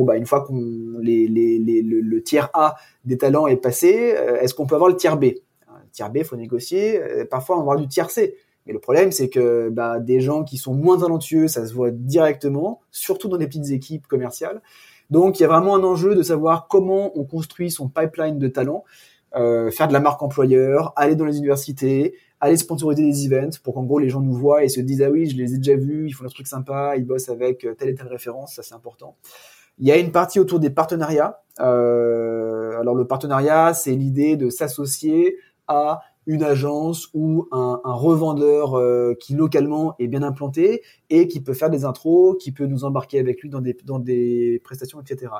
bah 0.05 0.17
une 0.17 0.25
fois 0.25 0.41
qu'on 0.41 0.55
le, 0.55 2.01
le, 2.01 2.23
tiers 2.23 2.49
A 2.53 2.75
des 3.05 3.17
talents 3.17 3.47
est 3.47 3.57
passé, 3.57 4.15
est-ce 4.41 4.53
qu'on 4.53 4.65
peut 4.65 4.75
avoir 4.75 4.89
le 4.89 4.95
tiers 4.95 5.17
B? 5.17 5.25
Tiers 5.91 6.11
B, 6.11 6.23
faut 6.23 6.35
négocier. 6.35 7.01
Euh, 7.01 7.25
parfois, 7.25 7.55
on 7.55 7.59
va 7.59 7.63
avoir 7.63 7.77
du 7.77 7.87
tiers 7.87 8.09
C. 8.09 8.35
Mais 8.65 8.73
le 8.73 8.79
problème, 8.79 9.11
c'est 9.11 9.29
que 9.29 9.69
bah, 9.69 9.99
des 9.99 10.21
gens 10.21 10.43
qui 10.43 10.57
sont 10.57 10.73
moins 10.73 10.99
talentueux, 10.99 11.47
ça 11.47 11.65
se 11.65 11.73
voit 11.73 11.91
directement, 11.91 12.81
surtout 12.91 13.27
dans 13.27 13.37
des 13.37 13.47
petites 13.47 13.71
équipes 13.71 14.05
commerciales. 14.07 14.61
Donc, 15.09 15.39
il 15.39 15.43
y 15.43 15.45
a 15.45 15.49
vraiment 15.49 15.75
un 15.75 15.83
enjeu 15.83 16.13
de 16.13 16.21
savoir 16.21 16.67
comment 16.67 17.17
on 17.17 17.23
construit 17.23 17.71
son 17.71 17.89
pipeline 17.89 18.37
de 18.37 18.47
talent, 18.47 18.83
euh, 19.35 19.71
faire 19.71 19.87
de 19.87 19.93
la 19.93 19.99
marque 19.99 20.21
employeur, 20.21 20.93
aller 20.95 21.15
dans 21.15 21.25
les 21.25 21.37
universités, 21.37 22.15
aller 22.39 22.57
sponsoriser 22.57 23.03
des 23.03 23.25
events 23.25 23.59
pour 23.63 23.73
qu'en 23.73 23.83
gros 23.83 23.99
les 23.99 24.09
gens 24.09 24.21
nous 24.21 24.33
voient 24.33 24.63
et 24.63 24.69
se 24.69 24.79
disent 24.79 25.01
ah 25.01 25.09
oui, 25.09 25.29
je 25.29 25.35
les 25.35 25.55
ai 25.55 25.57
déjà 25.57 25.75
vus, 25.75 26.07
ils 26.07 26.11
font 26.11 26.23
des 26.23 26.29
trucs 26.29 26.47
sympas, 26.47 26.95
ils 26.95 27.05
bossent 27.05 27.29
avec 27.29 27.65
euh, 27.65 27.75
telle 27.75 27.89
et 27.89 27.95
telle 27.95 28.07
référence, 28.07 28.55
ça 28.55 28.63
c'est 28.63 28.75
important. 28.75 29.17
Il 29.79 29.87
y 29.87 29.91
a 29.91 29.97
une 29.97 30.11
partie 30.11 30.39
autour 30.39 30.59
des 30.59 30.69
partenariats. 30.69 31.41
Euh, 31.59 32.79
alors 32.79 32.95
le 32.95 33.05
partenariat, 33.05 33.73
c'est 33.73 33.95
l'idée 33.95 34.35
de 34.35 34.49
s'associer 34.49 35.37
à 35.67 36.01
une 36.29 36.43
agence 36.43 37.09
ou 37.15 37.47
un, 37.51 37.79
revendeur 37.83 38.77
euh, 38.77 39.15
qui 39.19 39.33
localement 39.33 39.95
est 39.97 40.07
bien 40.07 40.21
implanté 40.21 40.83
et 41.09 41.27
qui 41.27 41.41
peut 41.41 41.55
faire 41.55 41.71
des 41.71 41.85
intros, 41.85 42.37
qui 42.39 42.51
peut 42.51 42.67
nous 42.67 42.83
embarquer 42.83 43.19
avec 43.19 43.41
lui 43.41 43.49
dans 43.49 43.61
des, 43.61 43.75
dans 43.83 43.97
des 43.97 44.61
prestations, 44.63 45.01
etc. 45.01 45.31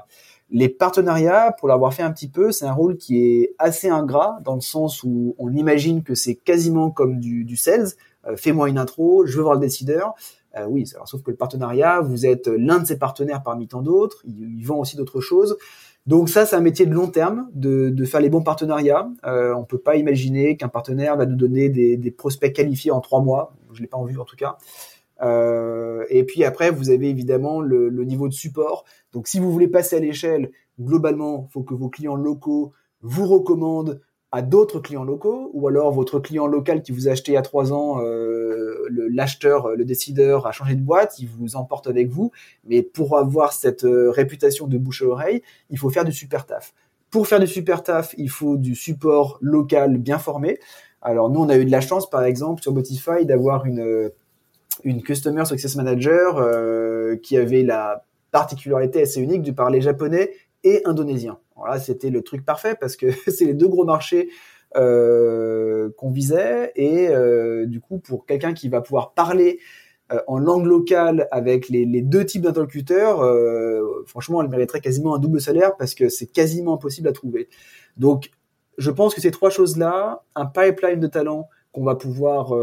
Les 0.49 0.67
partenariats, 0.67 1.51
pour 1.51 1.67
l'avoir 1.67 1.93
fait 1.93 2.01
un 2.01 2.11
petit 2.11 2.27
peu, 2.27 2.51
c'est 2.51 2.65
un 2.65 2.73
rôle 2.73 2.97
qui 2.97 3.23
est 3.23 3.55
assez 3.59 3.89
ingrat 3.89 4.39
dans 4.43 4.55
le 4.55 4.61
sens 4.61 5.03
où 5.03 5.35
on 5.37 5.53
imagine 5.53 6.01
que 6.01 6.15
c'est 6.15 6.35
quasiment 6.35 6.89
comme 6.89 7.19
du, 7.19 7.43
du 7.45 7.55
sales. 7.55 7.89
Euh, 8.25 8.35
fais-moi 8.35 8.67
une 8.69 8.79
intro, 8.79 9.27
je 9.27 9.37
veux 9.37 9.43
voir 9.43 9.53
le 9.53 9.61
décideur. 9.61 10.15
Euh, 10.59 10.65
oui, 10.67 10.85
alors, 10.93 11.07
sauf 11.07 11.23
que 11.23 11.31
le 11.31 11.37
partenariat, 11.37 12.01
vous 12.01 12.25
êtes 12.25 12.47
l'un 12.47 12.79
de 12.79 12.85
ses 12.85 12.97
partenaires 12.97 13.43
parmi 13.43 13.67
tant 13.67 13.81
d'autres. 13.81 14.21
Il, 14.25 14.57
il 14.57 14.65
vend 14.65 14.79
aussi 14.79 14.95
d'autres 14.95 15.21
choses. 15.21 15.57
Donc 16.09 16.29
ça, 16.29 16.47
c'est 16.47 16.55
un 16.55 16.61
métier 16.61 16.87
de 16.87 16.93
long 16.93 17.07
terme, 17.07 17.49
de, 17.53 18.05
faire 18.05 18.19
les 18.19 18.29
bons 18.29 18.41
partenariats. 18.41 19.07
Euh, 19.25 19.53
on 19.53 19.63
peut 19.63 19.77
pas 19.77 19.95
imaginer 19.95 20.57
qu'un 20.57 20.67
partenaire 20.67 21.15
va 21.17 21.27
nous 21.27 21.35
donner 21.35 21.69
des, 21.69 22.11
prospects 22.11 22.51
qualifiés 22.51 22.91
en 22.91 22.99
trois 22.99 23.21
mois. 23.21 23.53
Je 23.73 23.81
l'ai 23.81 23.87
pas 23.87 23.97
en 23.97 24.05
vue 24.05 24.19
en 24.19 24.25
tout 24.25 24.35
cas. 24.35 24.57
Euh, 25.21 26.05
et 26.09 26.23
puis 26.23 26.43
après, 26.43 26.71
vous 26.71 26.89
avez 26.89 27.09
évidemment 27.09 27.61
le, 27.61 27.89
le, 27.89 28.05
niveau 28.05 28.27
de 28.27 28.33
support. 28.33 28.85
Donc 29.13 29.27
si 29.27 29.39
vous 29.39 29.51
voulez 29.51 29.67
passer 29.67 29.97
à 29.97 29.99
l'échelle, 29.99 30.49
globalement, 30.79 31.47
faut 31.51 31.61
que 31.61 31.75
vos 31.75 31.89
clients 31.89 32.15
locaux 32.15 32.73
vous 33.01 33.27
recommandent 33.27 34.01
à 34.31 34.41
d'autres 34.41 34.79
clients 34.79 35.03
locaux, 35.03 35.49
ou 35.53 35.67
alors 35.67 35.91
votre 35.91 36.19
client 36.19 36.45
local 36.45 36.83
qui 36.83 36.91
vous 36.91 37.07
a 37.07 37.11
acheté 37.11 37.31
il 37.31 37.35
y 37.35 37.37
a 37.37 37.41
trois 37.41 37.73
ans, 37.73 37.99
euh, 38.01 38.87
l'acheteur, 38.89 39.69
le, 39.69 39.85
décideur 39.85 40.45
a 40.45 40.51
changé 40.51 40.75
de 40.75 40.81
boîte, 40.81 41.19
il 41.19 41.27
vous 41.27 41.55
emporte 41.55 41.87
avec 41.87 42.09
vous. 42.09 42.31
Mais 42.65 42.83
pour 42.83 43.17
avoir 43.17 43.53
cette 43.53 43.85
euh, 43.85 44.11
réputation 44.11 44.67
de 44.67 44.77
bouche 44.77 45.01
à 45.01 45.05
oreille, 45.05 45.41
il 45.69 45.79
faut 45.79 45.89
faire 45.89 46.05
du 46.05 46.11
super 46.11 46.45
taf. 46.45 46.73
Pour 47.09 47.27
faire 47.27 47.39
du 47.39 47.47
super 47.47 47.81
taf, 47.81 48.13
il 48.17 48.29
faut 48.29 48.57
du 48.57 48.75
support 48.75 49.39
local 49.41 49.97
bien 49.97 50.19
formé. 50.19 50.59
Alors 51.01 51.29
nous, 51.29 51.39
on 51.39 51.49
a 51.49 51.57
eu 51.57 51.65
de 51.65 51.71
la 51.71 51.81
chance, 51.81 52.07
par 52.07 52.23
exemple, 52.23 52.61
sur 52.61 52.71
Botify, 52.71 53.25
d'avoir 53.25 53.65
une 53.65 54.11
une 54.83 55.01
Customer 55.01 55.45
Success 55.45 55.75
Manager 55.75 56.37
euh, 56.37 57.15
qui 57.17 57.37
avait 57.37 57.63
la 57.63 58.05
particularité 58.31 59.01
assez 59.01 59.21
unique 59.21 59.41
de 59.41 59.51
parler 59.51 59.81
japonais 59.81 60.31
et 60.63 60.81
indonésien. 60.85 61.37
Voilà, 61.59 61.79
c'était 61.79 62.09
le 62.09 62.21
truc 62.21 62.45
parfait 62.45 62.75
parce 62.79 62.95
que 62.95 63.07
c'est 63.27 63.45
les 63.45 63.53
deux 63.53 63.67
gros 63.67 63.85
marchés 63.85 64.29
euh, 64.77 65.89
qu'on 65.97 66.11
visait 66.11 66.71
et 66.75 67.07
euh, 67.09 67.65
du 67.65 67.79
coup 67.81 67.97
pour 67.97 68.27
quelqu'un 68.27 68.53
qui 68.53 68.69
va 68.69 68.81
pouvoir 68.81 69.13
parler 69.13 69.57
euh, 70.11 70.19
en 70.27 70.37
langue 70.37 70.67
locale 70.67 71.27
avec 71.31 71.69
les, 71.69 71.85
deux 72.03 72.23
types 72.23 72.43
d'interlocuteurs, 72.43 73.23
franchement, 74.05 74.43
elle 74.43 74.49
mériterait 74.49 74.79
quasiment 74.79 75.15
un 75.15 75.19
double 75.19 75.41
salaire 75.41 75.75
parce 75.75 75.95
que 75.95 76.07
c'est 76.07 76.27
quasiment 76.27 76.75
impossible 76.75 77.07
à 77.07 77.13
trouver. 77.13 77.49
Donc, 77.97 78.29
je 78.77 78.91
pense 78.91 79.15
que 79.15 79.21
ces 79.21 79.31
trois 79.31 79.49
choses-là, 79.49 80.23
un 80.35 80.45
pipeline 80.45 80.99
de 80.99 81.07
talent 81.07 81.49
qu'on 81.71 81.83
va 81.83 81.95
pouvoir 81.95 82.53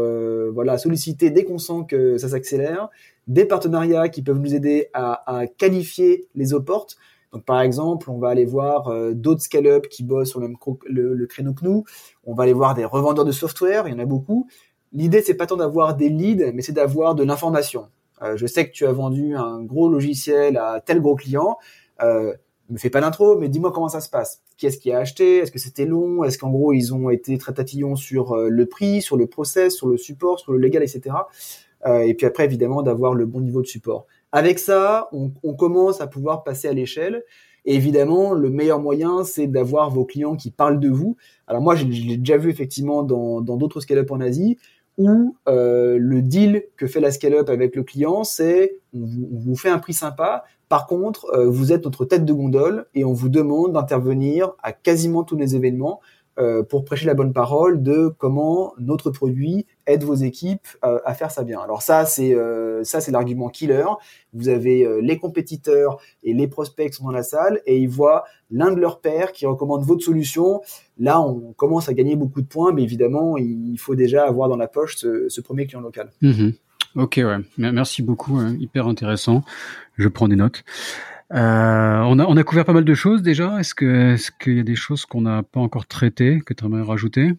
voilà 0.53 0.77
solliciter 0.77 1.29
dès 1.29 1.43
qu'on 1.43 1.57
sent 1.57 1.85
que 1.89 2.17
ça 2.17 2.29
s'accélère, 2.29 2.89
des 3.27 3.43
partenariats 3.43 4.07
qui 4.07 4.21
peuvent 4.21 4.39
nous 4.39 4.55
aider 4.55 4.87
à, 4.93 5.39
à 5.39 5.47
qualifier 5.47 6.27
les 6.35 6.53
opportes, 6.53 6.97
donc 7.33 7.43
par 7.43 7.61
exemple, 7.61 8.09
on 8.09 8.17
va 8.17 8.29
aller 8.29 8.45
voir 8.45 8.87
euh, 8.87 9.13
d'autres 9.13 9.41
scale-up 9.41 9.87
qui 9.89 10.03
bossent 10.03 10.29
sur 10.29 10.39
le, 10.39 10.47
même 10.47 11.27
créneau 11.27 11.53
que 11.53 11.65
nous. 11.65 11.83
On 12.25 12.33
va 12.33 12.43
aller 12.43 12.53
voir 12.53 12.73
des 12.73 12.85
revendeurs 12.85 13.25
de 13.25 13.31
software, 13.31 13.87
il 13.87 13.93
y 13.93 13.95
en 13.95 13.99
a 13.99 14.05
beaucoup. 14.05 14.47
L'idée, 14.93 15.21
c'est 15.21 15.35
pas 15.35 15.45
tant 15.45 15.57
d'avoir 15.57 15.95
des 15.95 16.09
leads, 16.09 16.51
mais 16.53 16.61
c'est 16.61 16.71
d'avoir 16.71 17.15
de 17.15 17.23
l'information. 17.23 17.89
Euh, 18.21 18.37
je 18.37 18.47
sais 18.47 18.67
que 18.67 18.73
tu 18.73 18.85
as 18.85 18.91
vendu 18.91 19.35
un 19.35 19.61
gros 19.61 19.89
logiciel 19.89 20.57
à 20.57 20.81
tel 20.83 21.01
gros 21.01 21.15
client. 21.15 21.57
Euh, 22.01 22.33
me 22.69 22.77
fais 22.77 22.89
pas 22.89 23.01
d'intro, 23.01 23.37
mais 23.37 23.49
dis-moi 23.49 23.71
comment 23.71 23.89
ça 23.89 24.01
se 24.01 24.09
passe. 24.09 24.41
Qui 24.57 24.67
est-ce 24.67 24.77
qui 24.77 24.91
a 24.91 24.99
acheté? 24.99 25.37
Est-ce 25.37 25.51
que 25.51 25.59
c'était 25.59 25.85
long? 25.85 26.23
Est-ce 26.23 26.37
qu'en 26.37 26.49
gros 26.49 26.73
ils 26.73 26.93
ont 26.93 27.09
été 27.09 27.37
très 27.37 27.53
tatillons 27.53 27.95
sur 27.95 28.33
euh, 28.33 28.49
le 28.49 28.65
prix, 28.65 29.01
sur 29.01 29.17
le 29.17 29.27
process, 29.27 29.75
sur 29.75 29.87
le 29.87 29.97
support, 29.97 30.39
sur 30.39 30.51
le 30.51 30.59
légal, 30.59 30.83
etc. 30.83 31.15
Et 32.03 32.15
puis 32.15 32.25
après, 32.25 32.43
évidemment, 32.43 32.81
d'avoir 32.81 33.13
le 33.13 33.25
bon 33.25 33.39
niveau 33.39 33.61
de 33.61 33.67
support. 33.67 34.07
Avec 34.37 34.59
ça, 34.59 35.09
on, 35.13 35.31
on 35.41 35.55
commence 35.55 35.99
à 35.99 36.05
pouvoir 36.05 36.43
passer 36.43 36.67
à 36.67 36.73
l'échelle. 36.73 37.23
Et 37.65 37.73
évidemment, 37.73 38.33
le 38.33 38.51
meilleur 38.51 38.79
moyen, 38.79 39.23
c'est 39.23 39.47
d'avoir 39.47 39.89
vos 39.89 40.05
clients 40.05 40.35
qui 40.35 40.51
parlent 40.51 40.79
de 40.79 40.89
vous. 40.89 41.17
Alors 41.47 41.63
moi, 41.63 41.73
je, 41.73 41.85
l'ai 41.85 42.17
déjà 42.17 42.37
vu 42.37 42.51
effectivement 42.51 43.01
dans 43.01 43.41
d'autres 43.41 43.79
scale-up 43.79 44.11
en 44.11 44.21
Asie, 44.21 44.59
où 44.99 45.35
euh, 45.49 45.97
le 45.99 46.21
deal 46.21 46.65
que 46.75 46.85
fait 46.85 46.99
la 46.99 47.09
scale-up 47.09 47.49
avec 47.49 47.75
le 47.75 47.81
client, 47.81 48.23
c'est 48.23 48.77
on, 48.93 48.99
on 49.01 49.39
vous, 49.39 49.55
fait 49.55 49.69
un 49.69 49.79
prix 49.79 49.93
sympa. 49.93 50.43
Par 50.69 50.85
contre, 50.85 51.33
euh, 51.33 51.49
vous 51.49 51.73
êtes 51.73 51.85
notre 51.85 52.05
tête 52.05 52.23
de 52.23 52.33
gondole 52.33 52.85
et 52.93 53.05
on 53.05 53.13
vous 53.13 53.29
demande 53.29 53.73
d'intervenir 53.73 54.53
à 54.61 54.71
quasiment 54.71 55.23
tous 55.23 55.35
les 55.35 55.55
événements 55.55 55.99
euh, 56.37 56.61
pour 56.61 56.85
prêcher 56.85 57.07
la 57.07 57.15
bonne 57.15 57.33
parole 57.33 57.81
de 57.81 58.13
comment 58.19 58.75
notre 58.77 59.09
produit 59.09 59.65
aide 59.87 60.03
vos 60.03 60.15
équipes 60.15 60.67
euh, 60.83 60.99
à 61.05 61.13
faire 61.13 61.31
ça 61.31 61.43
bien. 61.43 61.59
Alors 61.59 61.81
ça, 61.81 62.05
c'est 62.05 62.35
euh, 62.35 62.83
ça, 62.83 63.01
c'est 63.01 63.11
l'argument 63.11 63.49
killer. 63.49 63.85
Vous 64.33 64.49
avez 64.49 64.87
les 65.01 65.17
compétiteurs 65.17 65.99
et 66.23 66.33
les 66.33 66.47
prospects 66.47 66.89
qui 66.89 66.93
sont 66.93 67.05
dans 67.05 67.11
la 67.11 67.23
salle 67.23 67.61
et 67.65 67.77
ils 67.77 67.89
voient 67.89 68.25
l'un 68.51 68.71
de 68.71 68.79
leurs 68.79 68.99
pairs 68.99 69.31
qui 69.31 69.45
recommande 69.47 69.83
votre 69.83 70.03
solution. 70.03 70.61
Là, 70.99 71.19
on 71.19 71.53
commence 71.53 71.89
à 71.89 71.93
gagner 71.93 72.15
beaucoup 72.15 72.41
de 72.41 72.47
points, 72.47 72.71
mais 72.71 72.83
évidemment, 72.83 73.37
il 73.37 73.77
faut 73.79 73.95
déjà 73.95 74.27
avoir 74.27 74.47
dans 74.47 74.57
la 74.57 74.67
poche 74.67 74.97
ce, 74.97 75.41
premier 75.41 75.65
client 75.65 75.81
local. 75.81 76.11
Mm-hmm. 76.21 76.53
Ok, 76.97 77.19
ouais. 77.23 77.37
Merci 77.57 78.03
beaucoup. 78.03 78.37
Hein. 78.37 78.55
Hyper 78.59 78.87
intéressant. 78.87 79.43
Je 79.97 80.07
prends 80.07 80.27
des 80.27 80.35
notes. 80.35 80.63
Euh, 81.33 81.37
on, 81.37 82.19
a, 82.19 82.25
on 82.25 82.37
a 82.37 82.43
couvert 82.43 82.65
pas 82.65 82.73
mal 82.73 82.85
de 82.85 82.93
choses 82.93 83.21
déjà. 83.21 83.59
Est-ce 83.59 83.75
que 83.75 84.13
est-ce 84.13 84.31
qu'il 84.31 84.57
y 84.57 84.59
a 84.59 84.63
des 84.63 84.75
choses 84.75 85.05
qu'on 85.05 85.21
n'a 85.21 85.43
pas 85.43 85.59
encore 85.59 85.85
traitées 85.85 86.41
que 86.45 86.53
tu 86.53 86.65
aimerais 86.65 86.83
rajouter? 86.83 87.33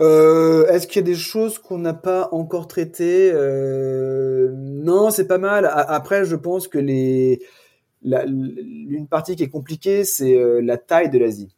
Euh, 0.00 0.66
Est-ce 0.68 0.86
qu'il 0.86 0.96
y 0.96 1.04
a 1.04 1.06
des 1.06 1.14
choses 1.14 1.58
qu'on 1.58 1.78
n'a 1.78 1.94
pas 1.94 2.28
encore 2.32 2.66
traitées? 2.68 3.30
Euh, 3.32 4.52
Non, 4.54 5.10
c'est 5.10 5.26
pas 5.26 5.38
mal. 5.38 5.70
Après, 5.72 6.24
je 6.24 6.36
pense 6.36 6.68
que 6.68 6.78
les 6.78 7.40
une 8.04 9.06
partie 9.08 9.36
qui 9.36 9.44
est 9.44 9.48
compliquée, 9.48 10.02
c'est 10.02 10.36
euh, 10.36 10.60
la 10.60 10.76
taille 10.76 11.08
de 11.08 11.18
l'Asie. 11.18 11.54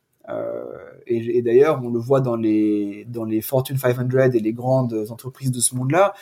et, 1.06 1.38
et 1.38 1.42
d'ailleurs, 1.42 1.80
on 1.82 1.88
le 1.88 1.98
voit 1.98 2.20
dans 2.20 2.36
les 2.36 3.06
dans 3.08 3.24
les 3.24 3.40
Fortune 3.40 3.78
500 3.78 4.08
et 4.34 4.40
les 4.40 4.52
grandes 4.52 5.06
entreprises 5.10 5.50
de 5.50 5.60
ce 5.60 5.74
monde-là. 5.74 6.12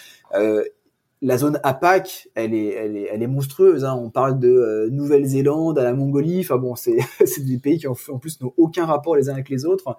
La 1.22 1.38
zone 1.38 1.60
APAC, 1.62 2.28
elle 2.34 2.52
est, 2.52 2.74
elle 2.74 2.96
est, 2.96 3.08
elle 3.12 3.22
est 3.22 3.28
monstrueuse. 3.28 3.84
Hein. 3.84 3.98
On 3.98 4.10
parle 4.10 4.40
de 4.40 4.88
Nouvelle-Zélande 4.90 5.78
à 5.78 5.84
la 5.84 5.94
Mongolie. 5.94 6.40
Enfin 6.40 6.56
bon, 6.56 6.74
c'est 6.74 6.98
des 7.38 7.58
pays 7.58 7.78
qui 7.78 7.86
en, 7.86 7.94
plus 7.94 8.40
n'ont 8.40 8.52
aucun 8.56 8.86
rapport 8.86 9.14
les 9.14 9.30
uns 9.30 9.34
avec 9.34 9.48
les 9.48 9.64
autres. 9.64 9.96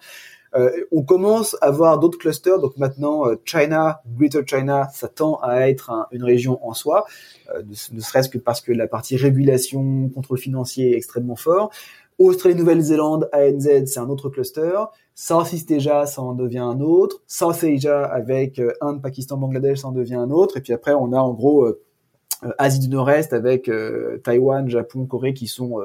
Euh, 0.55 0.69
on 0.91 1.01
commence 1.01 1.57
à 1.61 1.71
voir 1.71 1.99
d'autres 1.99 2.17
clusters. 2.17 2.59
Donc 2.59 2.77
maintenant, 2.77 3.27
euh, 3.27 3.35
China, 3.45 4.01
Greater 4.05 4.43
China, 4.45 4.89
ça 4.93 5.07
tend 5.07 5.39
à 5.41 5.69
être 5.69 6.07
une 6.11 6.23
région 6.23 6.59
en 6.67 6.73
soi, 6.73 7.05
euh, 7.55 7.63
ne, 7.91 7.99
serait-ce 7.99 8.29
que 8.29 8.37
parce 8.37 8.61
que 8.61 8.71
la 8.71 8.87
partie 8.87 9.17
régulation, 9.17 10.09
contrôle 10.09 10.37
financier 10.37 10.91
est 10.91 10.97
extrêmement 10.97 11.35
fort. 11.35 11.71
Australie, 12.19 12.55
Nouvelle-Zélande, 12.55 13.29
ANZ, 13.33 13.85
c'est 13.85 13.99
un 13.99 14.09
autre 14.09 14.29
cluster. 14.29 14.73
Southeast 15.15 15.71
Asia, 15.71 16.05
ça 16.05 16.21
en 16.21 16.33
devient 16.33 16.59
un 16.59 16.79
autre. 16.79 17.21
South 17.27 17.63
Asia 17.63 18.03
avec 18.03 18.61
Inde, 18.81 19.01
Pakistan, 19.01 19.37
Bangladesh, 19.37 19.79
ça 19.79 19.87
en 19.87 19.91
devient 19.91 20.15
un 20.15 20.31
autre. 20.31 20.57
Et 20.57 20.61
puis 20.61 20.73
après, 20.73 20.93
on 20.93 21.13
a 21.13 21.19
en 21.19 21.33
gros 21.33 21.67
Asie 22.57 22.79
du 22.79 22.89
Nord-Est 22.89 23.33
avec 23.33 23.69
Taïwan, 24.23 24.69
Japon, 24.69 25.05
Corée 25.05 25.33
qui 25.33 25.47
sont, 25.47 25.79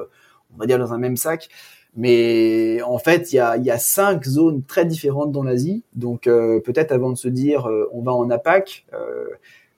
on 0.53 0.57
va 0.57 0.65
dire, 0.65 0.79
dans 0.79 0.93
un 0.93 0.97
même 0.97 1.17
sac. 1.17 1.49
Mais 1.95 2.81
en 2.83 2.99
fait, 2.99 3.33
il 3.33 3.37
y 3.37 3.39
a, 3.39 3.57
y 3.57 3.71
a 3.71 3.79
cinq 3.79 4.23
zones 4.23 4.63
très 4.63 4.85
différentes 4.85 5.31
dans 5.31 5.43
l'Asie. 5.43 5.83
Donc 5.95 6.27
euh, 6.27 6.59
peut-être 6.59 6.91
avant 6.91 7.11
de 7.11 7.17
se 7.17 7.27
dire 7.27 7.67
euh, 7.67 7.89
on 7.91 8.01
va 8.01 8.13
en 8.13 8.29
APAC, 8.29 8.85
euh, 8.93 9.25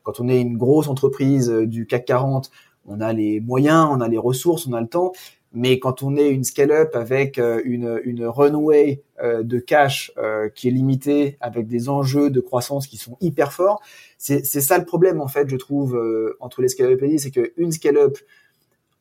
quand 0.03 0.19
on 0.19 0.27
est 0.27 0.41
une 0.41 0.57
grosse 0.57 0.87
entreprise 0.87 1.49
du 1.49 1.85
CAC 1.85 2.05
40, 2.05 2.51
on 2.87 2.99
a 3.01 3.13
les 3.13 3.39
moyens, 3.39 3.87
on 3.91 4.01
a 4.01 4.07
les 4.07 4.17
ressources, 4.17 4.67
on 4.67 4.73
a 4.73 4.81
le 4.81 4.87
temps. 4.87 5.13
Mais 5.53 5.79
quand 5.79 6.01
on 6.01 6.15
est 6.15 6.29
une 6.29 6.43
scale-up 6.43 6.95
avec 6.95 7.37
une, 7.37 7.99
une 8.05 8.25
runway 8.25 9.03
de 9.21 9.59
cash 9.59 10.13
qui 10.55 10.69
est 10.69 10.71
limitée, 10.71 11.37
avec 11.41 11.67
des 11.67 11.89
enjeux 11.89 12.29
de 12.29 12.39
croissance 12.39 12.87
qui 12.87 12.95
sont 12.95 13.17
hyper 13.19 13.51
forts, 13.51 13.81
c'est 14.17 14.43
ça 14.43 14.77
le 14.77 14.85
problème 14.85 15.19
en 15.19 15.27
fait, 15.27 15.49
je 15.49 15.57
trouve, 15.57 16.01
entre 16.39 16.61
les 16.61 16.69
scale-up 16.69 17.03
et 17.03 17.17
c'est 17.17 17.31
qu'une 17.31 17.73
scale-up, 17.73 18.17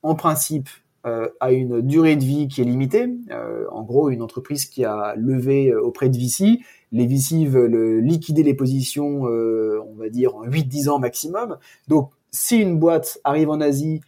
en 0.03 0.17
principe, 0.17 0.69
euh, 1.07 1.29
a 1.41 1.51
une 1.51 1.81
durée 1.81 2.15
de 2.17 2.25
vie 2.25 2.47
qui 2.47 2.61
est 2.61 2.65
limitée. 2.65 3.09
Euh, 3.31 3.65
en 3.71 3.83
gros, 3.83 4.11
une 4.11 4.21
entreprise 4.21 4.67
qui 4.67 4.85
a 4.85 5.15
levé 5.17 5.71
euh, 5.71 5.81
auprès 5.81 6.11
de 6.11 6.19
VC, 6.19 6.61
les 6.93 7.07
VC 7.07 7.47
veulent 7.47 8.01
liquider 8.01 8.43
les 8.43 8.53
positions, 8.53 9.23
on 9.23 9.95
va 9.95 10.09
dire, 10.09 10.35
en 10.35 10.45
8-10 10.45 10.91
ans 10.91 10.99
maximum. 10.99 11.57
Donc, 11.89 12.11
si 12.33 12.59
une 12.59 12.79
boîte 12.79 13.19
arrive 13.23 13.49
en 13.49 13.61
Asie 13.61 14.01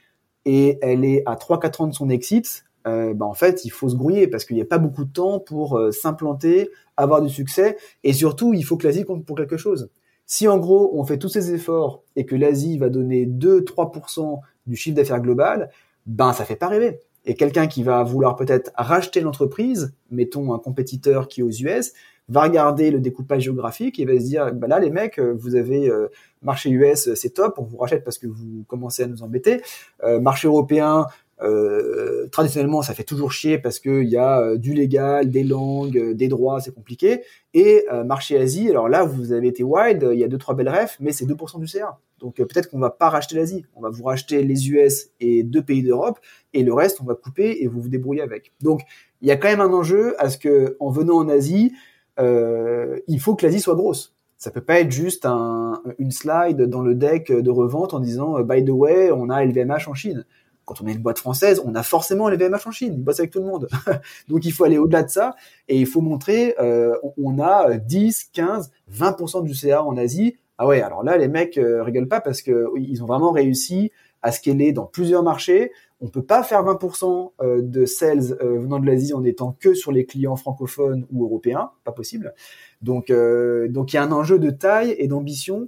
et 0.45 0.79
elle 0.83 1.05
est 1.05 1.23
à 1.27 1.35
3-4 1.35 1.83
ans 1.83 1.87
de 1.87 1.95
son 1.95 2.09
exit, 2.09 2.65
bah, 2.85 3.27
en 3.27 3.35
fait, 3.35 3.65
il 3.65 3.71
faut 3.71 3.89
se 3.89 3.97
grouiller 3.97 4.27
parce 4.27 4.45
qu'il 4.45 4.57
n'y 4.57 4.63
a 4.63 4.67
pas 4.67 4.79
beaucoup 4.79 5.05
de 5.05 5.13
temps 5.13 5.39
pour 5.39 5.81
s'implanter, 5.93 6.71
avoir 6.97 7.23
du 7.23 7.31
succès, 7.31 7.77
et 8.05 8.13
surtout, 8.13 8.55
il 8.55 8.65
faut 8.65 8.77
que 8.77 8.87
l'Asie 8.87 9.05
compte 9.05 9.25
pour 9.25 9.37
quelque 9.37 9.57
chose. 9.57 9.91
Si 10.27 10.49
en 10.49 10.59
gros, 10.59 10.91
on 10.95 11.05
fait 11.05 11.19
tous 11.19 11.29
ces 11.29 11.53
efforts 11.53 12.03
et 12.17 12.27
que 12.27 12.35
l'Asie 12.35 12.79
va 12.79 12.89
donner 12.89 13.27
2-3% 13.27 14.41
du 14.67 14.77
chiffre 14.77 14.97
d'affaires 14.97 15.21
global, 15.21 15.71
ben 16.07 16.33
ça 16.33 16.45
fait 16.45 16.57
pas 16.57 16.69
rêver. 16.69 17.01
Et 17.25 17.35
quelqu'un 17.35 17.67
qui 17.67 17.83
va 17.83 18.03
vouloir 18.03 18.37
peut-être 18.37 18.73
racheter 18.77 19.21
l'entreprise, 19.21 19.95
mettons 20.11 20.53
un 20.55 20.59
compétiteur 20.59 21.29
qui 21.29 21.41
est 21.41 21.45
aux 21.45 21.51
US, 21.51 21.93
va 22.29 22.43
regarder 22.43 22.91
le 22.91 23.01
découpage 23.01 23.43
géographique 23.43 23.99
et 23.99 24.05
va 24.05 24.15
se 24.15 24.25
dire, 24.25 24.53
bah 24.55 24.67
là 24.67 24.79
les 24.79 24.91
mecs, 24.91 25.19
vous 25.19 25.55
avez 25.55 25.89
euh, 25.89 26.09
marché 26.41 26.71
US, 26.71 27.15
c'est 27.15 27.31
top, 27.35 27.55
on 27.59 27.63
vous 27.63 27.77
rachète 27.77 28.05
parce 28.05 28.19
que 28.19 28.27
vous 28.27 28.65
commencez 28.67 29.03
à 29.03 29.07
nous 29.07 29.23
embêter. 29.23 29.61
Euh, 30.05 30.21
marché 30.21 30.49
européen, 30.49 31.07
euh, 31.43 32.29
traditionnellement, 32.31 32.83
ça 32.83 32.95
fait 32.95 33.05
toujours 33.05 33.33
chier 33.33 33.59
parce 33.59 33.81
qu'il 33.81 34.09
y 34.09 34.17
a 34.17 34.41
euh, 34.41 34.57
du 34.57 34.75
légal, 34.75 35.31
des 35.31 35.45
langues, 35.45 35.99
euh, 35.99 36.15
des 36.15 36.29
droits, 36.29 36.61
c'est 36.61 36.75
compliqué. 36.75 37.23
Et 37.55 37.85
marché 38.07 38.39
Asie, 38.39 38.71
alors 38.71 38.89
là, 38.89 39.05
vous 39.05 39.33
avez 39.33 39.49
été 39.49 39.63
wide, 39.63 40.09
il 40.11 40.19
y 40.19 40.25
a 40.25 40.29
deux 40.29 40.39
trois 40.39 40.55
belles 40.55 40.71
refs, 40.71 40.97
mais 41.01 41.13
c'est 41.13 41.27
2% 41.27 41.61
du 41.61 41.67
CA. 41.67 41.99
Donc 42.19 42.37
peut-être 42.37 42.71
qu'on 42.71 42.79
va 42.79 42.89
pas 42.89 43.11
racheter 43.11 43.37
l'Asie, 43.37 43.67
on 43.77 43.83
va 43.83 43.91
vous 43.91 44.05
racheter 44.05 44.43
les 44.43 44.71
US 44.71 45.11
et 45.21 45.43
deux 45.43 45.61
pays 45.61 45.83
d'Europe, 45.83 46.19
et 46.55 46.63
le 46.63 46.73
reste, 46.73 47.03
on 47.03 47.05
va 47.05 47.15
couper 47.15 47.63
et 47.63 47.67
vous 47.67 47.83
vous 47.83 47.91
débrouillez 47.91 48.23
avec. 48.23 48.53
Donc 48.63 48.81
il 49.21 49.29
y 49.29 49.31
a 49.31 49.37
quand 49.37 49.49
même 49.49 49.61
un 49.61 49.71
enjeu 49.75 50.15
à 50.19 50.31
ce 50.31 50.39
que, 50.39 50.79
en 50.81 50.89
venant 50.89 51.19
en 51.19 51.29
Asie, 51.29 51.75
il 52.19 53.21
faut 53.21 53.35
que 53.35 53.45
l'Asie 53.45 53.61
soit 53.61 53.75
grosse. 53.75 54.15
Ça 54.39 54.51
peut 54.51 54.63
pas 54.63 54.81
être 54.81 54.91
juste 54.91 55.27
un, 55.27 55.83
une 55.99 56.11
slide 56.11 56.63
dans 56.63 56.81
le 56.81 56.95
deck 56.95 57.31
de 57.31 57.51
revente 57.51 57.93
en 57.93 58.01
disant 58.01 58.41
by 58.41 58.65
the 58.65 58.71
way, 58.71 59.11
on 59.13 59.29
a 59.29 59.45
LVMH 59.45 59.89
en 59.89 59.95
Chine 59.95 60.25
quand 60.65 60.81
on 60.81 60.87
est 60.87 60.93
une 60.93 61.03
boîte 61.03 61.19
française, 61.19 61.61
on 61.65 61.75
a 61.75 61.83
forcément 61.83 62.29
les 62.29 62.37
VMH 62.37 62.67
en 62.67 62.71
Chine, 62.71 62.95
ils 62.95 63.03
bossent 63.03 63.21
avec 63.21 63.31
tout 63.31 63.41
le 63.41 63.47
monde. 63.47 63.69
Donc 64.29 64.45
il 64.45 64.53
faut 64.53 64.65
aller 64.65 64.79
au-delà 64.79 65.03
de 65.03 65.11
ça 65.11 65.35
et 65.69 65.79
il 65.79 65.87
faut 65.87 66.01
montrer 66.01 66.55
euh, 66.61 66.95
on 67.19 67.39
a 67.39 67.77
10, 67.77 68.31
15, 68.33 68.71
20% 68.93 69.43
du 69.45 69.55
CA 69.55 69.83
en 69.83 69.97
Asie. 69.97 70.37
Ah 70.59 70.67
ouais, 70.67 70.81
alors 70.81 71.03
là 71.03 71.17
les 71.17 71.29
mecs 71.29 71.59
euh, 71.59 71.83
rigolent 71.83 72.09
pas 72.09 72.21
parce 72.21 72.43
que 72.43 72.69
ils 72.77 73.03
ont 73.03 73.07
vraiment 73.07 73.33
réussi 73.33 73.91
à 74.23 74.31
scaler 74.31 74.73
dans 74.73 74.87
plusieurs 74.87 75.23
marchés. 75.23 75.73
On 76.01 76.09
peut 76.09 76.23
pas 76.23 76.43
faire 76.43 76.63
20% 76.63 77.33
euh, 77.41 77.63
de 77.63 77.85
sales 77.85 78.37
euh, 78.41 78.59
venant 78.61 78.79
de 78.79 78.87
l'Asie 78.87 79.15
en 79.15 79.25
étant 79.25 79.57
que 79.59 79.75
sur 79.75 79.93
les 79.93 80.05
clients 80.05 80.37
francophones 80.37 81.07
ou 81.13 81.25
européens, 81.25 81.71
pas 81.85 81.93
possible. 81.93 82.35
Donc 82.81 83.13
donc 83.13 83.93
il 83.93 83.97
y 83.97 83.99
a 83.99 84.03
un 84.03 84.13
enjeu 84.13 84.39
de 84.39 84.51
taille 84.51 84.95
et 84.99 85.09
d'ambition 85.09 85.67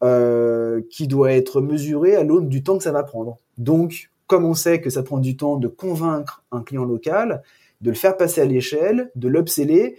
qui 0.00 1.08
doit 1.08 1.32
être 1.32 1.60
mesuré 1.60 2.14
à 2.14 2.22
l'aune 2.22 2.48
du 2.48 2.62
temps 2.62 2.78
que 2.78 2.84
ça 2.84 2.92
va 2.92 3.02
prendre. 3.02 3.38
Donc 3.56 4.10
comme 4.28 4.44
on 4.44 4.54
sait 4.54 4.80
que 4.80 4.90
ça 4.90 5.02
prend 5.02 5.18
du 5.18 5.36
temps 5.36 5.56
de 5.56 5.66
convaincre 5.66 6.44
un 6.52 6.62
client 6.62 6.84
local, 6.84 7.42
de 7.80 7.90
le 7.90 7.96
faire 7.96 8.16
passer 8.16 8.40
à 8.40 8.44
l'échelle, 8.44 9.10
de 9.16 9.26
l'upseller, 9.26 9.96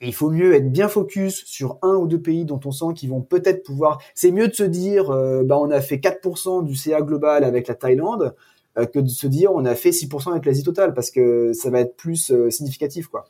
il 0.00 0.14
faut 0.14 0.30
mieux 0.30 0.54
être 0.54 0.70
bien 0.70 0.88
focus 0.88 1.44
sur 1.46 1.78
un 1.82 1.94
ou 1.94 2.06
deux 2.06 2.20
pays 2.20 2.44
dont 2.44 2.60
on 2.64 2.70
sent 2.70 2.94
qu'ils 2.94 3.10
vont 3.10 3.22
peut-être 3.22 3.62
pouvoir. 3.62 3.98
C'est 4.14 4.30
mieux 4.30 4.48
de 4.48 4.54
se 4.54 4.62
dire, 4.62 5.10
euh, 5.10 5.42
bah 5.42 5.58
on 5.58 5.70
a 5.70 5.80
fait 5.80 5.96
4% 5.96 6.64
du 6.64 6.74
CA 6.74 7.00
global 7.00 7.44
avec 7.44 7.68
la 7.68 7.74
Thaïlande, 7.74 8.34
euh, 8.78 8.84
que 8.86 8.98
de 8.98 9.08
se 9.08 9.26
dire 9.26 9.52
on 9.52 9.64
a 9.64 9.74
fait 9.74 9.92
6% 9.92 10.32
avec 10.32 10.44
l'Asie 10.44 10.64
totale, 10.64 10.92
parce 10.92 11.10
que 11.10 11.52
ça 11.52 11.70
va 11.70 11.80
être 11.80 11.96
plus 11.96 12.30
euh, 12.30 12.50
significatif, 12.50 13.08
quoi. 13.08 13.24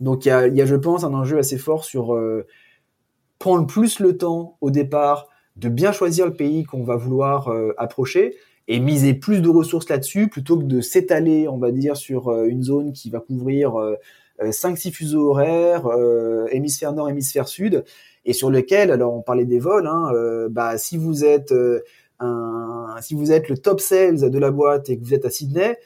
Donc 0.00 0.24
il 0.24 0.28
y 0.28 0.32
a, 0.32 0.46
y 0.48 0.62
a, 0.62 0.66
je 0.66 0.76
pense, 0.76 1.04
un 1.04 1.12
enjeu 1.12 1.38
assez 1.38 1.58
fort 1.58 1.84
sur 1.84 2.18
prendre 3.38 3.66
plus 3.66 4.00
le 4.00 4.16
temps 4.16 4.56
au 4.60 4.70
départ 4.70 5.28
de 5.56 5.68
bien 5.68 5.92
choisir 5.92 6.26
le 6.26 6.32
pays 6.32 6.64
qu'on 6.64 6.82
va 6.82 6.96
vouloir 6.96 7.52
approcher 7.76 8.34
et 8.68 8.80
miser 8.80 9.14
plus 9.14 9.42
de 9.42 9.48
ressources 9.48 9.88
là-dessus 9.88 10.28
plutôt 10.28 10.58
que 10.58 10.64
de 10.64 10.80
s'étaler, 10.80 11.48
on 11.48 11.58
va 11.58 11.72
dire, 11.72 11.96
sur 11.96 12.28
euh, 12.28 12.46
une 12.46 12.62
zone 12.62 12.92
qui 12.92 13.10
va 13.10 13.20
couvrir 13.20 13.74
5-6 14.40 14.88
euh, 14.88 14.90
fuseaux 14.92 15.30
horaires, 15.30 15.86
euh, 15.86 16.46
hémisphère 16.50 16.92
nord, 16.92 17.08
hémisphère 17.08 17.48
sud, 17.48 17.84
et 18.24 18.32
sur 18.32 18.50
lequel, 18.50 18.90
alors 18.90 19.14
on 19.14 19.22
parlait 19.22 19.44
des 19.44 19.58
vols, 19.58 19.88
hein, 19.88 20.12
bah 20.50 20.78
si 20.78 20.96
vous 20.96 21.24
êtes 21.24 21.52
si 23.00 23.14
vous 23.14 23.32
êtes 23.32 23.48
le 23.48 23.58
top 23.58 23.80
sales 23.80 24.30
de 24.30 24.38
la 24.38 24.52
boîte 24.52 24.88
et 24.90 24.96
que 24.96 25.02
vous 25.02 25.12
êtes 25.12 25.24
à 25.24 25.30
Sydney, 25.30 25.76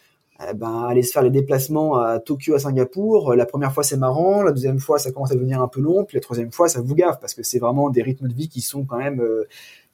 eh 0.47 0.53
ben, 0.53 0.85
allez 0.87 1.03
se 1.03 1.13
faire 1.13 1.23
les 1.23 1.31
déplacements 1.31 1.97
à 1.97 2.19
Tokyo, 2.19 2.55
à 2.55 2.59
Singapour. 2.59 3.35
La 3.35 3.47
première 3.47 3.73
fois, 3.73 3.83
c'est 3.83 3.97
marrant. 3.97 4.43
La 4.43 4.53
deuxième 4.53 4.81
fois, 4.81 4.99
ça 4.99 5.11
commence 5.11 5.33
à 5.33 5.35
devenir 5.35 5.63
un 5.63 5.69
peu 5.69 5.81
long. 5.81 6.05
Puis 6.05 6.19
la 6.19 6.21
troisième 6.21 6.53
fois, 6.53 6.69
ça 6.69 6.83
vous 6.83 6.95
gaffe 6.95 7.19
parce 7.21 7.33
que 7.33 7.43
c'est 7.43 7.59
vraiment 7.59 7.89
des 7.89 8.03
rythmes 8.03 8.29
de 8.29 8.35
vie 8.35 8.51
qui 8.51 8.61
sont 8.61 8.85
quand 8.85 8.99
même 8.99 9.23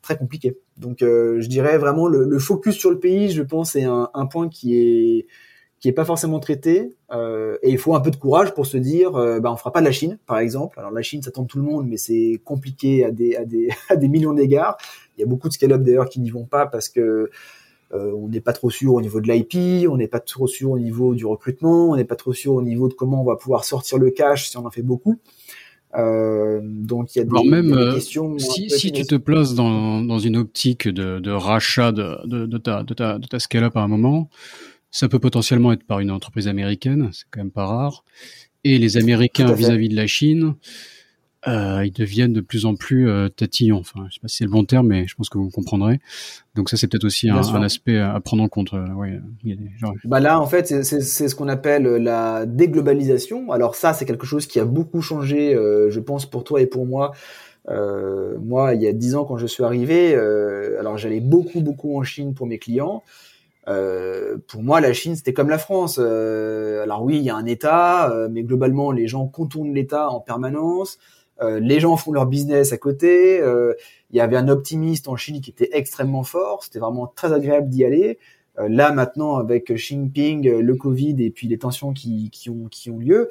très 0.03 0.17
compliqué. 0.17 0.59
Donc 0.77 1.03
euh, 1.03 1.41
je 1.41 1.49
dirais 1.49 1.79
vraiment 1.79 2.09
le, 2.09 2.25
le, 2.25 2.39
focus 2.39 2.75
sur 2.77 2.91
le 2.91 2.99
pays, 2.99 3.31
je 3.31 3.43
pense, 3.43 3.77
est 3.77 3.85
un, 3.85 4.11
un 4.13 4.27
point 4.27 4.49
qui 4.49 4.77
est 4.77 5.27
qui 5.83 5.89
est 5.89 5.93
pas 5.93 6.05
forcément 6.05 6.39
traité. 6.39 6.95
Euh, 7.11 7.59
et 7.63 7.71
il 7.71 7.79
faut 7.79 7.97
un 7.97 8.01
peu 8.01 8.13
de 8.13 8.17
courage 8.17 8.55
pour 8.55 8.67
se 8.67 8.77
dire 8.77 9.17
euh, 9.17 9.41
bah 9.41 9.53
on 9.53 9.57
fera 9.57 9.73
pas 9.73 9.81
de 9.81 9.85
la 9.85 9.93
Chine 9.93 10.19
par 10.27 10.39
exemple. 10.39 10.79
Alors 10.79 10.93
la 10.93 11.03
Chine 11.03 11.23
ça 11.23 11.33
tente 11.33 11.49
tout 11.49 11.59
le 11.59 11.65
monde 11.65 11.89
mais 11.89 11.97
c'est 11.97 12.41
compliqué 12.45 13.05
à 13.05 13.11
des 13.11 13.35
à 13.35 13.45
des 13.45 13.69
à 13.89 13.97
des 13.97 14.09
millions 14.09 14.33
d'égards. 14.33 14.77
Il 15.17 15.21
y 15.21 15.25
a 15.25 15.27
beaucoup 15.27 15.49
de 15.49 15.53
scale-up 15.53 15.83
d'ailleurs 15.83 16.09
qui 16.09 16.21
n'y 16.21 16.31
vont 16.31 16.47
pas 16.47 16.67
parce 16.67 16.89
que 16.89 17.31
euh, 17.95 18.13
on 18.15 18.29
n'est 18.29 18.41
pas 18.41 18.53
trop 18.53 18.71
sûr 18.71 18.95
au 18.95 19.03
niveau 19.03 19.21
de 19.21 19.31
l'IP 19.31 19.87
on 19.91 19.99
n'est 19.99 20.09
pas 20.09 20.21
trop 20.21 20.47
sûr 20.47 20.71
au 20.71 20.79
niveau 20.79 21.15
du 21.15 21.27
recrutement 21.27 21.91
on 21.91 21.97
n'est 21.97 22.07
pas 22.07 22.17
trop 22.17 22.33
sûr 22.33 22.55
au 22.55 22.63
niveau 22.63 22.89
de 22.89 22.95
comment 22.95 23.21
on 23.21 23.25
va 23.25 23.37
pouvoir 23.37 23.65
sortir 23.65 23.99
le 23.99 24.11
cash 24.11 24.49
si 24.49 24.57
on 24.57 24.65
en 24.65 24.71
fait 24.71 24.81
beaucoup 24.81 25.19
euh, 25.95 26.61
donc 26.63 27.15
il 27.15 27.19
y 27.19 27.23
a 27.23 27.25
des, 27.25 27.49
même, 27.49 27.73
euh, 27.73 27.95
questions. 27.95 28.39
Si, 28.39 28.71
si 28.71 28.93
tu 28.93 29.03
te 29.05 29.15
places 29.15 29.55
dans, 29.55 30.01
dans 30.01 30.19
une 30.19 30.37
optique 30.37 30.89
de, 30.89 31.19
de 31.19 31.31
rachat 31.31 31.93
de, 31.93 32.17
de, 32.27 32.47
de, 32.47 32.59
ta, 32.59 32.83
de 32.83 32.95
ta, 32.95 33.19
de 33.19 33.27
ta 33.27 33.39
scale-up 33.39 33.77
à 33.77 33.81
un 33.81 33.89
moment, 33.89 34.31
ça 34.91 35.09
peut 35.09 35.19
potentiellement 35.19 35.73
être 35.73 35.85
par 35.85 36.01
une 36.01 36.11
entreprise 36.11 36.49
américaine, 36.49 37.11
c'est 37.13 37.25
quand 37.31 37.41
même 37.41 37.51
pas 37.51 37.67
rare. 37.67 38.05
Et 38.65 38.79
les 38.79 38.97
Américains 38.97 39.53
vis-à-vis 39.53 39.89
-vis 39.89 39.91
de 39.91 39.97
la 39.97 40.07
Chine, 40.07 40.55
euh, 41.49 41.85
ils 41.85 41.93
deviennent 41.93 42.33
de 42.33 42.41
plus 42.41 42.67
en 42.67 42.75
plus 42.75 43.09
euh, 43.09 43.29
tatillons. 43.29 43.79
Enfin, 43.79 44.07
je 44.09 44.15
sais 44.15 44.21
pas 44.21 44.29
si 44.29 44.39
c'est 44.39 44.45
le 44.45 44.51
bon 44.51 44.65
terme, 44.65 44.89
mais 44.89 45.07
je 45.07 45.15
pense 45.15 45.29
que 45.29 45.39
vous 45.39 45.51
comprendrez. 45.51 46.01
Donc 46.55 46.69
ça, 46.69 46.77
c'est 46.77 46.87
peut-être 46.87 47.05
aussi 47.05 47.29
un, 47.31 47.37
un, 47.37 47.63
aspect 47.63 47.99
à 47.99 48.19
prendre 48.21 48.43
en 48.43 48.49
compte. 48.49 48.75
Euh, 48.75 48.87
ouais, 48.95 49.21
il 49.43 49.51
y 49.51 49.53
a 49.53 49.57
des, 49.57 49.71
genre... 49.79 49.95
Bah 50.05 50.21
là, 50.21 50.41
en 50.41 50.47
fait, 50.47 50.83
c'est 50.85 51.29
ce 51.29 51.35
qu'on 51.35 51.49
appelle 51.49 51.85
la 51.85 52.47
déglobalisation. 52.47 53.51
Alors 53.53 53.75
ça, 53.75 53.93
c'est 53.93 54.05
quelque 54.05 54.27
chose 54.27 54.47
qui 54.47 54.61
a 54.61 54.65
beaucoup 54.65 55.01
changé, 55.01 55.55
euh, 55.55 55.91
je 55.91 56.01
pense, 56.01 56.27
pour 56.27 56.45
toi 56.45 56.61
et 56.61 56.67
pour 56.67 56.87
moi. 56.87 57.13
Euh, 57.69 58.37
moi, 58.41 58.75
il 58.75 58.83
y 58.83 58.87
a 58.87 58.93
dix 58.93 59.15
ans, 59.15 59.25
quand 59.25 59.37
je 59.37 59.47
suis 59.47 59.65
arrivé, 59.65 60.15
alors 60.79 60.99
j'allais 60.99 61.21
beaucoup, 61.21 61.61
beaucoup 61.61 61.99
en 61.99 62.03
Chine 62.03 62.35
pour 62.35 62.47
mes 62.47 62.59
clients. 62.59 63.03
Euh, 63.69 64.39
pour 64.49 64.63
moi, 64.63 64.81
la 64.81 64.93
Chine, 64.93 65.15
c'était 65.15 65.33
comme 65.33 65.49
la 65.49 65.59
France. 65.59 65.99
Euh, 66.01 66.83
alors 66.83 67.03
oui, 67.03 67.19
il 67.19 67.23
y 67.23 67.31
a 67.31 67.37
un 67.37 67.47
État, 67.47 68.11
euh, 68.11 68.29
mais 68.31 68.43
globalement, 68.43 68.93
les 68.93 69.07
gens 69.07 69.27
contournent 69.27 69.75
l'État 69.75 70.11
en 70.11 70.21
permanence. 70.21 70.99
Les 71.41 71.81
gens 71.81 71.97
font 71.97 72.13
leur 72.13 72.27
business 72.27 72.73
à 72.73 72.79
côté. 72.79 73.41
Il 74.11 74.17
y 74.17 74.21
avait 74.21 74.37
un 74.37 74.49
optimiste 74.49 75.09
en 75.09 75.17
Chine 75.17 75.41
qui 75.41 75.51
était 75.51 75.71
extrêmement 75.73 76.23
fort. 76.23 76.63
C'était 76.63 76.79
vraiment 76.79 77.07
très 77.07 77.33
agréable 77.33 77.69
d'y 77.69 77.85
aller. 77.85 78.19
là 78.57 78.93
maintenant, 78.93 79.37
avec 79.37 79.73
Xi 79.75 79.95
Jinping, 79.95 80.49
le 80.49 80.75
Covid 80.77 81.17
et 81.19 81.31
puis 81.31 81.49
les 81.49 81.59
tensions 81.59 81.93
qui, 81.93 82.31
qui 82.31 82.49
ont, 82.49 82.69
qui 82.71 82.91
ont 82.91 82.99
lieu, 82.99 83.29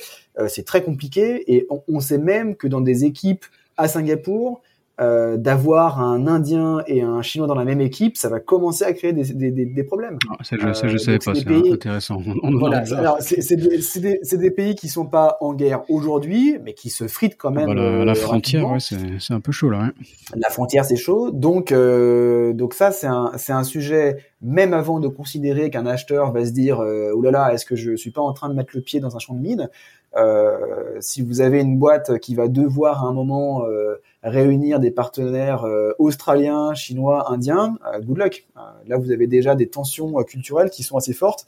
c'est 0.47 0.65
très 0.65 0.83
compliqué. 0.83 1.53
Et 1.53 1.67
on, 1.87 1.99
sait 2.01 2.17
même 2.17 2.55
que 2.55 2.67
dans 2.67 2.81
des 2.81 3.05
équipes 3.05 3.45
à 3.77 3.87
Singapour, 3.87 4.61
euh, 4.99 5.37
d'avoir 5.37 6.01
un 6.01 6.27
Indien 6.27 6.83
et 6.87 7.01
un 7.01 7.21
Chinois 7.21 7.47
dans 7.47 7.55
la 7.55 7.65
même 7.65 7.81
équipe, 7.81 8.17
ça 8.17 8.29
va 8.29 8.39
commencer 8.39 8.83
à 8.83 8.93
créer 8.93 9.13
des, 9.13 9.33
des, 9.33 9.51
des, 9.51 9.65
des 9.65 9.83
problèmes. 9.83 10.17
Ah, 10.29 10.43
ça, 10.43 10.57
je, 10.59 10.73
ça, 10.73 10.87
je 10.87 10.95
euh, 10.95 10.97
savais 10.97 11.19
pas, 11.19 11.33
c'est 11.33 11.71
intéressant. 11.71 12.21
voilà, 12.59 12.83
c'est 13.19 13.55
des, 13.55 14.37
des, 14.37 14.51
pays 14.51 14.75
qui 14.75 14.89
sont 14.89 15.05
pas 15.05 15.37
en 15.41 15.53
guerre 15.53 15.81
aujourd'hui, 15.89 16.57
mais 16.63 16.73
qui 16.73 16.89
se 16.89 17.07
fritent 17.07 17.37
quand 17.37 17.51
même. 17.51 17.71
La 17.71 18.11
euh, 18.11 18.15
frontière, 18.15 18.69
ouais, 18.69 18.79
c'est 18.79 19.33
un 19.33 19.39
peu 19.39 19.51
chaud 19.51 19.69
là. 19.69 19.83
Hein. 19.85 19.93
La 20.35 20.49
frontière, 20.49 20.85
c'est 20.85 20.97
chaud, 20.97 21.31
donc 21.31 21.71
euh, 21.71 22.53
donc 22.53 22.73
ça, 22.73 22.91
c'est 22.91 23.07
un 23.07 23.31
un 23.61 23.63
sujet 23.63 24.17
même 24.41 24.73
avant 24.73 24.99
de 24.99 25.07
considérer 25.07 25.69
qu'un 25.69 25.85
acheteur 25.85 26.31
va 26.31 26.45
se 26.45 26.51
dire 26.51 26.79
euh, 26.79 27.11
oh 27.15 27.21
là 27.21 27.31
là, 27.31 27.53
est-ce 27.53 27.65
que 27.65 27.75
je 27.75 27.95
suis 27.95 28.11
pas 28.11 28.21
en 28.21 28.33
train 28.33 28.49
de 28.49 28.55
mettre 28.55 28.71
le 28.73 28.81
pied 28.81 28.99
dans 28.99 29.15
un 29.15 29.19
champ 29.19 29.35
de 29.35 29.41
mine? 29.41 29.69
Euh, 30.17 30.57
Si 30.99 31.21
vous 31.21 31.41
avez 31.41 31.61
une 31.61 31.77
boîte 31.77 32.17
qui 32.19 32.35
va 32.35 32.47
devoir 32.47 33.05
à 33.05 33.07
un 33.07 33.13
moment 33.13 33.65
euh, 33.65 33.95
réunir 34.23 34.79
des 34.79 34.91
partenaires 34.91 35.63
euh, 35.63 35.93
australiens, 35.97 36.73
chinois, 36.73 37.31
indiens, 37.31 37.77
euh, 37.93 37.99
good 37.99 38.17
luck. 38.17 38.47
là, 38.87 38.97
vous 38.97 39.11
avez 39.11 39.27
déjà 39.27 39.55
des 39.55 39.67
tensions 39.67 40.13
culturelles 40.23 40.69
qui 40.69 40.83
sont 40.83 40.97
assez 40.97 41.13
fortes. 41.13 41.45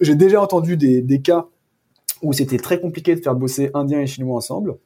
J'ai 0.00 0.16
déjà 0.16 0.40
entendu 0.40 0.76
des, 0.76 1.02
des 1.02 1.20
cas 1.20 1.46
où 2.22 2.32
c'était 2.32 2.58
très 2.58 2.80
compliqué 2.80 3.14
de 3.14 3.20
faire 3.20 3.34
bosser 3.34 3.70
indiens 3.74 4.00
et 4.00 4.06
chinois 4.06 4.36
ensemble. 4.36 4.76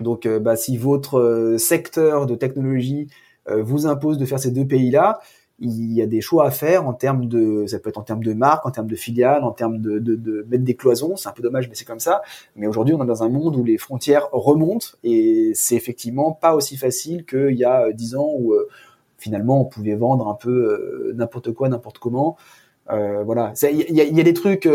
Donc, 0.00 0.28
bah, 0.28 0.56
si 0.56 0.76
votre 0.76 1.56
secteur 1.58 2.26
de 2.26 2.34
technologie 2.34 3.08
vous 3.48 3.86
impose 3.86 4.18
de 4.18 4.26
faire 4.26 4.40
ces 4.40 4.50
deux 4.50 4.66
pays-là, 4.66 5.20
il 5.58 5.92
y 5.92 6.02
a 6.02 6.06
des 6.06 6.20
choix 6.20 6.46
à 6.46 6.50
faire 6.50 6.86
en 6.86 6.92
termes 6.92 7.26
de, 7.26 7.64
ça 7.66 7.78
peut 7.78 7.88
être 7.88 7.96
en 7.96 8.02
termes 8.02 8.22
de 8.22 8.34
marque, 8.34 8.66
en 8.66 8.70
termes 8.70 8.88
de 8.88 8.96
filiales, 8.96 9.42
en 9.42 9.52
termes 9.52 9.80
de, 9.80 9.98
de, 9.98 10.14
de 10.14 10.46
mettre 10.50 10.64
des 10.64 10.76
cloisons. 10.76 11.16
C'est 11.16 11.28
un 11.28 11.32
peu 11.32 11.42
dommage, 11.42 11.68
mais 11.68 11.74
c'est 11.74 11.86
comme 11.86 12.00
ça. 12.00 12.20
Mais 12.56 12.66
aujourd'hui, 12.66 12.94
on 12.94 13.02
est 13.02 13.06
dans 13.06 13.22
un 13.22 13.30
monde 13.30 13.56
où 13.56 13.64
les 13.64 13.78
frontières 13.78 14.28
remontent 14.32 14.88
et 15.02 15.52
c'est 15.54 15.74
effectivement 15.74 16.32
pas 16.32 16.54
aussi 16.54 16.76
facile 16.76 17.24
qu'il 17.24 17.54
y 17.54 17.64
a 17.64 17.90
dix 17.92 18.16
ans 18.16 18.30
où 18.36 18.52
euh, 18.52 18.68
finalement 19.16 19.62
on 19.62 19.64
pouvait 19.64 19.94
vendre 19.94 20.28
un 20.28 20.34
peu 20.34 20.50
euh, 20.50 21.12
n'importe 21.14 21.52
quoi, 21.52 21.70
n'importe 21.70 21.98
comment. 21.98 22.36
Euh, 22.90 23.22
voilà. 23.24 23.54
Il 23.62 23.90
y 23.90 23.94
y 23.94 24.20
a, 24.20 24.24
des 24.24 24.34
trucs 24.34 24.68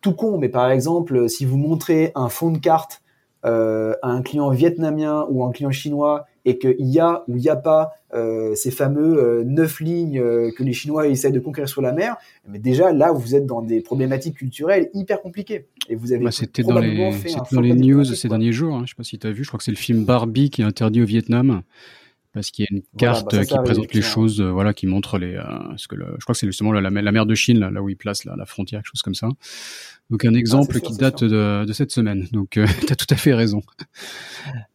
tout 0.00 0.14
con, 0.14 0.38
mais 0.38 0.48
par 0.48 0.70
exemple, 0.70 1.28
si 1.28 1.44
vous 1.44 1.58
montrez 1.58 2.12
un 2.14 2.30
fond 2.30 2.50
de 2.50 2.58
carte 2.58 3.02
à 3.42 3.96
un 4.02 4.22
client 4.22 4.50
vietnamien 4.50 5.26
ou 5.30 5.44
un 5.44 5.52
client 5.52 5.70
chinois 5.70 6.26
et 6.48 6.58
qu'il 6.58 6.86
y 6.86 6.98
a 6.98 7.24
ou 7.28 7.36
il 7.36 7.42
n'y 7.42 7.50
a 7.50 7.56
pas 7.56 7.90
euh, 8.14 8.54
ces 8.54 8.70
fameux 8.70 9.18
euh, 9.22 9.44
neuf 9.44 9.80
lignes 9.80 10.18
euh, 10.18 10.50
que 10.56 10.64
les 10.64 10.72
Chinois 10.72 11.06
essaient 11.08 11.30
de 11.30 11.40
conquérir 11.40 11.68
sur 11.68 11.82
la 11.82 11.92
mer, 11.92 12.16
mais 12.48 12.58
déjà 12.58 12.90
là 12.90 13.12
vous 13.12 13.34
êtes 13.34 13.44
dans 13.44 13.60
des 13.60 13.82
problématiques 13.82 14.36
culturelles 14.36 14.88
hyper 14.94 15.20
compliquées. 15.20 15.66
Et 15.90 15.94
vous 15.94 16.12
avez 16.12 16.24
bah, 16.24 16.30
c'était 16.30 16.62
dans 16.62 16.78
les, 16.78 17.12
dans 17.52 17.60
les 17.60 17.74
news 17.74 18.04
ces 18.04 18.28
derniers 18.28 18.52
jours. 18.52 18.76
Hein, 18.76 18.82
je 18.86 18.90
sais 18.90 18.96
pas 18.96 19.04
si 19.04 19.18
tu 19.18 19.26
as 19.26 19.30
vu, 19.30 19.44
je 19.44 19.48
crois 19.48 19.58
que 19.58 19.64
c'est 19.64 19.70
le 19.70 19.76
film 19.76 20.04
Barbie 20.04 20.48
qui 20.48 20.62
est 20.62 20.64
interdit 20.64 21.02
au 21.02 21.06
Vietnam 21.06 21.60
parce 22.32 22.50
qu'il 22.50 22.64
y 22.64 22.68
a 22.72 22.76
une 22.76 22.82
carte 22.96 23.34
bah, 23.34 23.44
qui 23.44 23.56
présente 23.56 23.92
les 23.92 24.02
choses, 24.02 24.40
voilà, 24.40 24.74
qui 24.74 24.86
montre 24.86 25.18
les, 25.18 25.40
ce 25.76 25.88
que 25.88 25.94
le, 25.96 26.06
je 26.18 26.24
crois 26.24 26.34
que 26.34 26.38
c'est 26.38 26.46
justement 26.46 26.72
la, 26.72 26.80
la, 26.80 27.12
mer 27.12 27.26
de 27.26 27.34
Chine, 27.34 27.58
là, 27.58 27.70
là 27.70 27.82
où 27.82 27.88
il 27.88 27.96
place 27.96 28.24
la, 28.24 28.36
la 28.36 28.46
frontière, 28.46 28.80
quelque 28.80 28.90
chose 28.90 29.02
comme 29.02 29.14
ça. 29.14 29.28
Donc 30.10 30.24
un 30.24 30.34
exemple 30.34 30.80
qui 30.80 30.96
date 30.96 31.22
de, 31.22 31.64
de, 31.66 31.72
cette 31.72 31.90
semaine. 31.90 32.26
Donc 32.32 32.56
euh, 32.56 32.66
tu 32.86 32.92
as 32.92 32.96
tout 32.96 33.06
à 33.10 33.16
fait 33.16 33.34
raison. 33.34 33.60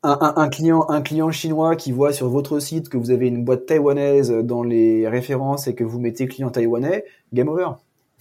Un, 0.04 0.18
un, 0.22 0.34
un, 0.38 0.49
client, 0.49 0.86
un 0.89 1.01
client 1.01 1.32
chinois 1.32 1.76
qui 1.76 1.91
voit 1.91 2.14
sur 2.14 2.30
votre 2.30 2.60
site 2.60 2.89
que 2.89 2.97
vous 2.97 3.10
avez 3.10 3.28
une 3.28 3.43
boîte 3.43 3.66
taïwanaise 3.66 4.32
dans 4.32 4.64
les 4.64 5.08
références 5.08 5.68
et 5.68 5.74
que 5.74 5.84
vous 5.84 5.99
mettez 5.99 6.28
client 6.28 6.51
taïwanais, 6.51 7.06
game 7.34 7.47
over. 7.47 7.70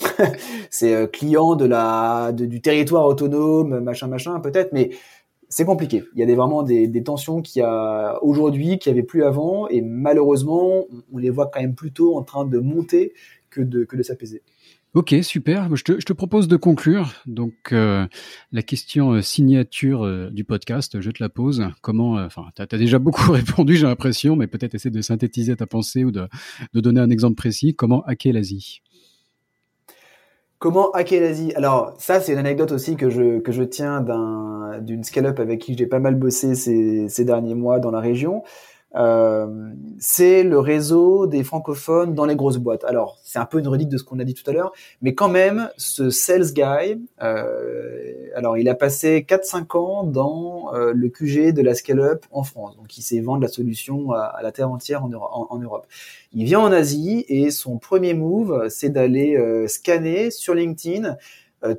c'est 0.71 0.95
euh, 0.95 1.07
client 1.07 1.55
de 1.55 1.67
la 1.67 2.33
de, 2.33 2.47
du 2.47 2.61
territoire 2.61 3.07
autonome, 3.07 3.81
machin 3.81 4.09
machin 4.09 4.41
peut-être, 4.41 4.73
mais 4.73 4.91
c'est 5.53 5.67
compliqué. 5.67 6.03
Il 6.15 6.21
y 6.21 6.23
a 6.23 6.27
des, 6.27 6.35
vraiment 6.35 6.63
des, 6.63 7.03
tensions 7.03 7.43
qu'il 7.43 7.61
y 7.61 7.63
a 7.63 8.19
aujourd'hui, 8.23 8.79
qu'il 8.79 8.91
n'y 8.91 8.99
avait 8.99 9.07
plus 9.07 9.23
avant, 9.23 9.69
et 9.69 9.83
malheureusement, 9.83 10.87
on 11.13 11.19
les 11.19 11.29
voit 11.29 11.51
quand 11.53 11.61
même 11.61 11.75
plutôt 11.75 12.17
en 12.17 12.23
train 12.23 12.47
de 12.47 12.59
monter 12.59 13.13
que 13.51 13.61
de, 13.61 14.03
s'apaiser. 14.03 14.43
Ok, 14.95 15.15
super. 15.23 15.75
Je 15.77 15.83
te, 15.83 16.13
propose 16.15 16.49
de 16.49 16.57
conclure. 16.57 17.13
Donc, 17.27 17.55
euh, 17.73 18.07
la 18.51 18.63
question 18.63 19.13
euh, 19.13 19.21
signature 19.21 20.05
euh, 20.07 20.31
du 20.31 20.45
podcast, 20.45 21.03
je 21.03 21.11
te 21.11 21.23
la 21.23 21.29
pose. 21.29 21.67
Comment, 21.83 22.15
enfin, 22.15 22.47
tu 22.57 22.63
as, 22.63 22.79
déjà 22.79 22.99
beaucoup 22.99 23.33
répondu, 23.33 23.77
j'ai 23.77 23.87
l'impression, 23.87 24.37
mais 24.37 24.47
peut-être 24.47 24.75
essayer 24.75 24.91
de 24.91 25.03
synthétiser 25.03 25.55
ta 25.55 25.67
pensée 25.67 26.03
ou 26.05 26.13
de, 26.13 26.29
de 26.73 26.81
donner 26.81 27.01
un 27.01 27.11
exemple 27.11 27.37
précis. 27.37 27.75
Comment 27.75 28.03
hacker 28.05 28.33
l'Asie? 28.33 28.81
Comment 30.63 30.93
hacker 30.93 31.21
l'Asie 31.21 31.53
Alors, 31.57 31.93
ça, 31.99 32.21
c'est 32.21 32.35
une 32.35 32.39
anecdote 32.39 32.71
aussi 32.71 32.95
que 32.95 33.11
je, 33.11 33.41
que 33.41 33.51
je 33.51 33.65
tiens 33.65 34.01
d'une 34.81 35.03
scale-up 35.03 35.41
avec 35.41 35.61
qui 35.61 35.77
j'ai 35.77 35.89
pas 35.89 35.99
mal 35.99 36.15
bossé 36.15 36.55
ces, 36.55 37.09
ces 37.09 37.25
derniers 37.25 37.57
mois 37.57 37.81
dans 37.81 37.91
la 37.91 37.99
région. 37.99 38.45
Euh, 38.95 39.73
c'est 39.99 40.43
le 40.43 40.59
réseau 40.59 41.27
des 41.27 41.45
francophones 41.45 42.15
dans 42.15 42.25
les 42.25 42.37
grosses 42.37 42.59
boîtes. 42.59 42.85
Alors, 42.85 43.19
c'est 43.23 43.39
un 43.39 43.47
peu 43.47 43.59
une 43.59 43.69
redite 43.69 43.89
de 43.89 43.97
ce 43.97 44.05
qu'on 44.05 44.19
a 44.19 44.25
dit 44.25 44.35
tout 44.35 44.49
à 44.51 44.53
l'heure, 44.53 44.73
mais 45.01 45.15
quand 45.15 45.29
même, 45.29 45.71
ce 45.77 46.11
sales 46.11 46.53
guy, 46.53 47.01
euh, 47.23 48.29
alors 48.35 48.59
il 48.59 48.69
a 48.69 48.75
passé 48.75 49.25
4-5 49.27 49.79
ans 49.79 50.05
dans 50.05 50.75
euh, 50.75 50.93
le 50.95 51.09
QG 51.09 51.53
de 51.53 51.63
la 51.63 51.75
scale-up 51.75 52.27
en 52.31 52.43
France. 52.43 52.77
Donc, 52.77 52.97
il 52.99 53.03
sait 53.03 53.21
vendre 53.21 53.43
la 53.43 53.49
solution 53.49 54.13
à, 54.13 54.41
la 54.43 54.53
terre 54.53 54.71
entière 54.71 55.05
en, 55.05 55.13
en, 55.51 55.59
Europe. 55.59 55.87
Il 56.33 56.45
vient 56.45 56.61
en 56.61 56.73
Asie 56.73 57.25
et 57.29 57.51
son 57.51 57.79
premier 57.79 58.15
move, 58.15 58.69
c'est 58.69 58.91
d'aller 58.91 59.37
euh, 59.37 59.67
scanner 59.69 60.31
sur 60.31 60.55
LinkedIn 60.55 61.17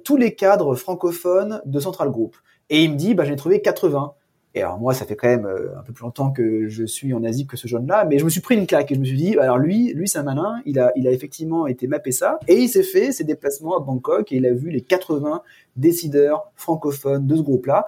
tous 0.05 0.15
les 0.15 0.33
cadres 0.33 0.75
francophones 0.75 1.61
de 1.65 1.79
Central 1.81 2.09
Group. 2.09 2.37
Et 2.69 2.83
il 2.83 2.93
me 2.93 2.95
dit, 2.95 3.15
bah, 3.15 3.25
j'ai 3.25 3.35
trouvé 3.35 3.61
80. 3.61 4.13
Et 4.55 4.61
alors 4.61 4.79
moi, 4.79 4.93
ça 4.93 5.05
fait 5.05 5.15
quand 5.15 5.27
même 5.27 5.45
euh, 5.45 5.77
un 5.77 5.81
peu 5.81 5.93
plus 5.93 6.03
longtemps 6.03 6.31
que 6.31 6.67
je 6.67 6.83
suis 6.85 7.13
en 7.13 7.23
Asie 7.23 7.47
que 7.47 7.57
ce 7.57 7.67
jeune-là, 7.67 8.05
mais 8.05 8.19
je 8.19 8.25
me 8.25 8.29
suis 8.29 8.41
pris 8.41 8.55
une 8.55 8.67
claque 8.67 8.91
et 8.91 8.95
je 8.95 8.99
me 8.99 9.05
suis 9.05 9.17
dit, 9.17 9.37
alors 9.37 9.57
lui, 9.57 9.93
lui 9.93 10.07
c'est 10.07 10.19
un 10.19 10.23
malin, 10.23 10.61
il 10.65 10.79
a, 10.79 10.91
il 10.95 11.07
a 11.07 11.11
effectivement 11.11 11.65
été 11.65 11.87
mappé 11.87 12.11
ça, 12.11 12.39
et 12.47 12.55
il 12.55 12.69
s'est 12.69 12.83
fait 12.83 13.11
ses 13.11 13.23
déplacements 13.23 13.75
à 13.75 13.79
Bangkok 13.79 14.31
et 14.31 14.35
il 14.35 14.45
a 14.45 14.53
vu 14.53 14.69
les 14.69 14.81
80 14.81 15.41
décideurs 15.75 16.51
francophones 16.55 17.25
de 17.25 17.35
ce 17.35 17.41
groupe-là. 17.41 17.87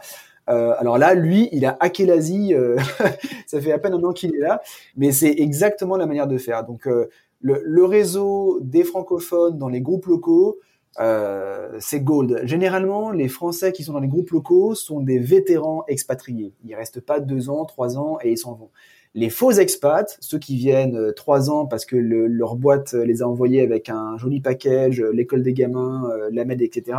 Euh, 0.49 0.73
alors 0.77 0.97
là, 0.97 1.13
lui, 1.15 1.49
il 1.51 1.65
a 1.65 1.77
hacké 1.79 2.05
l'Asie, 2.05 2.53
euh, 2.53 2.77
ça 3.47 3.59
fait 3.59 3.71
à 3.71 3.79
peine 3.79 3.93
un 3.93 4.03
an 4.03 4.13
qu'il 4.13 4.35
est 4.35 4.39
là, 4.39 4.61
mais 4.95 5.11
c'est 5.11 5.31
exactement 5.37 5.97
la 5.97 6.05
manière 6.05 6.27
de 6.27 6.37
faire. 6.37 6.63
Donc 6.65 6.87
euh, 6.87 7.09
le, 7.41 7.61
le 7.63 7.85
réseau 7.85 8.59
des 8.61 8.83
francophones 8.83 9.57
dans 9.57 9.69
les 9.69 9.81
groupes 9.81 10.05
locaux, 10.05 10.59
euh, 10.99 11.75
c'est 11.79 11.99
gold. 11.99 12.41
Généralement, 12.43 13.11
les 13.11 13.27
Français 13.27 13.71
qui 13.71 13.83
sont 13.83 13.93
dans 13.93 13.99
les 13.99 14.07
groupes 14.07 14.29
locaux 14.29 14.75
sont 14.75 15.01
des 15.01 15.19
vétérans 15.19 15.83
expatriés. 15.87 16.53
Ils 16.63 16.75
restent 16.75 17.01
pas 17.01 17.19
deux 17.19 17.49
ans, 17.49 17.65
trois 17.65 17.97
ans 17.97 18.17
et 18.23 18.31
ils 18.31 18.37
s'en 18.37 18.53
vont. 18.53 18.69
Les 19.13 19.29
faux 19.29 19.51
expats, 19.51 20.17
ceux 20.19 20.39
qui 20.39 20.57
viennent 20.57 20.97
euh, 20.97 21.11
trois 21.13 21.49
ans 21.49 21.65
parce 21.65 21.85
que 21.85 21.95
leur 21.95 22.55
boîte 22.55 22.93
les 22.93 23.21
a 23.21 23.27
envoyés 23.27 23.61
avec 23.61 23.89
un 23.89 24.17
joli 24.17 24.41
package, 24.41 24.99
euh, 24.99 25.11
l'école 25.11 25.41
des 25.41 25.53
gamins, 25.53 26.09
la 26.31 26.43
MED, 26.43 26.61
etc. 26.61 26.97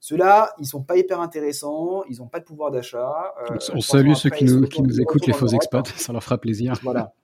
Ceux-là, 0.00 0.54
ils 0.58 0.66
sont 0.66 0.82
pas 0.82 0.96
hyper 0.96 1.20
intéressants, 1.20 2.04
ils 2.10 2.20
ont 2.22 2.26
pas 2.26 2.40
de 2.40 2.44
pouvoir 2.44 2.70
d'achat. 2.70 3.34
on 3.72 3.80
salue 3.80 4.12
ceux 4.12 4.30
qui 4.30 4.44
nous, 4.44 4.66
qui 4.66 4.82
nous 4.82 5.00
écoutent, 5.00 5.26
les 5.26 5.32
faux 5.32 5.48
expats, 5.48 5.88
ça 5.96 6.12
leur 6.12 6.22
fera 6.22 6.38
plaisir. 6.38 6.74
Voilà. 6.82 7.14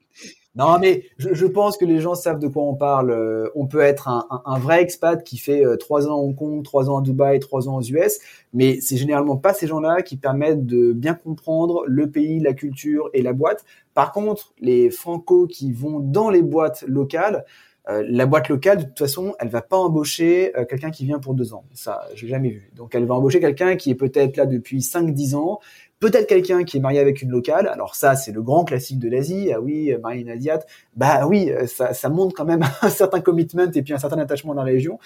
Non, 0.57 0.81
mais 0.81 1.05
je, 1.17 1.33
je, 1.33 1.47
pense 1.47 1.77
que 1.77 1.85
les 1.85 2.01
gens 2.01 2.17
savent 2.17 2.41
de 2.41 2.49
quoi 2.49 2.65
on 2.65 2.75
parle. 2.75 3.13
Euh, 3.13 3.49
on 3.55 3.67
peut 3.67 3.81
être 3.81 4.09
un, 4.09 4.27
un, 4.31 4.43
un 4.47 4.59
vrai 4.59 4.83
expat 4.83 5.23
qui 5.23 5.39
fait 5.39 5.65
euh, 5.65 5.77
trois 5.77 6.09
ans 6.09 6.15
à 6.15 6.17
Hong 6.17 6.35
Kong, 6.35 6.65
trois 6.65 6.91
ans 6.91 6.99
à 6.99 7.03
Dubaï, 7.03 7.39
trois 7.39 7.69
ans 7.69 7.77
aux 7.77 7.83
US, 7.83 8.19
mais 8.53 8.81
c'est 8.81 8.97
généralement 8.97 9.37
pas 9.37 9.55
ces 9.55 9.69
gens-là 9.69 10.03
qui 10.03 10.17
permettent 10.17 10.67
de 10.67 10.93
bien 10.93 11.15
comprendre 11.15 11.85
le 11.87 12.11
pays, 12.11 12.41
la 12.41 12.53
culture 12.53 13.11
et 13.15 13.23
la 13.23 13.33
boîte. 13.33 13.65
Par 13.95 14.11
contre, 14.11 14.53
les 14.59 14.91
franco 14.91 15.47
qui 15.47 15.73
vont 15.73 16.01
dans 16.01 16.31
les 16.31 16.43
boîtes 16.43 16.83
locales, 16.89 17.45
euh, 17.89 18.05
la 18.09 18.27
boîte 18.27 18.49
locale, 18.49 18.79
de 18.79 18.83
toute 18.85 18.99
façon, 18.99 19.35
elle 19.39 19.49
va 19.49 19.63
pas 19.63 19.77
embaucher 19.77 20.53
quelqu'un 20.69 20.91
qui 20.91 21.05
vient 21.05 21.21
pour 21.21 21.35
deux 21.35 21.55
ans. 21.55 21.65
Ça, 21.75 22.03
j'ai 22.15 22.27
jamais 22.27 22.51
vu. 22.51 22.73
Donc, 22.75 22.97
elle 22.97 23.05
va 23.05 23.15
embaucher 23.15 23.39
quelqu'un 23.39 23.77
qui 23.77 23.91
est 23.91 23.95
peut-être 23.95 24.37
là 24.37 24.47
depuis 24.47 24.83
cinq, 24.83 25.15
dix 25.15 25.37
ans, 25.37 25.61
Peut-être 26.01 26.27
quelqu'un 26.27 26.65
qui 26.65 26.79
est 26.79 26.81
marié 26.81 26.99
avec 26.99 27.21
une 27.21 27.31
locale. 27.31 27.69
Alors 27.69 27.95
ça, 27.95 28.17
c'est 28.17 28.33
le 28.33 28.43
grand 28.43 28.65
classique 28.65 28.99
de 28.99 29.09
l'Asie. 29.09 29.53
Ah 29.55 29.61
oui, 29.61 29.95
marié 30.03 30.23
une 30.23 30.31
Asiate. 30.31 30.67
Bah 30.97 31.27
oui, 31.27 31.51
ça, 31.67 31.93
ça 31.93 32.09
montre 32.09 32.35
quand 32.35 32.47
même 32.47 32.65
un 32.83 32.89
certain 32.89 33.21
commitment 33.21 33.71
et 33.75 33.83
puis 33.83 33.93
un 33.93 33.99
certain 33.99 34.19
attachement 34.19 34.53
à 34.53 34.57
la 34.57 34.63
région. 34.63 34.99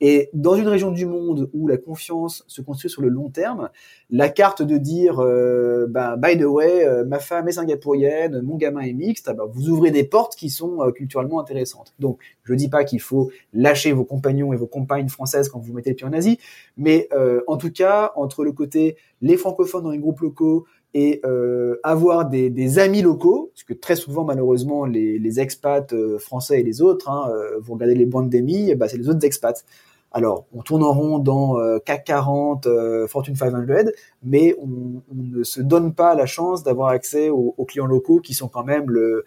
Et 0.00 0.30
dans 0.32 0.54
une 0.54 0.68
région 0.68 0.90
du 0.90 1.04
monde 1.04 1.50
où 1.52 1.68
la 1.68 1.76
confiance 1.76 2.42
se 2.46 2.62
construit 2.62 2.90
sur 2.90 3.02
le 3.02 3.08
long 3.08 3.28
terme, 3.28 3.68
la 4.08 4.30
carte 4.30 4.62
de 4.62 4.78
dire, 4.78 5.20
euh, 5.20 5.86
bah, 5.88 6.16
by 6.16 6.38
the 6.38 6.44
way, 6.44 6.86
euh, 6.86 7.04
ma 7.04 7.18
femme 7.18 7.48
est 7.48 7.52
singapourienne, 7.52 8.40
mon 8.40 8.56
gamin 8.56 8.80
est 8.80 8.94
mixte, 8.94 9.28
ah 9.28 9.34
bah, 9.34 9.44
vous 9.52 9.68
ouvrez 9.68 9.90
des 9.90 10.04
portes 10.04 10.36
qui 10.36 10.48
sont 10.48 10.82
euh, 10.82 10.90
culturellement 10.90 11.38
intéressantes. 11.38 11.92
Donc, 11.98 12.18
je 12.44 12.54
dis 12.54 12.68
pas 12.68 12.84
qu'il 12.84 13.00
faut 13.00 13.30
lâcher 13.52 13.92
vos 13.92 14.04
compagnons 14.04 14.52
et 14.54 14.56
vos 14.56 14.66
compagnes 14.66 15.08
françaises 15.08 15.50
quand 15.50 15.58
vous 15.58 15.74
mettez 15.74 15.90
le 15.90 15.96
pied 15.96 16.06
en 16.06 16.12
Asie, 16.12 16.38
mais 16.76 17.08
en 17.46 17.56
tout 17.56 17.70
cas, 17.70 18.12
entre 18.16 18.44
le 18.44 18.52
côté 18.52 18.96
les 19.22 19.36
francophones 19.36 19.84
dans 19.84 19.90
les 19.90 19.98
groupes 19.98 20.20
locaux, 20.20 20.66
et 20.94 21.20
euh, 21.24 21.76
avoir 21.82 22.28
des, 22.28 22.50
des, 22.50 22.78
amis 22.78 23.02
locaux, 23.02 23.50
parce 23.54 23.62
que 23.62 23.74
très 23.74 23.94
souvent 23.94 24.24
malheureusement 24.24 24.86
les, 24.86 25.18
les 25.18 25.40
expats 25.40 25.92
euh, 25.92 26.18
français 26.18 26.60
et 26.60 26.62
les 26.64 26.82
autres, 26.82 27.08
hein, 27.08 27.30
euh, 27.30 27.58
vous 27.60 27.74
regardez 27.74 27.94
les 27.94 28.06
bandes 28.06 28.28
d'amis, 28.28 28.74
bah, 28.74 28.88
c'est 28.88 28.96
les 28.96 29.08
autres 29.08 29.24
expats. 29.24 29.64
Alors 30.12 30.46
on 30.52 30.62
tourne 30.62 30.82
en 30.82 30.92
rond 30.92 31.18
dans 31.18 31.56
CAC 31.84 32.04
40, 32.04 32.68
Fortune 33.08 33.36
500, 33.36 33.58
mais 34.22 34.56
on, 34.60 35.02
ne 35.12 35.42
se 35.44 35.60
donne 35.60 35.94
pas 35.94 36.14
la 36.14 36.26
chance 36.26 36.62
d'avoir 36.62 36.88
accès 36.88 37.30
aux, 37.30 37.64
clients 37.66 37.86
locaux 37.86 38.20
qui 38.20 38.34
sont 38.34 38.48
quand 38.48 38.64
même 38.64 38.90
le, 38.90 39.24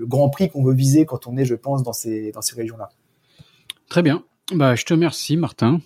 grand 0.00 0.30
prix 0.30 0.50
qu'on 0.50 0.64
veut 0.64 0.74
viser 0.74 1.06
quand 1.06 1.26
on 1.26 1.36
est, 1.36 1.44
je 1.44 1.54
pense, 1.54 1.82
dans 1.82 1.92
ces, 1.92 2.32
dans 2.32 2.42
ces 2.42 2.56
régions-là. 2.56 2.88
Très 3.88 4.02
bien. 4.02 4.24
Bah, 4.52 4.74
je 4.74 4.84
te 4.84 4.94
remercie, 4.94 5.36
Martin. 5.36 5.80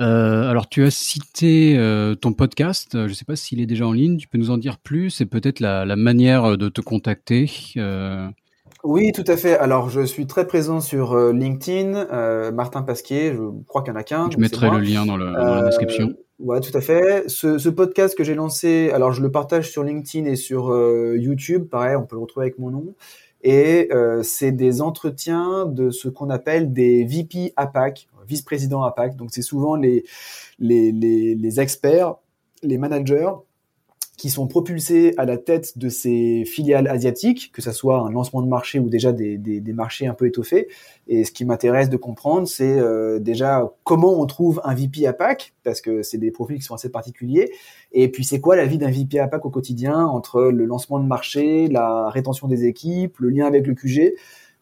Euh, 0.00 0.48
alors, 0.48 0.68
tu 0.68 0.84
as 0.84 0.90
cité 0.90 1.76
euh, 1.76 2.14
ton 2.14 2.32
podcast. 2.32 2.90
Je 2.92 3.08
ne 3.08 3.12
sais 3.12 3.24
pas 3.24 3.36
s'il 3.36 3.60
est 3.60 3.66
déjà 3.66 3.86
en 3.86 3.92
ligne. 3.92 4.16
Tu 4.18 4.28
peux 4.28 4.38
nous 4.38 4.50
en 4.50 4.58
dire 4.58 4.78
plus 4.78 5.20
et 5.20 5.26
peut-être 5.26 5.60
la, 5.60 5.84
manière 5.96 6.58
de 6.58 6.68
te 6.68 6.80
contacter. 6.80 7.50
Euh... 7.76 8.28
Oui, 8.86 9.10
tout 9.12 9.24
à 9.26 9.36
fait. 9.36 9.58
Alors, 9.58 9.90
je 9.90 10.02
suis 10.02 10.26
très 10.26 10.46
présent 10.46 10.80
sur 10.80 11.12
euh, 11.12 11.32
LinkedIn. 11.32 11.94
Euh, 11.94 12.52
Martin 12.52 12.82
Pasquier, 12.82 13.32
je 13.34 13.42
crois 13.66 13.82
qu'il 13.82 13.92
y 13.92 13.96
en 13.96 13.98
a 13.98 14.04
qu'un. 14.04 14.30
Je 14.30 14.38
mettrai 14.38 14.70
le 14.70 14.78
lien 14.78 15.04
dans, 15.04 15.16
le, 15.16 15.32
dans 15.32 15.54
la 15.56 15.62
description. 15.64 16.14
Ouais, 16.38 16.60
tout 16.60 16.76
à 16.76 16.80
fait. 16.80 17.28
Ce, 17.28 17.58
ce 17.58 17.68
podcast 17.68 18.16
que 18.16 18.22
j'ai 18.22 18.34
lancé, 18.34 18.90
alors 18.92 19.12
je 19.12 19.22
le 19.22 19.30
partage 19.32 19.70
sur 19.70 19.82
LinkedIn 19.82 20.26
et 20.26 20.36
sur 20.36 20.70
YouTube. 21.16 21.68
Pareil, 21.68 21.96
on 21.96 22.04
peut 22.04 22.14
le 22.14 22.22
retrouver 22.22 22.46
avec 22.46 22.58
mon 22.58 22.70
nom. 22.70 22.94
Et 23.42 23.90
c'est 24.22 24.52
des 24.52 24.82
entretiens 24.82 25.66
de 25.66 25.90
ce 25.90 26.08
qu'on 26.08 26.30
appelle 26.30 26.72
des 26.72 27.04
VP 27.04 27.54
APAC 27.56 28.08
vice-président 28.26 28.82
APAC. 28.82 29.16
Donc 29.16 29.30
c'est 29.32 29.42
souvent 29.42 29.76
les, 29.76 30.04
les, 30.58 30.92
les, 30.92 31.34
les, 31.34 31.60
experts, 31.60 32.16
les 32.62 32.78
managers 32.78 33.30
qui 34.16 34.30
sont 34.30 34.46
propulsés 34.46 35.12
à 35.18 35.26
la 35.26 35.36
tête 35.36 35.76
de 35.76 35.88
ces 35.88 36.44
filiales 36.46 36.88
asiatiques, 36.88 37.50
que 37.52 37.60
ce 37.60 37.70
soit 37.70 38.00
un 38.00 38.10
lancement 38.10 38.40
de 38.40 38.48
marché 38.48 38.78
ou 38.78 38.88
déjà 38.88 39.12
des, 39.12 39.36
des, 39.36 39.60
des 39.60 39.72
marchés 39.72 40.06
un 40.06 40.14
peu 40.14 40.26
étoffés. 40.26 40.68
Et 41.06 41.24
ce 41.24 41.32
qui 41.32 41.44
m'intéresse 41.44 41.90
de 41.90 41.98
comprendre, 41.98 42.48
c'est 42.48 42.78
euh, 42.78 43.18
déjà 43.18 43.70
comment 43.84 44.18
on 44.18 44.26
trouve 44.26 44.60
un 44.64 44.74
VP 44.74 45.06
APAC, 45.06 45.54
parce 45.64 45.80
que 45.80 46.02
c'est 46.02 46.18
des 46.18 46.30
profils 46.30 46.56
qui 46.56 46.62
sont 46.62 46.74
assez 46.74 46.90
particuliers. 46.90 47.52
Et 47.92 48.10
puis 48.10 48.24
c'est 48.24 48.40
quoi 48.40 48.56
la 48.56 48.64
vie 48.64 48.78
d'un 48.78 48.90
VP 48.90 49.18
APAC 49.18 49.44
au 49.44 49.50
quotidien 49.50 50.06
entre 50.06 50.44
le 50.44 50.64
lancement 50.64 50.98
de 50.98 51.06
marché, 51.06 51.68
la 51.68 52.08
rétention 52.08 52.48
des 52.48 52.64
équipes, 52.64 53.18
le 53.18 53.28
lien 53.28 53.46
avec 53.46 53.66
le 53.66 53.74
QG. 53.74 54.14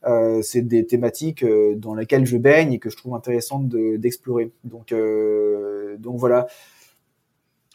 Euh, 0.07 0.43
c'est 0.43 0.63
des 0.63 0.87
thématiques 0.87 1.43
euh, 1.43 1.75
dans 1.77 1.95
lesquelles 1.95 2.27
je 2.27 2.37
baigne 2.37 2.73
et 2.73 2.79
que 2.79 2.91
je 2.91 2.97
trouve 2.97 3.15
intéressantes 3.15 3.69
d'explorer. 3.69 4.53
donc, 4.65 4.93
euh, 4.93 5.97
donc 5.99 6.19
voilà. 6.19 6.47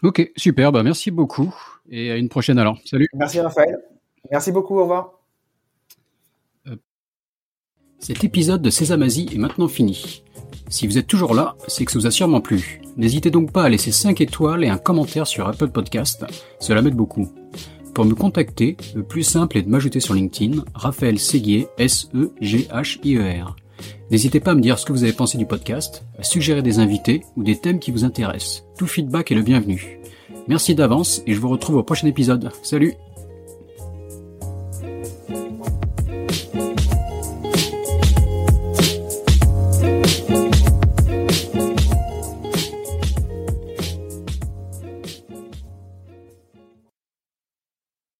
Ok, 0.04 0.32
super. 0.38 0.72
Bah, 0.72 0.84
merci 0.84 1.12
beaucoup 1.12 1.54
et 1.90 2.12
à 2.12 2.18
une 2.18 2.30
prochaine 2.30 2.58
alors. 2.58 2.78
Salut. 2.86 3.08
Merci 3.14 3.40
Raphaël. 3.40 3.78
Merci 4.32 4.52
beaucoup. 4.52 4.78
Au 4.78 4.84
revoir. 4.84 5.14
Cet 8.00 8.24
épisode 8.24 8.62
de 8.62 8.70
Sésame 8.70 9.04
Asie 9.04 9.28
est 9.34 9.38
maintenant 9.38 9.68
fini. 9.68 10.24
Si 10.70 10.88
vous 10.88 10.98
êtes 10.98 11.08
toujours 11.08 11.34
là, 11.34 11.58
c'est 11.68 11.84
que 11.84 11.92
ça 11.92 12.00
vous 12.00 12.08
a 12.08 12.12
sûrement 12.12 12.40
plu. 12.40 12.82
N'hésitez 12.96 13.30
donc 13.30 13.52
pas 13.52 13.64
à 13.64 13.70
laisser 13.70 13.92
5 13.92 14.22
étoiles 14.22 14.64
et 14.64 14.70
un 14.70 14.78
commentaire 14.78 15.28
sur 15.28 15.48
Apple 15.48 15.70
Podcast, 15.70 16.26
cela 16.62 16.82
m'aide 16.82 16.96
beaucoup. 16.96 17.28
Pour 17.94 18.06
me 18.06 18.16
contacter, 18.16 18.78
le 18.96 19.04
plus 19.04 19.24
simple 19.24 19.58
est 19.58 19.64
de 19.64 19.70
m'ajouter 19.70 20.00
sur 20.00 20.14
LinkedIn, 20.14 20.64
Raphaël 20.74 21.20
Séguier, 21.20 21.68
S-E-G-H-I-E-R. 21.78 23.56
N'hésitez 24.12 24.40
pas 24.40 24.52
à 24.52 24.56
me 24.56 24.62
dire 24.62 24.80
ce 24.80 24.86
que 24.86 24.92
vous 24.92 25.04
avez 25.04 25.14
pensé 25.14 25.38
du 25.38 25.46
podcast, 25.46 26.04
à 26.18 26.24
suggérer 26.24 26.62
des 26.62 26.80
invités 26.80 27.24
ou 27.36 27.44
des 27.44 27.58
thèmes 27.58 27.80
qui 27.80 27.92
vous 27.92 28.04
intéressent. 28.04 28.64
Tout 28.78 28.88
feedback 28.88 29.32
est 29.32 29.36
le 29.36 29.42
bienvenu. 29.42 30.00
Merci 30.48 30.76
d'avance 30.76 31.22
et 31.28 31.34
je 31.34 31.40
vous 31.40 31.50
retrouve 31.50 31.76
au 31.76 31.84
prochain 31.84 32.08
épisode. 32.08 32.52
Salut 32.64 32.96